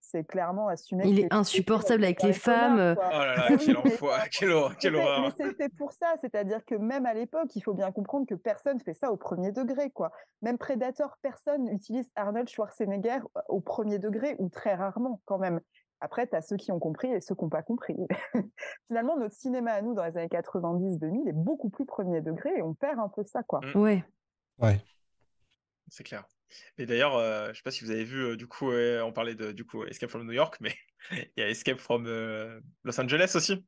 c'est 0.00 0.24
clairement 0.24 0.68
assumer 0.68 1.04
Il 1.06 1.20
est 1.20 1.32
insupportable 1.32 2.04
avec 2.04 2.22
les 2.22 2.32
femmes, 2.32 2.94
quoi. 2.94 3.08
Oh 3.08 3.18
là 3.18 3.36
là, 3.36 3.46
quel 3.58 3.74
mais- 3.74 3.92
enfoiré, 3.92 4.28
quelle 4.30 4.50
horreur, 4.52 4.76
quelle 4.76 4.92
mais, 4.92 5.00
horreur. 5.00 5.20
mais 5.22 5.30
c'est 5.36 5.54
fait 5.56 5.68
pour 5.70 5.92
ça, 5.92 6.14
c'est-à-dire 6.20 6.64
que 6.64 6.74
même 6.74 7.06
à 7.06 7.14
l'époque, 7.14 7.54
il 7.56 7.62
faut 7.62 7.74
bien 7.74 7.90
comprendre 7.92 8.26
que 8.26 8.34
personne 8.34 8.78
fait 8.80 8.94
ça 8.94 9.10
au 9.10 9.16
premier 9.16 9.52
degré, 9.52 9.90
quoi. 9.90 10.12
Même 10.42 10.58
Predator, 10.58 11.16
personne 11.22 11.68
utilise 11.68 12.10
Arnold 12.16 12.48
Schwarzenegger 12.48 13.18
au 13.48 13.60
premier 13.60 13.98
degré 13.98 14.36
ou 14.38 14.48
très 14.48 14.74
rarement, 14.74 15.20
quand 15.24 15.38
même. 15.38 15.60
Après, 16.00 16.26
tu 16.26 16.36
as 16.36 16.42
ceux 16.42 16.56
qui 16.56 16.70
ont 16.72 16.78
compris 16.78 17.10
et 17.10 17.20
ceux 17.20 17.34
qui 17.34 17.42
n'ont 17.42 17.48
pas 17.50 17.62
compris. 17.62 17.96
Finalement, 18.86 19.16
notre 19.16 19.34
cinéma 19.34 19.72
à 19.72 19.82
nous, 19.82 19.94
dans 19.94 20.04
les 20.04 20.16
années 20.18 20.28
90-2000, 20.28 21.28
est 21.28 21.32
beaucoup 21.32 21.70
plus 21.70 21.86
premier 21.86 22.20
degré 22.20 22.50
et 22.58 22.62
on 22.62 22.74
perd 22.74 22.98
un 23.00 23.08
peu 23.08 23.24
ça, 23.24 23.42
quoi. 23.42 23.60
Mm. 23.62 23.80
Ouais. 23.80 24.04
Ouais. 24.60 24.80
C'est 25.88 26.04
clair. 26.04 26.26
Et 26.78 26.86
d'ailleurs, 26.86 27.16
euh, 27.16 27.48
je 27.50 27.54
sais 27.54 27.62
pas 27.62 27.70
si 27.70 27.84
vous 27.84 27.90
avez 27.90 28.04
vu, 28.04 28.22
euh, 28.24 28.36
du 28.36 28.46
coup, 28.46 28.72
on 28.72 29.12
parlait 29.12 29.34
de 29.34 29.52
du 29.52 29.64
coup 29.64 29.84
Escape 29.84 30.10
from 30.10 30.26
New 30.26 30.32
York, 30.32 30.56
mais 30.60 30.74
il 31.10 31.32
y 31.38 31.42
a 31.42 31.48
Escape 31.48 31.78
from 31.78 32.06
euh, 32.06 32.60
Los 32.84 33.00
Angeles 33.00 33.32
aussi. 33.34 33.64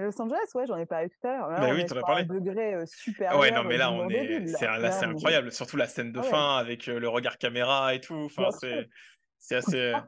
Los 0.00 0.20
Angeles, 0.20 0.50
ouais, 0.54 0.66
j'en 0.66 0.76
ai 0.76 0.86
parlé 0.86 1.08
tout 1.08 1.26
à 1.26 1.30
l'heure. 1.30 1.48
Bah 1.48 1.70
oui, 1.72 1.84
t'en 1.84 1.96
as 1.96 2.00
parlé. 2.00 2.22
un 2.22 2.40
degré 2.40 2.74
euh, 2.74 2.84
Ah 3.26 3.38
ouais, 3.38 3.50
non, 3.50 3.64
mais 3.64 3.76
là, 3.76 3.92
on 3.92 4.08
est, 4.08 4.46
c'est 4.46 4.66
là, 4.66 4.90
c'est 4.90 4.98
clairement. 4.98 5.16
incroyable. 5.16 5.52
Surtout 5.52 5.76
la 5.76 5.86
scène 5.86 6.12
de 6.12 6.18
Ah 6.18 6.22
ouais. 6.22 6.30
fin 6.30 6.56
avec 6.56 6.88
euh, 6.88 6.98
le 6.98 7.08
regard 7.08 7.38
caméra 7.38 7.94
et 7.94 8.00
tout. 8.00 8.28
Enfin, 8.36 8.50
c'est, 8.50 9.54
assez. 9.54 9.92
ah 9.92 10.06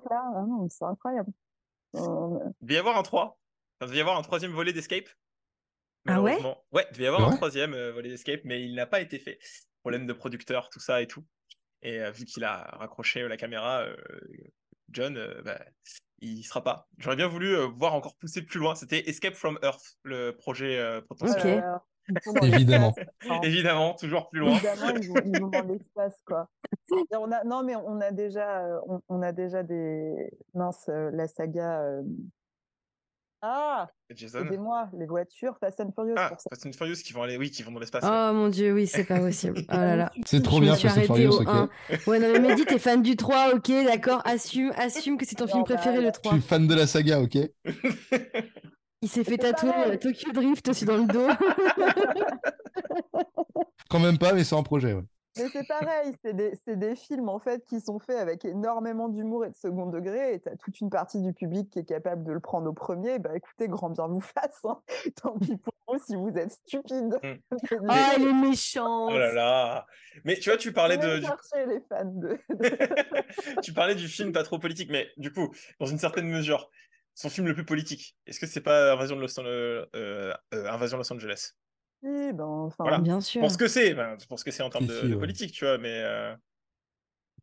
c'est 0.71 0.85
incroyable. 0.85 1.31
Il 1.95 2.01
devait 2.63 2.75
y 2.75 2.79
avoir 2.79 2.97
un 2.97 3.03
3. 3.03 3.25
Enfin, 3.25 3.39
il 3.83 3.87
devait 3.87 3.99
y 3.99 4.01
avoir 4.01 4.19
un 4.19 4.23
troisième 4.23 4.53
volet 4.53 4.73
d'Escape. 4.73 5.09
Ah 6.09 6.21
ouais? 6.21 6.39
Ouais, 6.73 6.87
il 6.91 6.93
devait 6.93 7.05
y 7.05 7.09
avoir 7.09 7.29
un 7.29 7.37
troisième 7.37 7.75
euh, 7.75 7.93
volet 7.93 8.09
d'Escape, 8.09 8.41
mais 8.45 8.63
il 8.63 8.75
n'a 8.75 8.87
pas 8.87 9.01
été 9.01 9.19
fait. 9.19 9.39
Problème 9.83 10.07
de 10.07 10.13
producteur, 10.13 10.69
tout 10.71 10.81
ça 10.81 11.03
et 11.03 11.07
tout. 11.07 11.25
Et 11.83 12.01
euh, 12.01 12.11
vu 12.11 12.25
qu'il 12.25 12.45
a 12.45 12.63
raccroché 12.79 13.27
la 13.29 13.37
caméra, 13.37 13.81
euh, 13.83 13.97
John, 14.91 15.17
euh, 15.17 15.43
bah, 15.45 15.59
il 16.21 16.43
sera 16.43 16.63
pas. 16.65 16.89
J'aurais 16.99 17.17
bien 17.17 17.29
voulu 17.29 17.55
euh, 17.55 17.67
voir 17.67 17.95
encore 17.95 18.17
pousser 18.17 18.43
plus 18.43 18.59
loin. 18.59 18.75
C'était 18.75 19.09
Escape 19.09 19.35
from 19.35 19.59
Earth, 19.63 19.97
le 20.03 20.33
projet 20.33 20.79
euh, 20.79 21.01
potentiel. 21.03 21.63
Évidemment. 22.43 22.95
hein. 23.29 23.41
Évidemment, 23.43 23.95
toujours 23.95 24.29
plus 24.31 24.39
loin. 24.41 24.53
Évidemment, 24.53 24.91
ils 25.01 25.09
vont, 25.09 25.15
ils 25.25 25.41
vont 25.41 25.49
dans 25.49 25.63
l'espace, 25.63 26.21
quoi. 26.25 26.49
Et 27.13 27.17
on 27.17 27.31
a, 27.33 27.43
non, 27.45 27.65
mais 27.65 27.75
on 27.77 28.01
a 28.01 28.13
déjà, 28.13 28.63
on, 28.87 29.01
on 29.09 29.23
a 29.23 29.33
déjà 29.33 29.63
des, 29.63 30.31
mince, 30.55 30.89
euh, 30.89 31.11
la 31.13 31.27
saga. 31.29 31.83
euh, 31.83 32.03
Ah, 33.43 33.89
Jason. 34.15 34.45
aidez-moi, 34.47 34.89
les 34.99 35.07
voitures 35.07 35.57
Fast 35.61 35.79
and 35.81 35.91
Furious 35.95 36.15
Ah, 36.17 36.31
pour 36.31 36.41
ça. 36.41 36.49
Fast 36.51 36.67
and 36.67 36.73
Furious 36.73 36.97
qui 37.05 37.13
vont 37.13 37.23
aller, 37.23 37.37
oui, 37.37 37.51
qui 37.51 37.63
vont 37.63 37.71
dans 37.71 37.79
l'espace. 37.81 38.03
ouais. 38.03 38.11
Oh 38.11 38.33
mon 38.33 38.49
dieu, 38.49 38.73
oui, 38.73 38.87
c'est 38.87 39.05
pas 39.05 39.19
possible. 39.21 39.59
Oh 39.69 39.75
là 39.75 39.95
là. 39.97 40.13
C'est 40.27 40.43
trop 40.43 40.57
Je 40.57 40.63
bien, 40.63 40.75
Fast 40.75 40.99
and 40.99 41.03
Furious, 41.03 41.41
ok. 41.43 41.49
1. 41.49 41.69
Ouais, 42.07 42.19
non, 42.19 42.29
mais 42.33 42.41
Mehdi, 42.41 42.65
t'es 42.65 42.79
fan 42.79 43.03
du 43.03 43.15
3, 43.17 43.55
ok, 43.55 43.69
d'accord, 43.85 44.23
assume, 44.25 44.73
assume 44.77 45.19
que 45.19 45.27
c'est 45.27 45.37
ton 45.37 45.47
film 45.47 45.59
Normal. 45.61 45.77
préféré, 45.77 46.01
le 46.01 46.07
Je 46.07 46.11
3. 46.13 46.33
suis 46.33 46.41
fan 46.41 46.67
de 46.67 46.75
la 46.75 46.87
saga, 46.87 47.21
ok. 47.21 47.37
Il 49.03 49.09
s'est 49.11 49.25
fait 49.25 49.37
tatouer 49.37 49.71
euh, 49.87 49.97
Tokyo 49.99 50.33
Drift 50.33 50.69
aussi 50.69 50.85
dans 50.87 50.97
le 50.97 51.05
dos. 51.07 51.29
Quand 53.91 54.01
même 54.01 54.19
pas, 54.19 54.33
mais 54.33 54.43
c'est 54.43 54.55
en 54.55 54.63
projet, 54.63 54.95
ouais. 54.95 55.03
Mais 55.39 55.49
c'est 55.53 55.67
pareil, 55.67 56.13
c'est 56.23 56.77
des, 56.79 56.97
films 56.97 57.29
en 57.29 57.39
fait 57.39 57.65
qui 57.65 57.81
sont 57.81 57.99
faits 57.99 58.19
avec 58.19 58.45
énormément 58.45 59.09
d'humour 59.09 59.45
et 59.45 59.51
de 59.51 59.55
second 59.55 59.87
degré, 59.87 60.35
et 60.35 60.41
t'as 60.41 60.57
toute 60.57 60.81
une 60.81 60.91
partie 60.91 61.21
du 61.21 61.33
public 61.33 61.71
qui 61.71 61.79
est 61.79 61.85
capable 61.85 62.25
de 62.25 62.33
le 62.33 62.41
prendre 62.41 62.69
au 62.69 62.73
premier. 62.73 63.19
Bah 63.19 63.31
écoutez, 63.35 63.69
grand 63.69 63.91
bien 63.91 64.07
vous 64.07 64.21
fasse. 64.21 64.65
hein. 64.65 64.81
Tant 65.23 65.39
pis 65.39 65.57
pour 65.57 65.75
vous 65.89 65.99
si 66.05 66.17
vous 66.17 66.31
êtes 66.37 66.53
stupide. 66.53 67.19
Mm. 67.23 67.35
Ah, 67.89 68.13
elle 68.17 68.23
est 68.23 68.33
méchante. 68.33 69.11
Oh 69.13 69.19
là 69.19 69.33
là. 69.33 69.87
Mais 70.25 70.39
tu 70.39 70.51
vois, 70.51 70.57
tu 70.57 70.73
parlais 70.73 70.97
de, 70.97 71.19
du 71.19 71.27
les 71.69 71.81
fans 71.89 72.05
de. 72.05 72.39
tu 73.63 73.73
parlais 73.73 73.95
du 73.95 74.09
film 74.09 74.33
pas 74.33 74.43
trop 74.43 74.59
politique, 74.59 74.91
mais 74.91 75.09
du 75.17 75.33
coup, 75.33 75.55
dans 75.79 75.87
une 75.87 75.99
certaine 75.99 76.29
mesure, 76.29 76.71
son 77.15 77.31
film 77.31 77.47
le 77.47 77.55
plus 77.55 77.65
politique, 77.65 78.17
est-ce 78.27 78.39
que 78.39 78.47
c'est 78.47 78.61
pas 78.61 78.93
Invasion 78.93 79.17
de 79.17 79.23
Los, 79.23 79.39
euh, 79.39 79.87
euh, 79.95 80.35
euh, 80.55 80.71
Invasion 80.71 80.99
de 80.99 81.03
Los 81.03 81.13
Angeles? 81.13 81.53
Oui, 82.03 82.33
ben, 82.33 82.45
enfin, 82.45 82.85
Voilà. 82.85 82.99
Bien 82.99 83.21
sûr. 83.21 83.41
Pour 83.41 83.51
ce 83.51 83.59
que 83.59 83.69
c'est, 83.69 83.95
ben, 83.95 84.17
pour 84.29 84.39
ce 84.39 84.45
que 84.45 84.51
c'est 84.51 84.63
en 84.63 84.71
termes 84.71 84.87
de, 84.87 85.15
politique, 85.17 85.53
tu 85.53 85.65
vois, 85.65 85.79
mais 85.79 86.03
euh, 86.03 86.33
De 86.33 86.39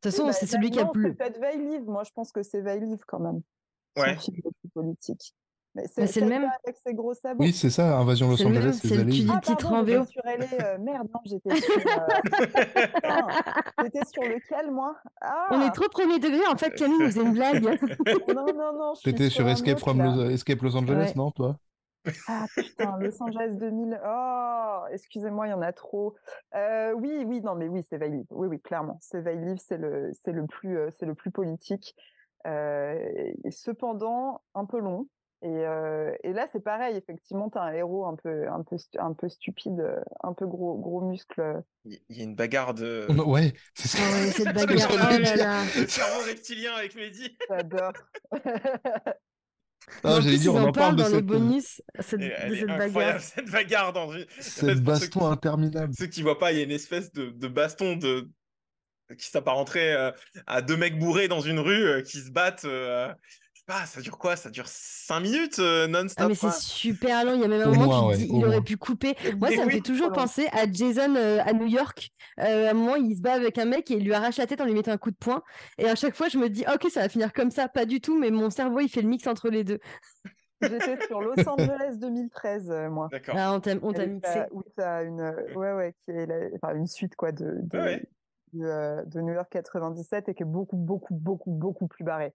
toute 0.01 0.11
façon, 0.11 0.23
Oui, 0.23 0.29
bah, 0.29 0.33
c'est 0.33 0.45
celui 0.47 0.69
qui 0.71 0.79
a 0.79 0.85
plus. 0.85 1.15
Peut-être 1.15 1.39
Veil 1.39 1.57
Livre. 1.59 1.85
Moi, 1.91 2.03
je 2.05 2.11
pense 2.13 2.31
que 2.31 2.43
c'est 2.43 2.61
Veil 2.61 2.81
Livre 2.81 3.03
quand 3.07 3.19
même. 3.19 3.41
ouais. 3.97 4.17
Son 4.19 4.31
plus 4.31 4.69
politique. 4.73 5.33
Mais 5.75 5.85
Mais 5.97 6.05
c'est 6.05 6.19
le 6.21 6.27
même. 6.27 6.43
Avec 6.63 6.77
ses 6.85 6.93
gros 6.93 7.15
sabots. 7.15 7.41
Oui, 7.43 7.51
c'est 7.51 7.71
ça, 7.71 7.97
Invasion 7.97 8.29
Los 8.29 8.45
Angeles, 8.45 8.77
c'est 8.79 8.89
le- 8.89 8.93
tu 8.93 8.97
Zali. 9.11 9.23
dis- 9.25 9.31
Ah, 9.33 9.39
titre 9.41 9.71
en 9.73 9.79
j'étais 9.83 9.97
VO. 9.97 10.05
sur 10.05 10.21
LA. 10.23 10.45
euh, 10.65 10.77
merde, 10.77 11.07
non, 11.11 11.19
j'étais 11.25 11.55
sur. 11.55 11.77
euh, 11.77 12.07
J'étais 13.83 14.05
sur 14.05 14.21
lequel, 14.21 14.71
moi? 14.71 14.95
Ah 15.19 15.47
On 15.49 15.61
est 15.61 15.71
trop 15.71 15.89
premier 15.89 16.19
degré, 16.19 16.45
en 16.47 16.55
fait, 16.57 16.75
Camille 16.75 16.99
nous 16.99 17.05
faisait 17.07 17.23
une 17.23 17.33
blague. 17.33 17.63
Non, 18.35 18.45
non, 18.53 18.73
non, 18.77 18.93
je 18.93 18.99
suis 18.99 19.11
T'étais 19.13 19.29
sur 19.31 19.47
Escape 19.49 19.77
autre, 19.77 19.79
from. 19.79 20.03
Los, 20.03 20.29
Escape 20.29 20.61
Los 20.61 20.75
Angeles, 20.75 21.07
Ouais. 21.07 21.13
non, 21.15 21.31
toi? 21.31 21.57
Ah 22.27 22.45
putain, 22.55 22.97
Los 22.99 23.21
Angeles 23.21 23.51
2000. 23.55 23.99
Oh, 24.05 24.81
excusez-moi, 24.91 25.47
il 25.47 25.51
y 25.51 25.53
en 25.53 25.61
a 25.61 25.73
trop. 25.73 26.15
Euh, 26.55 26.93
oui, 26.93 27.23
oui, 27.25 27.41
non, 27.41 27.55
mais 27.55 27.67
oui, 27.67 27.83
c'est 27.89 27.97
Veil 27.97 28.11
Livre. 28.11 28.27
Oui, 28.31 28.47
oui, 28.47 28.59
clairement, 28.61 28.97
c'est 29.01 29.21
Veil 29.21 29.39
Livre, 29.39 29.59
c'est 29.65 29.77
le, 29.77 30.11
c'est 30.13 30.31
le 30.31 30.45
plus, 30.45 30.77
euh, 30.77 30.89
c'est 30.99 31.05
le 31.05 31.15
plus 31.15 31.31
politique. 31.31 31.95
et 32.45 33.51
cependant 33.51 34.41
un 34.53 34.65
peu 34.65 34.79
long. 34.79 35.07
Et, 35.45 35.49
et 36.23 36.31
là, 36.31 36.47
c'est 36.53 36.61
pareil, 36.63 36.95
effectivement, 36.95 37.49
tu 37.49 37.57
as 37.57 37.63
un 37.63 37.73
héros 37.73 38.05
un 38.05 38.15
peu, 38.15 38.47
un 38.47 38.63
peu, 38.63 38.77
un 38.97 39.11
peu 39.13 39.27
stupide, 39.27 39.83
un 40.23 40.31
peu 40.33 40.47
gros, 40.47 40.77
gros 40.77 41.01
muscle. 41.01 41.63
Il 41.83 41.99
y 42.09 42.21
a 42.21 42.23
une 42.23 42.35
bagarre 42.35 42.73
de. 42.73 43.07
A- 43.09 43.23
Ouais, 43.27 43.53
c'est 43.73 43.89
ça. 43.89 43.97
Ouais, 44.03 44.31
cette 44.31 44.45
bagarre. 44.55 44.89
Oh 44.93 45.19
là 45.19 45.35
là. 45.35 45.63
Le 45.77 45.85
cerveau 45.87 46.21
reptilien 46.25 46.73
avec 46.75 46.95
Mehdi. 46.95 47.37
J'adore. 47.49 47.91
Ah, 50.03 50.17
en 50.17 50.21
j'allais 50.21 50.37
dire, 50.37 50.53
on 50.53 50.59
en 50.59 50.67
en 50.67 50.71
parle 50.71 50.95
de 50.95 51.01
dans 51.01 51.07
les 51.09 51.15
cette, 51.15 51.25
bonus 51.25 51.81
cette- 51.99 52.21
Et 52.21 52.49
de 52.49 52.55
cette 52.55 52.67
bagarre. 52.67 53.19
cette 53.21 53.49
bagarre 53.49 53.93
dans 53.93 54.11
une. 54.15 54.25
cette 54.39 54.83
Pour 54.83 54.95
ceux 54.97 55.09
baston 55.09 55.27
interminable. 55.31 55.93
Ceux 55.97 56.07
qui 56.07 56.21
voient 56.21 56.39
pas, 56.39 56.51
il 56.51 56.57
y 56.57 56.61
a 56.61 56.63
une 56.63 56.71
espèce 56.71 57.11
de, 57.13 57.29
de 57.29 57.47
baston 57.47 57.95
de 57.95 58.29
qui 59.17 59.27
s'apparenterait 59.29 59.93
euh, 59.93 60.11
à 60.47 60.61
deux 60.61 60.77
mecs 60.77 60.97
bourrés 60.97 61.27
dans 61.27 61.41
une 61.41 61.59
rue 61.59 61.83
euh, 61.85 62.01
qui 62.01 62.19
se 62.19 62.31
battent. 62.31 62.65
euh, 62.65 63.13
pas, 63.65 63.85
ça 63.85 64.01
dure 64.01 64.17
quoi? 64.17 64.35
Ça 64.35 64.49
dure 64.49 64.67
5 64.67 65.19
minutes 65.21 65.59
euh, 65.59 65.87
non-stop 65.87 66.25
Ah 66.25 66.27
mais 66.27 66.35
c'est 66.35 66.51
super 66.51 67.23
long, 67.25 67.33
il 67.35 67.41
y 67.41 67.43
a 67.43 67.47
même 67.47 67.61
un 67.61 67.65
Au 67.71 67.73
moment 67.73 67.85
moins, 67.85 68.07
ouais, 68.09 68.17
dis 68.17 68.27
au 68.29 68.37
il 68.39 68.45
aurait 68.45 68.61
pu 68.61 68.77
couper. 68.77 69.15
Moi 69.39 69.49
Mais 69.49 69.55
ça 69.57 69.65
me 69.65 69.71
fait 69.71 69.81
toujours 69.81 70.07
long. 70.09 70.13
penser 70.15 70.47
à 70.51 70.69
Jason 70.71 71.15
euh, 71.15 71.39
à 71.43 71.53
New 71.53 71.67
York. 71.67 72.09
Euh, 72.39 72.67
à 72.67 72.71
un 72.71 72.73
moment 72.73 72.95
il 72.95 73.15
se 73.15 73.21
bat 73.21 73.33
avec 73.33 73.57
un 73.57 73.65
mec 73.65 73.89
et 73.91 73.95
il 73.95 74.03
lui 74.03 74.13
arrache 74.13 74.37
la 74.37 74.47
tête 74.47 74.59
en 74.61 74.65
lui 74.65 74.73
mettant 74.73 74.91
un 74.91 74.97
coup 74.97 75.11
de 75.11 75.15
poing. 75.17 75.43
Et 75.77 75.87
à 75.87 75.95
chaque 75.95 76.15
fois 76.15 76.27
je 76.29 76.37
me 76.37 76.49
dis 76.49 76.65
ok 76.73 76.89
ça 76.91 77.01
va 77.01 77.09
finir 77.09 77.31
comme 77.33 77.51
ça, 77.51 77.67
pas 77.69 77.85
du 77.85 78.01
tout, 78.01 78.17
mais 78.19 78.31
mon 78.31 78.49
cerveau 78.49 78.79
il 78.79 78.89
fait 78.89 79.01
le 79.01 79.07
mix 79.09 79.27
entre 79.27 79.49
les 79.49 79.63
deux. 79.63 79.79
J'étais 80.61 80.97
sur 81.07 81.19
Los 81.21 81.33
Angeles 81.47 81.97
2013, 81.99 82.69
euh, 82.71 82.89
moi. 82.89 83.09
D'accord. 83.11 83.35
Ah, 83.37 83.53
on 83.53 83.59
t'a 83.59 83.75
mixé. 83.75 84.19
t'as- 84.21 84.47
Où 84.51 84.63
tu 84.63 84.81
as 84.81 85.03
une, 85.03 85.19
euh, 85.19 85.53
ouais, 85.55 85.73
ouais, 85.73 85.93
qui 86.05 86.11
est 86.11 86.25
la- 86.25 86.47
enfin, 86.55 86.73
une 86.75 86.87
suite 86.87 87.15
quoi, 87.17 87.33
de, 87.33 87.57
de, 87.63 87.77
Ouais, 87.77 88.03
de, 88.53 88.63
euh, 88.63 89.03
de 89.05 89.19
New 89.19 89.33
York 89.33 89.49
97 89.51 90.29
et 90.29 90.33
qui 90.33 90.43
est 90.43 90.45
beaucoup, 90.45 90.77
beaucoup, 90.77 91.13
beaucoup, 91.15 91.51
beaucoup 91.51 91.87
plus 91.87 92.05
barré. 92.05 92.33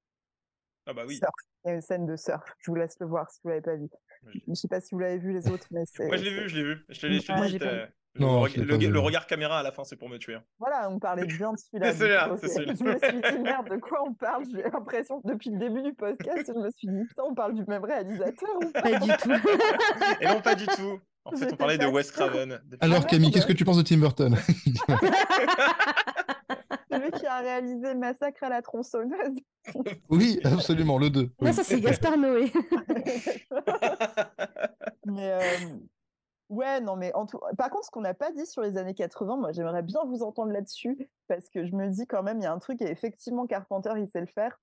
Ah 0.89 0.95
bah 0.95 1.03
oui. 1.07 1.17
Surf. 1.17 1.31
Il 1.65 1.69
y 1.69 1.71
a 1.71 1.75
une 1.75 1.83
scène 1.83 2.07
de 2.07 2.17
surf. 2.17 2.43
Je 2.59 2.71
vous 2.71 2.75
laisse 2.75 2.97
le 2.99 3.07
voir 3.07 3.31
si 3.31 3.41
vous 3.45 3.51
l'avez 3.51 3.61
pas 3.61 3.77
vu. 3.77 3.89
Oui. 4.27 4.43
Je 4.49 4.55
sais 4.55 4.69
pas 4.69 4.81
si 4.81 4.95
vous 4.95 5.01
l'avez 5.01 5.19
vu 5.19 5.33
les 5.33 5.49
autres, 5.49 5.67
mais 5.71 5.85
c'est. 5.85 6.07
Moi 6.07 6.17
je 6.17 6.25
l'ai 6.25 6.31
vu, 6.31 6.49
je 6.49 6.57
l'ai 6.57 6.63
vu. 6.63 6.85
Je 6.89 7.01
te 7.01 7.07
l'ai 7.07 7.19
dit. 7.19 7.69
Le, 8.15 8.99
regard 8.99 9.27
caméra 9.27 9.61
à 9.61 9.63
la 9.63 9.71
fin, 9.71 9.85
c'est 9.85 9.97
pour 9.97 10.09
me 10.09 10.17
tuer. 10.17 10.39
Voilà, 10.59 10.91
on 10.91 10.99
parlait 10.99 11.27
bien 11.27 11.53
de 11.53 11.59
celui-là. 11.73 11.93
C'est 11.93 11.99
celui-là, 11.99 12.37
c'est. 12.41 12.65
Je 12.79 12.85
me 12.85 12.99
suis 12.99 13.33
dit, 13.37 13.39
merde, 13.43 13.69
de 13.69 13.77
quoi 13.77 14.03
on 14.07 14.15
parle? 14.15 14.45
J'ai 14.51 14.63
l'impression, 14.63 15.21
que 15.21 15.29
depuis 15.29 15.51
le 15.51 15.59
début 15.59 15.83
du 15.83 15.93
podcast, 15.93 16.51
je 16.53 16.59
me 16.59 16.71
suis 16.71 16.89
dit, 16.89 17.05
putain, 17.07 17.23
on 17.27 17.35
parle 17.35 17.55
du 17.55 17.65
même 17.69 17.85
réalisateur 17.85 18.49
ou 18.57 18.71
pas? 18.73 18.83
Pas 18.83 18.99
du 18.99 19.11
tout. 19.19 19.31
Et 20.21 20.27
non, 20.27 20.41
pas 20.41 20.55
du 20.55 20.67
tout. 20.67 21.01
En 21.25 21.37
fait, 21.37 21.53
on 21.53 21.57
parlait 21.57 21.79
de 21.79 21.87
Wes. 21.87 22.11
Craven. 22.11 22.61
Alors, 22.81 23.01
ouais, 23.01 23.07
Camille, 23.07 23.31
qu'est-ce 23.31 23.47
que 23.47 23.53
tu 23.53 23.65
penses 23.65 23.77
de 23.77 23.83
Tim 23.83 23.99
Burton? 23.99 24.37
Celui 27.09 27.21
qui 27.21 27.27
a 27.27 27.41
réalisé 27.41 27.95
Massacre 27.95 28.45
à 28.45 28.49
la 28.49 28.63
tronçonneuse. 28.63 29.37
Oui, 30.09 30.41
absolument, 30.45 30.97
le 30.97 31.11
2. 31.11 31.31
Non 31.43 31.53
ça 31.53 31.63
c'est 31.63 31.79
Gaspard 31.79 32.17
Noé. 32.17 32.51
Mais 35.05 35.31
euh, 35.31 35.41
ouais, 36.49 36.81
non, 36.81 36.97
mais 36.97 37.13
en 37.13 37.27
tout... 37.27 37.39
par 37.59 37.69
contre, 37.69 37.85
ce 37.85 37.91
qu'on 37.91 38.01
n'a 38.01 38.15
pas 38.15 38.33
dit 38.33 38.47
sur 38.47 38.63
les 38.63 38.79
années 38.79 38.95
80, 38.95 39.37
moi 39.37 39.53
j'aimerais 39.53 39.83
bien 39.83 40.01
vous 40.07 40.23
entendre 40.23 40.53
là-dessus, 40.53 41.11
parce 41.27 41.51
que 41.51 41.67
je 41.67 41.75
me 41.75 41.89
dis 41.89 42.07
quand 42.07 42.23
même, 42.23 42.39
il 42.39 42.45
y 42.45 42.47
a 42.47 42.53
un 42.53 42.59
truc, 42.59 42.81
et 42.81 42.91
effectivement, 42.91 43.47
Carpenter, 43.47 43.93
il 43.99 44.09
sait 44.09 44.21
le 44.21 44.27
faire, 44.27 44.59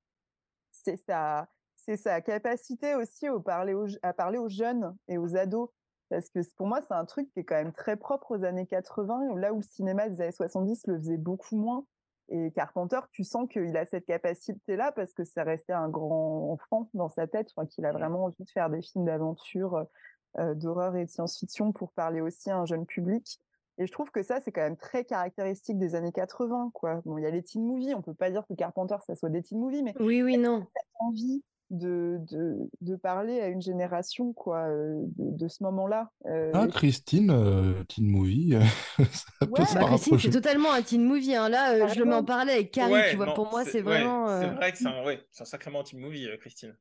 c'est 0.71 0.97
sa, 0.97 1.47
c'est 1.75 1.97
sa 1.97 2.19
capacité 2.21 2.95
aussi 2.95 3.29
au 3.29 3.39
parler 3.39 3.75
aux, 3.75 3.85
à 4.01 4.13
parler 4.13 4.39
aux 4.39 4.49
jeunes 4.49 4.95
et 5.07 5.19
aux 5.19 5.35
ados. 5.35 5.69
Parce 6.09 6.29
que 6.29 6.39
pour 6.55 6.67
moi, 6.67 6.81
c'est 6.81 6.93
un 6.93 7.05
truc 7.05 7.31
qui 7.31 7.39
est 7.39 7.43
quand 7.43 7.55
même 7.55 7.73
très 7.73 7.97
propre 7.97 8.37
aux 8.37 8.43
années 8.43 8.67
80, 8.67 9.35
là 9.35 9.53
où 9.53 9.57
le 9.57 9.63
cinéma 9.63 10.09
des 10.09 10.21
années 10.21 10.31
70 10.31 10.87
le 10.87 10.97
faisait 10.97 11.17
beaucoup 11.17 11.55
moins. 11.55 11.85
Et 12.29 12.51
Carpenter, 12.51 12.99
tu 13.11 13.23
sens 13.23 13.47
qu'il 13.47 13.75
a 13.77 13.85
cette 13.85 14.05
capacité-là 14.05 14.91
parce 14.91 15.13
que 15.13 15.23
ça 15.23 15.43
restait 15.43 15.73
un 15.73 15.89
grand 15.89 16.51
enfant 16.51 16.89
dans 16.93 17.09
sa 17.09 17.27
tête, 17.27 17.51
enfin, 17.55 17.67
qu'il 17.67 17.85
a 17.85 17.91
vraiment 17.91 18.25
envie 18.25 18.43
de 18.43 18.49
faire 18.49 18.69
des 18.69 18.81
films 18.81 19.05
d'aventure, 19.05 19.85
euh, 20.39 20.53
d'horreur 20.55 20.95
et 20.95 21.05
de 21.05 21.09
science-fiction 21.09 21.71
pour 21.71 21.91
parler 21.91 22.21
aussi 22.21 22.49
à 22.49 22.57
un 22.57 22.65
jeune 22.65 22.85
public. 22.85 23.39
Et 23.77 23.85
je 23.85 23.91
trouve 23.91 24.09
que 24.09 24.23
ça, 24.23 24.39
c'est 24.41 24.51
quand 24.51 24.61
même 24.61 24.77
très 24.77 25.03
caractéristique 25.03 25.77
des 25.77 25.95
années 25.95 26.13
80, 26.13 26.71
quoi. 26.73 27.01
Bon, 27.05 27.17
il 27.17 27.23
y 27.23 27.27
a 27.27 27.29
les 27.29 27.43
teen 27.43 27.65
movies, 27.65 27.93
on 27.93 28.01
peut 28.01 28.13
pas 28.13 28.31
dire 28.31 28.45
que 28.47 28.53
Carpenter, 28.53 28.95
ça 29.05 29.15
soit 29.15 29.29
des 29.29 29.43
teen 29.43 29.59
movies, 29.59 29.83
mais 29.83 29.93
Oui 29.99 30.23
oui 30.23 30.37
non. 30.37 30.65
envie 30.99 31.43
de, 31.71 32.17
de, 32.29 32.57
de 32.81 32.95
parler 32.95 33.41
à 33.41 33.47
une 33.47 33.61
génération, 33.61 34.33
quoi, 34.33 34.67
euh, 34.67 35.01
de, 35.17 35.35
de 35.37 35.47
ce 35.47 35.63
moment-là. 35.63 36.09
Euh, 36.27 36.51
Ah, 36.53 36.67
Christine, 36.67 37.31
euh, 37.31 37.83
Teen 37.85 38.05
Movie, 38.07 38.55
euh, 38.55 38.61
ça 39.11 39.25
peut 39.45 39.47
Ouais. 39.51 39.65
se 39.65 39.73
Bah, 39.75 39.85
Christine, 39.85 40.19
c'est 40.19 40.29
totalement 40.29 40.71
un 40.71 40.81
teen 40.81 41.03
movie. 41.03 41.35
hein. 41.35 41.49
Là, 41.49 41.73
euh, 41.73 41.87
je 41.87 41.99
le 41.99 42.05
mets 42.05 42.11
en 42.11 42.23
Carrément. 42.23 42.25
parallèle 42.25 42.55
avec 42.55 42.71
Carrie, 42.71 42.93
Ouais, 42.93 43.09
tu 43.09 43.15
vois. 43.15 43.25
non, 43.27 43.33
Pour 43.33 43.49
moi, 43.49 43.63
c'est 43.65 43.77
ouais, 43.77 43.81
vraiment. 43.81 44.27
C'est 44.27 44.47
vrai 44.55 44.71
que 44.71 44.77
c'est 44.77 44.87
un, 44.87 45.03
un 45.41 45.45
sacrément 45.45 45.83
team 45.83 45.99
movie, 45.99 46.27
euh, 46.27 46.37
Christine. 46.37 46.75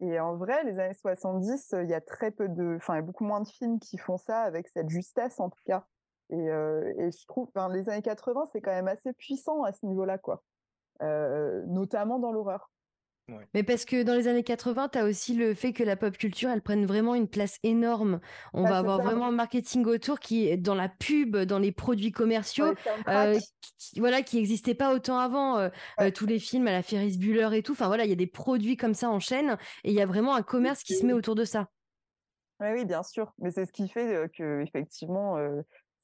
Et 0.00 0.18
en 0.20 0.36
vrai, 0.36 0.64
les 0.64 0.78
années 0.78 0.92
70, 0.94 1.72
euh, 1.72 1.84
il 1.84 1.88
y 1.90 1.94
a 1.94 2.00
très 2.00 2.30
peu 2.30 2.48
de, 2.48 2.74
enfin, 2.76 2.94
il 2.94 2.96
y 2.96 2.98
a 2.98 3.02
beaucoup 3.02 3.24
moins 3.24 3.40
de 3.40 3.48
films 3.48 3.78
qui 3.78 3.96
font 3.96 4.18
ça 4.18 4.40
avec 4.42 4.68
cette 4.68 4.90
justesse, 4.90 5.40
en 5.40 5.48
tout 5.50 5.62
cas. 5.64 5.86
Et, 6.30 6.50
euh, 6.50 6.92
et 6.98 7.10
je 7.10 7.26
trouve, 7.26 7.48
enfin, 7.54 7.72
les 7.72 7.88
années 7.88 8.02
80, 8.02 8.46
c'est 8.52 8.60
quand 8.60 8.72
même 8.72 8.88
assez 8.88 9.12
puissant 9.12 9.62
à 9.62 9.72
ce 9.72 9.86
niveau-là, 9.86 10.18
quoi. 10.18 10.42
Euh, 11.02 11.62
notamment 11.66 12.18
dans 12.18 12.32
l'horreur. 12.32 12.70
Mais 13.54 13.62
parce 13.62 13.84
que 13.84 14.02
dans 14.02 14.14
les 14.14 14.28
années 14.28 14.42
80, 14.42 14.88
tu 14.90 14.98
as 14.98 15.04
aussi 15.04 15.34
le 15.34 15.54
fait 15.54 15.72
que 15.72 15.82
la 15.82 15.96
pop 15.96 16.16
culture, 16.18 16.50
elle 16.50 16.60
prenne 16.60 16.84
vraiment 16.86 17.14
une 17.14 17.28
place 17.28 17.58
énorme. 17.62 18.20
On 18.52 18.64
Bah, 18.64 18.70
va 18.70 18.78
avoir 18.78 18.96
ça. 18.98 19.02
vraiment 19.04 19.26
un 19.26 19.32
marketing 19.32 19.84
autour 19.86 20.18
qui 20.20 20.48
est 20.48 20.56
dans 20.56 20.74
la 20.74 20.88
pub, 20.88 21.36
dans 21.36 21.58
les 21.58 21.72
produits 21.72 22.10
commerciaux, 22.12 22.74
euh, 23.08 23.38
qui, 23.78 24.00
voilà, 24.00 24.22
qui 24.22 24.36
n'existaient 24.36 24.74
pas 24.74 24.92
autant 24.94 25.18
avant. 25.18 25.58
euh, 25.58 25.68
Ouais. 25.98 26.06
euh, 26.06 26.10
tous 26.10 26.26
les 26.26 26.38
films 26.38 26.66
à 26.68 26.72
la 26.72 26.82
Ferris 26.82 27.16
Bueller 27.16 27.56
et 27.56 27.62
tout. 27.62 27.72
Enfin 27.72 27.86
voilà, 27.86 28.04
il 28.04 28.10
y 28.10 28.12
a 28.12 28.16
des 28.16 28.26
produits 28.26 28.76
comme 28.76 28.94
ça 28.94 29.08
en 29.08 29.20
chaîne 29.20 29.56
et 29.84 29.90
il 29.90 29.94
y 29.94 30.00
a 30.00 30.06
vraiment 30.06 30.34
un 30.34 30.42
commerce 30.42 30.82
qui 30.82 30.94
se 30.94 31.06
met 31.06 31.12
autour 31.12 31.34
de 31.34 31.44
ça. 31.44 31.68
Oui, 32.60 32.68
oui, 32.72 32.84
bien 32.84 33.02
sûr. 33.02 33.32
Mais 33.38 33.50
c'est 33.50 33.66
ce 33.66 33.72
qui 33.72 33.88
fait 33.88 34.30
que 34.36 34.60
effectivement, 34.62 35.36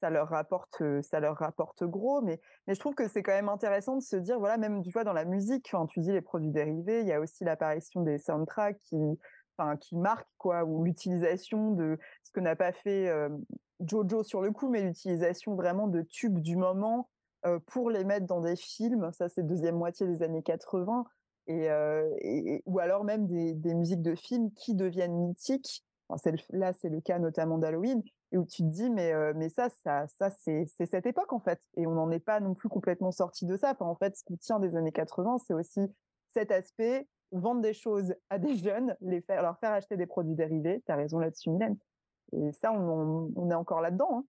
ça 0.01 0.11
leur 0.11 0.28
rapporte, 0.28 0.82
ça 1.03 1.20
leur 1.20 1.36
rapporte 1.36 1.84
gros. 1.84 2.22
Mais, 2.22 2.40
mais 2.66 2.74
je 2.74 2.80
trouve 2.80 2.94
que 2.94 3.09
c'est 3.09 3.22
quand 3.22 3.32
même 3.32 3.48
intéressant 3.48 3.96
de 3.96 4.03
se 4.03 4.16
dire, 4.16 4.38
voilà, 4.38 4.57
même 4.59 4.82
tu 4.82 4.90
vois 4.90 5.05
dans 5.05 5.12
la 5.12 5.24
musique, 5.24 5.68
quand 5.70 5.86
tu 5.86 6.01
dis 6.01 6.12
les 6.12 6.20
produits 6.22 6.51
dérivés, 6.51 7.01
il 7.01 7.07
y 7.07 7.12
a 7.12 7.20
aussi 7.20 7.44
l'apparition 7.44 8.03
des 8.03 8.18
soundtracks 8.18 8.80
qui, 8.82 8.96
enfin, 9.57 9.76
qui 9.76 9.96
marquent 9.96 10.28
quoi, 10.38 10.64
ou 10.64 10.84
l'utilisation 10.84 11.72
de 11.72 11.98
ce 12.24 12.32
que 12.32 12.40
n'a 12.40 12.57
pas 12.57 12.72
fait 12.72 13.11
Jojo 13.80 14.22
sur 14.22 14.42
le 14.42 14.53
coup, 14.53 14.68
mais 14.68 14.82
l'utilisation 14.82 15.55
vraiment 15.55 15.88
de 15.88 16.03
tubes 16.03 16.40
du 16.40 16.57
moment 16.57 17.11
pour 17.66 17.90
les 17.90 18.05
mettre 18.05 18.26
dans 18.26 18.40
des 18.40 18.57
films. 18.57 19.11
Ça, 19.12 19.28
c'est 19.28 19.46
deuxième 19.46 19.76
moitié 19.76 20.07
des 20.07 20.22
années 20.22 20.42
80. 20.42 21.05
Et, 21.46 21.70
euh, 21.70 22.09
et- 22.20 22.55
et- 22.57 22.62
ou 22.66 22.78
alors 22.78 23.03
même 23.05 23.26
des, 23.26 23.55
des 23.55 23.74
musiques 23.74 24.03
de 24.03 24.14
films 24.14 24.53
qui 24.53 24.74
deviennent 24.74 25.16
mythiques. 25.26 25.84
Là, 26.50 26.72
c'est 26.72 26.88
le 26.88 27.00
cas 27.00 27.18
notamment 27.18 27.58
d'Halloween, 27.58 28.02
et 28.32 28.38
où 28.38 28.44
tu 28.44 28.62
te 28.62 28.68
dis, 28.68 28.90
mais, 28.90 29.12
ça, 29.48 29.68
ça, 29.82 30.06
ça 30.06 30.30
c'est 30.30 30.66
cette 30.66 31.06
époque, 31.06 31.32
en 31.32 31.40
fait. 31.40 31.61
Et 31.76 31.86
on 31.86 31.92
n'en 31.92 32.11
est 32.11 32.20
pas 32.20 32.40
non 32.40 32.54
plus 32.54 32.68
complètement 32.68 33.12
sorti 33.12 33.46
de 33.46 33.56
ça. 33.56 33.74
En 33.80 33.94
fait, 33.96 34.16
ce 34.16 34.24
qu'on 34.24 34.36
tient 34.36 34.58
des 34.61 34.76
années 34.76 34.92
80, 34.92 35.38
c'est 35.46 35.54
aussi 35.54 35.80
cet 36.32 36.50
aspect, 36.52 37.08
vendre 37.32 37.61
des 37.61 37.74
choses 37.74 38.14
à 38.28 38.38
des 38.38 38.56
jeunes, 38.56 38.96
les 39.00 39.20
faire, 39.20 39.42
leur 39.42 39.58
faire 39.58 39.72
acheter 39.72 39.96
des 39.96 40.06
produits 40.06 40.34
dérivés. 40.34 40.82
Tu 40.86 40.92
as 40.92 40.96
raison 40.96 41.18
là-dessus, 41.18 41.50
Mylène. 41.50 41.76
Et 42.32 42.52
ça, 42.52 42.72
on 42.72 43.50
est 43.50 43.54
encore 43.54 43.80
là-dedans. 43.80 44.18
hein. 44.18 44.24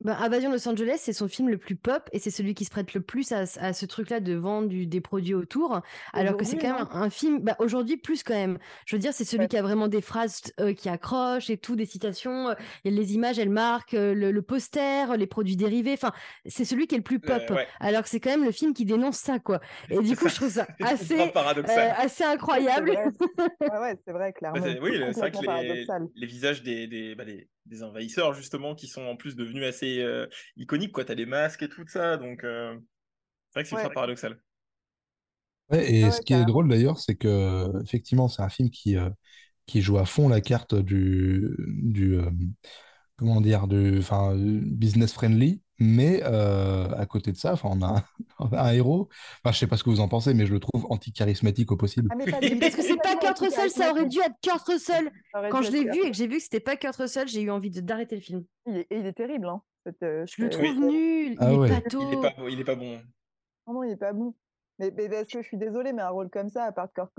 Ben, 0.00 0.12
Invasion 0.20 0.52
Los 0.52 0.68
Angeles, 0.68 0.98
c'est 1.00 1.12
son 1.12 1.26
film 1.26 1.48
le 1.48 1.58
plus 1.58 1.74
pop 1.74 2.08
et 2.12 2.20
c'est 2.20 2.30
celui 2.30 2.54
qui 2.54 2.64
se 2.64 2.70
prête 2.70 2.94
le 2.94 3.00
plus 3.00 3.32
à, 3.32 3.44
à 3.60 3.72
ce 3.72 3.84
truc-là 3.84 4.20
de 4.20 4.34
vendre 4.34 4.68
du- 4.68 4.86
des 4.86 5.00
produits 5.00 5.34
autour. 5.34 5.80
Alors 6.12 6.36
que 6.36 6.44
c'est 6.44 6.56
quand 6.56 6.72
même 6.72 6.86
un, 6.92 7.02
un 7.02 7.10
film, 7.10 7.40
bah, 7.40 7.56
aujourd'hui 7.58 7.96
plus 7.96 8.22
quand 8.22 8.34
même. 8.34 8.58
Je 8.86 8.94
veux 8.94 9.00
dire, 9.00 9.12
c'est 9.12 9.24
celui 9.24 9.42
Ouais. 9.42 9.48
qui 9.48 9.56
a 9.56 9.62
vraiment 9.62 9.88
des 9.88 10.00
phrases 10.00 10.40
euh, 10.60 10.72
qui 10.72 10.88
accrochent 10.88 11.50
et 11.50 11.56
tout, 11.58 11.74
des 11.74 11.84
citations. 11.86 12.50
euh, 12.50 12.54
et 12.84 12.90
les 12.92 13.14
images, 13.14 13.38
elles 13.40 13.50
marquent, 13.50 13.94
euh, 13.94 14.14
le, 14.14 14.30
le 14.30 14.42
poster, 14.42 15.16
les 15.16 15.26
produits 15.26 15.56
dérivés. 15.56 15.94
Enfin, 15.94 16.12
c'est 16.46 16.64
celui 16.64 16.86
qui 16.86 16.94
est 16.94 16.98
le 16.98 17.04
plus 17.04 17.18
pop. 17.18 17.42
Euh, 17.50 17.54
ouais. 17.54 17.66
Alors 17.80 18.02
que 18.02 18.08
c'est 18.08 18.20
quand 18.20 18.30
même 18.30 18.44
le 18.44 18.52
film 18.52 18.74
qui 18.74 18.84
dénonce 18.84 19.16
ça, 19.16 19.40
quoi. 19.40 19.60
Et 19.90 19.98
du 19.98 20.16
coup, 20.16 20.28
ça. 20.28 20.30
je 20.30 20.34
trouve 20.36 20.50
ça 20.50 20.66
C'est 20.78 20.84
assez, 20.86 22.24
euh, 22.24 22.28
incroyable. 22.32 22.92
C'est 22.96 23.26
vrai. 23.36 23.50
Ouais, 23.72 23.78
ouais, 23.80 23.98
c'est 24.04 24.12
vrai, 24.12 24.28
Bah, 24.28 24.32
clairement. 24.32 24.62
c'est- 24.62 24.80
oui, 24.80 24.92
c'est 25.12 25.20
vrai 25.20 25.30
que 25.32 25.38
les, 25.40 25.46
paradoxal. 25.46 26.06
les 26.14 26.26
visages 26.26 26.62
des, 26.62 26.86
des, 26.86 27.14
bah, 27.16 27.24
des, 27.24 27.48
des 27.68 27.82
envahisseurs, 27.84 28.34
justement, 28.34 28.74
qui 28.74 28.88
sont 28.88 29.02
en 29.06 29.16
plus 29.16 29.36
devenus 29.36 29.64
assez 29.64 30.00
euh, 30.02 30.26
iconiques, 30.56 30.92
quoi. 30.92 31.04
T'as 31.04 31.14
des 31.14 31.26
masques 31.26 31.62
et 31.62 31.68
tout 31.68 31.86
ça, 31.88 32.16
donc 32.16 32.44
euh, 32.44 32.74
c'est 33.50 33.60
vrai 33.60 33.64
que 33.64 33.70
c'est 33.70 33.76
Ouais. 33.76 33.88
paradoxal. 33.92 34.40
Ouais, 35.70 35.92
et 35.92 36.10
Ouais, 36.10 36.10
ce 36.10 36.22
qui 36.22 36.32
est 36.34 36.44
drôle 36.46 36.68
d'ailleurs, 36.68 36.98
c'est 36.98 37.14
que 37.16 37.70
effectivement, 37.82 38.28
c'est 38.28 38.42
un 38.42 38.48
film 38.48 38.70
qui, 38.70 38.96
euh, 38.96 39.10
qui 39.66 39.82
joue 39.82 39.98
à 39.98 40.04
fond 40.06 40.28
la 40.28 40.40
carte 40.42 40.74
du, 40.74 41.48
du 41.68 42.16
euh, 42.18 42.30
comment 43.16 43.40
dire, 43.40 43.68
du, 43.68 43.98
enfin, 43.98 44.34
business 44.36 45.12
friendly, 45.14 45.62
mais 45.80 46.22
euh, 46.24 46.88
à 46.96 47.06
côté 47.06 47.32
de 47.32 47.38
ça, 47.38 47.54
enfin, 47.54 47.70
on 47.72 47.82
a 47.82 48.04
on 48.38 48.46
a 48.52 48.62
un 48.62 48.72
héros. 48.72 49.08
Enfin, 49.44 49.52
je 49.52 49.58
sais 49.58 49.66
pas 49.66 49.76
ce 49.76 49.84
que 49.84 49.90
vous 49.90 50.00
en 50.00 50.08
pensez, 50.08 50.34
mais 50.34 50.46
je 50.46 50.52
le 50.52 50.60
trouve 50.60 50.86
anti-charismatique 50.90 51.70
au 51.72 51.76
possible. 51.76 52.08
Ah, 52.12 52.16
mais 52.16 52.26
pas 52.26 52.38
Parce 52.60 52.74
que 52.76 52.82
c'est 52.82 52.96
pas 52.96 53.16
Kurt 53.16 53.38
Russell, 53.38 53.70
ça 53.70 53.90
aurait 53.90 54.06
dû 54.06 54.18
être 54.18 54.34
Kurt 54.42 54.66
Russell. 54.66 55.10
Quand 55.50 55.62
je 55.62 55.70
l'ai 55.70 55.84
vu 55.84 56.04
et 56.04 56.10
que 56.10 56.16
j'ai 56.16 56.26
vu 56.26 56.36
que 56.38 56.42
c'était 56.42 56.60
pas 56.60 56.76
Kurt 56.76 56.96
Russell, 56.96 57.28
j'ai 57.28 57.42
eu 57.42 57.50
envie 57.50 57.70
d'arrêter 57.70 58.16
le 58.16 58.22
film. 58.22 58.44
Il 58.66 58.76
est, 58.78 58.86
et 58.90 58.98
il 58.98 59.06
est 59.06 59.12
terrible, 59.12 59.46
hein. 59.48 59.62
cette, 59.84 60.02
euh, 60.02 60.24
Je 60.26 60.42
le 60.42 60.50
trouve 60.50 60.78
nul, 60.78 61.36
Ah 61.38 61.50
il 61.50 61.54
est 61.54 61.58
ouais. 61.58 61.68
Il 61.68 62.12
est 62.14 62.20
pas, 62.20 62.34
il 62.48 62.60
est 62.60 62.64
pas 62.64 62.74
bon. 62.74 63.00
Non, 63.66 63.74
non, 63.74 63.82
il 63.84 63.92
est 63.92 63.96
pas 63.96 64.12
bon. 64.12 64.34
Mais, 64.78 64.92
mais 64.96 65.08
parce 65.08 65.26
que 65.26 65.42
je 65.42 65.46
suis 65.46 65.56
désolée, 65.56 65.92
mais 65.92 66.02
un 66.02 66.10
rôle 66.10 66.30
comme 66.30 66.48
ça, 66.50 66.64
à 66.64 66.72
part 66.72 66.88
Kurt, 66.92 67.10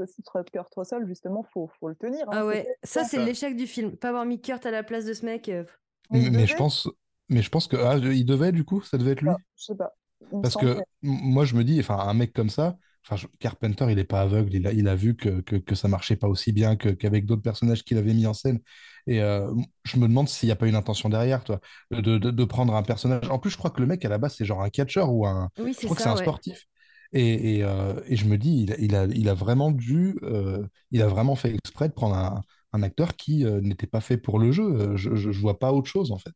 Kurt 0.51 0.73
Russell, 0.75 1.05
justement, 1.05 1.43
faut, 1.53 1.69
faut 1.79 1.89
le 1.89 1.95
tenir. 1.95 2.21
hein. 2.27 2.31
Ah 2.31 2.45
ouais, 2.45 2.65
ça 2.83 3.03
c'est 3.03 3.23
l'échec 3.23 3.55
du 3.55 3.67
film. 3.67 3.97
Pas 3.97 4.09
avoir 4.09 4.25
mis 4.25 4.39
Kurt 4.41 4.65
à 4.65 4.71
la 4.71 4.81
place 4.83 5.05
de 5.05 5.13
ce 5.13 5.25
mec. 5.25 5.49
euh, 5.49 5.65
Mais 6.11 6.47
je 6.47 6.55
pense, 6.55 6.87
mais 7.27 7.41
je 7.41 7.49
pense 7.49 7.67
que 7.67 7.75
ah, 7.75 7.97
il 7.97 8.25
devait 8.25 8.51
du 8.51 8.63
coup, 8.63 8.81
ça 8.81 8.97
devait 8.97 9.11
être 9.11 9.21
lui? 9.21 9.31
Je 9.57 9.63
sais 9.65 9.75
pas. 9.75 9.93
Parce 10.41 10.55
que 10.55 10.85
moi, 11.01 11.45
je 11.45 11.55
me 11.55 11.63
dis, 11.63 11.79
enfin, 11.79 11.97
un 11.99 12.13
mec 12.13 12.33
comme 12.33 12.49
ça, 12.49 12.77
enfin, 13.09 13.27
Carpenter, 13.39 13.87
il 13.91 13.99
est 13.99 14.03
pas 14.05 14.21
aveugle, 14.21 14.53
il 14.55 14.67
a, 14.67 14.71
il 14.73 14.87
a 14.87 14.95
vu 14.95 15.15
que, 15.15 15.41
que, 15.41 15.55
que 15.57 15.75
ça 15.75 15.87
marchait 15.87 16.15
pas 16.15 16.27
aussi 16.27 16.51
bien 16.53 16.75
que- 16.77 16.89
qu'avec 16.89 17.25
d'autres 17.25 17.41
personnages 17.41 17.83
qu'il 17.83 17.97
avait 17.97 18.13
mis 18.13 18.25
en 18.27 18.33
scène. 18.33 18.59
Et 19.07 19.21
euh, 19.21 19.53
je 19.85 19.97
me 19.97 20.07
demande 20.07 20.29
s'il 20.29 20.47
n'y 20.47 20.51
a 20.53 20.55
pas 20.55 20.67
une 20.67 20.75
intention 20.75 21.09
derrière, 21.09 21.43
toi, 21.43 21.59
de, 21.91 21.99
de, 22.17 22.31
de 22.31 22.43
prendre 22.45 22.73
un 22.75 22.83
personnage. 22.83 23.29
En 23.29 23.39
plus, 23.39 23.49
je 23.51 23.57
crois 23.57 23.71
que 23.71 23.81
le 23.81 23.87
mec, 23.87 24.05
à 24.05 24.09
la 24.09 24.17
base, 24.17 24.35
c'est 24.35 24.45
genre 24.45 24.61
un 24.63 24.69
catcheur 24.69 25.11
ou 25.13 25.25
un. 25.27 25.49
Oui, 25.57 25.73
Je 25.77 25.85
crois 25.85 25.95
que 25.95 26.01
c'est 26.01 26.09
un 26.09 26.15
ouais. 26.15 26.15
sportif. 26.15 26.65
Et, 27.11 27.57
et, 27.57 27.63
euh, 27.63 27.99
et 28.07 28.15
je 28.15 28.25
me 28.25 28.37
dis, 28.37 28.63
il, 28.63 28.71
a- 28.73 28.77
il, 28.79 28.95
a, 28.95 29.05
il 29.05 29.29
a 29.29 29.33
vraiment 29.33 29.71
dû, 29.71 30.17
euh, 30.23 30.65
il 30.91 31.01
a 31.01 31.07
vraiment 31.07 31.35
fait 31.35 31.53
exprès 31.53 31.89
de 31.89 31.93
prendre 31.93 32.15
un, 32.15 32.41
un 32.73 32.83
acteur 32.83 33.15
qui 33.15 33.45
euh, 33.45 33.61
n'était 33.61 33.87
pas 33.87 34.01
fait 34.01 34.17
pour 34.17 34.39
le 34.39 34.51
jeu. 34.51 34.95
Je, 34.95 35.15
je, 35.15 35.31
je 35.31 35.39
vois 35.39 35.59
pas 35.59 35.73
autre 35.73 35.89
chose, 35.89 36.11
en 36.11 36.17
fait. 36.19 36.33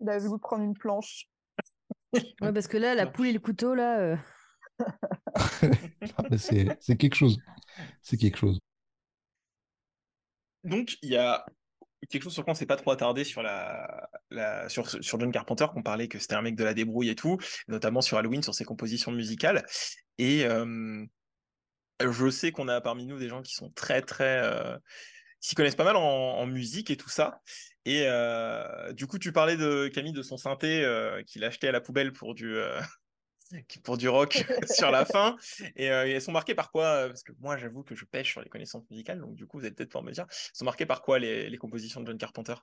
Il 0.00 0.10
a 0.10 0.18
voulu 0.18 0.38
prendre 0.38 0.64
une 0.64 0.76
planche. 0.76 1.30
Ouais, 2.40 2.52
parce 2.52 2.68
que 2.68 2.76
là, 2.76 2.94
la 2.94 3.06
poule 3.06 3.26
et 3.28 3.32
le 3.32 3.38
couteau, 3.40 3.74
là. 3.74 3.98
euh, 4.00 4.16
Ah, 6.16 6.22
mais 6.30 6.38
c'est 6.38 6.76
c'est 6.80 6.96
quelque 6.96 7.14
chose. 7.14 7.38
C'est 8.02 8.16
quelque 8.16 8.38
chose. 8.38 8.58
Donc, 10.64 10.96
il 11.02 11.10
y 11.10 11.16
a 11.16 11.44
quelque 12.10 12.22
chose 12.22 12.34
sur 12.34 12.44
quoi 12.44 12.52
on 12.52 12.54
s'est 12.54 12.66
pas 12.66 12.76
trop 12.76 12.90
attardé 12.90 13.24
sur, 13.24 13.42
la, 13.42 14.08
la, 14.30 14.68
sur, 14.68 14.88
sur 14.88 15.18
John 15.18 15.32
Carpenter, 15.32 15.66
qu'on 15.72 15.82
parlait 15.82 16.08
que 16.08 16.18
c'était 16.18 16.34
un 16.34 16.42
mec 16.42 16.56
de 16.56 16.64
la 16.64 16.74
débrouille 16.74 17.08
et 17.08 17.14
tout, 17.14 17.38
notamment 17.68 18.00
sur 18.00 18.18
Halloween, 18.18 18.42
sur 18.42 18.54
ses 18.54 18.64
compositions 18.64 19.12
musicales. 19.12 19.64
Et 20.18 20.44
euh, 20.44 21.04
je 22.00 22.30
sais 22.30 22.52
qu'on 22.52 22.68
a 22.68 22.80
parmi 22.80 23.06
nous 23.06 23.18
des 23.18 23.28
gens 23.28 23.42
qui 23.42 23.54
sont 23.54 23.70
très, 23.70 24.02
très. 24.02 24.42
euh, 24.42 24.76
qui 25.40 25.50
s'y 25.50 25.54
connaissent 25.54 25.76
pas 25.76 25.84
mal 25.84 25.96
en, 25.96 26.02
en 26.02 26.46
musique 26.46 26.90
et 26.90 26.96
tout 26.96 27.08
ça. 27.10 27.40
Et 27.84 28.04
euh, 28.06 28.92
du 28.92 29.06
coup, 29.06 29.18
tu 29.18 29.32
parlais 29.32 29.56
de 29.56 29.88
Camille 29.88 30.12
de 30.12 30.22
son 30.22 30.36
synthé 30.36 30.84
euh, 30.84 31.22
qu'il 31.24 31.42
a 31.44 31.48
acheté 31.48 31.68
à 31.68 31.72
la 31.72 31.80
poubelle 31.80 32.12
pour 32.12 32.34
du. 32.34 32.56
euh, 32.56 32.80
pour 33.84 33.96
du 33.96 34.08
rock 34.08 34.44
sur 34.66 34.90
la 34.90 35.04
fin. 35.04 35.36
Et, 35.76 35.86
elles 35.86 36.22
sont 36.22 36.32
marquées 36.32 36.54
par 36.54 36.70
quoi 36.70 37.08
Parce 37.08 37.22
que 37.22 37.32
moi, 37.40 37.56
j'avoue 37.56 37.82
que 37.82 37.94
je 37.94 38.04
pêche 38.04 38.30
sur 38.30 38.40
les 38.40 38.48
connaissances 38.48 38.88
musicales, 38.90 39.20
donc 39.20 39.34
du 39.34 39.46
coup, 39.46 39.58
vous 39.58 39.64
allez 39.64 39.74
peut-être 39.74 39.90
pouvoir 39.90 40.04
me 40.04 40.12
dire. 40.12 40.26
Elles 40.28 40.50
sont 40.54 40.64
marquées 40.64 40.86
par 40.86 41.02
quoi 41.02 41.18
les, 41.18 41.56
compositions 41.58 42.00
de 42.00 42.06
John 42.06 42.18
Carpenter? 42.18 42.54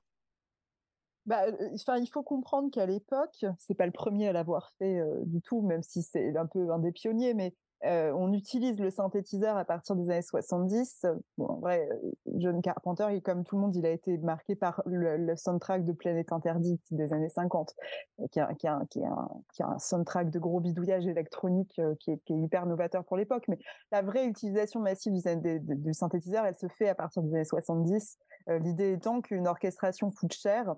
Bah, 1.25 1.45
il 1.47 2.09
faut 2.11 2.23
comprendre 2.23 2.71
qu'à 2.71 2.87
l'époque, 2.87 3.45
c'est 3.59 3.75
pas 3.75 3.85
le 3.85 3.91
premier 3.91 4.29
à 4.29 4.33
l'avoir 4.33 4.71
fait 4.79 4.99
du 5.25 5.41
tout, 5.41 5.61
même 5.61 5.83
si 5.83 6.01
c'est 6.01 6.35
un 6.35 6.47
peu 6.47 6.71
un 6.71 6.79
des 6.79 6.91
pionniers, 6.91 7.35
mais 7.35 7.53
euh, 7.85 8.11
on 8.11 8.33
utilise 8.33 8.77
le 8.79 8.89
synthétiseur 8.89 9.55
à 9.57 9.63
partir 9.63 9.95
des 9.95 10.09
années 10.09 10.21
70. 10.21 11.05
Bon, 11.37 11.45
en 11.45 11.59
vrai, 11.59 11.87
euh, 11.91 12.11
John 12.35 12.61
Carpenter, 12.61 13.21
comme 13.21 13.43
tout 13.43 13.55
le 13.55 13.61
monde, 13.61 13.75
il 13.75 13.85
a 13.85 13.91
été 13.91 14.17
marqué 14.17 14.55
par 14.55 14.81
le, 14.85 15.17
le 15.17 15.35
soundtrack 15.35 15.85
de 15.85 15.93
Planète 15.93 16.31
Interdite 16.31 16.81
des 16.91 17.13
années 17.13 17.29
50, 17.29 17.73
euh, 18.19 18.27
qui 18.27 18.39
est 18.39 18.69
un, 18.69 18.85
un, 19.61 19.79
soundtrack 19.79 20.29
de 20.29 20.39
gros 20.39 20.59
bidouillage 20.59 21.07
électronique 21.07 21.79
qui, 21.99 22.11
est, 22.11 22.29
hyper 22.29 22.65
novateur 22.65 23.05
pour 23.05 23.17
l'époque. 23.17 23.45
Mais 23.47 23.59
la 23.91 24.01
vraie 24.01 24.27
utilisation 24.27 24.81
massive 24.81 25.13
du, 25.13 25.93
synthétiseur, 25.93 26.45
elle 26.45 26.55
se 26.55 26.67
fait 26.67 26.89
à 26.89 26.95
partir 26.95 27.23
des 27.23 27.33
années 27.33 27.45
70. 27.45 28.17
Euh, 28.49 28.59
L'idée 28.59 28.93
étant 28.93 29.21
qu'une 29.21 29.47
orchestration 29.47 30.11
coûte 30.11 30.33
cher 30.33 30.75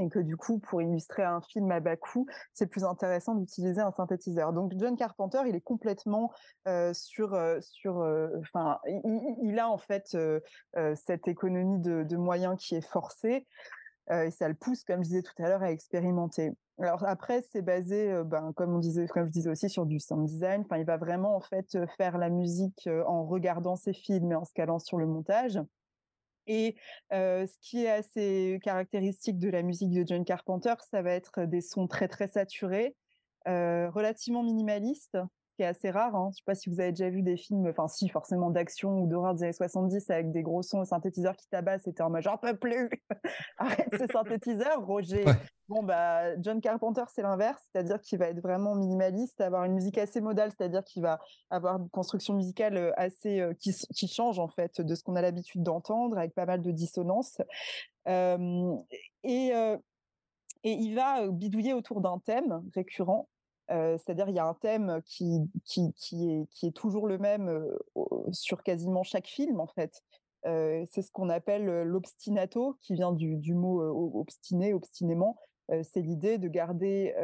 et 0.00 0.08
que 0.08 0.18
du 0.18 0.36
coup, 0.36 0.58
pour 0.58 0.82
illustrer 0.82 1.22
un 1.22 1.40
film 1.40 1.70
à 1.70 1.80
bas 1.80 1.96
coût, 1.96 2.26
c'est 2.54 2.66
plus 2.66 2.84
intéressant 2.84 3.34
d'utiliser 3.34 3.80
un 3.80 3.92
synthétiseur. 3.92 4.52
Donc 4.52 4.72
John 4.76 4.96
Carpenter, 4.96 5.40
il 5.46 5.54
est 5.54 5.60
complètement 5.60 6.32
euh, 6.66 6.92
sur, 6.94 7.34
euh, 7.34 7.58
sur, 7.60 7.96
enfin, 8.40 8.78
euh, 8.86 9.00
il, 9.04 9.50
il, 9.50 9.58
a 9.58 9.68
en 9.68 9.78
fait 9.78 10.16
cette 10.94 11.28
économie 11.28 11.78
de, 11.80 12.16
moyens 12.16 12.56
qui 12.58 12.74
est 12.74 12.86
forcée. 12.86 13.46
Et 14.10 14.32
ça 14.32 14.48
le 14.48 14.54
pousse, 14.54 14.82
comme 14.82 15.04
je 15.04 15.08
disais 15.08 15.22
tout 15.22 15.40
à 15.40 15.48
l'heure, 15.48 15.62
à 15.62 15.70
expérimenter. 15.70 16.50
Alors 16.80 17.04
après, 17.04 17.44
c'est 17.52 17.62
basé, 17.62 18.12
ben, 18.24 18.52
comme 18.56 18.74
on 18.74 18.80
disait, 18.80 19.06
comme 19.06 19.26
je 19.26 19.30
disais 19.30 19.50
aussi, 19.50 19.68
sur 19.68 19.86
du 19.86 20.00
sound 20.00 20.26
design. 20.26 20.62
Enfin, 20.62 20.78
il 20.78 20.84
va 20.84 20.96
vraiment 20.96 21.36
en 21.36 21.40
fait 21.40 21.78
faire 21.96 22.18
la 22.18 22.28
musique 22.28 22.88
en 23.06 23.24
regardant 23.24 23.76
ses 23.76 23.92
films 23.92 24.32
et 24.32 24.34
en 24.34 24.44
se 24.44 24.52
calant 24.52 24.80
sur 24.80 24.98
le 24.98 25.06
montage. 25.06 25.60
Et 26.52 26.74
ce 27.12 27.58
qui 27.60 27.84
est 27.84 27.90
assez 27.90 28.58
caractéristique 28.64 29.38
de 29.38 29.48
la 29.48 29.62
musique 29.62 29.92
de 29.92 30.04
John 30.04 30.24
Carpenter, 30.24 30.74
ça 30.90 31.00
va 31.00 31.12
être 31.12 31.44
des 31.44 31.60
sons 31.60 31.86
très 31.86 32.08
très 32.08 32.26
saturés, 32.26 32.96
relativement 33.46 34.42
minimalistes, 34.42 35.16
qui 35.60 35.64
est 35.64 35.66
assez 35.66 35.90
rare. 35.90 36.16
Hein. 36.16 36.28
Je 36.28 36.28
ne 36.28 36.36
sais 36.36 36.42
pas 36.46 36.54
si 36.54 36.70
vous 36.70 36.80
avez 36.80 36.92
déjà 36.92 37.10
vu 37.10 37.20
des 37.20 37.36
films, 37.36 37.66
enfin 37.66 37.86
si 37.86 38.08
forcément 38.08 38.48
d'action 38.48 39.02
ou 39.02 39.06
d'horreur 39.06 39.34
des 39.34 39.42
années 39.42 39.52
70 39.52 40.08
avec 40.08 40.32
des 40.32 40.42
gros 40.42 40.62
sons 40.62 40.82
et 40.82 40.86
synthétiseurs 40.86 41.36
qui 41.36 41.46
tabassent, 41.48 41.82
c'était 41.84 42.02
en 42.02 42.08
mode 42.08 42.22
j'en 42.22 42.38
peux 42.38 42.56
plus, 42.56 42.88
arrête 43.58 43.88
ces 43.92 44.06
synthétiseurs, 44.10 44.86
Roger. 44.86 45.22
Ouais. 45.26 45.34
Bon 45.68 45.82
bah 45.82 46.34
John 46.40 46.62
Carpenter 46.62 47.04
c'est 47.14 47.20
l'inverse, 47.20 47.62
c'est-à-dire 47.70 48.00
qu'il 48.00 48.18
va 48.18 48.28
être 48.28 48.40
vraiment 48.40 48.74
minimaliste, 48.74 49.38
avoir 49.42 49.64
une 49.64 49.74
musique 49.74 49.98
assez 49.98 50.22
modale, 50.22 50.50
c'est-à-dire 50.50 50.82
qu'il 50.82 51.02
va 51.02 51.20
avoir 51.50 51.76
une 51.76 51.90
construction 51.90 52.32
musicale 52.32 52.94
assez 52.96 53.40
euh, 53.40 53.52
qui, 53.52 53.74
qui 53.94 54.08
change 54.08 54.38
en 54.38 54.48
fait 54.48 54.80
de 54.80 54.94
ce 54.94 55.02
qu'on 55.02 55.14
a 55.14 55.20
l'habitude 55.20 55.62
d'entendre, 55.62 56.16
avec 56.16 56.34
pas 56.34 56.46
mal 56.46 56.62
de 56.62 56.70
dissonances. 56.70 57.36
Euh, 58.08 58.74
et, 59.24 59.54
euh, 59.54 59.76
et 60.64 60.72
il 60.72 60.94
va 60.94 61.28
bidouiller 61.28 61.74
autour 61.74 62.00
d'un 62.00 62.18
thème 62.18 62.62
récurrent 62.74 63.28
euh, 63.70 63.96
c'est-à-dire 63.98 64.28
il 64.28 64.34
y 64.34 64.38
a 64.38 64.46
un 64.46 64.54
thème 64.54 65.00
qui, 65.04 65.40
qui, 65.64 65.92
qui, 65.94 66.30
est, 66.30 66.46
qui 66.50 66.66
est 66.66 66.76
toujours 66.76 67.06
le 67.06 67.18
même 67.18 67.48
euh, 67.48 68.32
sur 68.32 68.62
quasiment 68.62 69.02
chaque 69.02 69.26
film 69.26 69.60
en 69.60 69.66
fait. 69.66 70.02
Euh, 70.46 70.84
c'est 70.90 71.02
ce 71.02 71.12
qu'on 71.12 71.28
appelle 71.28 71.66
l'obstinato, 71.82 72.76
qui 72.80 72.94
vient 72.94 73.12
du, 73.12 73.36
du 73.36 73.54
mot 73.54 73.82
obstiné, 74.18 74.72
obstinément. 74.72 75.36
c'est 75.82 76.00
l'idée 76.00 76.38
de 76.38 76.48
garder, 76.48 77.14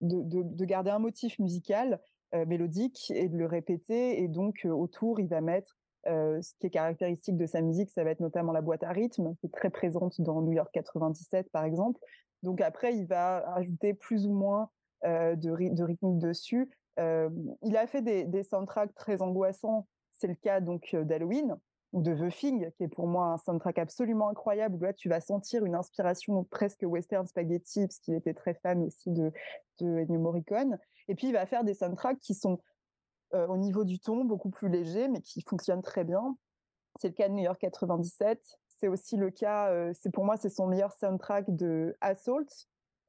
de, 0.00 0.22
de, 0.22 0.42
de, 0.42 0.64
garder 0.64 0.90
un 0.90 1.00
motif 1.00 1.38
musical 1.40 2.00
mélodique 2.32 3.10
et 3.14 3.28
de 3.28 3.36
le 3.36 3.46
répéter. 3.46 4.22
Et 4.22 4.28
donc 4.28 4.64
autour, 4.64 5.18
il 5.18 5.26
va 5.26 5.40
mettre 5.40 5.76
ce 6.06 6.54
qui 6.60 6.68
est 6.68 6.70
caractéristique 6.70 7.36
de 7.36 7.46
sa 7.46 7.60
musique, 7.62 7.90
ça 7.90 8.04
va 8.04 8.10
être 8.10 8.20
notamment 8.20 8.52
la 8.52 8.62
boîte 8.62 8.84
à 8.84 8.92
rythme, 8.92 9.34
qui 9.40 9.46
est 9.46 9.52
très 9.52 9.70
présente 9.70 10.20
dans 10.20 10.40
New 10.40 10.52
York 10.52 10.70
97 10.72 11.50
par 11.50 11.64
exemple. 11.64 12.00
Donc 12.44 12.60
après, 12.60 12.96
il 12.96 13.06
va 13.06 13.38
ajouter 13.54 13.92
plus 13.92 14.26
ou 14.26 14.32
moins 14.32 14.70
euh, 15.04 15.36
de, 15.36 15.74
de, 15.74 15.82
rythmique 15.82 16.18
dessus. 16.18 16.70
Il 16.98 17.76
a 17.76 17.86
fait 17.86 18.02
des, 18.02 18.42
soundtracks 18.42 18.94
très 18.94 19.22
angoissants. 19.22 19.86
C'est 20.12 20.26
le 20.26 20.34
cas 20.34 20.60
donc 20.60 20.94
d'Halloween 20.94 21.56
ou 21.92 22.02
de 22.02 22.14
The 22.14 22.30
Thing, 22.32 22.70
qui 22.72 22.84
est 22.84 22.88
pour 22.88 23.06
moi 23.06 23.32
un 23.32 23.38
soundtrack 23.38 23.78
absolument 23.78 24.28
incroyable. 24.28 24.76
Où 24.76 24.80
là, 24.80 24.92
tu 24.92 25.08
vas 25.08 25.20
sentir 25.20 25.64
une 25.64 25.74
inspiration 25.74 26.44
presque 26.44 26.82
western 26.82 27.26
spaghetti, 27.26 27.86
parce 27.86 27.98
qu'il 28.00 28.14
était 28.14 28.34
très 28.34 28.54
fan 28.54 28.82
aussi 28.82 29.10
de, 29.10 29.32
de 29.80 30.16
Morricone. 30.16 30.78
Et 31.08 31.14
puis, 31.14 31.28
il 31.28 31.32
va 31.32 31.46
faire 31.46 31.64
des 31.64 31.74
soundtracks 31.74 32.18
qui 32.18 32.34
sont 32.34 32.60
au 33.32 33.56
niveau 33.56 33.84
du 33.84 33.98
ton 33.98 34.24
beaucoup 34.24 34.50
plus 34.50 34.68
légers, 34.68 35.08
mais 35.08 35.20
qui 35.20 35.40
fonctionnent 35.40 35.82
très 35.82 36.04
bien. 36.04 36.36
C'est 37.00 37.08
le 37.08 37.14
cas 37.14 37.28
de 37.28 37.34
New 37.34 37.44
York 37.44 37.58
97. 37.60 38.58
C'est 38.68 38.88
aussi 38.88 39.16
le 39.16 39.30
cas, 39.30 39.92
c'est 39.94 40.10
pour 40.10 40.24
moi, 40.24 40.36
c'est 40.36 40.50
son 40.50 40.66
meilleur 40.66 40.92
soundtrack 40.92 41.54
de 41.54 41.96
Assault, 42.00 42.46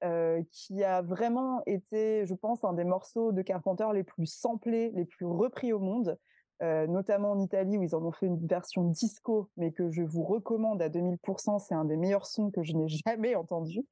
euh, 0.03 0.41
qui 0.51 0.83
a 0.83 1.01
vraiment 1.01 1.61
été, 1.65 2.25
je 2.25 2.33
pense, 2.33 2.63
un 2.63 2.73
des 2.73 2.83
morceaux 2.83 3.31
de 3.31 3.41
Carpenter 3.41 3.87
les 3.93 4.03
plus 4.03 4.25
samplés, 4.25 4.91
les 4.95 5.05
plus 5.05 5.25
repris 5.25 5.73
au 5.73 5.79
monde, 5.79 6.17
euh, 6.63 6.87
notamment 6.87 7.31
en 7.31 7.39
Italie 7.39 7.77
où 7.77 7.83
ils 7.83 7.95
en 7.95 8.03
ont 8.03 8.11
fait 8.11 8.25
une 8.25 8.47
version 8.47 8.83
disco, 8.83 9.49
mais 9.57 9.71
que 9.71 9.91
je 9.91 10.01
vous 10.01 10.23
recommande 10.23 10.81
à 10.81 10.89
2000%. 10.89 11.59
C'est 11.59 11.75
un 11.75 11.85
des 11.85 11.97
meilleurs 11.97 12.25
sons 12.25 12.51
que 12.51 12.63
je 12.63 12.73
n'ai 12.73 12.87
jamais 13.05 13.35
entendu. 13.35 13.85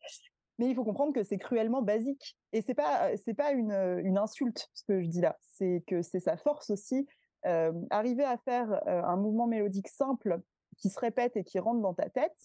Mais 0.57 0.67
il 0.67 0.75
faut 0.75 0.83
comprendre 0.83 1.13
que 1.13 1.23
c'est 1.23 1.37
cruellement 1.37 1.81
basique. 1.81 2.35
Et 2.53 2.61
c'est 2.61 2.73
pas, 2.73 3.15
c'est 3.17 3.33
pas 3.33 3.51
une, 3.51 3.71
une, 4.03 4.17
insulte, 4.17 4.69
ce 4.73 4.83
que 4.83 5.01
je 5.01 5.07
dis 5.07 5.21
là. 5.21 5.37
C'est 5.41 5.83
que 5.87 6.01
c'est 6.01 6.19
sa 6.19 6.37
force 6.37 6.69
aussi. 6.69 7.07
Euh, 7.45 7.71
arriver 7.91 8.25
à 8.25 8.37
faire 8.37 8.81
un 8.87 9.15
mouvement 9.15 9.47
mélodique 9.47 9.87
simple 9.87 10.41
qui 10.77 10.89
se 10.89 10.99
répète 10.99 11.37
et 11.37 11.43
qui 11.43 11.59
rentre 11.59 11.81
dans 11.81 11.93
ta 11.93 12.09
tête, 12.09 12.35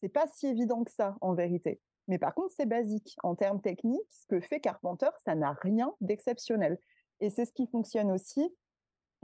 c'est 0.00 0.08
pas 0.08 0.26
si 0.34 0.46
évident 0.46 0.84
que 0.84 0.90
ça, 0.90 1.16
en 1.20 1.34
vérité. 1.34 1.80
Mais 2.10 2.18
par 2.18 2.34
contre, 2.34 2.52
c'est 2.56 2.66
basique. 2.66 3.16
En 3.22 3.36
termes 3.36 3.60
techniques, 3.60 4.02
ce 4.10 4.26
que 4.26 4.40
fait 4.40 4.58
Carpenter, 4.58 5.10
ça 5.24 5.36
n'a 5.36 5.52
rien 5.62 5.94
d'exceptionnel. 6.00 6.76
Et 7.20 7.30
c'est 7.30 7.44
ce 7.44 7.52
qui 7.52 7.68
fonctionne 7.68 8.10
aussi. 8.10 8.52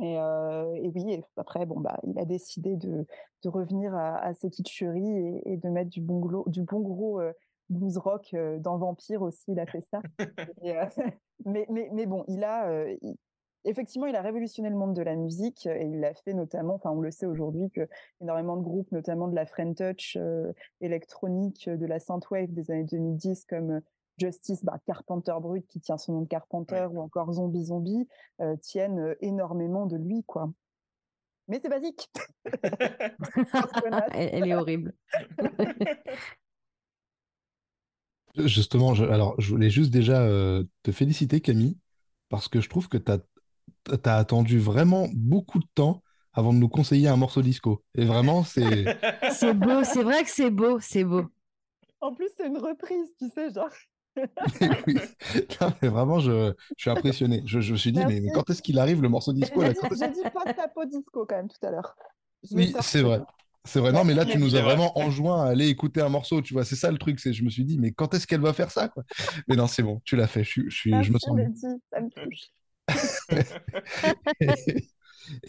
Et, 0.01 0.19
euh, 0.21 0.73
et 0.75 0.93
oui, 0.95 1.15
et 1.15 1.25
après, 1.37 1.67
bon, 1.67 1.81
bah, 1.81 1.99
il 2.05 2.17
a 2.17 2.25
décidé 2.25 2.77
de, 2.77 3.05
de 3.43 3.49
revenir 3.49 3.93
à, 3.93 4.19
à 4.19 4.35
ses 4.35 4.51
kitscheries 4.51 5.11
et, 5.11 5.53
et, 5.53 5.57
de 5.57 5.69
mettre 5.69 5.91
du 5.91 6.01
bon, 6.01 6.21
gros, 6.21 6.45
du 6.49 6.63
bon 6.63 6.79
gros 6.79 7.21
euh, 7.21 7.33
blues 7.71 7.99
rock 7.99 8.29
euh, 8.35 8.61
dans 8.61 8.79
Vampire 8.79 9.23
aussi, 9.23 9.47
il 9.49 9.59
a 9.59 9.67
fait 9.67 9.83
ça. 9.91 10.01
et, 10.63 10.75
mais, 11.45 11.67
mais, 11.69 11.91
mais, 11.93 12.07
bon, 12.07 12.25
il 12.29 12.45
a, 12.45 12.87
il, 13.03 13.17
effectivement, 13.67 14.07
il 14.07 14.17
a 14.17 14.23
révolutionné 14.23 14.71
le 14.71 14.77
monde 14.77 14.95
de 14.95 15.03
la 15.03 15.17
musique 15.17 15.67
et 15.67 15.87
il 15.87 16.01
l'a 16.01 16.15
fait 16.15 16.35
notamment, 16.35 16.75
enfin, 16.75 16.91
on 16.91 17.01
le 17.01 17.11
sait 17.11 17.27
aujourd'hui 17.27 17.71
que 17.71 17.89
énormément 18.21 18.57
de 18.57 18.63
groupes, 18.63 18.91
notamment 18.93 19.29
de 19.29 19.35
la 19.35 19.45
French 19.45 19.77
Touch 19.77 20.17
euh, 20.17 20.53
électronique, 20.81 21.69
de 21.69 21.87
la 21.87 21.99
synthwave 21.99 22.53
des 22.53 22.71
années 22.71 22.85
2010 22.85 23.45
comme 23.45 23.81
Justice, 24.19 24.65
bah, 24.65 24.79
Carpenter 24.87 25.35
Brut 25.41 25.67
qui 25.67 25.81
tient 25.81 25.99
son 25.99 26.15
nom 26.15 26.23
de 26.23 26.29
Carpenter 26.29 26.87
ou 26.91 27.01
encore 27.01 27.33
Zombie 27.33 27.67
Zombie 27.67 28.09
tiennent 28.63 29.15
énormément 29.21 29.87
de 29.87 29.97
lui 29.97 30.25
quoi. 30.25 30.51
Mais 31.49 31.61
c'est 31.61 31.69
basique. 31.69 32.09
elle, 34.13 34.49
est 34.49 34.55
horrible. 34.55 34.95
Justement, 38.37 38.95
je, 38.95 39.05
alors 39.05 39.35
je 39.39 39.51
voulais 39.51 39.71
juste 39.71 39.91
déjà 39.91 40.27
te 40.83 40.93
féliciter 40.93 41.41
Camille 41.41 41.79
parce 42.29 42.49
que 42.49 42.61
je 42.61 42.69
trouve 42.69 42.89
que 42.89 42.99
tu 42.99 43.13
as, 43.13 43.19
as, 44.05 44.17
attendu 44.17 44.59
vraiment 44.59 45.09
beaucoup 45.15 45.59
de 45.59 45.67
temps 45.75 46.03
avant 46.33 46.53
de 46.53 46.59
nous 46.59 46.69
conseiller 46.69 47.09
un 47.09 47.17
morceau 47.17 47.43
disco. 47.43 47.83
Et 47.95 48.05
vraiment, 48.05 48.45
c'est. 48.45 48.99
c'est 49.33 49.55
beau, 49.55 49.85
c'est 49.85 50.03
vrai 50.03 50.23
que 50.23 50.31
c'est 50.31 50.51
beau, 50.51 50.79
c'est 50.81 51.05
beau. 51.05 51.25
En 52.01 52.15
plus, 52.15 52.29
c'est 52.37 52.47
une 52.47 52.59
reprise, 52.59 53.15
tu 53.19 53.29
sais, 53.31 53.53
genre. 53.53 53.71
oui. 54.87 54.99
mais 55.83 55.89
vraiment, 55.89 56.19
je, 56.21 56.53
je, 56.77 56.83
suis 56.83 56.91
impressionné. 56.91 57.43
Je, 57.47 57.61
je 57.61 57.73
me 57.73 57.77
suis 57.77 57.93
dit, 57.93 58.05
mais, 58.07 58.23
quand 58.33 58.49
est-ce 58.49 58.63
qu'il 58.63 58.79
arrive 58.79 59.03
le 59.03 59.09
morceau 59.09 59.33
disco 59.33 59.63
J'ai 59.63 59.73
dit, 60.09 60.15
dit, 60.15 60.31
pas 60.31 60.53
tapo 60.53 60.85
disco 60.85 61.27
quand 61.27 61.37
même 61.37 61.49
tout 61.49 61.67
à 61.67 61.71
l'heure. 61.71 61.97
Oui, 62.53 62.75
c'est 62.81 63.03
vrai. 63.03 63.21
C'est 63.65 63.81
vrai. 63.81 63.93
Non, 63.93 64.05
mais 64.05 64.15
là, 64.15 64.25
tu 64.25 64.39
nous 64.39 64.55
as 64.55 64.63
vraiment 64.63 64.97
enjoint 64.99 65.45
à 65.45 65.49
aller 65.49 65.69
écouter 65.69 66.01
un 66.01 66.09
morceau. 66.09 66.41
Tu 66.41 66.55
vois, 66.55 66.65
c'est 66.65 66.77
ça 66.77 66.91
le 66.91 66.99
truc. 66.99 67.19
C'est, 67.19 67.33
je 67.33 67.43
me 67.43 67.51
suis 67.51 67.65
dit, 67.65 67.79
mais 67.79 67.91
quand 67.93 68.15
est-ce 68.15 68.27
qu'elle 68.27 68.41
va 68.41 68.53
faire 68.53 68.71
ça 68.71 68.89
quoi? 68.89 69.03
Mais 69.49 69.57
non, 69.57 69.67
c'est 69.67 69.83
bon. 69.83 70.01
Tu 70.05 70.17
l'as 70.17 70.29
fait. 70.29 70.45
Je, 70.45 70.63
je, 70.69 70.77
suis, 70.77 71.03
je 71.03 71.13
me 71.13 71.19
sens. 71.19 71.37
ça 71.91 72.01
me 72.01 72.09
touche. 72.09 72.51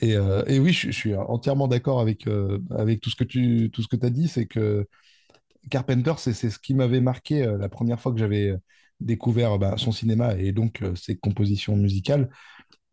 Et, 0.01 0.15
euh, 0.15 0.43
et, 0.47 0.59
oui, 0.59 0.73
je, 0.73 0.91
suis 0.91 1.15
entièrement 1.15 1.67
d'accord 1.67 1.99
avec, 1.99 2.27
euh, 2.27 2.59
avec 2.71 3.01
tout 3.01 3.09
ce 3.09 3.15
que 3.15 3.23
tu 3.23 3.69
tout 3.71 3.81
ce 3.81 3.87
que 3.87 4.03
as 4.05 4.09
dit. 4.09 4.27
C'est 4.27 4.45
que 4.45 4.87
Carpenter, 5.69 6.13
c'est 6.17 6.33
ce 6.33 6.59
qui 6.59 6.73
m'avait 6.73 7.01
marqué 7.01 7.43
euh, 7.43 7.57
la 7.57 7.69
première 7.69 7.99
fois 7.99 8.13
que 8.13 8.19
j'avais 8.19 8.55
découvert 8.99 9.59
bah, 9.59 9.75
son 9.77 9.91
cinéma 9.91 10.35
et 10.37 10.51
donc 10.51 10.83
ses 10.95 11.17
compositions 11.17 11.75
musicales. 11.75 12.29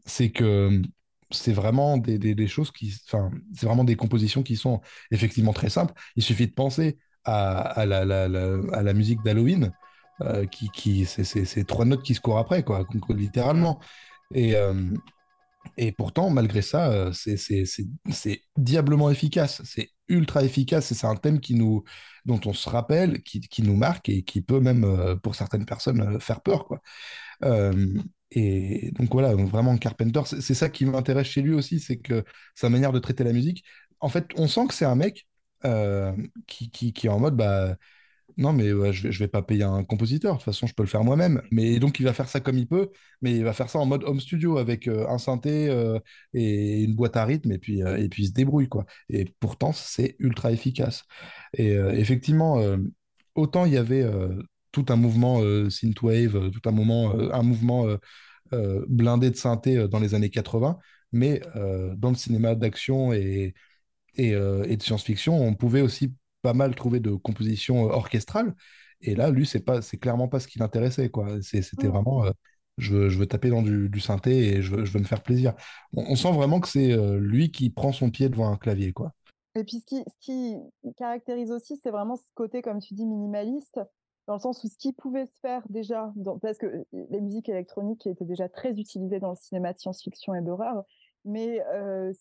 C'est 0.06 0.30
que 0.30 0.82
c'est 1.30 1.52
vraiment 1.52 1.96
des, 1.98 2.18
des, 2.18 2.46
choses 2.46 2.70
qui. 2.70 2.92
C'est 2.92 3.66
vraiment 3.66 3.84
des 3.84 3.96
compositions 3.96 4.42
qui 4.42 4.56
sont 4.56 4.80
effectivement 5.10 5.52
très 5.52 5.70
simples. 5.70 5.94
Il 6.16 6.22
suffit 6.22 6.46
de 6.46 6.52
penser 6.52 6.98
à, 7.24 7.60
à, 7.60 7.86
la, 7.86 8.04
la, 8.04 8.24
à 8.72 8.82
la, 8.82 8.94
musique 8.94 9.22
d'Halloween. 9.24 9.72
qui, 10.50 10.68
qui 10.70 11.06
c'est 11.06 11.64
trois 11.64 11.86
notes 11.86 12.02
qui 12.02 12.14
se 12.14 12.20
courent 12.20 12.38
après, 12.38 12.62
quoi, 12.62 12.86
littéralement. 13.08 13.80
Et, 14.34 14.56
et 15.76 15.92
pourtant, 15.92 16.30
malgré 16.30 16.62
ça, 16.62 16.90
euh, 16.92 17.12
c'est 17.12 18.42
diablement 18.56 19.10
efficace. 19.10 19.62
C'est 19.64 19.90
ultra 20.08 20.44
efficace 20.44 20.92
et 20.92 20.94
c'est 20.94 21.06
un 21.06 21.16
thème 21.16 21.40
qui 21.40 21.54
nous, 21.54 21.84
dont 22.24 22.40
on 22.46 22.52
se 22.52 22.68
rappelle, 22.68 23.22
qui, 23.22 23.40
qui 23.40 23.62
nous 23.62 23.76
marque 23.76 24.08
et 24.08 24.22
qui 24.22 24.42
peut 24.42 24.60
même, 24.60 24.84
euh, 24.84 25.16
pour 25.16 25.34
certaines 25.34 25.66
personnes, 25.66 26.00
euh, 26.00 26.18
faire 26.20 26.42
peur. 26.42 26.66
Quoi. 26.66 26.80
et 28.30 28.90
donc 28.92 29.12
voilà, 29.12 29.34
vraiment 29.34 29.76
Carpenter, 29.78 30.22
c'est 30.24 30.54
ça 30.54 30.68
qui 30.68 30.84
m'intéresse 30.86 31.28
chez 31.28 31.42
lui 31.42 31.54
aussi, 31.54 31.80
c'est 31.80 31.98
que 31.98 32.24
sa 32.54 32.68
manière 32.68 32.92
de 32.92 32.98
traiter 32.98 33.24
la 33.24 33.32
musique, 33.32 33.64
en 34.00 34.08
fait, 34.08 34.26
on 34.36 34.48
sent 34.48 34.66
que 34.68 34.74
c'est 34.74 34.84
un 34.84 34.96
mec 34.96 35.26
qui, 36.46 36.70
qui, 36.70 36.92
qui, 36.92 37.06
est 37.06 37.10
en 37.10 37.20
mode, 37.20 37.36
bah, 37.36 37.76
non, 38.36 38.52
mais 38.52 38.68
je, 38.92 39.08
vais, 39.08 39.10
vais 39.10 39.28
pas 39.28 39.42
payer 39.42 39.62
un 39.62 39.84
compositeur. 39.84 40.34
De 40.34 40.38
toute 40.38 40.44
façon, 40.44 40.66
je 40.66 40.74
peux 40.74 40.82
le 40.82 40.88
faire 40.88 41.04
moi-même. 41.04 41.42
Mais 41.50 41.78
donc, 41.78 42.00
il 42.00 42.04
va 42.04 42.12
faire 42.12 42.28
ça 42.28 42.40
comme 42.40 42.58
il 42.58 42.66
peut, 42.66 42.90
mais 43.22 43.36
il 43.36 43.44
va 43.44 43.52
faire 43.52 43.70
ça 43.70 43.78
en 43.78 43.86
mode 43.86 44.02
home 44.04 44.20
studio 44.20 44.58
avec 44.58 44.88
euh, 44.88 45.06
un 45.08 45.18
synthé 45.18 45.68
euh, 45.68 45.98
et 46.32 46.82
une 46.82 46.94
boîte 46.94 47.16
à 47.16 47.24
rythme, 47.24 47.52
et 47.52 47.58
puis, 47.58 47.82
euh, 47.82 47.96
et 47.96 48.08
puis 48.08 48.24
il 48.24 48.28
se 48.28 48.32
débrouille, 48.32 48.68
quoi. 48.68 48.86
Et 49.08 49.26
pourtant, 49.38 49.72
c'est 49.72 50.16
ultra 50.18 50.50
efficace. 50.52 51.04
Et 51.56 51.74
effectivement, 51.74 52.60
autant 53.34 53.64
il 53.64 53.72
y 53.74 53.76
avait 53.76 54.04
tout 54.72 54.86
un 54.88 54.96
mouvement 54.96 55.40
synthwave, 55.70 56.50
tout 56.50 56.68
un 56.68 56.72
moment, 56.72 57.14
un 57.14 57.42
mouvement 57.42 57.86
blindé 58.88 59.30
de 59.30 59.36
synthé 59.36 59.86
dans 59.88 60.00
les 60.00 60.14
années 60.14 60.30
80, 60.30 60.78
mais 61.12 61.40
dans 61.96 62.10
le 62.10 62.16
cinéma 62.16 62.54
d'action 62.56 63.12
et, 63.12 63.54
et, 64.16 64.30
et 64.30 64.76
de 64.76 64.82
science-fiction, 64.82 65.40
on 65.40 65.54
pouvait 65.54 65.80
aussi 65.82 66.12
pas 66.44 66.52
mal 66.52 66.74
trouvé 66.74 67.00
de 67.00 67.10
compositions 67.10 67.86
euh, 67.86 67.92
orchestrales. 67.92 68.54
Et 69.00 69.14
là, 69.14 69.30
lui, 69.30 69.46
c'est 69.46 69.64
pas, 69.64 69.80
c'est 69.80 69.96
clairement 69.96 70.28
pas 70.28 70.40
ce 70.40 70.46
qui 70.46 70.58
l'intéressait, 70.58 71.08
quoi. 71.08 71.40
C'était 71.42 71.88
mmh. 71.88 71.90
vraiment, 71.90 72.26
euh, 72.26 72.30
je, 72.76 72.94
veux, 72.94 73.08
je, 73.08 73.18
veux, 73.18 73.26
taper 73.26 73.48
dans 73.48 73.62
du, 73.62 74.00
synthé 74.00 74.48
et 74.48 74.62
je 74.62 74.76
veux, 74.76 74.84
je 74.84 74.92
veux, 74.92 75.00
me 75.00 75.06
faire 75.06 75.22
plaisir. 75.22 75.54
On, 75.94 76.14
sent 76.16 76.32
vraiment 76.32 76.60
que 76.60 76.68
c'est 76.68 76.92
euh, 76.92 77.18
lui 77.18 77.50
qui 77.50 77.70
prend 77.70 77.92
son 77.92 78.10
pied 78.10 78.28
devant 78.28 78.52
un 78.52 78.58
clavier, 78.58 78.92
quoi. 78.92 79.12
Et 79.56 79.64
puis, 79.64 79.80
ce 79.80 79.86
qui, 79.86 80.04
ce 80.06 80.20
qui 80.20 80.56
caractérise 80.98 81.50
aussi, 81.50 81.78
c'est 81.82 81.90
vraiment 81.90 82.16
ce 82.16 82.24
côté, 82.34 82.60
comme 82.60 82.80
tu 82.80 82.92
dis, 82.92 83.06
minimaliste, 83.06 83.80
dans 84.26 84.34
le 84.34 84.40
sens 84.40 84.62
où 84.64 84.68
ce 84.68 84.76
qui 84.76 84.92
pouvait 84.92 85.26
se 85.26 85.40
faire 85.40 85.62
déjà, 85.70 86.12
parce 86.42 86.58
que 86.58 86.84
les 86.92 87.20
musiques 87.20 87.48
électroniques 87.48 88.06
étaient 88.06 88.24
déjà 88.24 88.48
très 88.48 88.72
utilisées 88.72 89.20
dans 89.20 89.30
le 89.30 89.36
cinéma 89.36 89.72
de 89.72 89.78
science-fiction 89.78 90.34
et 90.34 90.42
d'horreur, 90.42 90.84
mais 91.24 91.60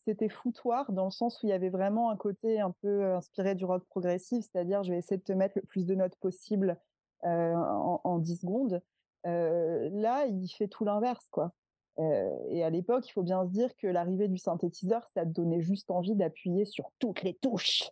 c'était 0.05 0.29
foutoir 0.29 0.91
dans 0.91 1.05
le 1.05 1.11
sens 1.11 1.41
où 1.41 1.47
il 1.47 1.49
y 1.49 1.53
avait 1.53 1.69
vraiment 1.69 2.09
un 2.09 2.17
côté 2.17 2.59
un 2.59 2.71
peu 2.71 3.13
inspiré 3.15 3.55
du 3.55 3.65
rock 3.65 3.83
progressif, 3.85 4.45
c'est-à-dire 4.51 4.83
je 4.83 4.91
vais 4.91 4.97
essayer 4.97 5.17
de 5.17 5.23
te 5.23 5.33
mettre 5.33 5.57
le 5.57 5.65
plus 5.65 5.85
de 5.85 5.95
notes 5.95 6.15
possible 6.17 6.77
en, 7.23 8.01
en, 8.03 8.19
10 8.19 8.41
secondes. 8.41 8.81
là, 9.23 10.25
il 10.25 10.47
fait 10.49 10.67
tout 10.67 10.85
l'inverse, 10.85 11.27
quoi. 11.31 11.53
Euh, 11.99 12.29
et 12.49 12.63
à 12.63 12.69
l'époque, 12.69 13.07
il 13.07 13.11
faut 13.11 13.21
bien 13.21 13.45
se 13.45 13.51
dire 13.51 13.75
que 13.77 13.87
l'arrivée 13.87 14.27
du 14.27 14.37
synthétiseur, 14.37 15.07
ça 15.13 15.25
te 15.25 15.29
donnait 15.29 15.61
juste 15.61 15.91
envie 15.91 16.15
d'appuyer 16.15 16.65
sur 16.65 16.91
toutes 16.99 17.21
les 17.21 17.35
touches, 17.35 17.91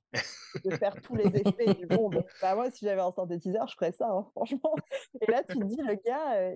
de 0.66 0.72
faire 0.72 0.96
tous 1.02 1.16
les 1.16 1.28
effets 1.28 1.74
du 1.74 1.86
monde. 1.88 2.24
Bah, 2.42 2.56
moi, 2.56 2.72
si 2.72 2.86
j'avais 2.86 3.02
un 3.02 3.12
synthétiseur, 3.12 3.68
je 3.68 3.76
ferais 3.76 3.92
ça, 3.92 4.10
hein, 4.10 4.26
franchement. 4.32 4.74
Et 5.22 5.30
là, 5.32 5.44
tu 5.44 5.58
te 5.60 5.64
dis, 5.64 5.78
le 5.78 5.96
gars, 6.04 6.36
euh, 6.36 6.56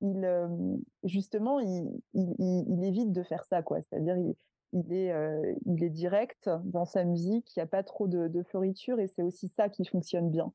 il, 0.00 0.24
euh, 0.24 0.48
justement, 1.04 1.60
il, 1.60 2.02
il, 2.14 2.84
évite 2.84 3.12
de 3.12 3.22
faire 3.22 3.44
ça, 3.44 3.62
quoi. 3.62 3.80
C'est-à-dire, 3.82 4.16
il, 4.72 4.92
est, 4.92 5.14
il 5.66 5.84
est 5.84 5.90
direct 5.90 6.50
dans 6.64 6.84
sa 6.84 7.04
musique, 7.04 7.54
il 7.54 7.60
n'y 7.60 7.62
a 7.62 7.66
pas 7.66 7.82
trop 7.84 8.08
de, 8.08 8.28
de 8.28 8.44
et 8.98 9.06
c'est 9.06 9.22
aussi 9.22 9.48
ça 9.48 9.68
qui 9.68 9.84
fonctionne 9.84 10.30
bien. 10.30 10.52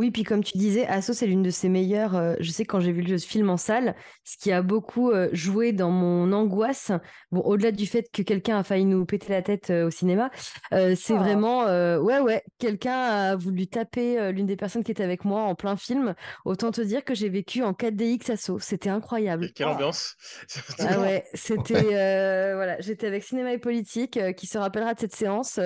Oui, 0.00 0.10
puis 0.10 0.22
comme 0.22 0.42
tu 0.42 0.56
disais, 0.56 0.86
Asso, 0.86 1.12
c'est 1.12 1.26
l'une 1.26 1.42
de 1.42 1.50
ses 1.50 1.68
meilleures. 1.68 2.16
Euh, 2.16 2.34
je 2.40 2.50
sais 2.50 2.64
quand 2.64 2.80
j'ai 2.80 2.90
vu 2.90 3.02
le 3.02 3.18
film 3.18 3.50
en 3.50 3.58
salle, 3.58 3.94
ce 4.24 4.38
qui 4.38 4.50
a 4.50 4.62
beaucoup 4.62 5.10
euh, 5.10 5.28
joué 5.34 5.72
dans 5.72 5.90
mon 5.90 6.32
angoisse, 6.32 6.90
bon, 7.32 7.42
au-delà 7.42 7.70
du 7.70 7.84
fait 7.84 8.10
que 8.10 8.22
quelqu'un 8.22 8.56
a 8.56 8.62
failli 8.64 8.86
nous 8.86 9.04
péter 9.04 9.30
la 9.30 9.42
tête 9.42 9.68
euh, 9.68 9.88
au 9.88 9.90
cinéma, 9.90 10.30
c'est 10.70 11.12
oh. 11.12 11.18
vraiment, 11.18 11.64
ouais, 11.98 12.18
ouais, 12.18 12.42
quelqu'un 12.58 12.98
a 12.98 13.36
voulu 13.36 13.66
taper 13.66 14.32
l'une 14.32 14.46
des 14.46 14.56
personnes 14.56 14.84
qui 14.84 14.90
était 14.90 15.04
avec 15.04 15.26
moi 15.26 15.42
en 15.42 15.54
plein 15.54 15.76
film. 15.76 16.14
Autant 16.46 16.70
te 16.70 16.80
dire 16.80 17.04
que 17.04 17.14
j'ai 17.14 17.28
vécu 17.28 17.62
en 17.62 17.72
4DX 17.72 18.32
Asso, 18.32 18.58
c'était 18.58 18.88
incroyable. 18.88 19.50
quelle 19.54 19.66
ambiance 19.66 20.16
Ah 20.78 20.98
ouais, 20.98 21.24
c'était, 21.34 21.82
voilà, 22.54 22.80
j'étais 22.80 23.06
avec 23.06 23.22
Cinéma 23.22 23.52
et 23.52 23.58
Politique, 23.58 24.18
qui 24.34 24.46
se 24.46 24.56
rappellera 24.56 24.94
de 24.94 25.00
cette 25.00 25.14
séance. 25.14 25.60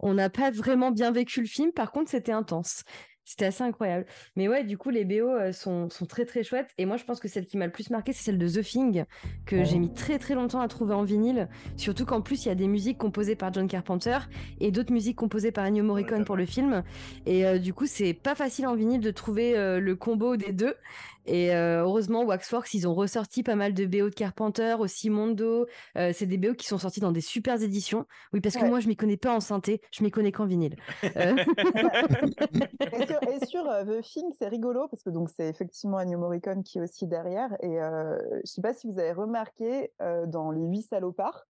on 0.00 0.14
n'a 0.14 0.30
pas 0.30 0.50
vraiment 0.50 0.90
bien 0.90 1.10
vécu 1.12 1.42
le 1.42 1.48
film, 1.48 1.70
par 1.70 1.92
contre, 1.92 2.10
c'était 2.10 2.32
intense. 2.32 2.84
C'était 3.24 3.46
assez 3.46 3.62
incroyable. 3.62 4.06
Mais 4.36 4.48
ouais, 4.48 4.64
du 4.64 4.76
coup, 4.76 4.90
les 4.90 5.04
BO 5.04 5.28
euh, 5.28 5.52
sont, 5.52 5.88
sont, 5.88 6.04
très 6.04 6.26
très 6.26 6.42
chouettes. 6.42 6.70
Et 6.76 6.84
moi, 6.84 6.96
je 6.96 7.04
pense 7.04 7.20
que 7.20 7.28
celle 7.28 7.46
qui 7.46 7.56
m'a 7.56 7.66
le 7.66 7.72
plus 7.72 7.90
marqué, 7.90 8.12
c'est 8.12 8.24
celle 8.24 8.38
de 8.38 8.48
The 8.48 8.62
Thing, 8.62 9.04
que 9.46 9.64
j'ai 9.64 9.78
mis 9.78 9.92
très 9.92 10.18
très 10.18 10.34
longtemps 10.34 10.60
à 10.60 10.68
trouver 10.68 10.94
en 10.94 11.04
vinyle. 11.04 11.48
Surtout 11.76 12.04
qu'en 12.04 12.20
plus, 12.20 12.44
il 12.44 12.48
y 12.48 12.52
a 12.52 12.54
des 12.54 12.68
musiques 12.68 12.98
composées 12.98 13.34
par 13.34 13.52
John 13.52 13.66
Carpenter 13.66 14.18
et 14.60 14.70
d'autres 14.70 14.92
musiques 14.92 15.16
composées 15.16 15.52
par 15.52 15.64
Ennio 15.64 15.84
Morricone 15.84 16.24
pour 16.24 16.36
le 16.36 16.44
film. 16.44 16.82
Et 17.24 17.46
euh, 17.46 17.58
du 17.58 17.72
coup, 17.72 17.86
c'est 17.86 18.12
pas 18.12 18.34
facile 18.34 18.66
en 18.66 18.74
vinyle 18.74 19.00
de 19.00 19.10
trouver 19.10 19.56
euh, 19.56 19.80
le 19.80 19.96
combo 19.96 20.36
des 20.36 20.52
deux. 20.52 20.74
Et 21.26 21.54
euh, 21.54 21.82
heureusement, 21.82 22.24
Waxworks, 22.24 22.74
ils 22.74 22.86
ont 22.86 22.94
ressorti 22.94 23.42
pas 23.42 23.54
mal 23.54 23.74
de 23.74 23.86
BO 23.86 24.10
de 24.10 24.14
Carpenter, 24.14 24.76
aussi 24.78 25.10
Mondo. 25.10 25.66
Euh, 25.96 26.12
c'est 26.14 26.26
des 26.26 26.38
BO 26.38 26.54
qui 26.54 26.66
sont 26.66 26.78
sortis 26.78 27.00
dans 27.00 27.12
des 27.12 27.20
super 27.20 27.62
éditions. 27.62 28.06
Oui, 28.32 28.40
parce 28.40 28.56
que 28.56 28.64
moi, 28.64 28.80
je 28.80 28.88
m'y 28.88 28.96
connais 28.96 29.16
pas 29.16 29.34
en 29.34 29.40
synthé, 29.40 29.80
je 29.90 30.02
m'y 30.02 30.10
connais 30.10 30.32
qu'en 30.32 30.46
vinyle. 30.46 30.76
Euh. 31.16 31.36
et 32.90 33.46
sur, 33.46 33.64
The 33.64 34.02
Thing, 34.02 34.24
c'est 34.38 34.48
rigolo 34.48 34.88
parce 34.88 35.02
que 35.02 35.10
donc 35.10 35.28
c'est 35.30 35.48
effectivement 35.48 35.98
Ennio 35.98 36.18
Morricone 36.18 36.64
qui 36.64 36.78
est 36.78 36.80
aussi 36.80 37.06
derrière. 37.06 37.52
Et 37.62 37.76
je 37.76 38.50
sais 38.50 38.62
pas 38.62 38.72
si 38.72 38.90
vous 38.90 38.98
avez 38.98 39.12
remarqué 39.12 39.92
dans 40.26 40.50
Les 40.50 40.64
Huit 40.64 40.82
Salopards, 40.82 41.46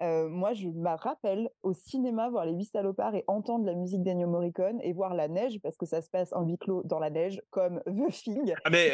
moi, 0.00 0.52
je 0.54 0.68
me 0.68 0.96
rappelle 0.96 1.50
au 1.62 1.72
cinéma 1.72 2.28
voir 2.28 2.44
les 2.44 2.52
huit 2.52 2.66
salopards 2.66 3.14
et 3.14 3.24
entendre 3.26 3.64
la 3.64 3.74
musique 3.74 4.02
d'Ennio 4.02 4.26
Morricone 4.26 4.80
et 4.82 4.92
voir 4.92 5.14
la 5.14 5.28
neige 5.28 5.58
parce 5.62 5.76
que 5.76 5.86
ça 5.86 6.02
se 6.02 6.10
passe 6.10 6.32
en 6.32 6.42
huis 6.42 6.58
clos 6.58 6.82
dans 6.84 6.98
la 6.98 7.10
neige 7.10 7.40
comme 7.50 7.80
The 7.86 8.10
Thing. 8.12 8.54
Ah 8.64 8.70
mais 8.70 8.90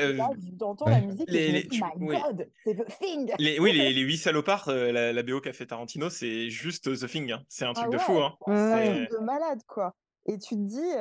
j'entends 0.58 0.88
la 0.88 1.00
musique 1.00 1.28
et 1.32 1.68
je 1.70 1.80
me 1.80 1.98
My 1.98 2.20
God, 2.20 2.48
c'est 2.64 2.74
The 2.74 2.86
Thing. 3.00 3.32
oui, 3.38 3.72
les, 3.72 4.00
huit 4.00 4.18
salopards, 4.18 4.70
la, 4.70 5.22
BO 5.22 5.40
qu'a 5.40 5.52
fait 5.52 5.66
Tarantino, 5.66 6.10
c'est 6.10 6.50
juste 6.50 6.84
The 6.84 7.08
Thing. 7.08 7.32
Hein. 7.32 7.44
C'est 7.48 7.64
un 7.64 7.72
truc 7.72 7.88
ah 7.90 7.96
de 7.96 7.98
fou. 7.98 8.18
Hein. 8.18 8.36
C'est 8.46 9.06
de 9.10 9.24
malade 9.24 9.60
quoi. 9.66 9.94
Et 10.26 10.38
tu 10.38 10.54
te 10.54 10.60
dis, 10.60 10.92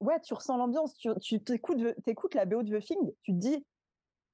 ouais, 0.00 0.20
tu 0.20 0.34
ressens 0.34 0.56
l'ambiance, 0.56 0.96
tu, 0.96 1.10
tu 1.20 1.40
t'écoutes, 1.40 1.80
écoutes 2.06 2.34
la 2.34 2.44
BO 2.44 2.62
de 2.62 2.78
The 2.78 2.82
Thing, 2.82 3.12
tu 3.22 3.32
te 3.32 3.38
dis, 3.38 3.64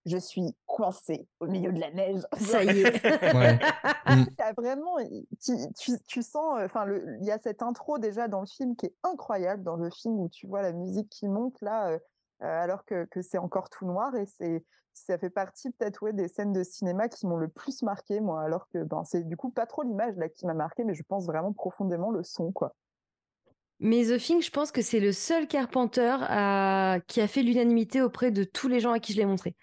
je 0.04 0.16
suis 0.16 0.54
coincée 0.66 1.26
au 1.40 1.46
milieu 1.46 1.72
de 1.72 1.80
la 1.80 1.90
neige. 1.90 2.22
Ça 2.38 2.64
y 2.64 2.82
est. 2.82 3.02
Mm. 4.06 4.26
vraiment, 4.58 4.96
tu, 6.06 6.22
sens, 6.22 6.58
enfin, 6.62 6.86
il 7.20 7.24
y 7.24 7.30
a 7.30 7.38
cette 7.38 7.62
intro 7.62 7.98
déjà 7.98 8.28
dans 8.28 8.40
le 8.40 8.46
film 8.46 8.76
qui 8.76 8.86
est 8.86 8.94
incroyable 9.02 9.62
dans 9.62 9.76
le 9.76 9.88
film 9.90 10.20
où 10.20 10.28
tu 10.28 10.46
vois 10.46 10.60
la 10.60 10.72
musique 10.72 11.08
qui 11.08 11.26
monte 11.26 11.58
là. 11.62 11.98
alors 12.40 12.84
que, 12.84 13.06
que 13.06 13.22
c'est 13.22 13.38
encore 13.38 13.70
tout 13.70 13.86
noir 13.86 14.14
et 14.14 14.26
c'est 14.26 14.62
ça 14.94 15.18
fait 15.18 15.30
partie 15.30 15.70
peut-être 15.70 16.02
ouais, 16.02 16.12
des 16.12 16.28
scènes 16.28 16.52
de 16.52 16.62
cinéma 16.62 17.08
qui 17.08 17.26
m'ont 17.26 17.36
le 17.36 17.48
plus 17.48 17.82
marqué 17.82 18.20
moi 18.20 18.42
alors 18.42 18.68
que 18.72 18.82
ben 18.82 19.04
c'est 19.04 19.26
du 19.26 19.36
coup 19.36 19.50
pas 19.50 19.66
trop 19.66 19.82
l'image 19.82 20.16
là 20.16 20.28
qui 20.28 20.46
m'a 20.46 20.54
marqué 20.54 20.84
mais 20.84 20.94
je 20.94 21.02
pense 21.02 21.26
vraiment 21.26 21.52
profondément 21.52 22.10
le 22.10 22.22
son 22.22 22.52
quoi. 22.52 22.74
Mais 23.80 24.04
The 24.04 24.18
Thing, 24.18 24.40
je 24.40 24.50
pense 24.50 24.70
que 24.70 24.82
c'est 24.82 25.00
le 25.00 25.10
seul 25.12 25.48
Carpenter 25.48 26.16
à... 26.20 27.00
qui 27.08 27.20
a 27.20 27.26
fait 27.26 27.42
l'unanimité 27.42 28.00
auprès 28.00 28.30
de 28.30 28.44
tous 28.44 28.68
les 28.68 28.78
gens 28.78 28.92
à 28.92 29.00
qui 29.00 29.12
je 29.12 29.18
l'ai 29.18 29.26
montré. 29.26 29.56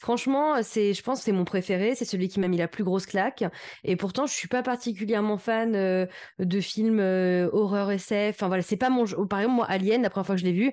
Franchement, 0.00 0.62
c'est, 0.62 0.94
je 0.94 1.02
pense, 1.02 1.18
que 1.18 1.24
c'est 1.26 1.32
mon 1.32 1.44
préféré. 1.44 1.94
C'est 1.94 2.06
celui 2.06 2.28
qui 2.28 2.40
m'a 2.40 2.48
mis 2.48 2.56
la 2.56 2.68
plus 2.68 2.84
grosse 2.84 3.04
claque. 3.06 3.44
Et 3.84 3.96
pourtant, 3.96 4.26
je 4.26 4.32
suis 4.32 4.48
pas 4.48 4.62
particulièrement 4.62 5.36
fan 5.36 5.74
euh, 5.76 6.06
de 6.38 6.60
films 6.60 7.00
euh, 7.00 7.48
horreur 7.52 7.90
SF. 7.90 8.36
Enfin 8.36 8.48
voilà, 8.48 8.62
c'est 8.62 8.76
pas 8.78 8.88
mon. 8.88 9.04
Par 9.26 9.40
exemple, 9.40 9.56
moi, 9.56 9.66
Alien, 9.68 10.02
la 10.02 10.08
première 10.10 10.26
fois 10.26 10.34
que 10.36 10.40
je 10.40 10.46
l'ai 10.46 10.52
vu, 10.52 10.72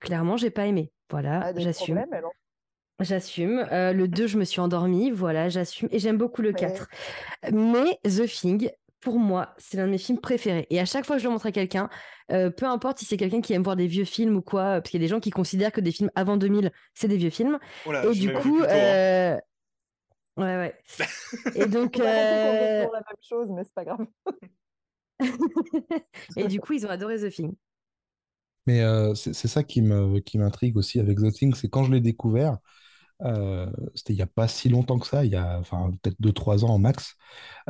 clairement, 0.00 0.36
j'ai 0.36 0.50
pas 0.50 0.66
aimé. 0.66 0.92
Voilà, 1.10 1.40
Ah, 1.46 1.52
j'assume. 1.56 2.04
J'assume. 3.00 3.66
Euh, 3.72 3.92
le 3.92 4.08
2, 4.08 4.26
je 4.26 4.38
me 4.38 4.44
suis 4.44 4.60
endormie. 4.60 5.10
Voilà, 5.10 5.48
j'assume. 5.48 5.88
Et 5.92 5.98
j'aime 5.98 6.18
beaucoup 6.18 6.42
le 6.42 6.48
Ouais. 6.50 6.54
4. 6.54 6.88
Mais 7.52 7.98
The 8.04 8.26
Thing, 8.26 8.70
pour 9.00 9.18
moi, 9.18 9.54
c'est 9.58 9.76
l'un 9.76 9.86
de 9.86 9.90
mes 9.92 9.98
films 9.98 10.20
préférés. 10.20 10.66
Et 10.70 10.80
à 10.80 10.84
chaque 10.84 11.06
fois 11.06 11.16
que 11.16 11.22
je 11.22 11.26
le 11.28 11.32
montre 11.32 11.46
à 11.46 11.52
quelqu'un, 11.52 11.88
euh, 12.32 12.50
peu 12.50 12.66
importe 12.66 12.98
si 12.98 13.04
c'est 13.04 13.16
quelqu'un 13.16 13.40
qui 13.40 13.52
aime 13.52 13.62
voir 13.62 13.76
des 13.76 13.86
vieux 13.86 14.04
films 14.04 14.36
ou 14.36 14.42
quoi, 14.42 14.80
parce 14.80 14.90
qu'il 14.90 15.00
y 15.00 15.04
a 15.04 15.06
des 15.06 15.10
gens 15.10 15.20
qui 15.20 15.30
considèrent 15.30 15.72
que 15.72 15.80
des 15.80 15.92
films 15.92 16.10
avant 16.14 16.36
2000, 16.36 16.72
c'est 16.94 17.08
des 17.08 17.16
vieux 17.16 17.30
films. 17.30 17.58
Oh 17.86 17.92
là, 17.92 18.04
Et 18.04 18.14
du 18.14 18.32
coup, 18.32 18.58
plutôt, 18.58 18.64
hein. 18.64 18.74
euh, 18.74 19.36
ouais, 20.36 20.56
ouais. 20.56 20.74
Et 21.54 21.66
donc, 21.66 21.98
euh, 22.00 22.04
la 22.04 22.86
même 22.86 23.22
chose, 23.22 23.48
mais 23.50 23.64
c'est 23.64 23.74
pas 23.74 23.84
grave. 23.84 24.06
et 26.36 26.46
du 26.48 26.60
coup, 26.60 26.72
ils 26.72 26.86
ont 26.86 26.90
adoré 26.90 27.18
The 27.18 27.30
Thing. 27.30 27.54
Mais 28.66 28.82
euh, 28.82 29.14
c'est 29.14 29.32
ça 29.32 29.62
qui 29.64 29.80
me, 29.80 30.20
qui 30.20 30.36
m'intrigue 30.36 30.76
aussi 30.76 31.00
avec 31.00 31.18
The 31.18 31.32
Thing, 31.32 31.54
c'est 31.54 31.70
quand 31.70 31.84
je 31.84 31.92
l'ai 31.92 32.02
découvert, 32.02 32.58
euh, 33.22 33.70
c'était 33.94 34.12
il 34.12 34.16
n'y 34.16 34.22
a 34.22 34.26
pas 34.26 34.46
si 34.46 34.68
longtemps 34.68 34.98
que 34.98 35.06
ça, 35.06 35.24
il 35.24 35.32
y 35.32 35.36
a 35.36 35.58
enfin, 35.58 35.90
peut-être 36.02 36.20
2-3 36.20 36.64
ans 36.64 36.70
en 36.70 36.78
max, 36.78 37.16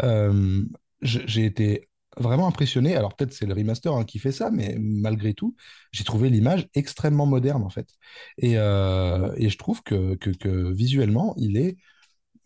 euh, 0.03 0.65
j'ai 1.03 1.45
été 1.45 1.89
vraiment 2.16 2.47
impressionné. 2.49 2.97
Alors 2.97 3.15
peut-être 3.16 3.33
c'est 3.33 3.47
le 3.47 3.55
remaster 3.55 3.93
hein, 3.95 4.05
qui 4.05 4.19
fait 4.19 4.33
ça, 4.33 4.51
mais 4.51 4.77
malgré 4.81 5.35
tout, 5.35 5.55
j'ai 5.93 6.05
trouvé 6.05 6.31
l'image 6.31 6.69
extrêmement 6.75 7.27
moderne 7.27 7.62
en 7.62 7.70
fait. 7.70 7.89
Et, 8.39 8.55
euh, 8.59 9.33
et 9.37 9.49
je 9.51 9.59
trouve 9.59 9.83
que, 9.83 10.15
que, 10.16 10.31
que 10.31 10.73
visuellement, 10.73 11.35
il 11.39 11.57
est 11.57 11.77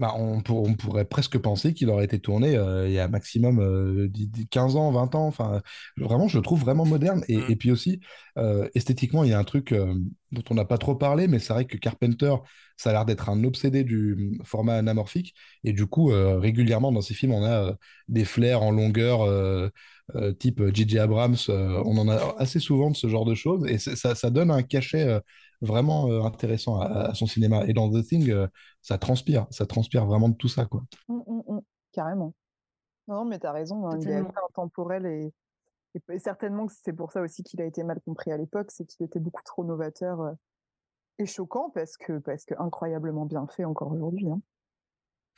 bah, 0.03 0.15
on, 0.19 0.43
pour- 0.43 0.63
on 0.69 0.75
pourrait 0.75 1.07
presque 1.07 1.39
penser 1.39 1.75
qu'il 1.75 1.91
aurait 1.91 2.05
été 2.07 2.21
tourné 2.21 2.57
euh, 2.57 2.89
il 2.89 2.93
y 2.95 3.01
a 3.01 3.09
maximum 3.09 3.61
euh, 3.61 4.09
10 4.09 4.29
10 4.29 4.49
15 4.49 4.77
ans, 4.77 4.93
20 4.93 5.15
ans. 5.15 5.27
Enfin, 5.29 5.63
vraiment, 5.97 6.29
je 6.29 6.39
le 6.39 6.43
trouve 6.43 6.61
vraiment 6.61 6.85
moderne. 6.87 7.25
Et, 7.29 7.51
Mm. 7.51 7.53
et 7.53 7.57
puis 7.57 7.71
aussi, 7.73 8.01
euh, 8.39 8.69
esthétiquement, 8.75 9.25
il 9.25 9.31
y 9.31 9.35
a 9.35 9.39
un 9.39 9.45
truc 9.45 9.73
euh, 9.73 9.95
dont 10.33 10.43
on 10.51 10.55
n'a 10.55 10.65
pas 10.67 10.79
trop 10.79 10.97
parlé, 10.97 11.29
mais 11.29 11.39
c'est 11.39 11.53
vrai 11.55 11.67
que 11.67 11.77
Carpenter, 11.79 12.35
ça 12.77 12.91
a 12.91 12.93
l'air 12.95 13.05
d'être 13.07 13.29
un 13.31 13.45
obsédé 13.45 13.85
du 13.85 14.17
mm, 14.41 14.45
format 14.45 14.75
anamorphique. 14.77 15.35
Et 15.65 15.73
du 15.73 15.87
coup, 15.87 16.13
euh, 16.13 16.39
régulièrement 16.39 16.93
dans 16.93 17.01
ses 17.03 17.15
films, 17.15 17.33
on 17.33 17.45
a 17.45 17.69
euh, 17.71 17.75
des 18.09 18.25
flares 18.25 18.63
en 18.63 18.71
longueur 18.73 19.23
euh, 20.17 20.31
euh, 20.31 20.33
type 20.33 20.63
J.J. 20.75 20.99
Abrams. 20.99 21.37
euh, 21.49 21.83
on 21.85 21.97
en 21.99 22.09
a 22.09 22.35
assez 22.39 22.61
souvent 22.61 22.91
de 22.91 22.97
ce 22.97 23.09
genre 23.09 23.25
de 23.25 23.35
choses. 23.35 23.65
Et 23.69 23.79
ça, 23.79 24.15
ça 24.15 24.31
donne 24.31 24.51
un 24.51 24.63
cachet 24.63 25.07
euh, 25.09 25.21
vraiment 25.61 26.09
euh, 26.11 26.23
intéressant 26.23 26.81
à, 26.81 26.87
à 27.11 27.15
son 27.15 27.27
cinéma. 27.27 27.65
Et 27.67 27.73
dans 27.73 27.91
The 27.91 28.05
Thing, 28.05 28.31
euh, 28.31 28.47
ça 28.83 28.99
transpire, 28.99 29.47
ça 29.51 29.67
transpire 29.67 30.07
vraiment 30.07 30.29
de 30.29 30.37
tout 30.37 30.49
ça, 30.49 30.67
quoi. 30.67 30.83
Hum, 31.09 31.23
hum, 31.27 31.43
hum, 31.47 31.61
Carrément. 31.93 32.35
Non, 33.09 33.17
non, 33.17 33.25
mais 33.27 33.39
t'as 33.39 33.53
raison, 33.53 33.87
hein, 33.89 33.99
il 34.01 34.11
est 34.11 34.23
intemporel 34.51 35.07
et, 35.07 35.33
et 36.11 36.19
certainement 36.19 36.67
que 36.67 36.75
c'est 36.75 36.93
pour 36.95 37.13
ça 37.13 37.23
aussi 37.23 37.43
qu'il 37.45 37.61
a 37.63 37.67
été 37.67 37.85
mal 37.85 38.01
compris 38.07 38.33
à 38.33 38.37
l'époque, 38.39 38.71
c'est 38.71 38.87
qu'il 38.87 39.05
était 39.07 39.21
beaucoup 39.21 39.43
trop 39.45 39.65
novateur 39.65 40.21
euh, 40.23 40.33
et 41.19 41.27
choquant 41.27 41.71
parce 41.71 41.97
que, 41.99 42.19
parce 42.19 42.45
que 42.47 42.55
incroyablement 42.59 43.27
bien 43.27 43.47
fait 43.49 43.65
encore 43.65 43.93
aujourd'hui. 43.93 44.29
hein. 44.31 44.41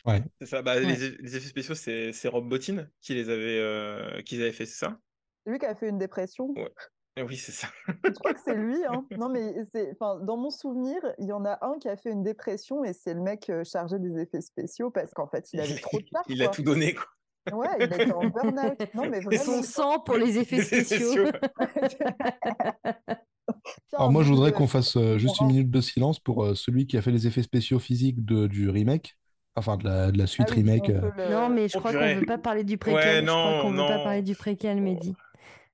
Ouais. 0.04 0.22
C'est 0.40 0.46
ça. 0.46 0.62
Bah, 0.62 0.74
Ouais. 0.74 0.80
les, 0.84 1.10
eff- 1.10 1.16
les 1.20 1.36
effets 1.36 1.48
spéciaux, 1.48 1.74
c'est 1.74 2.12
c'est 2.12 2.28
Rob 2.28 2.48
Bottin 2.48 2.86
qui 3.00 3.14
les 3.14 3.30
avait, 3.30 3.58
euh, 3.58 4.20
qui 4.22 4.36
les 4.36 4.42
avait 4.42 4.52
fait, 4.52 4.66
c'est 4.66 4.78
ça? 4.86 4.98
C'est 5.44 5.52
lui 5.52 5.58
qui 5.58 5.66
a 5.66 5.74
fait 5.74 5.88
une 5.88 5.98
dépression. 5.98 6.48
Ouais. 6.56 6.70
Eh 7.16 7.22
Oui, 7.22 7.36
c'est 7.36 7.52
ça. 7.52 7.68
Je 8.04 8.10
crois 8.10 8.34
que 8.34 8.40
c'est 8.44 8.54
lui. 8.56 8.76
Hein. 8.86 9.06
Non, 9.18 9.28
mais 9.28 9.54
c'est, 9.72 9.92
enfin, 9.92 10.18
dans 10.20 10.36
mon 10.36 10.50
souvenir, 10.50 10.96
il 11.18 11.26
y 11.26 11.32
en 11.32 11.44
a 11.44 11.58
un 11.64 11.78
qui 11.78 11.88
a 11.88 11.96
fait 11.96 12.10
une 12.10 12.22
dépression 12.24 12.84
et 12.84 12.92
c'est 12.92 13.14
le 13.14 13.20
mec 13.20 13.48
euh, 13.50 13.62
chargé 13.64 13.98
des 13.98 14.18
effets 14.20 14.40
spéciaux 14.40 14.90
parce 14.90 15.12
qu'en 15.14 15.28
fait, 15.28 15.48
il 15.52 15.60
avait 15.60 15.76
trop 15.76 15.98
de 15.98 16.04
taf. 16.12 16.24
Il 16.28 16.42
a 16.42 16.48
tout 16.48 16.62
donné, 16.62 16.94
quoi. 16.94 17.06
Ouais, 17.52 17.68
il 17.78 17.84
était 17.84 18.10
en 18.10 18.24
burn-out. 18.26 18.80
Non, 18.94 19.06
mais 19.10 19.18
Et 19.18 19.20
vraiment. 19.20 19.42
Son 19.44 19.62
sang 19.62 20.00
pour 20.00 20.16
les 20.16 20.38
effets 20.38 20.62
spéciaux. 20.64 21.26
Tiens, 23.88 23.98
Alors 23.98 24.10
moi, 24.12 24.22
je 24.22 24.28
voudrais 24.30 24.52
qu'on 24.52 24.64
de- 24.64 24.70
fasse 24.70 24.96
euh, 24.96 25.18
juste 25.18 25.40
une 25.40 25.48
minute 25.48 25.70
de 25.70 25.80
silence 25.80 26.18
pour 26.18 26.44
euh, 26.44 26.54
celui 26.54 26.86
qui 26.86 26.96
a 26.96 27.02
fait 27.02 27.10
les 27.10 27.26
effets 27.26 27.42
spéciaux 27.42 27.78
physiques 27.78 28.24
de, 28.24 28.46
du 28.46 28.68
remake, 28.70 29.16
enfin 29.56 29.76
de 29.76 29.84
la, 29.84 30.10
de 30.10 30.18
la 30.18 30.24
Ah 30.24 30.26
suite 30.26 30.48
oui, 30.50 30.56
remake. 30.56 30.90
euh. 30.90 31.10
le- 31.16 31.30
Non, 31.30 31.48
mais 31.48 31.68
je 31.68 31.76
Oh, 31.76 31.80
crois 31.80 31.92
qu'on 31.92 31.98
purée. 31.98 32.14
veut 32.16 32.26
pas 32.26 32.38
parler 32.38 32.64
du 32.64 32.78
préquel. 32.78 33.24
Ouais, 33.24 33.26
je 33.26 33.26
crois 33.26 33.62
qu'on 33.62 33.70
veut 33.72 33.76
pas 33.76 33.98
parler 34.04 34.22
du 34.22 34.34
préquel, 34.34 34.80
Mehdi. 34.82 35.14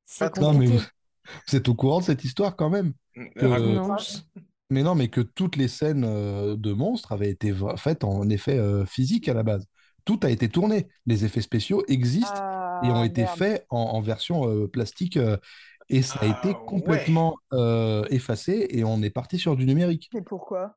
C'est. 0.05 0.37
Non, 0.39 0.53
mais 0.53 0.67
compliqué. 0.67 0.77
vous, 0.79 0.85
vous 1.49 1.57
êtes 1.57 1.69
au 1.69 1.75
courant 1.75 2.01
de 2.01 2.05
cette 2.05 2.25
histoire 2.25 2.57
quand 2.57 2.71
même. 2.71 2.93
Que-. 3.37 3.47
Non, 3.47 3.97
Mais 4.71 4.83
non, 4.83 4.95
mais 4.95 5.09
que 5.09 5.21
toutes 5.21 5.57
les 5.57 5.69
scènes 5.69 6.05
euh, 6.05 6.57
de 6.57 6.73
monstres 6.73 7.13
avaient 7.13 7.31
été 7.31 7.53
faites 7.77 8.05
en 8.05 8.29
effet 8.29 8.59
euh, 8.59 8.85
physique 8.87 9.29
à 9.29 9.35
la 9.35 9.43
base. 9.43 9.67
Tout 10.05 10.21
a 10.23 10.31
été 10.31 10.49
tourné. 10.49 10.89
Les 11.07 11.25
effets 11.25 11.41
spéciaux 11.43 11.85
existent 11.89 12.43
et 12.83 12.91
ont 12.91 13.03
Ah, 13.03 13.07
été 13.07 13.23
merde. 13.23 13.37
faits 13.39 13.67
en, 13.71 13.79
en 13.79 14.01
version 14.01 14.67
plastique 14.69 15.19
et 15.89 16.03
ça 16.03 16.21
a 16.21 16.27
Ah, 16.27 16.27
été 16.27 16.49
ouais. 16.49 16.65
complètement 16.67 17.37
euh, 17.53 18.05
effacé 18.11 18.67
et 18.71 18.85
on 18.85 19.03
est 19.03 19.11
parti 19.11 19.39
sur 19.39 19.57
du 19.57 19.67
numérique. 19.67 20.09
Mais 20.15 20.23
pourquoi? 20.23 20.77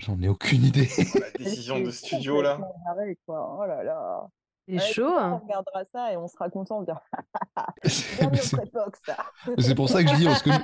J'en 0.00 0.20
ai 0.22 0.28
aucune 0.28 0.64
idée. 0.64 0.88
La 1.14 1.30
décision 1.44 1.80
de 1.80 1.90
studio, 1.90 2.40
là. 2.42 2.58
quoi. 3.26 3.58
Oh 3.60 3.66
là 3.66 3.82
là. 3.82 4.26
c'est 4.66 4.74
Ouais, 4.74 4.80
chaud. 4.80 5.14
hein. 5.18 5.40
On 5.42 5.46
regardera 5.46 5.84
ça 5.92 6.12
et 6.12 6.16
on 6.16 6.26
sera 6.26 6.48
content 6.48 6.80
de 6.80 6.86
dire 6.86 7.00
C'est 9.58 9.74
pour 9.74 9.88
ça 9.88 10.02
que 10.02 10.10
je 10.10 10.16
dis, 10.16 10.24
parce 10.24 10.42
que 10.42 10.50
c'est 10.50 10.60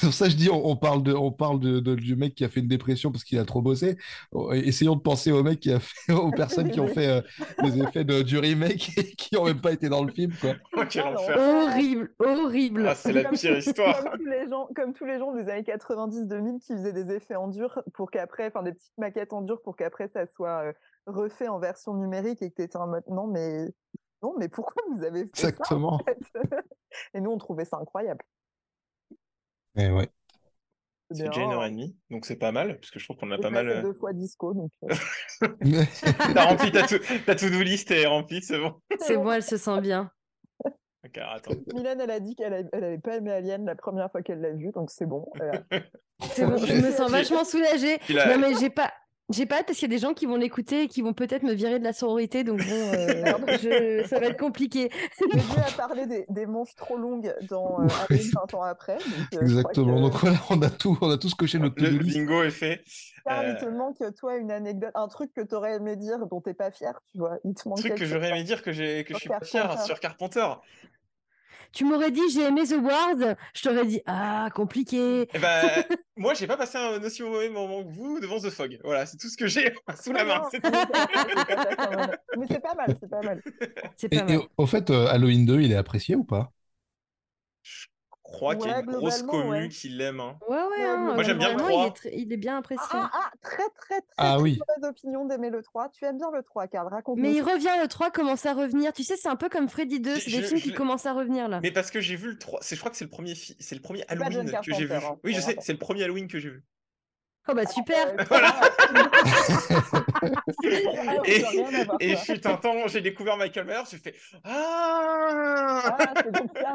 pour 0.00 0.12
ça 0.12 0.26
que 0.26 0.32
je 0.32 0.36
dis, 0.36 0.50
on, 0.50 0.66
on 0.66 0.76
parle 0.76 1.02
de, 1.02 1.12
on 1.14 1.30
parle 1.32 1.60
de, 1.60 1.80
de- 1.80 1.94
du 1.94 2.16
mec 2.16 2.34
qui 2.34 2.44
a 2.44 2.48
fait 2.48 2.60
une 2.60 2.68
dépression 2.68 3.10
parce 3.12 3.24
qu'il 3.24 3.38
a 3.38 3.44
trop 3.44 3.62
bossé. 3.62 3.96
Oh, 4.32 4.52
Essayons 4.52 4.96
de 4.96 5.00
penser 5.00 5.32
au 5.32 5.42
mec 5.42 5.60
qui 5.60 5.72
a 5.72 5.80
fait, 5.80 6.12
aux 6.12 6.30
personnes 6.30 6.70
qui 6.70 6.80
ont 6.80 6.88
fait 6.88 7.08
euh, 7.08 7.20
les 7.62 7.80
effets 7.82 8.04
de, 8.04 8.22
du 8.22 8.38
remake 8.38 8.96
et 8.98 9.04
qui 9.14 9.36
ont 9.36 9.44
même 9.44 9.60
pas 9.60 9.72
été 9.72 9.88
dans 9.88 10.02
le 10.04 10.12
film, 10.12 10.32
quoi. 10.40 10.54
Oh, 10.76 10.80
Ah. 10.96 11.68
Horrible, 11.68 12.12
horrible. 12.18 12.86
Ah, 12.88 12.94
c'est 12.94 13.12
la 13.12 13.24
Comme- 13.24 13.38
pire 13.38 13.58
histoire. 13.58 14.02
Comme 14.04 14.18
tous 14.18 14.26
les 14.26 14.48
gens, 14.48 14.68
comme 14.74 14.92
tous 14.94 15.04
les 15.04 15.18
gens 15.18 15.32
des 15.34 15.48
années 15.50 15.62
90-2000 15.62 16.58
qui 16.60 16.72
faisaient 16.74 16.92
des 16.92 17.14
effets 17.14 17.36
en 17.36 17.48
dur 17.48 17.82
pour 17.94 18.10
qu'après, 18.10 18.46
enfin 18.48 18.62
des 18.62 18.72
petites 18.72 18.96
maquettes 18.98 19.32
en 19.32 19.42
dur 19.42 19.60
pour 19.62 19.76
qu'après 19.76 20.08
ça 20.08 20.26
soit 20.26 20.64
euh, 20.66 20.72
refait 21.06 21.48
en 21.48 21.58
version 21.58 21.94
numérique 21.94 22.42
et 22.42 22.50
que 22.50 22.56
tu 22.56 22.62
étais 22.62 22.76
en 22.76 22.86
mode 22.88 23.04
non 23.08 23.26
mais 23.26 23.66
non 24.22 24.34
mais 24.38 24.48
pourquoi 24.48 24.82
vous 24.92 25.02
avez 25.04 25.20
fait 25.20 25.48
Exactement. 25.48 25.98
ça 25.98 26.04
en 26.04 26.04
fait? 26.04 26.18
Et 27.14 27.20
nous 27.20 27.30
on 27.30 27.38
trouvait 27.38 27.64
ça 27.64 27.78
incroyable. 27.78 28.24
Et 29.78 29.90
ouais. 29.90 30.08
Ça 31.10 31.24
fait 31.24 31.28
déjà 31.30 31.40
une 31.42 31.52
heure 31.52 31.64
et 31.64 31.70
demie, 31.70 31.96
donc 32.10 32.26
c'est 32.26 32.36
pas 32.36 32.52
mal, 32.52 32.78
parce 32.78 32.90
que 32.90 32.98
je 32.98 33.04
trouve 33.06 33.16
qu'on 33.16 33.30
a 33.30 33.38
pas 33.38 33.48
mal. 33.48 33.66
passé 33.66 33.78
euh, 33.78 33.82
deux 33.82 33.94
fois 33.98 34.12
disco 34.12 34.52
donc. 34.52 34.70
euh, 34.82 34.94
T'as 36.34 36.44
rempli 36.44 36.70
ta 36.70 36.86
to- 36.86 36.98
ta 37.24 37.34
to-do 37.34 37.62
list 37.62 37.90
est 37.90 38.06
remplie, 38.06 38.42
c'est 38.42 38.58
bon. 38.58 38.74
C'est 39.00 39.16
bon, 39.16 39.32
elle 39.32 39.42
se 39.42 39.56
sent 39.56 39.80
bien. 39.80 40.10
Ok, 41.06 41.16
attends. 41.16 41.52
Mylène, 41.74 42.00
elle 42.00 42.10
a 42.10 42.18
dit 42.20 42.34
qu'elle 42.34 42.52
a- 42.52 42.62
elle 42.72 42.84
avait 42.84 42.98
pas 42.98 43.16
aimé 43.16 43.30
Alien 43.30 43.64
la 43.64 43.76
première 43.76 44.10
fois 44.10 44.20
qu'elle 44.20 44.40
l'a 44.40 44.52
vu, 44.52 44.72
donc 44.74 44.90
c'est 44.90 45.06
bon. 45.06 45.30
Euh, 45.40 45.52
C'est 46.32 46.44
bon, 46.44 46.56
je 46.58 46.74
me 46.74 46.90
sens 46.90 47.08
vachement 47.10 47.44
soulagée. 47.44 47.98
Non, 48.10 48.36
mais 48.38 48.54
j'ai 48.60 48.68
pas. 48.68 48.92
J'ai 49.30 49.44
pas 49.44 49.56
hâte 49.58 49.66
parce 49.66 49.78
qu'il 49.78 49.90
y 49.90 49.94
a 49.94 49.96
des 49.96 50.00
gens 50.00 50.14
qui 50.14 50.24
vont 50.24 50.36
l'écouter 50.36 50.84
et 50.84 50.88
qui 50.88 51.02
vont 51.02 51.12
peut-être 51.12 51.42
me 51.42 51.52
virer 51.52 51.78
de 51.78 51.84
la 51.84 51.92
sororité, 51.92 52.44
donc 52.44 52.58
bon, 52.60 52.64
euh, 52.94 53.22
je- 53.62 54.06
ça 54.08 54.18
va 54.18 54.26
être 54.26 54.38
compliqué. 54.40 54.90
J'ai 55.20 55.60
à 55.60 55.70
parler 55.76 56.06
des, 56.06 56.24
des 56.30 56.46
manches 56.46 56.74
trop 56.74 56.96
longues 56.96 57.34
dans 57.42 57.78
euh, 57.82 57.86
Alien 58.08 58.26
20 58.34 58.54
ans 58.54 58.62
après. 58.62 58.96
donc, 58.96 59.34
euh, 59.34 59.42
Exactement. 59.42 59.96
que- 59.96 60.00
Donc 60.12 60.20
voilà, 60.20 60.38
on 60.48 60.62
a 60.62 60.70
tout, 60.70 60.96
on 61.02 61.10
a 61.10 61.18
tous 61.18 61.34
coché 61.34 61.58
notre 61.58 61.82
Le 61.82 61.98
bingo 61.98 62.42
est 62.42 62.50
fait. 62.50 62.82
Euh, 63.30 63.42
il 63.46 63.56
te 63.62 63.66
manque, 63.68 63.98
toi, 64.18 64.38
une 64.38 64.50
anecdote, 64.50 64.92
un 64.94 65.08
truc 65.08 65.30
que 65.34 65.42
tu 65.42 65.54
aurais 65.54 65.74
aimé 65.74 65.96
dire 65.96 66.26
dont 66.30 66.40
t'es 66.40 66.54
pas 66.54 66.70
fier, 66.70 66.98
tu 67.12 67.18
vois? 67.18 67.36
Il 67.44 67.52
te 67.52 67.68
manque 67.68 67.80
truc 67.80 67.94
que 67.96 68.06
j'aurais 68.06 68.30
aimé 68.30 68.44
dire 68.44 68.62
que, 68.62 68.72
j'ai, 68.72 69.04
que 69.04 69.12
je 69.12 69.18
suis 69.20 69.28
pas 69.28 69.40
fier 69.44 69.78
sur 69.84 70.00
Carpenter. 70.00 70.46
Tu 71.72 71.84
m'aurais 71.84 72.10
dit 72.10 72.20
j'ai 72.32 72.42
aimé 72.42 72.62
The 72.66 72.76
Ward, 72.82 73.36
je 73.54 73.62
t'aurais 73.62 73.86
dit 73.86 74.00
ah 74.06 74.48
compliqué. 74.54 75.28
Eh 75.34 75.38
ben, 75.38 75.84
moi, 76.16 76.34
j'ai 76.34 76.46
pas 76.46 76.56
passé 76.56 76.78
un 76.78 77.02
aussi 77.02 77.22
mauvais 77.22 77.50
moment 77.50 77.84
que 77.84 77.90
vous 77.92 78.18
devant 78.20 78.40
The 78.40 78.50
Fog. 78.50 78.78
Voilà, 78.84 79.06
c'est 79.06 79.16
tout 79.18 79.28
ce 79.28 79.36
que 79.36 79.46
j'ai 79.46 79.74
sous 80.02 80.12
la 80.12 80.24
Non, 80.24 80.24
main. 80.24 80.42
mais 80.52 80.60
tout. 80.60 80.70
c'est 82.50 82.60
pas- 82.60 82.74
c'est 82.74 82.74
mal, 82.74 82.96
c'est 83.00 83.08
pas 83.10 83.22
mal. 83.22 83.42
C'est 83.96 84.08
Et, 84.10 84.16
pas 84.16 84.24
et 84.34 84.38
mal. 84.38 84.42
au 84.58 84.66
fait, 84.66 84.90
euh, 84.90 85.06
Halloween 85.08 85.46
2, 85.46 85.60
il 85.62 85.72
est 85.72 85.76
apprécié 85.76 86.14
ou 86.16 86.24
pas? 86.24 86.52
Je 88.38 88.40
crois 88.40 88.54
qu'il 88.54 88.70
y 88.70 88.72
a 88.72 88.76
Ouais, 88.76 88.84
une 88.84 88.92
grosse 88.92 89.22
globalement, 89.24 89.48
commu 89.48 89.62
ouais. 89.62 89.68
qui 89.68 89.88
l'aime. 89.88 90.20
hein. 90.20 90.38
Ouais, 90.48 90.56
ouais. 90.56 90.62
Ouais, 90.78 90.84
hein, 90.84 91.12
Moi, 91.14 91.22
j'aime 91.24 91.38
bien 91.38 91.48
le 91.48 91.54
globalement, 91.56 91.80
il 91.80 91.86
est, 91.86 91.90
3. 91.90 91.94
très- 91.94 92.16
il 92.16 92.32
est 92.32 92.36
bien 92.36 92.54
Ah, 92.54 92.58
apprécié. 92.58 92.84
ah, 92.92 93.10
ah, 93.12 93.30
très, 93.42 93.56
très, 93.56 94.00
très, 94.00 94.00
Ah 94.16 94.34
très 94.34 94.42
oui. 94.42 94.58
mauvaise 94.78 94.90
opinion 94.90 95.24
d'aimer 95.26 95.50
le 95.50 95.60
3. 95.60 95.88
Tu 95.88 96.04
aimes 96.04 96.18
bien 96.18 96.30
le 96.32 96.44
3, 96.44 96.68
Karl, 96.68 96.86
raconte-nous. 96.88 97.20
Mais 97.22 97.32
il 97.32 97.42
revient, 97.42 97.72
le 97.82 97.88
3 97.88 98.12
commence 98.12 98.46
à 98.46 98.54
revenir. 98.54 98.92
Tu 98.92 99.02
sais, 99.02 99.16
c'est 99.16 99.28
un 99.28 99.34
peu 99.34 99.48
comme 99.48 99.68
Freddy 99.68 99.98
2, 99.98 100.14
J'ai- 100.14 100.20
c'est 100.20 100.30
des 100.30 100.42
films 100.46 100.58
je 100.60 100.62
qui 100.62 100.72
commencent 100.72 101.06
à 101.06 101.14
revenir 101.14 101.48
là. 101.48 101.58
Mais 101.64 101.72
parce 101.72 101.90
que 101.90 102.00
j'ai 102.00 102.14
vu 102.14 102.28
le 102.28 102.38
3. 102.38 102.60
c'est- 102.62 102.76
Je 102.76 102.80
crois 102.80 102.92
que 102.92 102.96
c'est 102.96 103.04
le 103.06 103.10
premier, 103.10 103.34
fi- 103.34 103.56
c'est 103.58 103.74
le 103.74 103.80
premier 103.82 104.04
Halloween 104.06 104.52
que 104.64 104.72
j'ai 104.72 104.84
vu. 104.86 104.92
Hein, 104.94 105.16
oui, 105.24 105.34
je 105.34 105.40
sais, 105.40 105.56
c'est 105.60 105.72
le 105.72 105.78
premier 105.78 106.04
Halloween 106.04 106.28
que 106.28 106.38
j'ai 106.38 106.50
vu. 106.50 106.62
Oh 107.50 107.54
bah 107.54 107.66
super! 107.66 108.14
Voilà. 108.28 108.54
Ah, 110.20 111.14
Et, 112.00 112.14
un 112.44 112.56
temps, 112.56 112.86
j'ai 112.86 113.00
découvert 113.00 113.36
Michael 113.36 113.66
Myers, 113.66 113.84
j'ai 113.90 113.98
fait 113.98 114.14
Ah 114.44 115.96
Ah. 115.98 116.14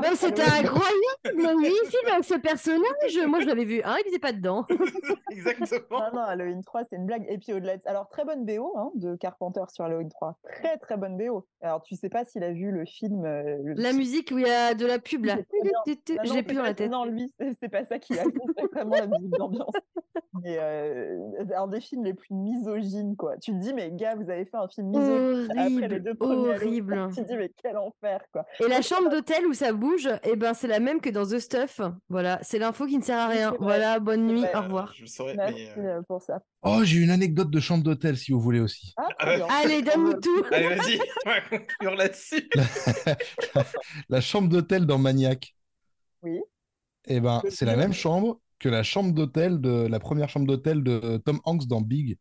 Mais 0.02 0.16
c'était 0.16 0.41
incroyable! 0.44 1.56
Oui, 1.58 1.74
film 1.90 2.12
avec 2.14 2.24
ce 2.24 2.36
personnage! 2.36 3.28
Moi 3.28 3.41
je 3.41 3.48
l'avais 3.48 3.66
vu, 3.66 3.82
un, 3.84 3.98
il 3.98 4.06
n'était 4.06 4.20
pas 4.20 4.32
dedans. 4.32 4.66
Exactement. 5.32 6.00
Non, 6.00 6.10
non, 6.14 6.22
Halloween 6.22 6.64
3, 6.64 6.84
c'est 6.90 6.95
une 6.95 7.06
blague. 7.06 7.26
Et 7.30 7.38
puis 7.38 7.54
au-delà 7.54 7.78
de... 7.78 7.82
Alors, 7.86 8.08
très 8.08 8.24
bonne 8.24 8.45
BO 8.45 8.74
hein, 8.78 8.91
de 8.95 9.16
Carpenter 9.16 9.64
sur 9.70 9.84
Halloween 9.86 10.10
3. 10.10 10.38
Très, 10.44 10.78
très 10.78 10.98
bonne 10.98 11.18
BO. 11.18 11.45
Alors, 11.62 11.82
tu 11.82 11.95
sais 11.95 12.10
pas 12.10 12.24
s'il 12.26 12.44
a 12.44 12.52
vu 12.52 12.72
le 12.72 12.86
film. 12.86 13.26
euh, 13.26 13.58
le- 13.64 13.74
La 13.76 13.94
musique 13.94 14.32
où 14.34 14.38
il 14.38 14.48
y 14.48 14.52
a 14.52 14.74
de 14.74 14.86
la 14.86 15.00
pub 15.00 15.26
là. 15.26 15.38
Je 15.88 16.34
l'ai 16.34 16.44
plus 16.44 16.56
dans 16.56 16.64
la 16.64 16.74
tête. 16.74 16.91
Non, 16.91 17.06
lui, 17.06 17.34
c'est 17.62 17.70
pas 17.70 17.84
ça 17.86 18.00
qu'il 18.00 18.18
a 18.20 18.24
vu. 18.24 18.40
C'est 18.58 18.72
vraiment 18.72 18.95
la 18.95 19.08
musique 19.08 19.32
d'ambiance. 19.32 19.74
Mais 20.41 20.58
euh, 20.64 21.18
un 21.56 21.68
des 21.68 21.80
films 21.81 22.03
les 22.06 22.14
plus 22.14 22.34
misogynes, 22.34 23.15
quoi. 23.15 23.38
Tu 23.38 23.52
te 23.52 23.57
dis, 23.57 23.73
mais 23.73 23.91
gars, 23.91 24.15
vous 24.15 24.30
avez 24.30 24.45
fait 24.45 24.57
un 24.57 24.68
film 24.68 24.88
misogyne 24.88 25.49
après 25.52 25.69
les 25.69 25.84
Horrible, 25.85 26.03
deux 26.03 26.15
premiers 26.15 26.34
Halloween. 26.53 26.56
horrible. 26.56 27.07
Tu 27.15 27.22
te 27.23 27.27
dis, 27.27 27.35
mais 27.38 27.52
quel 27.61 27.77
enfer, 27.77 28.19
quoi. 28.31 28.45
Et 28.60 28.68
la 28.68 28.81
chambre 28.81 29.10
d'hôtel 29.10 29.45
où 29.48 29.53
ça 29.53 29.73
bouge, 29.73 30.10
eh 30.23 30.35
ben 30.35 30.53
c'est 30.53 30.68
la 30.68 30.80
même 30.80 31.02
que 31.02 31.10
dans 31.10 31.26
The 31.26 31.40
Stuff. 31.40 31.81
Voilà, 32.10 32.40
c'est 32.41 32.60
l'info 32.60 32.85
qui 32.85 32.98
ne 32.98 33.03
sert 33.03 33.18
à 33.19 33.27
rien. 33.27 33.53
Voilà, 33.60 33.99
bonne 33.99 34.26
nuit, 34.27 34.44
au 34.44 34.57
Euh, 34.57 34.61
revoir. 34.61 34.94
Je 34.95 35.06
saurais, 35.06 35.35
Merci 35.35 35.68
mais. 35.77 35.84
euh, 35.85 35.98
euh, 35.98 36.02
pour 36.07 36.22
ça. 36.22 36.41
Oh, 36.64 36.80
j'ai 36.84 36.99
une 36.99 37.10
anecdote 37.11 37.49
de 37.49 37.60
chambre 37.60 37.84
d'hôtel 37.84 38.15
si 38.18 38.31
vous 38.31 38.40
voulez 38.40 38.60
aussi. 38.61 38.94
Ah, 38.98 39.07
Ah. 39.19 39.48
Allez, 39.64 39.81
donne-nous 39.81 40.19
tout. 40.22 40.44
Allez, 40.52 40.69
vas-y, 40.76 40.98
on 41.26 41.30
va 41.30 41.41
conclure 41.41 41.95
là-dessus. 41.95 42.49
La 44.10 44.22
chambre 44.22 44.49
d'hôtel 44.49 44.85
dans 44.85 44.98
Maniac. 44.98 45.56
Oui. 46.22 46.40
Eh 47.06 47.19
ben, 47.19 47.41
c'est 47.49 47.65
la 47.65 47.76
même 47.76 47.91
chambre 47.94 48.40
que 48.64 48.69
la 48.69 48.84
chambre 48.84 49.14
d'hôtel 49.14 49.61
de 49.61 49.88
la 49.88 49.99
première 49.99 50.30
chambre 50.30 50.48
d'hôtel 50.48 50.84
de 50.84 51.18
Tom 51.26 51.40
Hanks 51.45 51.68
dans 51.68 51.81
Big. 51.81 52.18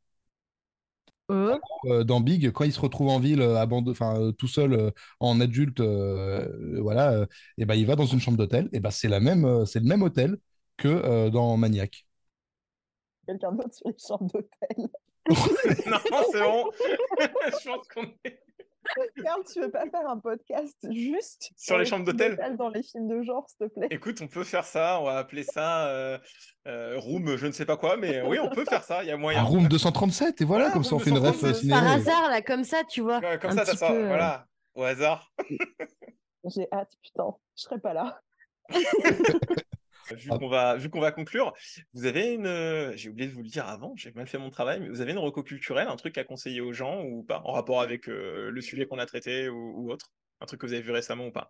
Oh, 1.28 1.59
Euh, 1.86 2.05
dans 2.05 2.20
Big, 2.20 2.51
quand 2.52 2.64
il 2.64 2.73
se 2.73 2.81
retrouve 2.81 3.09
en 3.09 3.19
ville, 3.19 3.40
euh, 3.40 3.56
abandonné, 3.59 3.90
enfin 3.93 4.16
euh, 4.20 4.32
tout 4.32 4.47
seul 4.48 4.73
euh, 4.74 4.90
en 5.20 5.40
adulte, 5.40 5.81
euh, 5.81 6.47
euh, 6.77 6.81
voilà, 6.81 7.12
euh, 7.12 7.27
et 7.59 7.64
ben 7.64 7.74
il 7.74 7.86
va 7.86 7.97
dans 7.97 8.06
une 8.06 8.20
chambre 8.20 8.39
d'hôtel. 8.39 8.69
Et 8.73 8.81
ben 8.81 8.90
c'est 8.90 9.09
la 9.09 9.19
même, 9.20 9.44
euh, 9.44 9.64
c'est 9.66 9.81
le 9.81 9.86
même 9.86 10.02
hôtel 10.02 10.39
que 10.77 10.89
euh, 10.89 11.31
dans 11.31 11.56
Maniac. 11.56 12.06
Quelqu'un 13.27 13.52
d'autre 13.52 13.74
sur 13.74 13.89
les 13.89 13.97
chambres 13.98 14.27
d'hôtel. 14.32 14.89
non, 15.86 15.98
c'est 16.32 16.40
bon. 16.40 16.70
je 17.19 17.69
pense 17.69 17.89
qu'on 17.89 18.05
est. 18.24 18.43
Karl, 19.24 19.43
tu 19.52 19.60
veux 19.60 19.70
pas 19.70 19.85
faire 19.89 20.09
un 20.09 20.19
podcast 20.19 20.77
juste 20.90 21.51
Sur 21.56 21.78
les 21.78 21.85
chambres 21.85 22.05
d'hôtel 22.05 22.39
dans 22.59 22.69
les 22.69 22.82
films 22.82 23.09
de 23.09 23.23
genre, 23.23 23.47
s'il 23.48 23.69
te 23.69 23.73
plaît? 23.74 23.89
Écoute, 23.90 24.20
on 24.23 24.28
peut 24.28 24.44
faire 24.44 24.64
ça, 24.64 24.98
on 25.01 25.05
va 25.05 25.19
appeler 25.19 25.43
ça 25.43 25.89
euh, 25.89 26.19
euh, 26.66 26.98
Room, 26.98 27.36
je 27.36 27.47
ne 27.47 27.52
sais 27.52 27.64
pas 27.66 27.77
quoi, 27.77 27.97
mais 27.97 28.23
oui, 28.23 28.39
on 28.39 28.48
peut 28.51 28.64
faire 28.64 28.85
ça, 28.85 29.02
il 29.02 29.09
y 29.09 29.12
a 29.12 29.16
moyen. 29.16 29.40
Un 29.40 29.44
room 29.44 29.69
237, 29.69 30.40
et 30.40 30.44
voilà, 30.44 30.66
Ah, 30.69 30.73
comme 30.73 30.85
ça 30.85 30.94
on 30.94 30.98
fait 30.98 31.10
une 31.10 31.19
ref 31.19 31.40
237. 31.43 31.51
euh, 31.51 31.55
cinéma. 31.60 31.81
Par 31.81 31.90
hasard, 31.93 32.31
là, 32.31 32.43
comme 32.43 32.64
ça, 32.64 32.82
tu 32.89 33.01
vois. 33.01 33.19
Ouais, 33.20 33.39
Comme 33.39 33.51
un 33.52 33.56
ça, 33.56 33.64
ça 33.64 33.73
petit 33.73 33.78
sort, 33.78 33.89
peu, 33.90 33.97
euh, 34.05 34.06
voilà, 34.09 34.47
au 34.74 34.82
hasard. 34.82 35.32
J'ai 36.44 36.66
hâte, 36.73 36.93
putain. 37.02 37.35
Je 37.56 37.62
serai 37.62 37.78
pas 37.78 37.93
là. 37.94 38.20
Vu 40.11 40.29
Ah. 40.31 40.39
qu'on 40.39 40.49
va, 40.49 40.77
vu 40.77 40.91
qu'on 40.91 41.01
va 41.01 41.12
conclure, 41.12 41.53
vous 41.95 42.07
avez 42.07 42.33
une. 42.33 42.47
euh, 42.47 42.93
J'ai 42.97 43.09
oublié 43.09 43.29
de 43.29 43.35
vous 43.35 43.43
le 43.43 43.49
dire 43.49 43.66
avant, 43.66 43.95
j'ai 43.97 44.11
mal 44.12 44.27
fait 44.27 44.39
mon 44.39 44.51
travail, 44.51 44.81
mais 44.81 44.89
vous 44.89 45.01
avez 45.01 45.12
une 45.12 45.19
reco 45.19 45.43
culturelle, 45.43 45.89
un 45.89 45.97
truc 45.97 46.19
à 46.19 46.24
conseiller 46.24 46.61
aux 46.61 46.73
gens 46.73 47.05
ou 47.05 47.23
pas, 47.23 47.41
en 47.45 47.53
rapport 47.53 47.81
avec 47.81 48.09
euh, 48.09 48.51
le 48.51 48.61
sujet 48.61 48.87
qu'on 48.87 48.99
a 48.99 49.07
traité 49.07 49.49
ou, 49.49 49.74
ou 49.77 49.91
autre? 49.93 50.12
Un 50.41 50.47
truc 50.47 50.61
que 50.61 50.66
vous 50.66 50.73
avez 50.73 50.83
vu 50.83 50.91
récemment 50.91 51.27
ou 51.27 51.33
pas? 51.33 51.47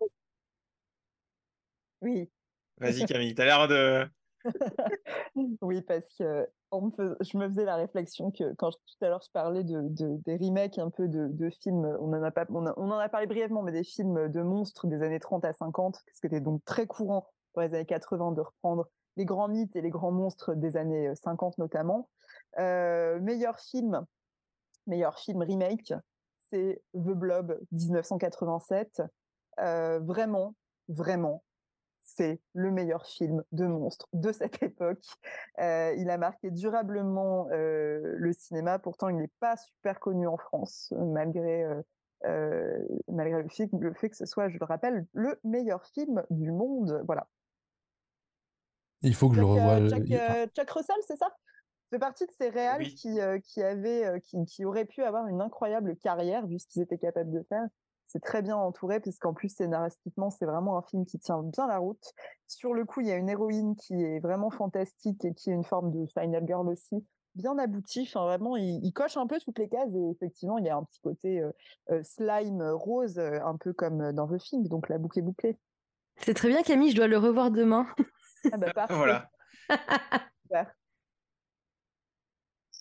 Oui. 2.01 2.29
Vas-y, 2.77 3.05
Camille, 3.05 3.33
t'as 3.33 3.45
l'air 3.45 3.67
de. 3.67 4.07
Oui, 5.61 5.81
parce 5.81 6.05
que 6.19 6.47
on 6.71 6.87
me 6.87 6.91
fais- 6.91 7.23
je 7.23 7.37
me 7.37 7.47
faisais 7.47 7.65
la 7.65 7.75
réflexion 7.75 8.31
que 8.31 8.53
quand 8.55 8.71
je- 8.71 8.77
tout 8.77 9.05
à 9.05 9.09
l'heure 9.09 9.21
je 9.23 9.31
parlais 9.31 9.63
de, 9.63 9.81
de- 9.89 10.17
des 10.25 10.37
remakes 10.37 10.77
un 10.79 10.89
peu 10.89 11.07
de, 11.07 11.27
de 11.27 11.49
films, 11.49 11.85
on 11.99 12.11
en, 12.13 12.23
a 12.23 12.31
pas, 12.31 12.45
on, 12.49 12.65
a- 12.65 12.73
on 12.77 12.91
en 12.91 12.97
a 12.97 13.09
parlé 13.09 13.27
brièvement, 13.27 13.63
mais 13.63 13.71
des 13.71 13.83
films 13.83 14.29
de 14.29 14.41
monstres 14.41 14.87
des 14.87 15.01
années 15.01 15.19
30 15.19 15.45
à 15.45 15.53
50, 15.53 15.93
parce 15.93 16.03
que 16.03 16.27
c'était 16.29 16.41
donc 16.41 16.63
très 16.65 16.87
courant 16.87 17.27
dans 17.55 17.61
les 17.61 17.73
années 17.73 17.85
80 17.85 18.33
de 18.33 18.41
reprendre 18.41 18.87
les 19.15 19.25
grands 19.25 19.47
mythes 19.47 19.75
et 19.75 19.81
les 19.81 19.89
grands 19.89 20.11
monstres 20.11 20.53
des 20.55 20.77
années 20.77 21.13
50 21.15 21.57
notamment. 21.57 22.09
Euh, 22.59 23.19
meilleur 23.19 23.59
film, 23.59 24.05
meilleur 24.87 25.19
film 25.19 25.41
remake, 25.41 25.93
c'est 26.49 26.81
The 26.93 27.13
Blob 27.13 27.59
1987. 27.71 29.01
Euh, 29.59 29.99
vraiment, 29.99 30.55
vraiment, 30.87 31.43
c'est 32.03 32.41
le 32.53 32.71
meilleur 32.71 33.05
film 33.05 33.43
de 33.51 33.65
monstres 33.65 34.07
de 34.13 34.31
cette 34.31 34.61
époque. 34.63 35.05
Euh, 35.59 35.93
il 35.97 36.09
a 36.09 36.17
marqué 36.17 36.51
durablement 36.51 37.47
euh, 37.51 38.15
le 38.17 38.33
cinéma. 38.33 38.79
Pourtant, 38.79 39.09
il 39.09 39.17
n'est 39.17 39.31
pas 39.39 39.55
super 39.57 39.99
connu 39.99 40.27
en 40.27 40.37
France, 40.37 40.93
malgré, 40.97 41.63
euh, 41.63 41.81
euh, 42.25 42.77
malgré 43.07 43.41
le, 43.41 43.49
fait, 43.49 43.69
le 43.79 43.93
fait 43.93 44.09
que 44.09 44.17
ce 44.17 44.25
soit, 44.25 44.49
je 44.49 44.57
le 44.57 44.65
rappelle, 44.65 45.05
le 45.13 45.39
meilleur 45.43 45.85
film 45.85 46.23
du 46.29 46.51
monde. 46.51 47.01
Voilà. 47.05 47.27
Il 49.03 49.15
faut 49.15 49.29
que 49.29 49.35
je 49.35 49.41
le 49.41 49.45
Jack, 49.47 49.55
revoie. 49.57 49.73
euh, 49.73 49.81
euh, 49.83 50.47
Jack, 50.55 50.69
euh, 50.69 50.73
Russell, 50.75 50.95
c'est 51.07 51.17
ça? 51.17 51.27
Fait 51.89 51.99
partie 51.99 52.25
de 52.25 52.31
ces 52.37 52.49
réals 52.49 52.79
Oui. 52.81 52.95
qui, 52.95 53.19
euh, 53.21 53.39
qui, 53.39 53.61
avaient, 53.61 54.05
euh, 54.05 54.19
qui, 54.19 54.43
qui 54.45 54.65
auraient 54.65 54.85
pu 54.85 55.03
avoir 55.03 55.27
une 55.27 55.41
incroyable 55.41 55.95
carrière 55.97 56.47
vu 56.47 56.57
ce 56.57 56.67
qu'ils 56.67 56.81
étaient 56.81 56.97
capables 56.97 57.31
de 57.31 57.43
faire. 57.49 57.65
C'est 58.07 58.21
très 58.21 58.41
bien 58.41 58.57
entouré 58.57 58.99
puisqu'en 58.99 59.33
plus 59.33 59.49
scénaristiquement 59.49 60.29
c'est 60.29 60.45
vraiment 60.45 60.77
un 60.77 60.81
film 60.83 61.05
qui 61.05 61.19
tient 61.19 61.41
bien 61.41 61.67
la 61.67 61.77
route. 61.79 62.03
Sur 62.47 62.73
le 62.73 62.85
coup 62.85 63.01
il 63.01 63.07
y 63.07 63.11
a 63.11 63.15
une 63.15 63.29
héroïne 63.29 63.75
qui 63.75 63.93
est 64.03 64.19
vraiment 64.19 64.49
fantastique 64.51 65.23
et 65.25 65.33
qui 65.33 65.49
est 65.49 65.53
une 65.53 65.63
forme 65.63 65.91
de 65.91 66.05
final 66.07 66.43
girl 66.45 66.67
aussi, 66.69 67.03
bien 67.35 67.57
aboutie. 67.57 68.07
Enfin 68.07 68.25
vraiment 68.25 68.55
il, 68.57 68.79
il 68.83 68.91
coche 68.93 69.17
un 69.17 69.25
peu 69.25 69.39
toutes 69.39 69.57
les 69.59 69.67
cases 69.69 69.89
et 69.95 70.09
effectivement 70.11 70.57
il 70.59 70.65
y 70.65 70.69
a 70.69 70.75
un 70.77 70.83
petit 70.83 70.99
côté 71.01 71.41
euh, 71.41 71.51
euh, 71.91 72.03
slime 72.03 72.61
rose 72.61 73.17
euh, 73.17 73.39
un 73.45 73.57
peu 73.57 73.73
comme 73.73 74.01
euh, 74.01 74.11
dans 74.13 74.27
The 74.27 74.37
Thing 74.39 74.67
donc 74.67 74.89
la 74.89 74.97
boucle 74.99 75.19
est 75.19 75.23
bouclée. 75.23 75.57
C'est 76.17 76.35
très 76.35 76.49
bien, 76.49 76.61
Camille, 76.61 76.91
je 76.91 76.95
dois 76.95 77.07
le 77.07 77.17
revoir 77.17 77.49
demain. 77.51 77.87
Ah 78.51 78.57
bah 78.57 78.73
parfait. 78.73 78.95
Voilà. 78.95 79.29
Super. 80.43 80.73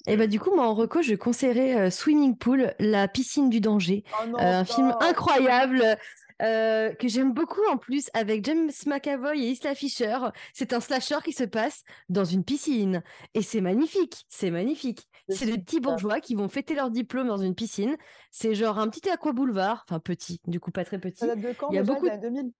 Et 0.06 0.16
bah 0.16 0.26
du 0.26 0.40
coup, 0.40 0.54
moi 0.54 0.66
en 0.66 0.74
reco, 0.74 1.00
je 1.02 1.14
conseillerais 1.14 1.76
euh, 1.76 1.90
Swimming 1.90 2.36
Pool, 2.36 2.74
la 2.80 3.06
piscine 3.06 3.48
du 3.50 3.60
danger. 3.60 4.02
Oh 4.20 4.26
non, 4.26 4.38
Euh, 4.38 4.60
un 4.60 4.64
film 4.64 4.92
incroyable 5.00 5.96
euh, 6.42 6.92
que 6.94 7.06
j'aime 7.06 7.32
beaucoup 7.32 7.60
en 7.70 7.76
plus 7.76 8.10
avec 8.12 8.44
James 8.44 8.70
McAvoy 8.86 9.44
et 9.44 9.50
Isla 9.50 9.76
Fisher. 9.76 10.18
C'est 10.54 10.72
un 10.72 10.80
slasher 10.80 11.18
qui 11.24 11.32
se 11.32 11.44
passe 11.44 11.84
dans 12.08 12.24
une 12.24 12.42
piscine 12.42 13.04
et 13.34 13.42
c'est 13.42 13.60
magnifique, 13.60 14.24
c'est 14.28 14.50
magnifique. 14.50 15.08
C'est 15.28 15.46
des 15.46 15.58
petits 15.58 15.78
bourgeois 15.78 16.20
qui 16.20 16.34
vont 16.34 16.48
fêter 16.48 16.74
leur 16.74 16.90
diplôme 16.90 17.28
dans 17.28 17.36
une 17.36 17.54
piscine. 17.54 17.96
C'est 18.32 18.56
genre 18.56 18.80
un 18.80 18.88
petit 18.88 19.08
aqua 19.08 19.32
boulevard, 19.32 19.84
enfin 19.88 20.00
petit, 20.00 20.40
du 20.48 20.58
coup 20.58 20.72
pas 20.72 20.84
très 20.84 20.98
petit. 20.98 21.18
Ça 21.18 21.28
date 21.28 21.40
de 21.40 21.52
quand 21.52 21.70
Il 21.70 21.76
y 21.76 21.78
a 21.78 21.82
déjà? 21.82 21.94
Beaucoup 21.94 22.06
années 22.06 22.18
2000 22.18 22.52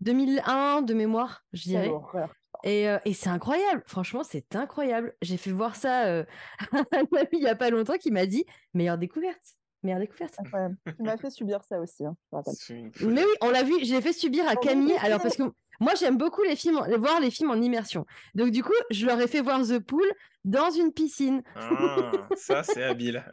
2001 0.00 0.82
de 0.82 0.94
mémoire, 0.94 1.44
je 1.52 1.62
dirais. 1.62 1.90
Et, 2.64 2.88
euh, 2.88 2.98
et 3.04 3.14
c'est 3.14 3.30
incroyable, 3.30 3.82
franchement, 3.86 4.22
c'est 4.24 4.56
incroyable. 4.56 5.14
J'ai 5.22 5.36
fait 5.36 5.52
voir 5.52 5.76
ça 5.76 6.06
euh, 6.06 6.24
à 6.72 6.78
un 6.78 7.06
ami 7.16 7.28
il 7.32 7.42
y 7.42 7.48
a 7.48 7.56
pas 7.56 7.70
longtemps 7.70 7.98
qui 7.98 8.10
m'a 8.10 8.26
dit 8.26 8.44
meilleure 8.74 8.98
découverte, 8.98 9.56
meilleure 9.82 10.00
découverte. 10.00 10.34
Incroyable. 10.38 10.76
Tu 10.86 11.02
m'as 11.02 11.16
fait 11.16 11.30
subir 11.30 11.62
ça 11.64 11.80
aussi, 11.80 12.04
hein, 12.04 12.16
je. 12.32 13.06
Mais 13.06 13.24
oui, 13.24 13.30
on 13.42 13.50
l'a 13.50 13.62
vu, 13.62 13.74
je 13.84 13.94
l'ai 13.94 14.00
fait 14.00 14.12
subir 14.12 14.48
à 14.48 14.56
Camille. 14.56 14.96
Alors 15.02 15.20
parce 15.20 15.36
que 15.36 15.44
moi 15.80 15.94
j'aime 15.94 16.16
beaucoup 16.16 16.42
les 16.42 16.56
films, 16.56 16.80
voir 16.98 17.20
les 17.20 17.30
films 17.30 17.50
en 17.50 17.60
immersion. 17.60 18.06
Donc 18.34 18.50
du 18.50 18.62
coup, 18.62 18.72
je 18.90 19.06
leur 19.06 19.20
ai 19.20 19.28
fait 19.28 19.40
voir 19.40 19.62
The 19.62 19.78
Pool 19.78 20.06
dans 20.44 20.70
une 20.70 20.92
piscine. 20.92 21.42
Ah, 21.54 22.10
ça, 22.36 22.62
c'est 22.62 22.82
habile. 22.82 23.24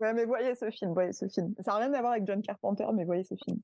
Ouais, 0.00 0.14
mais 0.14 0.24
voyez 0.24 0.54
ce 0.54 0.70
film, 0.70 0.94
voyez 0.94 1.12
ce 1.12 1.28
film. 1.28 1.54
Ça 1.62 1.72
n'a 1.72 1.78
rien 1.78 1.92
à 1.92 2.00
voir 2.00 2.12
avec 2.12 2.26
John 2.26 2.40
Carpenter, 2.40 2.86
mais 2.94 3.04
voyez 3.04 3.22
ce 3.22 3.34
film. 3.44 3.58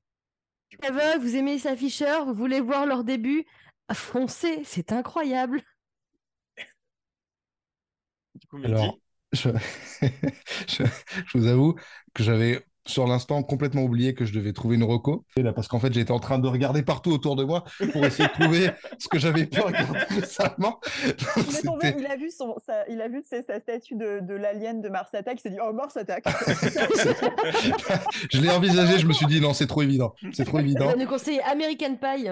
Vous 1.19 1.35
aimez 1.35 1.57
Fisher, 1.57 2.19
vous 2.25 2.33
voulez 2.33 2.61
voir 2.61 2.85
leur 2.85 3.03
début, 3.03 3.45
foncez, 3.93 4.63
c'est 4.65 4.91
incroyable. 4.91 5.61
Du 8.35 8.47
coup, 8.47 8.57
Alors, 8.63 8.99
je... 9.33 9.49
je 10.67 11.37
vous 11.37 11.47
avoue 11.47 11.75
que 12.13 12.23
j'avais 12.23 12.65
sur 12.87 13.07
l'instant 13.07 13.41
complètement 13.43 13.83
oublié 13.83 14.13
que 14.13 14.25
je 14.25 14.33
devais 14.33 14.53
trouver 14.53 14.75
une 14.75 14.83
reco. 14.83 15.25
Et 15.37 15.43
là, 15.43 15.53
parce 15.53 15.67
qu'en 15.67 15.79
fait, 15.79 15.93
j'étais 15.93 16.11
en 16.11 16.19
train 16.19 16.39
de 16.39 16.47
regarder 16.47 16.83
partout 16.83 17.11
autour 17.11 17.35
de 17.35 17.43
moi 17.43 17.63
pour 17.93 18.05
essayer 18.05 18.27
de 18.29 18.33
trouver 18.43 18.69
ce 18.99 19.07
que 19.07 19.19
j'avais 19.19 19.45
pu 19.45 19.59
regarder 19.61 19.99
récemment. 20.09 20.79
Donc, 21.35 21.45
Il 21.51 21.61
tombé, 21.63 21.87
a 22.09 22.15
vu, 22.15 22.31
son, 22.31 22.55
sa, 22.65 22.87
il 22.89 23.01
a 23.01 23.07
vu 23.07 23.21
sa, 23.23 23.41
sa 23.43 23.59
statue 23.59 23.95
de, 23.95 24.19
de 24.21 24.33
l'alien 24.33 24.81
de 24.81 24.89
Mars 24.89 25.13
Attack, 25.13 25.37
il 25.39 25.41
s'est 25.41 25.49
dit 25.51 25.57
Oh, 25.61 25.73
Mars 25.73 25.95
Attack 25.97 26.23
je 28.31 28.41
l'ai 28.41 28.49
envisagé, 28.49 28.99
je 28.99 29.07
me 29.07 29.13
suis 29.13 29.25
dit 29.25 29.41
non, 29.41 29.53
c'est 29.53 29.67
trop 29.67 29.81
évident. 29.81 30.13
C'est 30.33 30.45
trop 30.45 30.59
Il 30.59 30.65
évident. 30.65 30.87
va 30.87 30.95
nous 30.95 31.07
conseiller 31.07 31.41
American 31.43 31.95
Pie. 31.95 32.27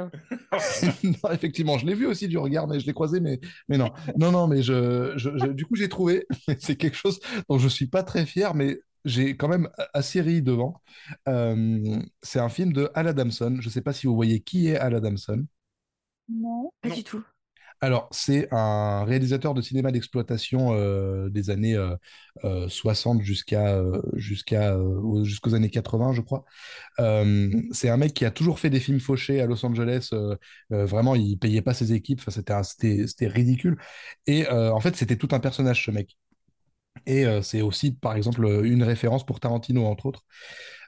non, 1.03 1.31
effectivement, 1.31 1.77
je 1.77 1.85
l'ai 1.85 1.93
vu 1.93 2.05
aussi 2.05 2.27
du 2.27 2.37
regard, 2.37 2.67
mais 2.67 2.79
je 2.79 2.85
l'ai 2.85 2.93
croisé, 2.93 3.19
mais, 3.19 3.39
mais 3.69 3.77
non. 3.77 3.91
Non, 4.17 4.31
non, 4.31 4.47
mais 4.47 4.61
je, 4.61 5.13
je- 5.17 5.37
je- 5.37 5.47
du 5.47 5.65
coup, 5.65 5.75
j'ai 5.75 5.89
trouvé. 5.89 6.25
C'est 6.59 6.75
quelque 6.75 6.97
chose 6.97 7.19
dont 7.49 7.57
je 7.57 7.67
suis 7.67 7.87
pas 7.87 8.03
très 8.03 8.25
fier, 8.25 8.53
mais 8.53 8.79
j'ai 9.05 9.37
quand 9.37 9.47
même 9.47 9.69
assez 9.93 10.21
ri 10.21 10.41
devant. 10.41 10.81
Euh, 11.27 12.01
c'est 12.23 12.39
un 12.39 12.49
film 12.49 12.73
de 12.73 12.89
Al 12.95 13.07
Adamson. 13.07 13.57
Je 13.61 13.69
sais 13.69 13.81
pas 13.81 13.93
si 13.93 14.07
vous 14.07 14.15
voyez 14.15 14.41
qui 14.41 14.67
est 14.69 14.77
Al 14.77 14.95
Adamson. 14.95 15.45
Non. 16.29 16.71
Pas 16.83 16.89
Non. 16.89 16.95
du 16.95 17.03
tout. 17.03 17.23
Alors, 17.81 18.09
c'est 18.11 18.47
un 18.53 19.03
réalisateur 19.05 19.53
de 19.53 19.61
cinéma 19.61 19.91
d'exploitation 19.91 20.73
euh, 20.73 21.29
des 21.29 21.49
années 21.49 21.75
euh, 21.75 21.95
euh, 22.45 22.69
60 22.69 23.21
jusqu'à 23.21 23.75
euh, 23.77 24.01
jusqu'à 24.15 24.77
aux- 24.79 25.23
jusqu'aux 25.25 25.55
années 25.55 25.69
80, 25.69 26.13
je 26.13 26.21
crois. 26.21 26.45
Euh, 26.99 27.51
c'est 27.71 27.89
un 27.89 27.97
mec 27.97 28.13
qui 28.13 28.25
a 28.25 28.31
toujours 28.31 28.59
fait 28.59 28.69
des 28.71 28.79
films 28.81 28.99
fauchés 29.01 29.41
à 29.41 29.47
Los 29.47 29.65
Angeles. 29.65 30.09
euh, 30.13 30.37
euh, 30.73 30.85
vraiment, 30.85 31.15
il 31.15 31.37
payait 31.39 31.61
pas 31.63 31.73
ses 31.75 31.93
équipes. 31.93 32.19
Enfin, 32.21 32.31
c'était 32.31 32.63
c'était 32.63 33.07
c'était 33.07 33.27
ridicule. 33.27 33.77
Et 34.27 34.47
euh, 34.49 34.71
en 34.73 34.79
fait, 34.81 34.95
c'était 34.95 35.17
tout 35.17 35.29
un 35.33 35.39
personnage, 35.41 35.85
ce 35.85 35.91
mec. 35.91 36.17
Et 37.05 37.25
euh, 37.25 37.41
c'est 37.41 37.61
aussi, 37.61 37.91
par 37.91 38.15
exemple, 38.15 38.45
une 38.63 38.83
référence 38.83 39.25
pour 39.25 39.39
Tarantino, 39.39 39.85
entre 39.85 40.07
autres. 40.07 40.23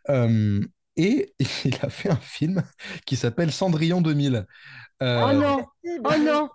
Euh, 0.09 0.61
et 0.95 1.33
il 1.65 1.75
a 1.81 1.89
fait 1.89 2.09
un 2.09 2.15
film 2.17 2.63
qui 3.05 3.15
s'appelle 3.15 3.51
Cendrillon 3.51 4.01
2000. 4.01 4.45
Euh, 5.03 5.25
Oh 5.29 5.33
non 5.33 5.65
Si, 5.83 5.91
Oh 6.03 6.09
mais- 6.09 6.19
non 6.19 6.49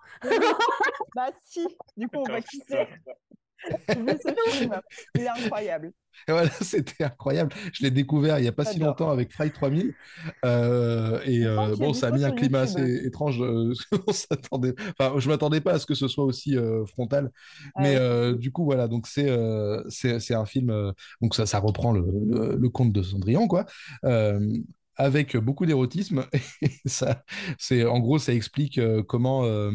Bah 1.15 1.29
si 1.45 1.65
Du 1.97 2.07
coup, 2.07 2.17
on 2.17 2.23
voit 2.25 2.41
qui 2.41 2.61
c'est. 2.67 2.87
J'ai 2.87 3.42
vu 3.95 4.17
ce 4.21 4.33
film. 4.51 4.81
Il 5.15 5.21
est 5.23 5.27
incroyable. 5.29 5.93
Et 6.27 6.31
voilà, 6.31 6.49
c'était 6.61 7.03
incroyable. 7.03 7.53
Je 7.73 7.83
l'ai 7.83 7.91
découvert 7.91 8.37
il 8.39 8.43
n'y 8.43 8.47
a 8.47 8.51
pas 8.51 8.65
si 8.65 8.79
longtemps 8.79 9.09
avec 9.09 9.31
Fry 9.33 9.51
3000. 9.51 9.93
Euh, 10.45 11.19
et 11.25 11.45
euh, 11.45 11.75
bon, 11.75 11.93
ça 11.93 12.07
a 12.07 12.11
mis 12.11 12.23
un 12.23 12.31
climat 12.31 12.59
YouTube. 12.59 12.63
assez 12.63 13.05
étrange. 13.05 13.41
euh, 13.41 13.73
on 14.07 14.11
s'attendait... 14.13 14.73
Enfin, 14.97 15.19
je 15.19 15.27
ne 15.27 15.33
m'attendais 15.33 15.61
pas 15.61 15.73
à 15.73 15.79
ce 15.79 15.85
que 15.85 15.95
ce 15.95 16.07
soit 16.07 16.23
aussi 16.23 16.55
euh, 16.57 16.85
frontal. 16.85 17.31
Mais 17.77 17.97
ouais. 17.97 18.35
du 18.37 18.51
coup, 18.51 18.63
voilà, 18.65 18.87
donc 18.87 19.07
c'est 19.07 19.27
c'est 19.89 20.33
un 20.35 20.45
film. 20.45 20.93
donc 21.21 21.35
ça, 21.35 21.45
ça 21.45 21.59
reprend 21.59 21.91
le, 21.91 22.01
le, 22.25 22.55
le 22.57 22.69
conte 22.69 22.91
de 22.93 23.01
Cendrillon, 23.03 23.47
quoi. 23.47 23.65
Avec 24.95 25.35
beaucoup 25.37 25.65
d'érotisme. 25.65 26.25
Et 26.61 26.69
ça, 26.85 27.23
c'est, 27.57 27.83
en 27.85 27.99
gros, 27.99 28.19
ça 28.19 28.33
explique 28.33 28.77
euh, 28.77 29.01
comment. 29.03 29.45
euh, 29.45 29.71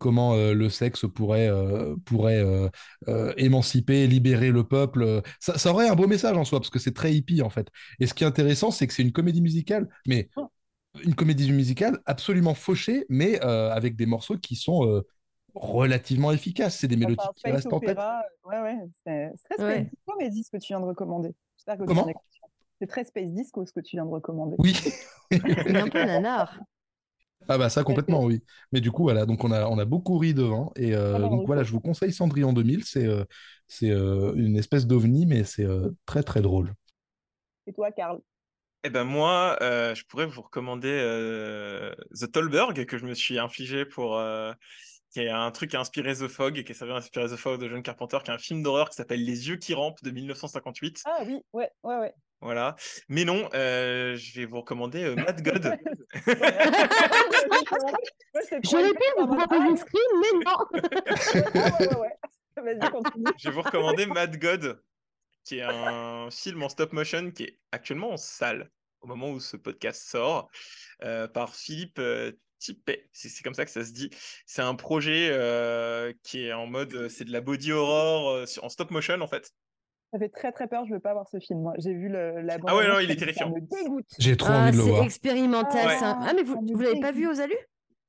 comment 0.00 0.34
euh, 0.34 0.54
le 0.54 0.68
sexe 0.70 1.06
pourrait, 1.14 1.48
euh, 1.48 1.94
pourrait 2.04 2.38
euh, 2.42 2.68
euh, 3.08 3.32
émanciper, 3.36 4.08
libérer 4.08 4.50
le 4.50 4.64
peuple. 4.64 5.22
Ça, 5.38 5.58
ça 5.58 5.70
aurait 5.72 5.88
un 5.88 5.94
beau 5.94 6.08
message 6.08 6.36
en 6.36 6.44
soi, 6.44 6.58
parce 6.60 6.70
que 6.70 6.80
c'est 6.80 6.94
très 6.94 7.14
hippie 7.14 7.42
en 7.42 7.50
fait. 7.50 7.68
Et 8.00 8.08
ce 8.08 8.14
qui 8.14 8.24
est 8.24 8.26
intéressant, 8.26 8.72
c'est 8.72 8.88
que 8.88 8.94
c'est 8.94 9.02
une 9.02 9.12
comédie 9.12 9.42
musicale, 9.42 9.88
mais 10.08 10.28
une 11.04 11.14
comédie 11.14 11.52
musicale 11.52 12.00
absolument 12.06 12.54
fauchée, 12.54 13.06
mais 13.08 13.42
euh, 13.44 13.70
avec 13.72 13.96
des 13.96 14.06
morceaux 14.06 14.38
qui 14.38 14.56
sont 14.56 14.86
euh, 14.88 15.06
relativement 15.54 16.32
efficaces. 16.32 16.78
C'est 16.78 16.88
des 16.88 16.96
mélodies 16.96 17.16
Enfin, 17.20 17.32
qui 17.36 17.50
restent 17.52 17.72
en 17.72 17.80
tête. 17.80 17.98
Ouais, 18.44 18.60
ouais. 18.60 18.78
C'est 19.06 19.32
très 19.56 19.64
Ouais. 19.64 19.74
space 19.74 19.90
disco, 19.90 20.14
mais 20.18 20.30
dis 20.30 20.42
ce 20.44 20.50
que 20.50 20.56
tu 20.56 20.68
viens 20.68 20.80
de 20.80 20.86
recommander. 20.86 21.34
J'espère 21.56 21.76
que 21.76 21.82
tu 21.82 21.88
Comment? 21.88 22.08
C'est 22.80 22.86
très 22.86 23.04
space 23.04 23.32
disco 23.32 23.64
ce 23.66 23.72
que 23.72 23.80
tu 23.80 23.96
viens 23.96 24.06
de 24.06 24.10
recommander. 24.10 24.56
Oui. 24.58 24.74
Il 25.30 25.76
est 25.76 25.80
un 25.80 25.88
peu 25.88 26.02
nanar. 26.02 26.58
Ah 27.48 27.58
bah 27.58 27.68
ça 27.68 27.82
complètement 27.84 28.24
oui. 28.24 28.42
Mais 28.72 28.80
du 28.80 28.92
coup 28.92 29.02
voilà, 29.02 29.26
donc 29.26 29.42
on 29.44 29.50
a 29.50 29.66
on 29.66 29.78
a 29.78 29.84
beaucoup 29.84 30.18
ri 30.18 30.34
devant 30.34 30.72
et 30.76 30.94
euh, 30.94 31.18
Ah 31.22 31.28
donc 31.28 31.42
oui. 31.42 31.46
voilà, 31.46 31.64
je 31.64 31.72
vous 31.72 31.80
conseille 31.80 32.12
Cendrillon 32.12 32.52
2000, 32.52 32.84
c'est 32.84 33.06
euh, 33.06 33.24
c'est 33.66 33.90
euh, 33.90 34.32
une 34.36 34.56
espèce 34.56 34.86
d'ovni 34.86 35.26
mais 35.26 35.42
c'est 35.44 35.64
euh, 35.64 35.90
très 36.06 36.22
très 36.22 36.42
drôle. 36.42 36.72
Et 37.66 37.72
toi, 37.72 37.90
Karl? 37.92 38.20
Eh 38.84 38.90
ben 38.90 39.04
moi, 39.04 39.58
euh, 39.62 39.94
je 39.94 40.04
pourrais 40.06 40.26
vous 40.26 40.42
recommander 40.42 40.88
euh, 40.90 41.94
The 42.20 42.32
Tolberg 42.32 42.86
que 42.86 42.98
je 42.98 43.06
me 43.06 43.14
suis 43.14 43.38
infligé 43.38 43.84
pour 43.86 44.18
euh, 44.18 44.52
qui 45.10 45.20
est 45.20 45.28
un 45.28 45.50
truc 45.50 45.70
qui 45.70 45.76
a 45.76 45.80
inspiré 45.80 46.14
The 46.14 46.28
Fog 46.28 46.58
et 46.58 46.64
qui 46.64 46.74
s'avère 46.74 46.96
inspiré 46.96 47.26
The 47.28 47.36
Fog 47.36 47.60
de 47.60 47.68
John 47.68 47.82
Carpenter, 47.82 48.18
qui 48.24 48.30
est 48.30 48.34
un 48.34 48.38
film 48.38 48.62
d'horreur 48.62 48.88
qui 48.90 48.96
s'appelle 48.96 49.24
Les 49.24 49.48
yeux 49.48 49.56
qui 49.56 49.74
rampent 49.74 50.02
de 50.02 50.10
1958. 50.10 51.02
Ah 51.04 51.18
oui, 51.26 51.40
ouais, 51.52 51.70
ouais, 51.82 51.96
ouais. 51.96 52.14
Voilà. 52.40 52.76
Mais 53.08 53.24
non, 53.24 53.48
euh, 53.54 54.16
je 54.16 54.40
vais 54.40 54.46
vous 54.46 54.60
recommander 54.60 55.04
euh, 55.04 55.14
Mad 55.14 55.42
God. 55.42 55.76
J'aurais 58.62 58.92
pu 58.92 59.04
vous 59.18 59.26
proposer 59.26 59.76
screen, 59.76 60.20
mais 60.20 60.32
non 60.44 60.56
Ouais, 60.72 60.80
ouais, 61.54 61.88
ouais, 61.88 61.96
ouais. 61.96 62.16
Vas-y, 62.56 62.90
continue. 62.90 63.24
je 63.38 63.48
vais 63.48 63.54
vous 63.54 63.62
recommander 63.62 64.06
Mad 64.06 64.36
God, 64.38 64.82
qui 65.44 65.58
est 65.58 65.62
un 65.62 66.28
film 66.30 66.62
en 66.62 66.68
stop 66.68 66.92
motion 66.92 67.30
qui 67.30 67.44
est 67.44 67.58
actuellement 67.72 68.10
en 68.12 68.16
salle 68.16 68.70
au 69.00 69.06
moment 69.06 69.30
où 69.30 69.40
ce 69.40 69.56
podcast 69.56 70.02
sort, 70.08 70.50
euh, 71.02 71.26
par 71.26 71.54
Philippe 71.54 71.98
C'est 72.60 72.76
c'est 73.12 73.42
comme 73.42 73.54
ça 73.54 73.64
que 73.64 73.70
ça 73.70 73.84
se 73.84 73.92
dit. 73.92 74.10
C'est 74.46 74.62
un 74.62 74.74
projet 74.74 75.28
euh, 75.32 76.12
qui 76.22 76.44
est 76.46 76.52
en 76.52 76.66
mode, 76.66 76.94
euh, 76.94 77.08
c'est 77.08 77.24
de 77.24 77.32
la 77.32 77.40
body 77.40 77.72
horror 77.72 78.28
euh, 78.30 78.44
en 78.62 78.68
stop 78.68 78.90
motion 78.90 79.20
en 79.20 79.26
fait. 79.26 79.50
Ça 80.12 80.18
fait 80.18 80.28
très 80.28 80.52
très 80.52 80.66
peur, 80.66 80.84
je 80.86 80.92
veux 80.94 81.00
pas 81.00 81.12
voir 81.14 81.26
ce 81.28 81.38
film. 81.38 81.60
moi. 81.60 81.72
J'ai 81.78 81.94
vu 81.94 82.08
le, 82.08 82.42
la 82.42 82.58
Ah 82.66 82.76
ouais, 82.76 82.86
non, 82.88 82.98
il 82.98 83.10
est 83.10 83.16
terrifiant. 83.16 83.54
J'ai 84.18 84.36
trop 84.36 84.50
Ah, 84.52 84.62
envie 84.64 84.72
de 84.72 84.76
le 84.76 84.82
C'est 84.82 84.88
voir. 84.90 85.04
expérimental, 85.04 85.86
Ah, 85.88 85.98
ça. 85.98 86.18
Ah, 86.20 86.32
mais 86.34 86.42
vous, 86.42 86.56
vous 86.60 86.80
l'avez 86.80 87.00
pas 87.00 87.12
vu 87.12 87.28
aux 87.28 87.40
alus 87.40 87.54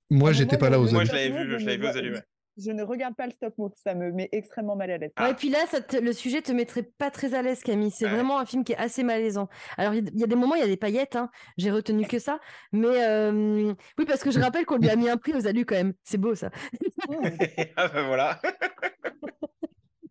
Moi, 0.10 0.30
Ah, 0.30 0.34
j'étais 0.34 0.58
moi, 0.58 0.60
pas 0.60 0.70
là 0.72 0.80
aux 0.80 0.90
Moi, 0.92 1.02
amis. 1.02 1.10
je 1.10 1.14
l'avais 1.16 1.30
vu, 1.30 1.60
je 1.60 1.66
l'avais 1.66 1.78
vu 1.78 1.88
aux 1.88 1.98
alus, 1.98 2.14
ouais. 2.16 2.24
Je 2.58 2.72
ne 2.72 2.84
regarde 2.84 3.16
pas 3.16 3.26
le 3.28 3.32
stop 3.32 3.58
mo, 3.58 3.72
ça 3.76 3.96
me 3.96 4.12
met 4.12 4.28
extrêmement 4.32 4.76
mal 4.76 4.92
à 4.92 4.98
l'aise. 4.98 5.12
Ah. 5.16 5.30
Ouais, 5.30 5.36
puis 5.36 5.50
là, 5.50 5.60
ça 5.68 5.82
te- 5.82 5.96
le 5.98 6.12
sujet 6.14 6.42
te 6.42 6.52
mettrait 6.52 6.84
pas 6.84 7.10
très 7.10 7.34
à 7.34 7.42
l'aise, 7.42 7.64
Camille. 7.64 7.92
C'est 7.92 8.06
Ouais. 8.06 8.12
vraiment 8.12 8.40
un 8.40 8.46
film 8.46 8.64
qui 8.64 8.74
est 8.74 8.78
assez 8.78 9.04
malaisant. 9.04 9.48
Alors, 9.78 9.94
il 9.94 10.04
y, 10.04 10.08
a- 10.08 10.12
il 10.14 10.20
y 10.20 10.24
a 10.24 10.28
des 10.28 10.36
moments, 10.36 10.56
il 10.56 10.60
y 10.62 10.64
a 10.64 10.68
des 10.68 10.78
paillettes, 10.78 11.16
hein. 11.16 11.30
j'ai 11.58 11.72
retenu 11.72 12.06
que 12.06 12.20
ça. 12.20 12.40
Mais 12.74 13.04
euh, 13.08 13.74
oui, 13.98 14.06
parce 14.06 14.22
que 14.24 14.32
je 14.32 14.40
rappelle 14.40 14.66
qu'on 14.66 14.78
lui 14.78 14.90
a 14.90 14.96
mis 14.96 15.10
un 15.10 15.18
prix 15.18 15.34
aux 15.34 15.48
alus 15.48 15.66
quand 15.66 15.76
même. 15.76 15.94
C'est 16.04 16.18
beau, 16.18 16.36
ça. 16.36 16.50
Ah 17.78 17.88
ben 17.88 18.06
voilà. 18.08 18.40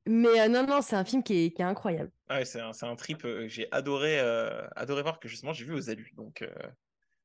Mais 0.07 0.41
euh, 0.41 0.49
non, 0.49 0.67
non, 0.67 0.81
c'est 0.83 0.97
un 0.97 1.05
film 1.05 1.23
qui 1.23 1.45
est, 1.47 1.51
qui 1.53 1.63
est 1.63 1.65
incroyable. 1.65 2.11
Ah 2.29 2.39
ouais, 2.39 2.45
c'est 2.45 2.61
un, 2.61 2.97
trip 2.97 3.25
euh, 3.25 3.43
que 3.43 3.49
j'ai 3.49 3.69
adoré, 3.71 4.19
euh, 4.19 4.67
adoré 4.75 5.03
voir 5.03 5.21
que 5.21 5.29
justement 5.29 5.53
j'ai 5.53 5.65
vu 5.65 5.75
aux 5.75 5.91
alus. 5.91 6.13
Donc 6.17 6.43
euh, 6.43 6.49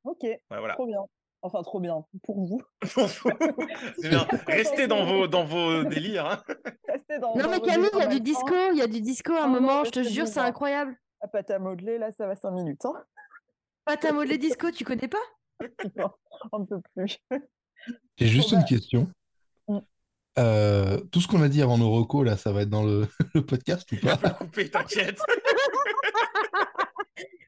Ok, 0.03 0.19
voilà. 0.49 0.59
voilà. 0.59 0.73
trop 0.75 0.85
bien. 0.85 0.99
Enfin, 1.45 1.61
trop 1.61 1.79
bien 1.79 2.03
pour 2.23 2.43
vous. 2.43 2.59
c'est 2.85 4.09
bien. 4.09 4.25
Restez 4.47 4.87
dans 4.87 5.05
vos, 5.05 5.27
dans 5.27 5.45
vos 5.45 5.83
délires. 5.93 6.25
hein. 6.25 6.41
Restez 6.87 7.19
dans, 7.19 7.35
Non, 7.35 7.43
dans 7.43 7.49
mais 7.51 7.59
Camille, 7.59 7.89
il 7.93 7.99
y 7.99 8.01
a 8.01 8.07
du 8.07 8.19
disco. 8.19 8.55
Il 8.71 8.77
y 8.79 8.81
a 8.81 8.87
du 8.87 8.99
disco 8.99 9.31
à 9.33 9.43
un 9.43 9.47
non, 9.47 9.53
moment, 9.61 9.83
je 9.83 9.91
te 9.91 10.01
jure, 10.01 10.25
c'est 10.27 10.39
incroyable. 10.39 10.97
La 11.21 11.27
pâte 11.27 11.51
à 11.51 11.59
modeler, 11.59 11.99
là, 11.99 12.11
ça 12.11 12.25
va 12.25 12.35
5 12.35 12.49
minutes. 12.49 12.83
Hein. 12.85 12.93
Pâte 13.85 14.05
à 14.05 14.11
modeler 14.11 14.39
disco, 14.39 14.71
tu 14.71 14.83
connais 14.83 15.07
pas? 15.07 15.19
Non, 15.95 16.09
on 16.51 16.59
ne 16.59 16.65
peut 16.65 16.81
plus. 16.95 17.19
J'ai 18.17 18.27
juste 18.27 18.49
Bon, 18.49 18.55
une 18.55 18.61
bah. 18.63 18.67
question. 18.67 19.07
Mm. 19.67 19.77
Euh, 20.39 20.99
tout 21.11 21.21
ce 21.21 21.27
qu'on 21.27 21.43
a 21.43 21.47
dit 21.47 21.61
avant 21.61 21.77
nos 21.77 21.91
recos, 21.91 22.25
là, 22.25 22.37
ça 22.37 22.51
va 22.51 22.63
être 22.63 22.69
dans 22.71 22.83
le, 22.83 23.07
le 23.35 23.45
podcast 23.45 23.89
ou 23.91 23.97
pas? 23.97 24.17
Peut 24.17 24.29
couper, 24.31 24.69
t'inquiète. 24.71 25.21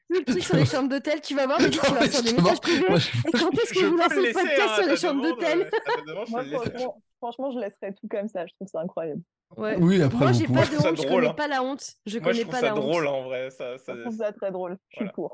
Le 0.09 0.23
truc 0.23 0.43
sur 0.43 0.55
les 0.55 0.65
chambres 0.65 0.89
d'hôtel, 0.89 1.21
tu 1.21 1.35
vas 1.35 1.45
voir, 1.47 1.59
mais 1.61 1.69
tu 1.71 1.79
vas 1.79 2.07
faire 2.07 2.23
des 2.23 2.33
messages 2.33 2.61
privés. 2.61 2.85
moi, 2.87 2.97
je- 2.99 3.09
Et 3.27 3.31
quand 3.31 3.51
est-ce 3.51 3.73
que 3.73 3.79
Je 3.81 3.85
vous 3.87 3.97
lancez 3.97 4.15
le 4.27 4.33
podcast 4.33 4.59
hein, 4.69 4.75
sur 4.81 4.87
les 4.91 4.97
chambres 4.97 5.21
d'hôtel 5.23 5.69
euh, 5.71 6.25
je 6.25 6.85
franchement, 7.17 7.51
je 7.51 7.59
laisserai 7.59 7.93
tout 7.99 8.07
comme 8.09 8.27
ça. 8.27 8.45
Je 8.45 8.53
trouve 8.55 8.67
ça 8.67 8.79
incroyable. 8.81 9.21
Ouais. 9.55 9.75
Oui, 9.79 10.01
après, 10.01 10.17
Moi, 10.19 10.31
j'ai 10.33 10.47
pas 10.47 10.63
Je 10.63 10.71
de 10.71 10.75
trouve 10.75 10.81
ça 10.83 10.89
honte, 10.91 11.01
je 11.01 11.07
connais 11.07 11.27
hein. 11.27 11.33
pas 11.33 11.47
la 11.47 11.63
honte. 11.63 11.83
Je 12.05 12.19
Moi, 12.19 12.31
je 12.31 12.41
connais 12.41 12.41
trouve 12.43 12.51
pas 12.53 12.59
ça 12.59 12.65
la 12.67 12.75
honte. 12.75 12.81
drôle 12.81 13.07
en 13.07 13.23
vrai. 13.23 13.49
Ça, 13.49 13.77
ça... 13.77 13.95
Je 13.95 14.01
trouve 14.01 14.17
ça 14.17 14.31
très 14.33 14.51
drôle. 14.51 14.77
Je 14.89 14.97
suis. 14.97 15.05
Donc, 15.15 15.31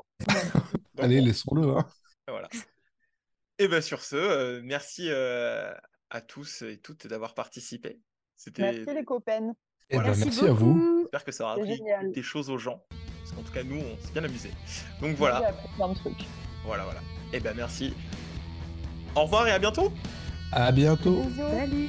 Allez, 0.98 1.18
bon, 1.20 1.26
laissons-le. 1.26 1.68
hein. 1.68 1.86
voilà. 2.28 2.48
Et 3.58 3.68
bien 3.68 3.80
sur 3.80 4.02
ce, 4.02 4.16
euh, 4.16 4.60
merci 4.64 5.08
euh, 5.10 5.72
à 6.10 6.20
tous 6.20 6.62
et 6.62 6.78
toutes 6.80 7.06
d'avoir 7.06 7.34
participé. 7.34 8.00
C'était. 8.36 8.62
Merci 8.72 8.94
les 8.94 9.04
copains. 9.04 9.52
Eh 9.90 9.96
ben, 9.96 10.02
Voilà. 10.02 10.16
merci 10.16 10.46
à 10.46 10.52
vous. 10.52 11.00
J'espère 11.02 11.24
que 11.24 11.32
ça 11.32 11.44
aura 11.44 11.52
appris 11.54 11.80
des 12.12 12.22
choses 12.22 12.50
aux 12.50 12.58
gens. 12.58 12.82
Parce 13.24 13.34
qu'en 13.36 13.42
tout 13.42 13.52
cas, 13.52 13.62
nous, 13.64 13.76
on 13.80 14.06
s'est 14.06 14.12
bien 14.12 14.22
amusés. 14.24 14.50
Donc 15.00 15.10
J'ai 15.10 15.14
voilà, 15.16 15.36
appris 15.48 15.68
plein 15.76 15.88
de 15.88 15.94
trucs. 15.94 16.26
voilà, 16.64 16.84
voilà. 16.84 17.00
Et 17.32 17.40
ben 17.40 17.54
merci. 17.56 17.94
Au 19.16 19.22
revoir 19.22 19.48
et 19.48 19.52
à 19.52 19.58
bientôt. 19.58 19.90
À 20.52 20.70
bientôt. 20.70 21.22
Bisous. 21.22 21.42
Salut 21.50 21.88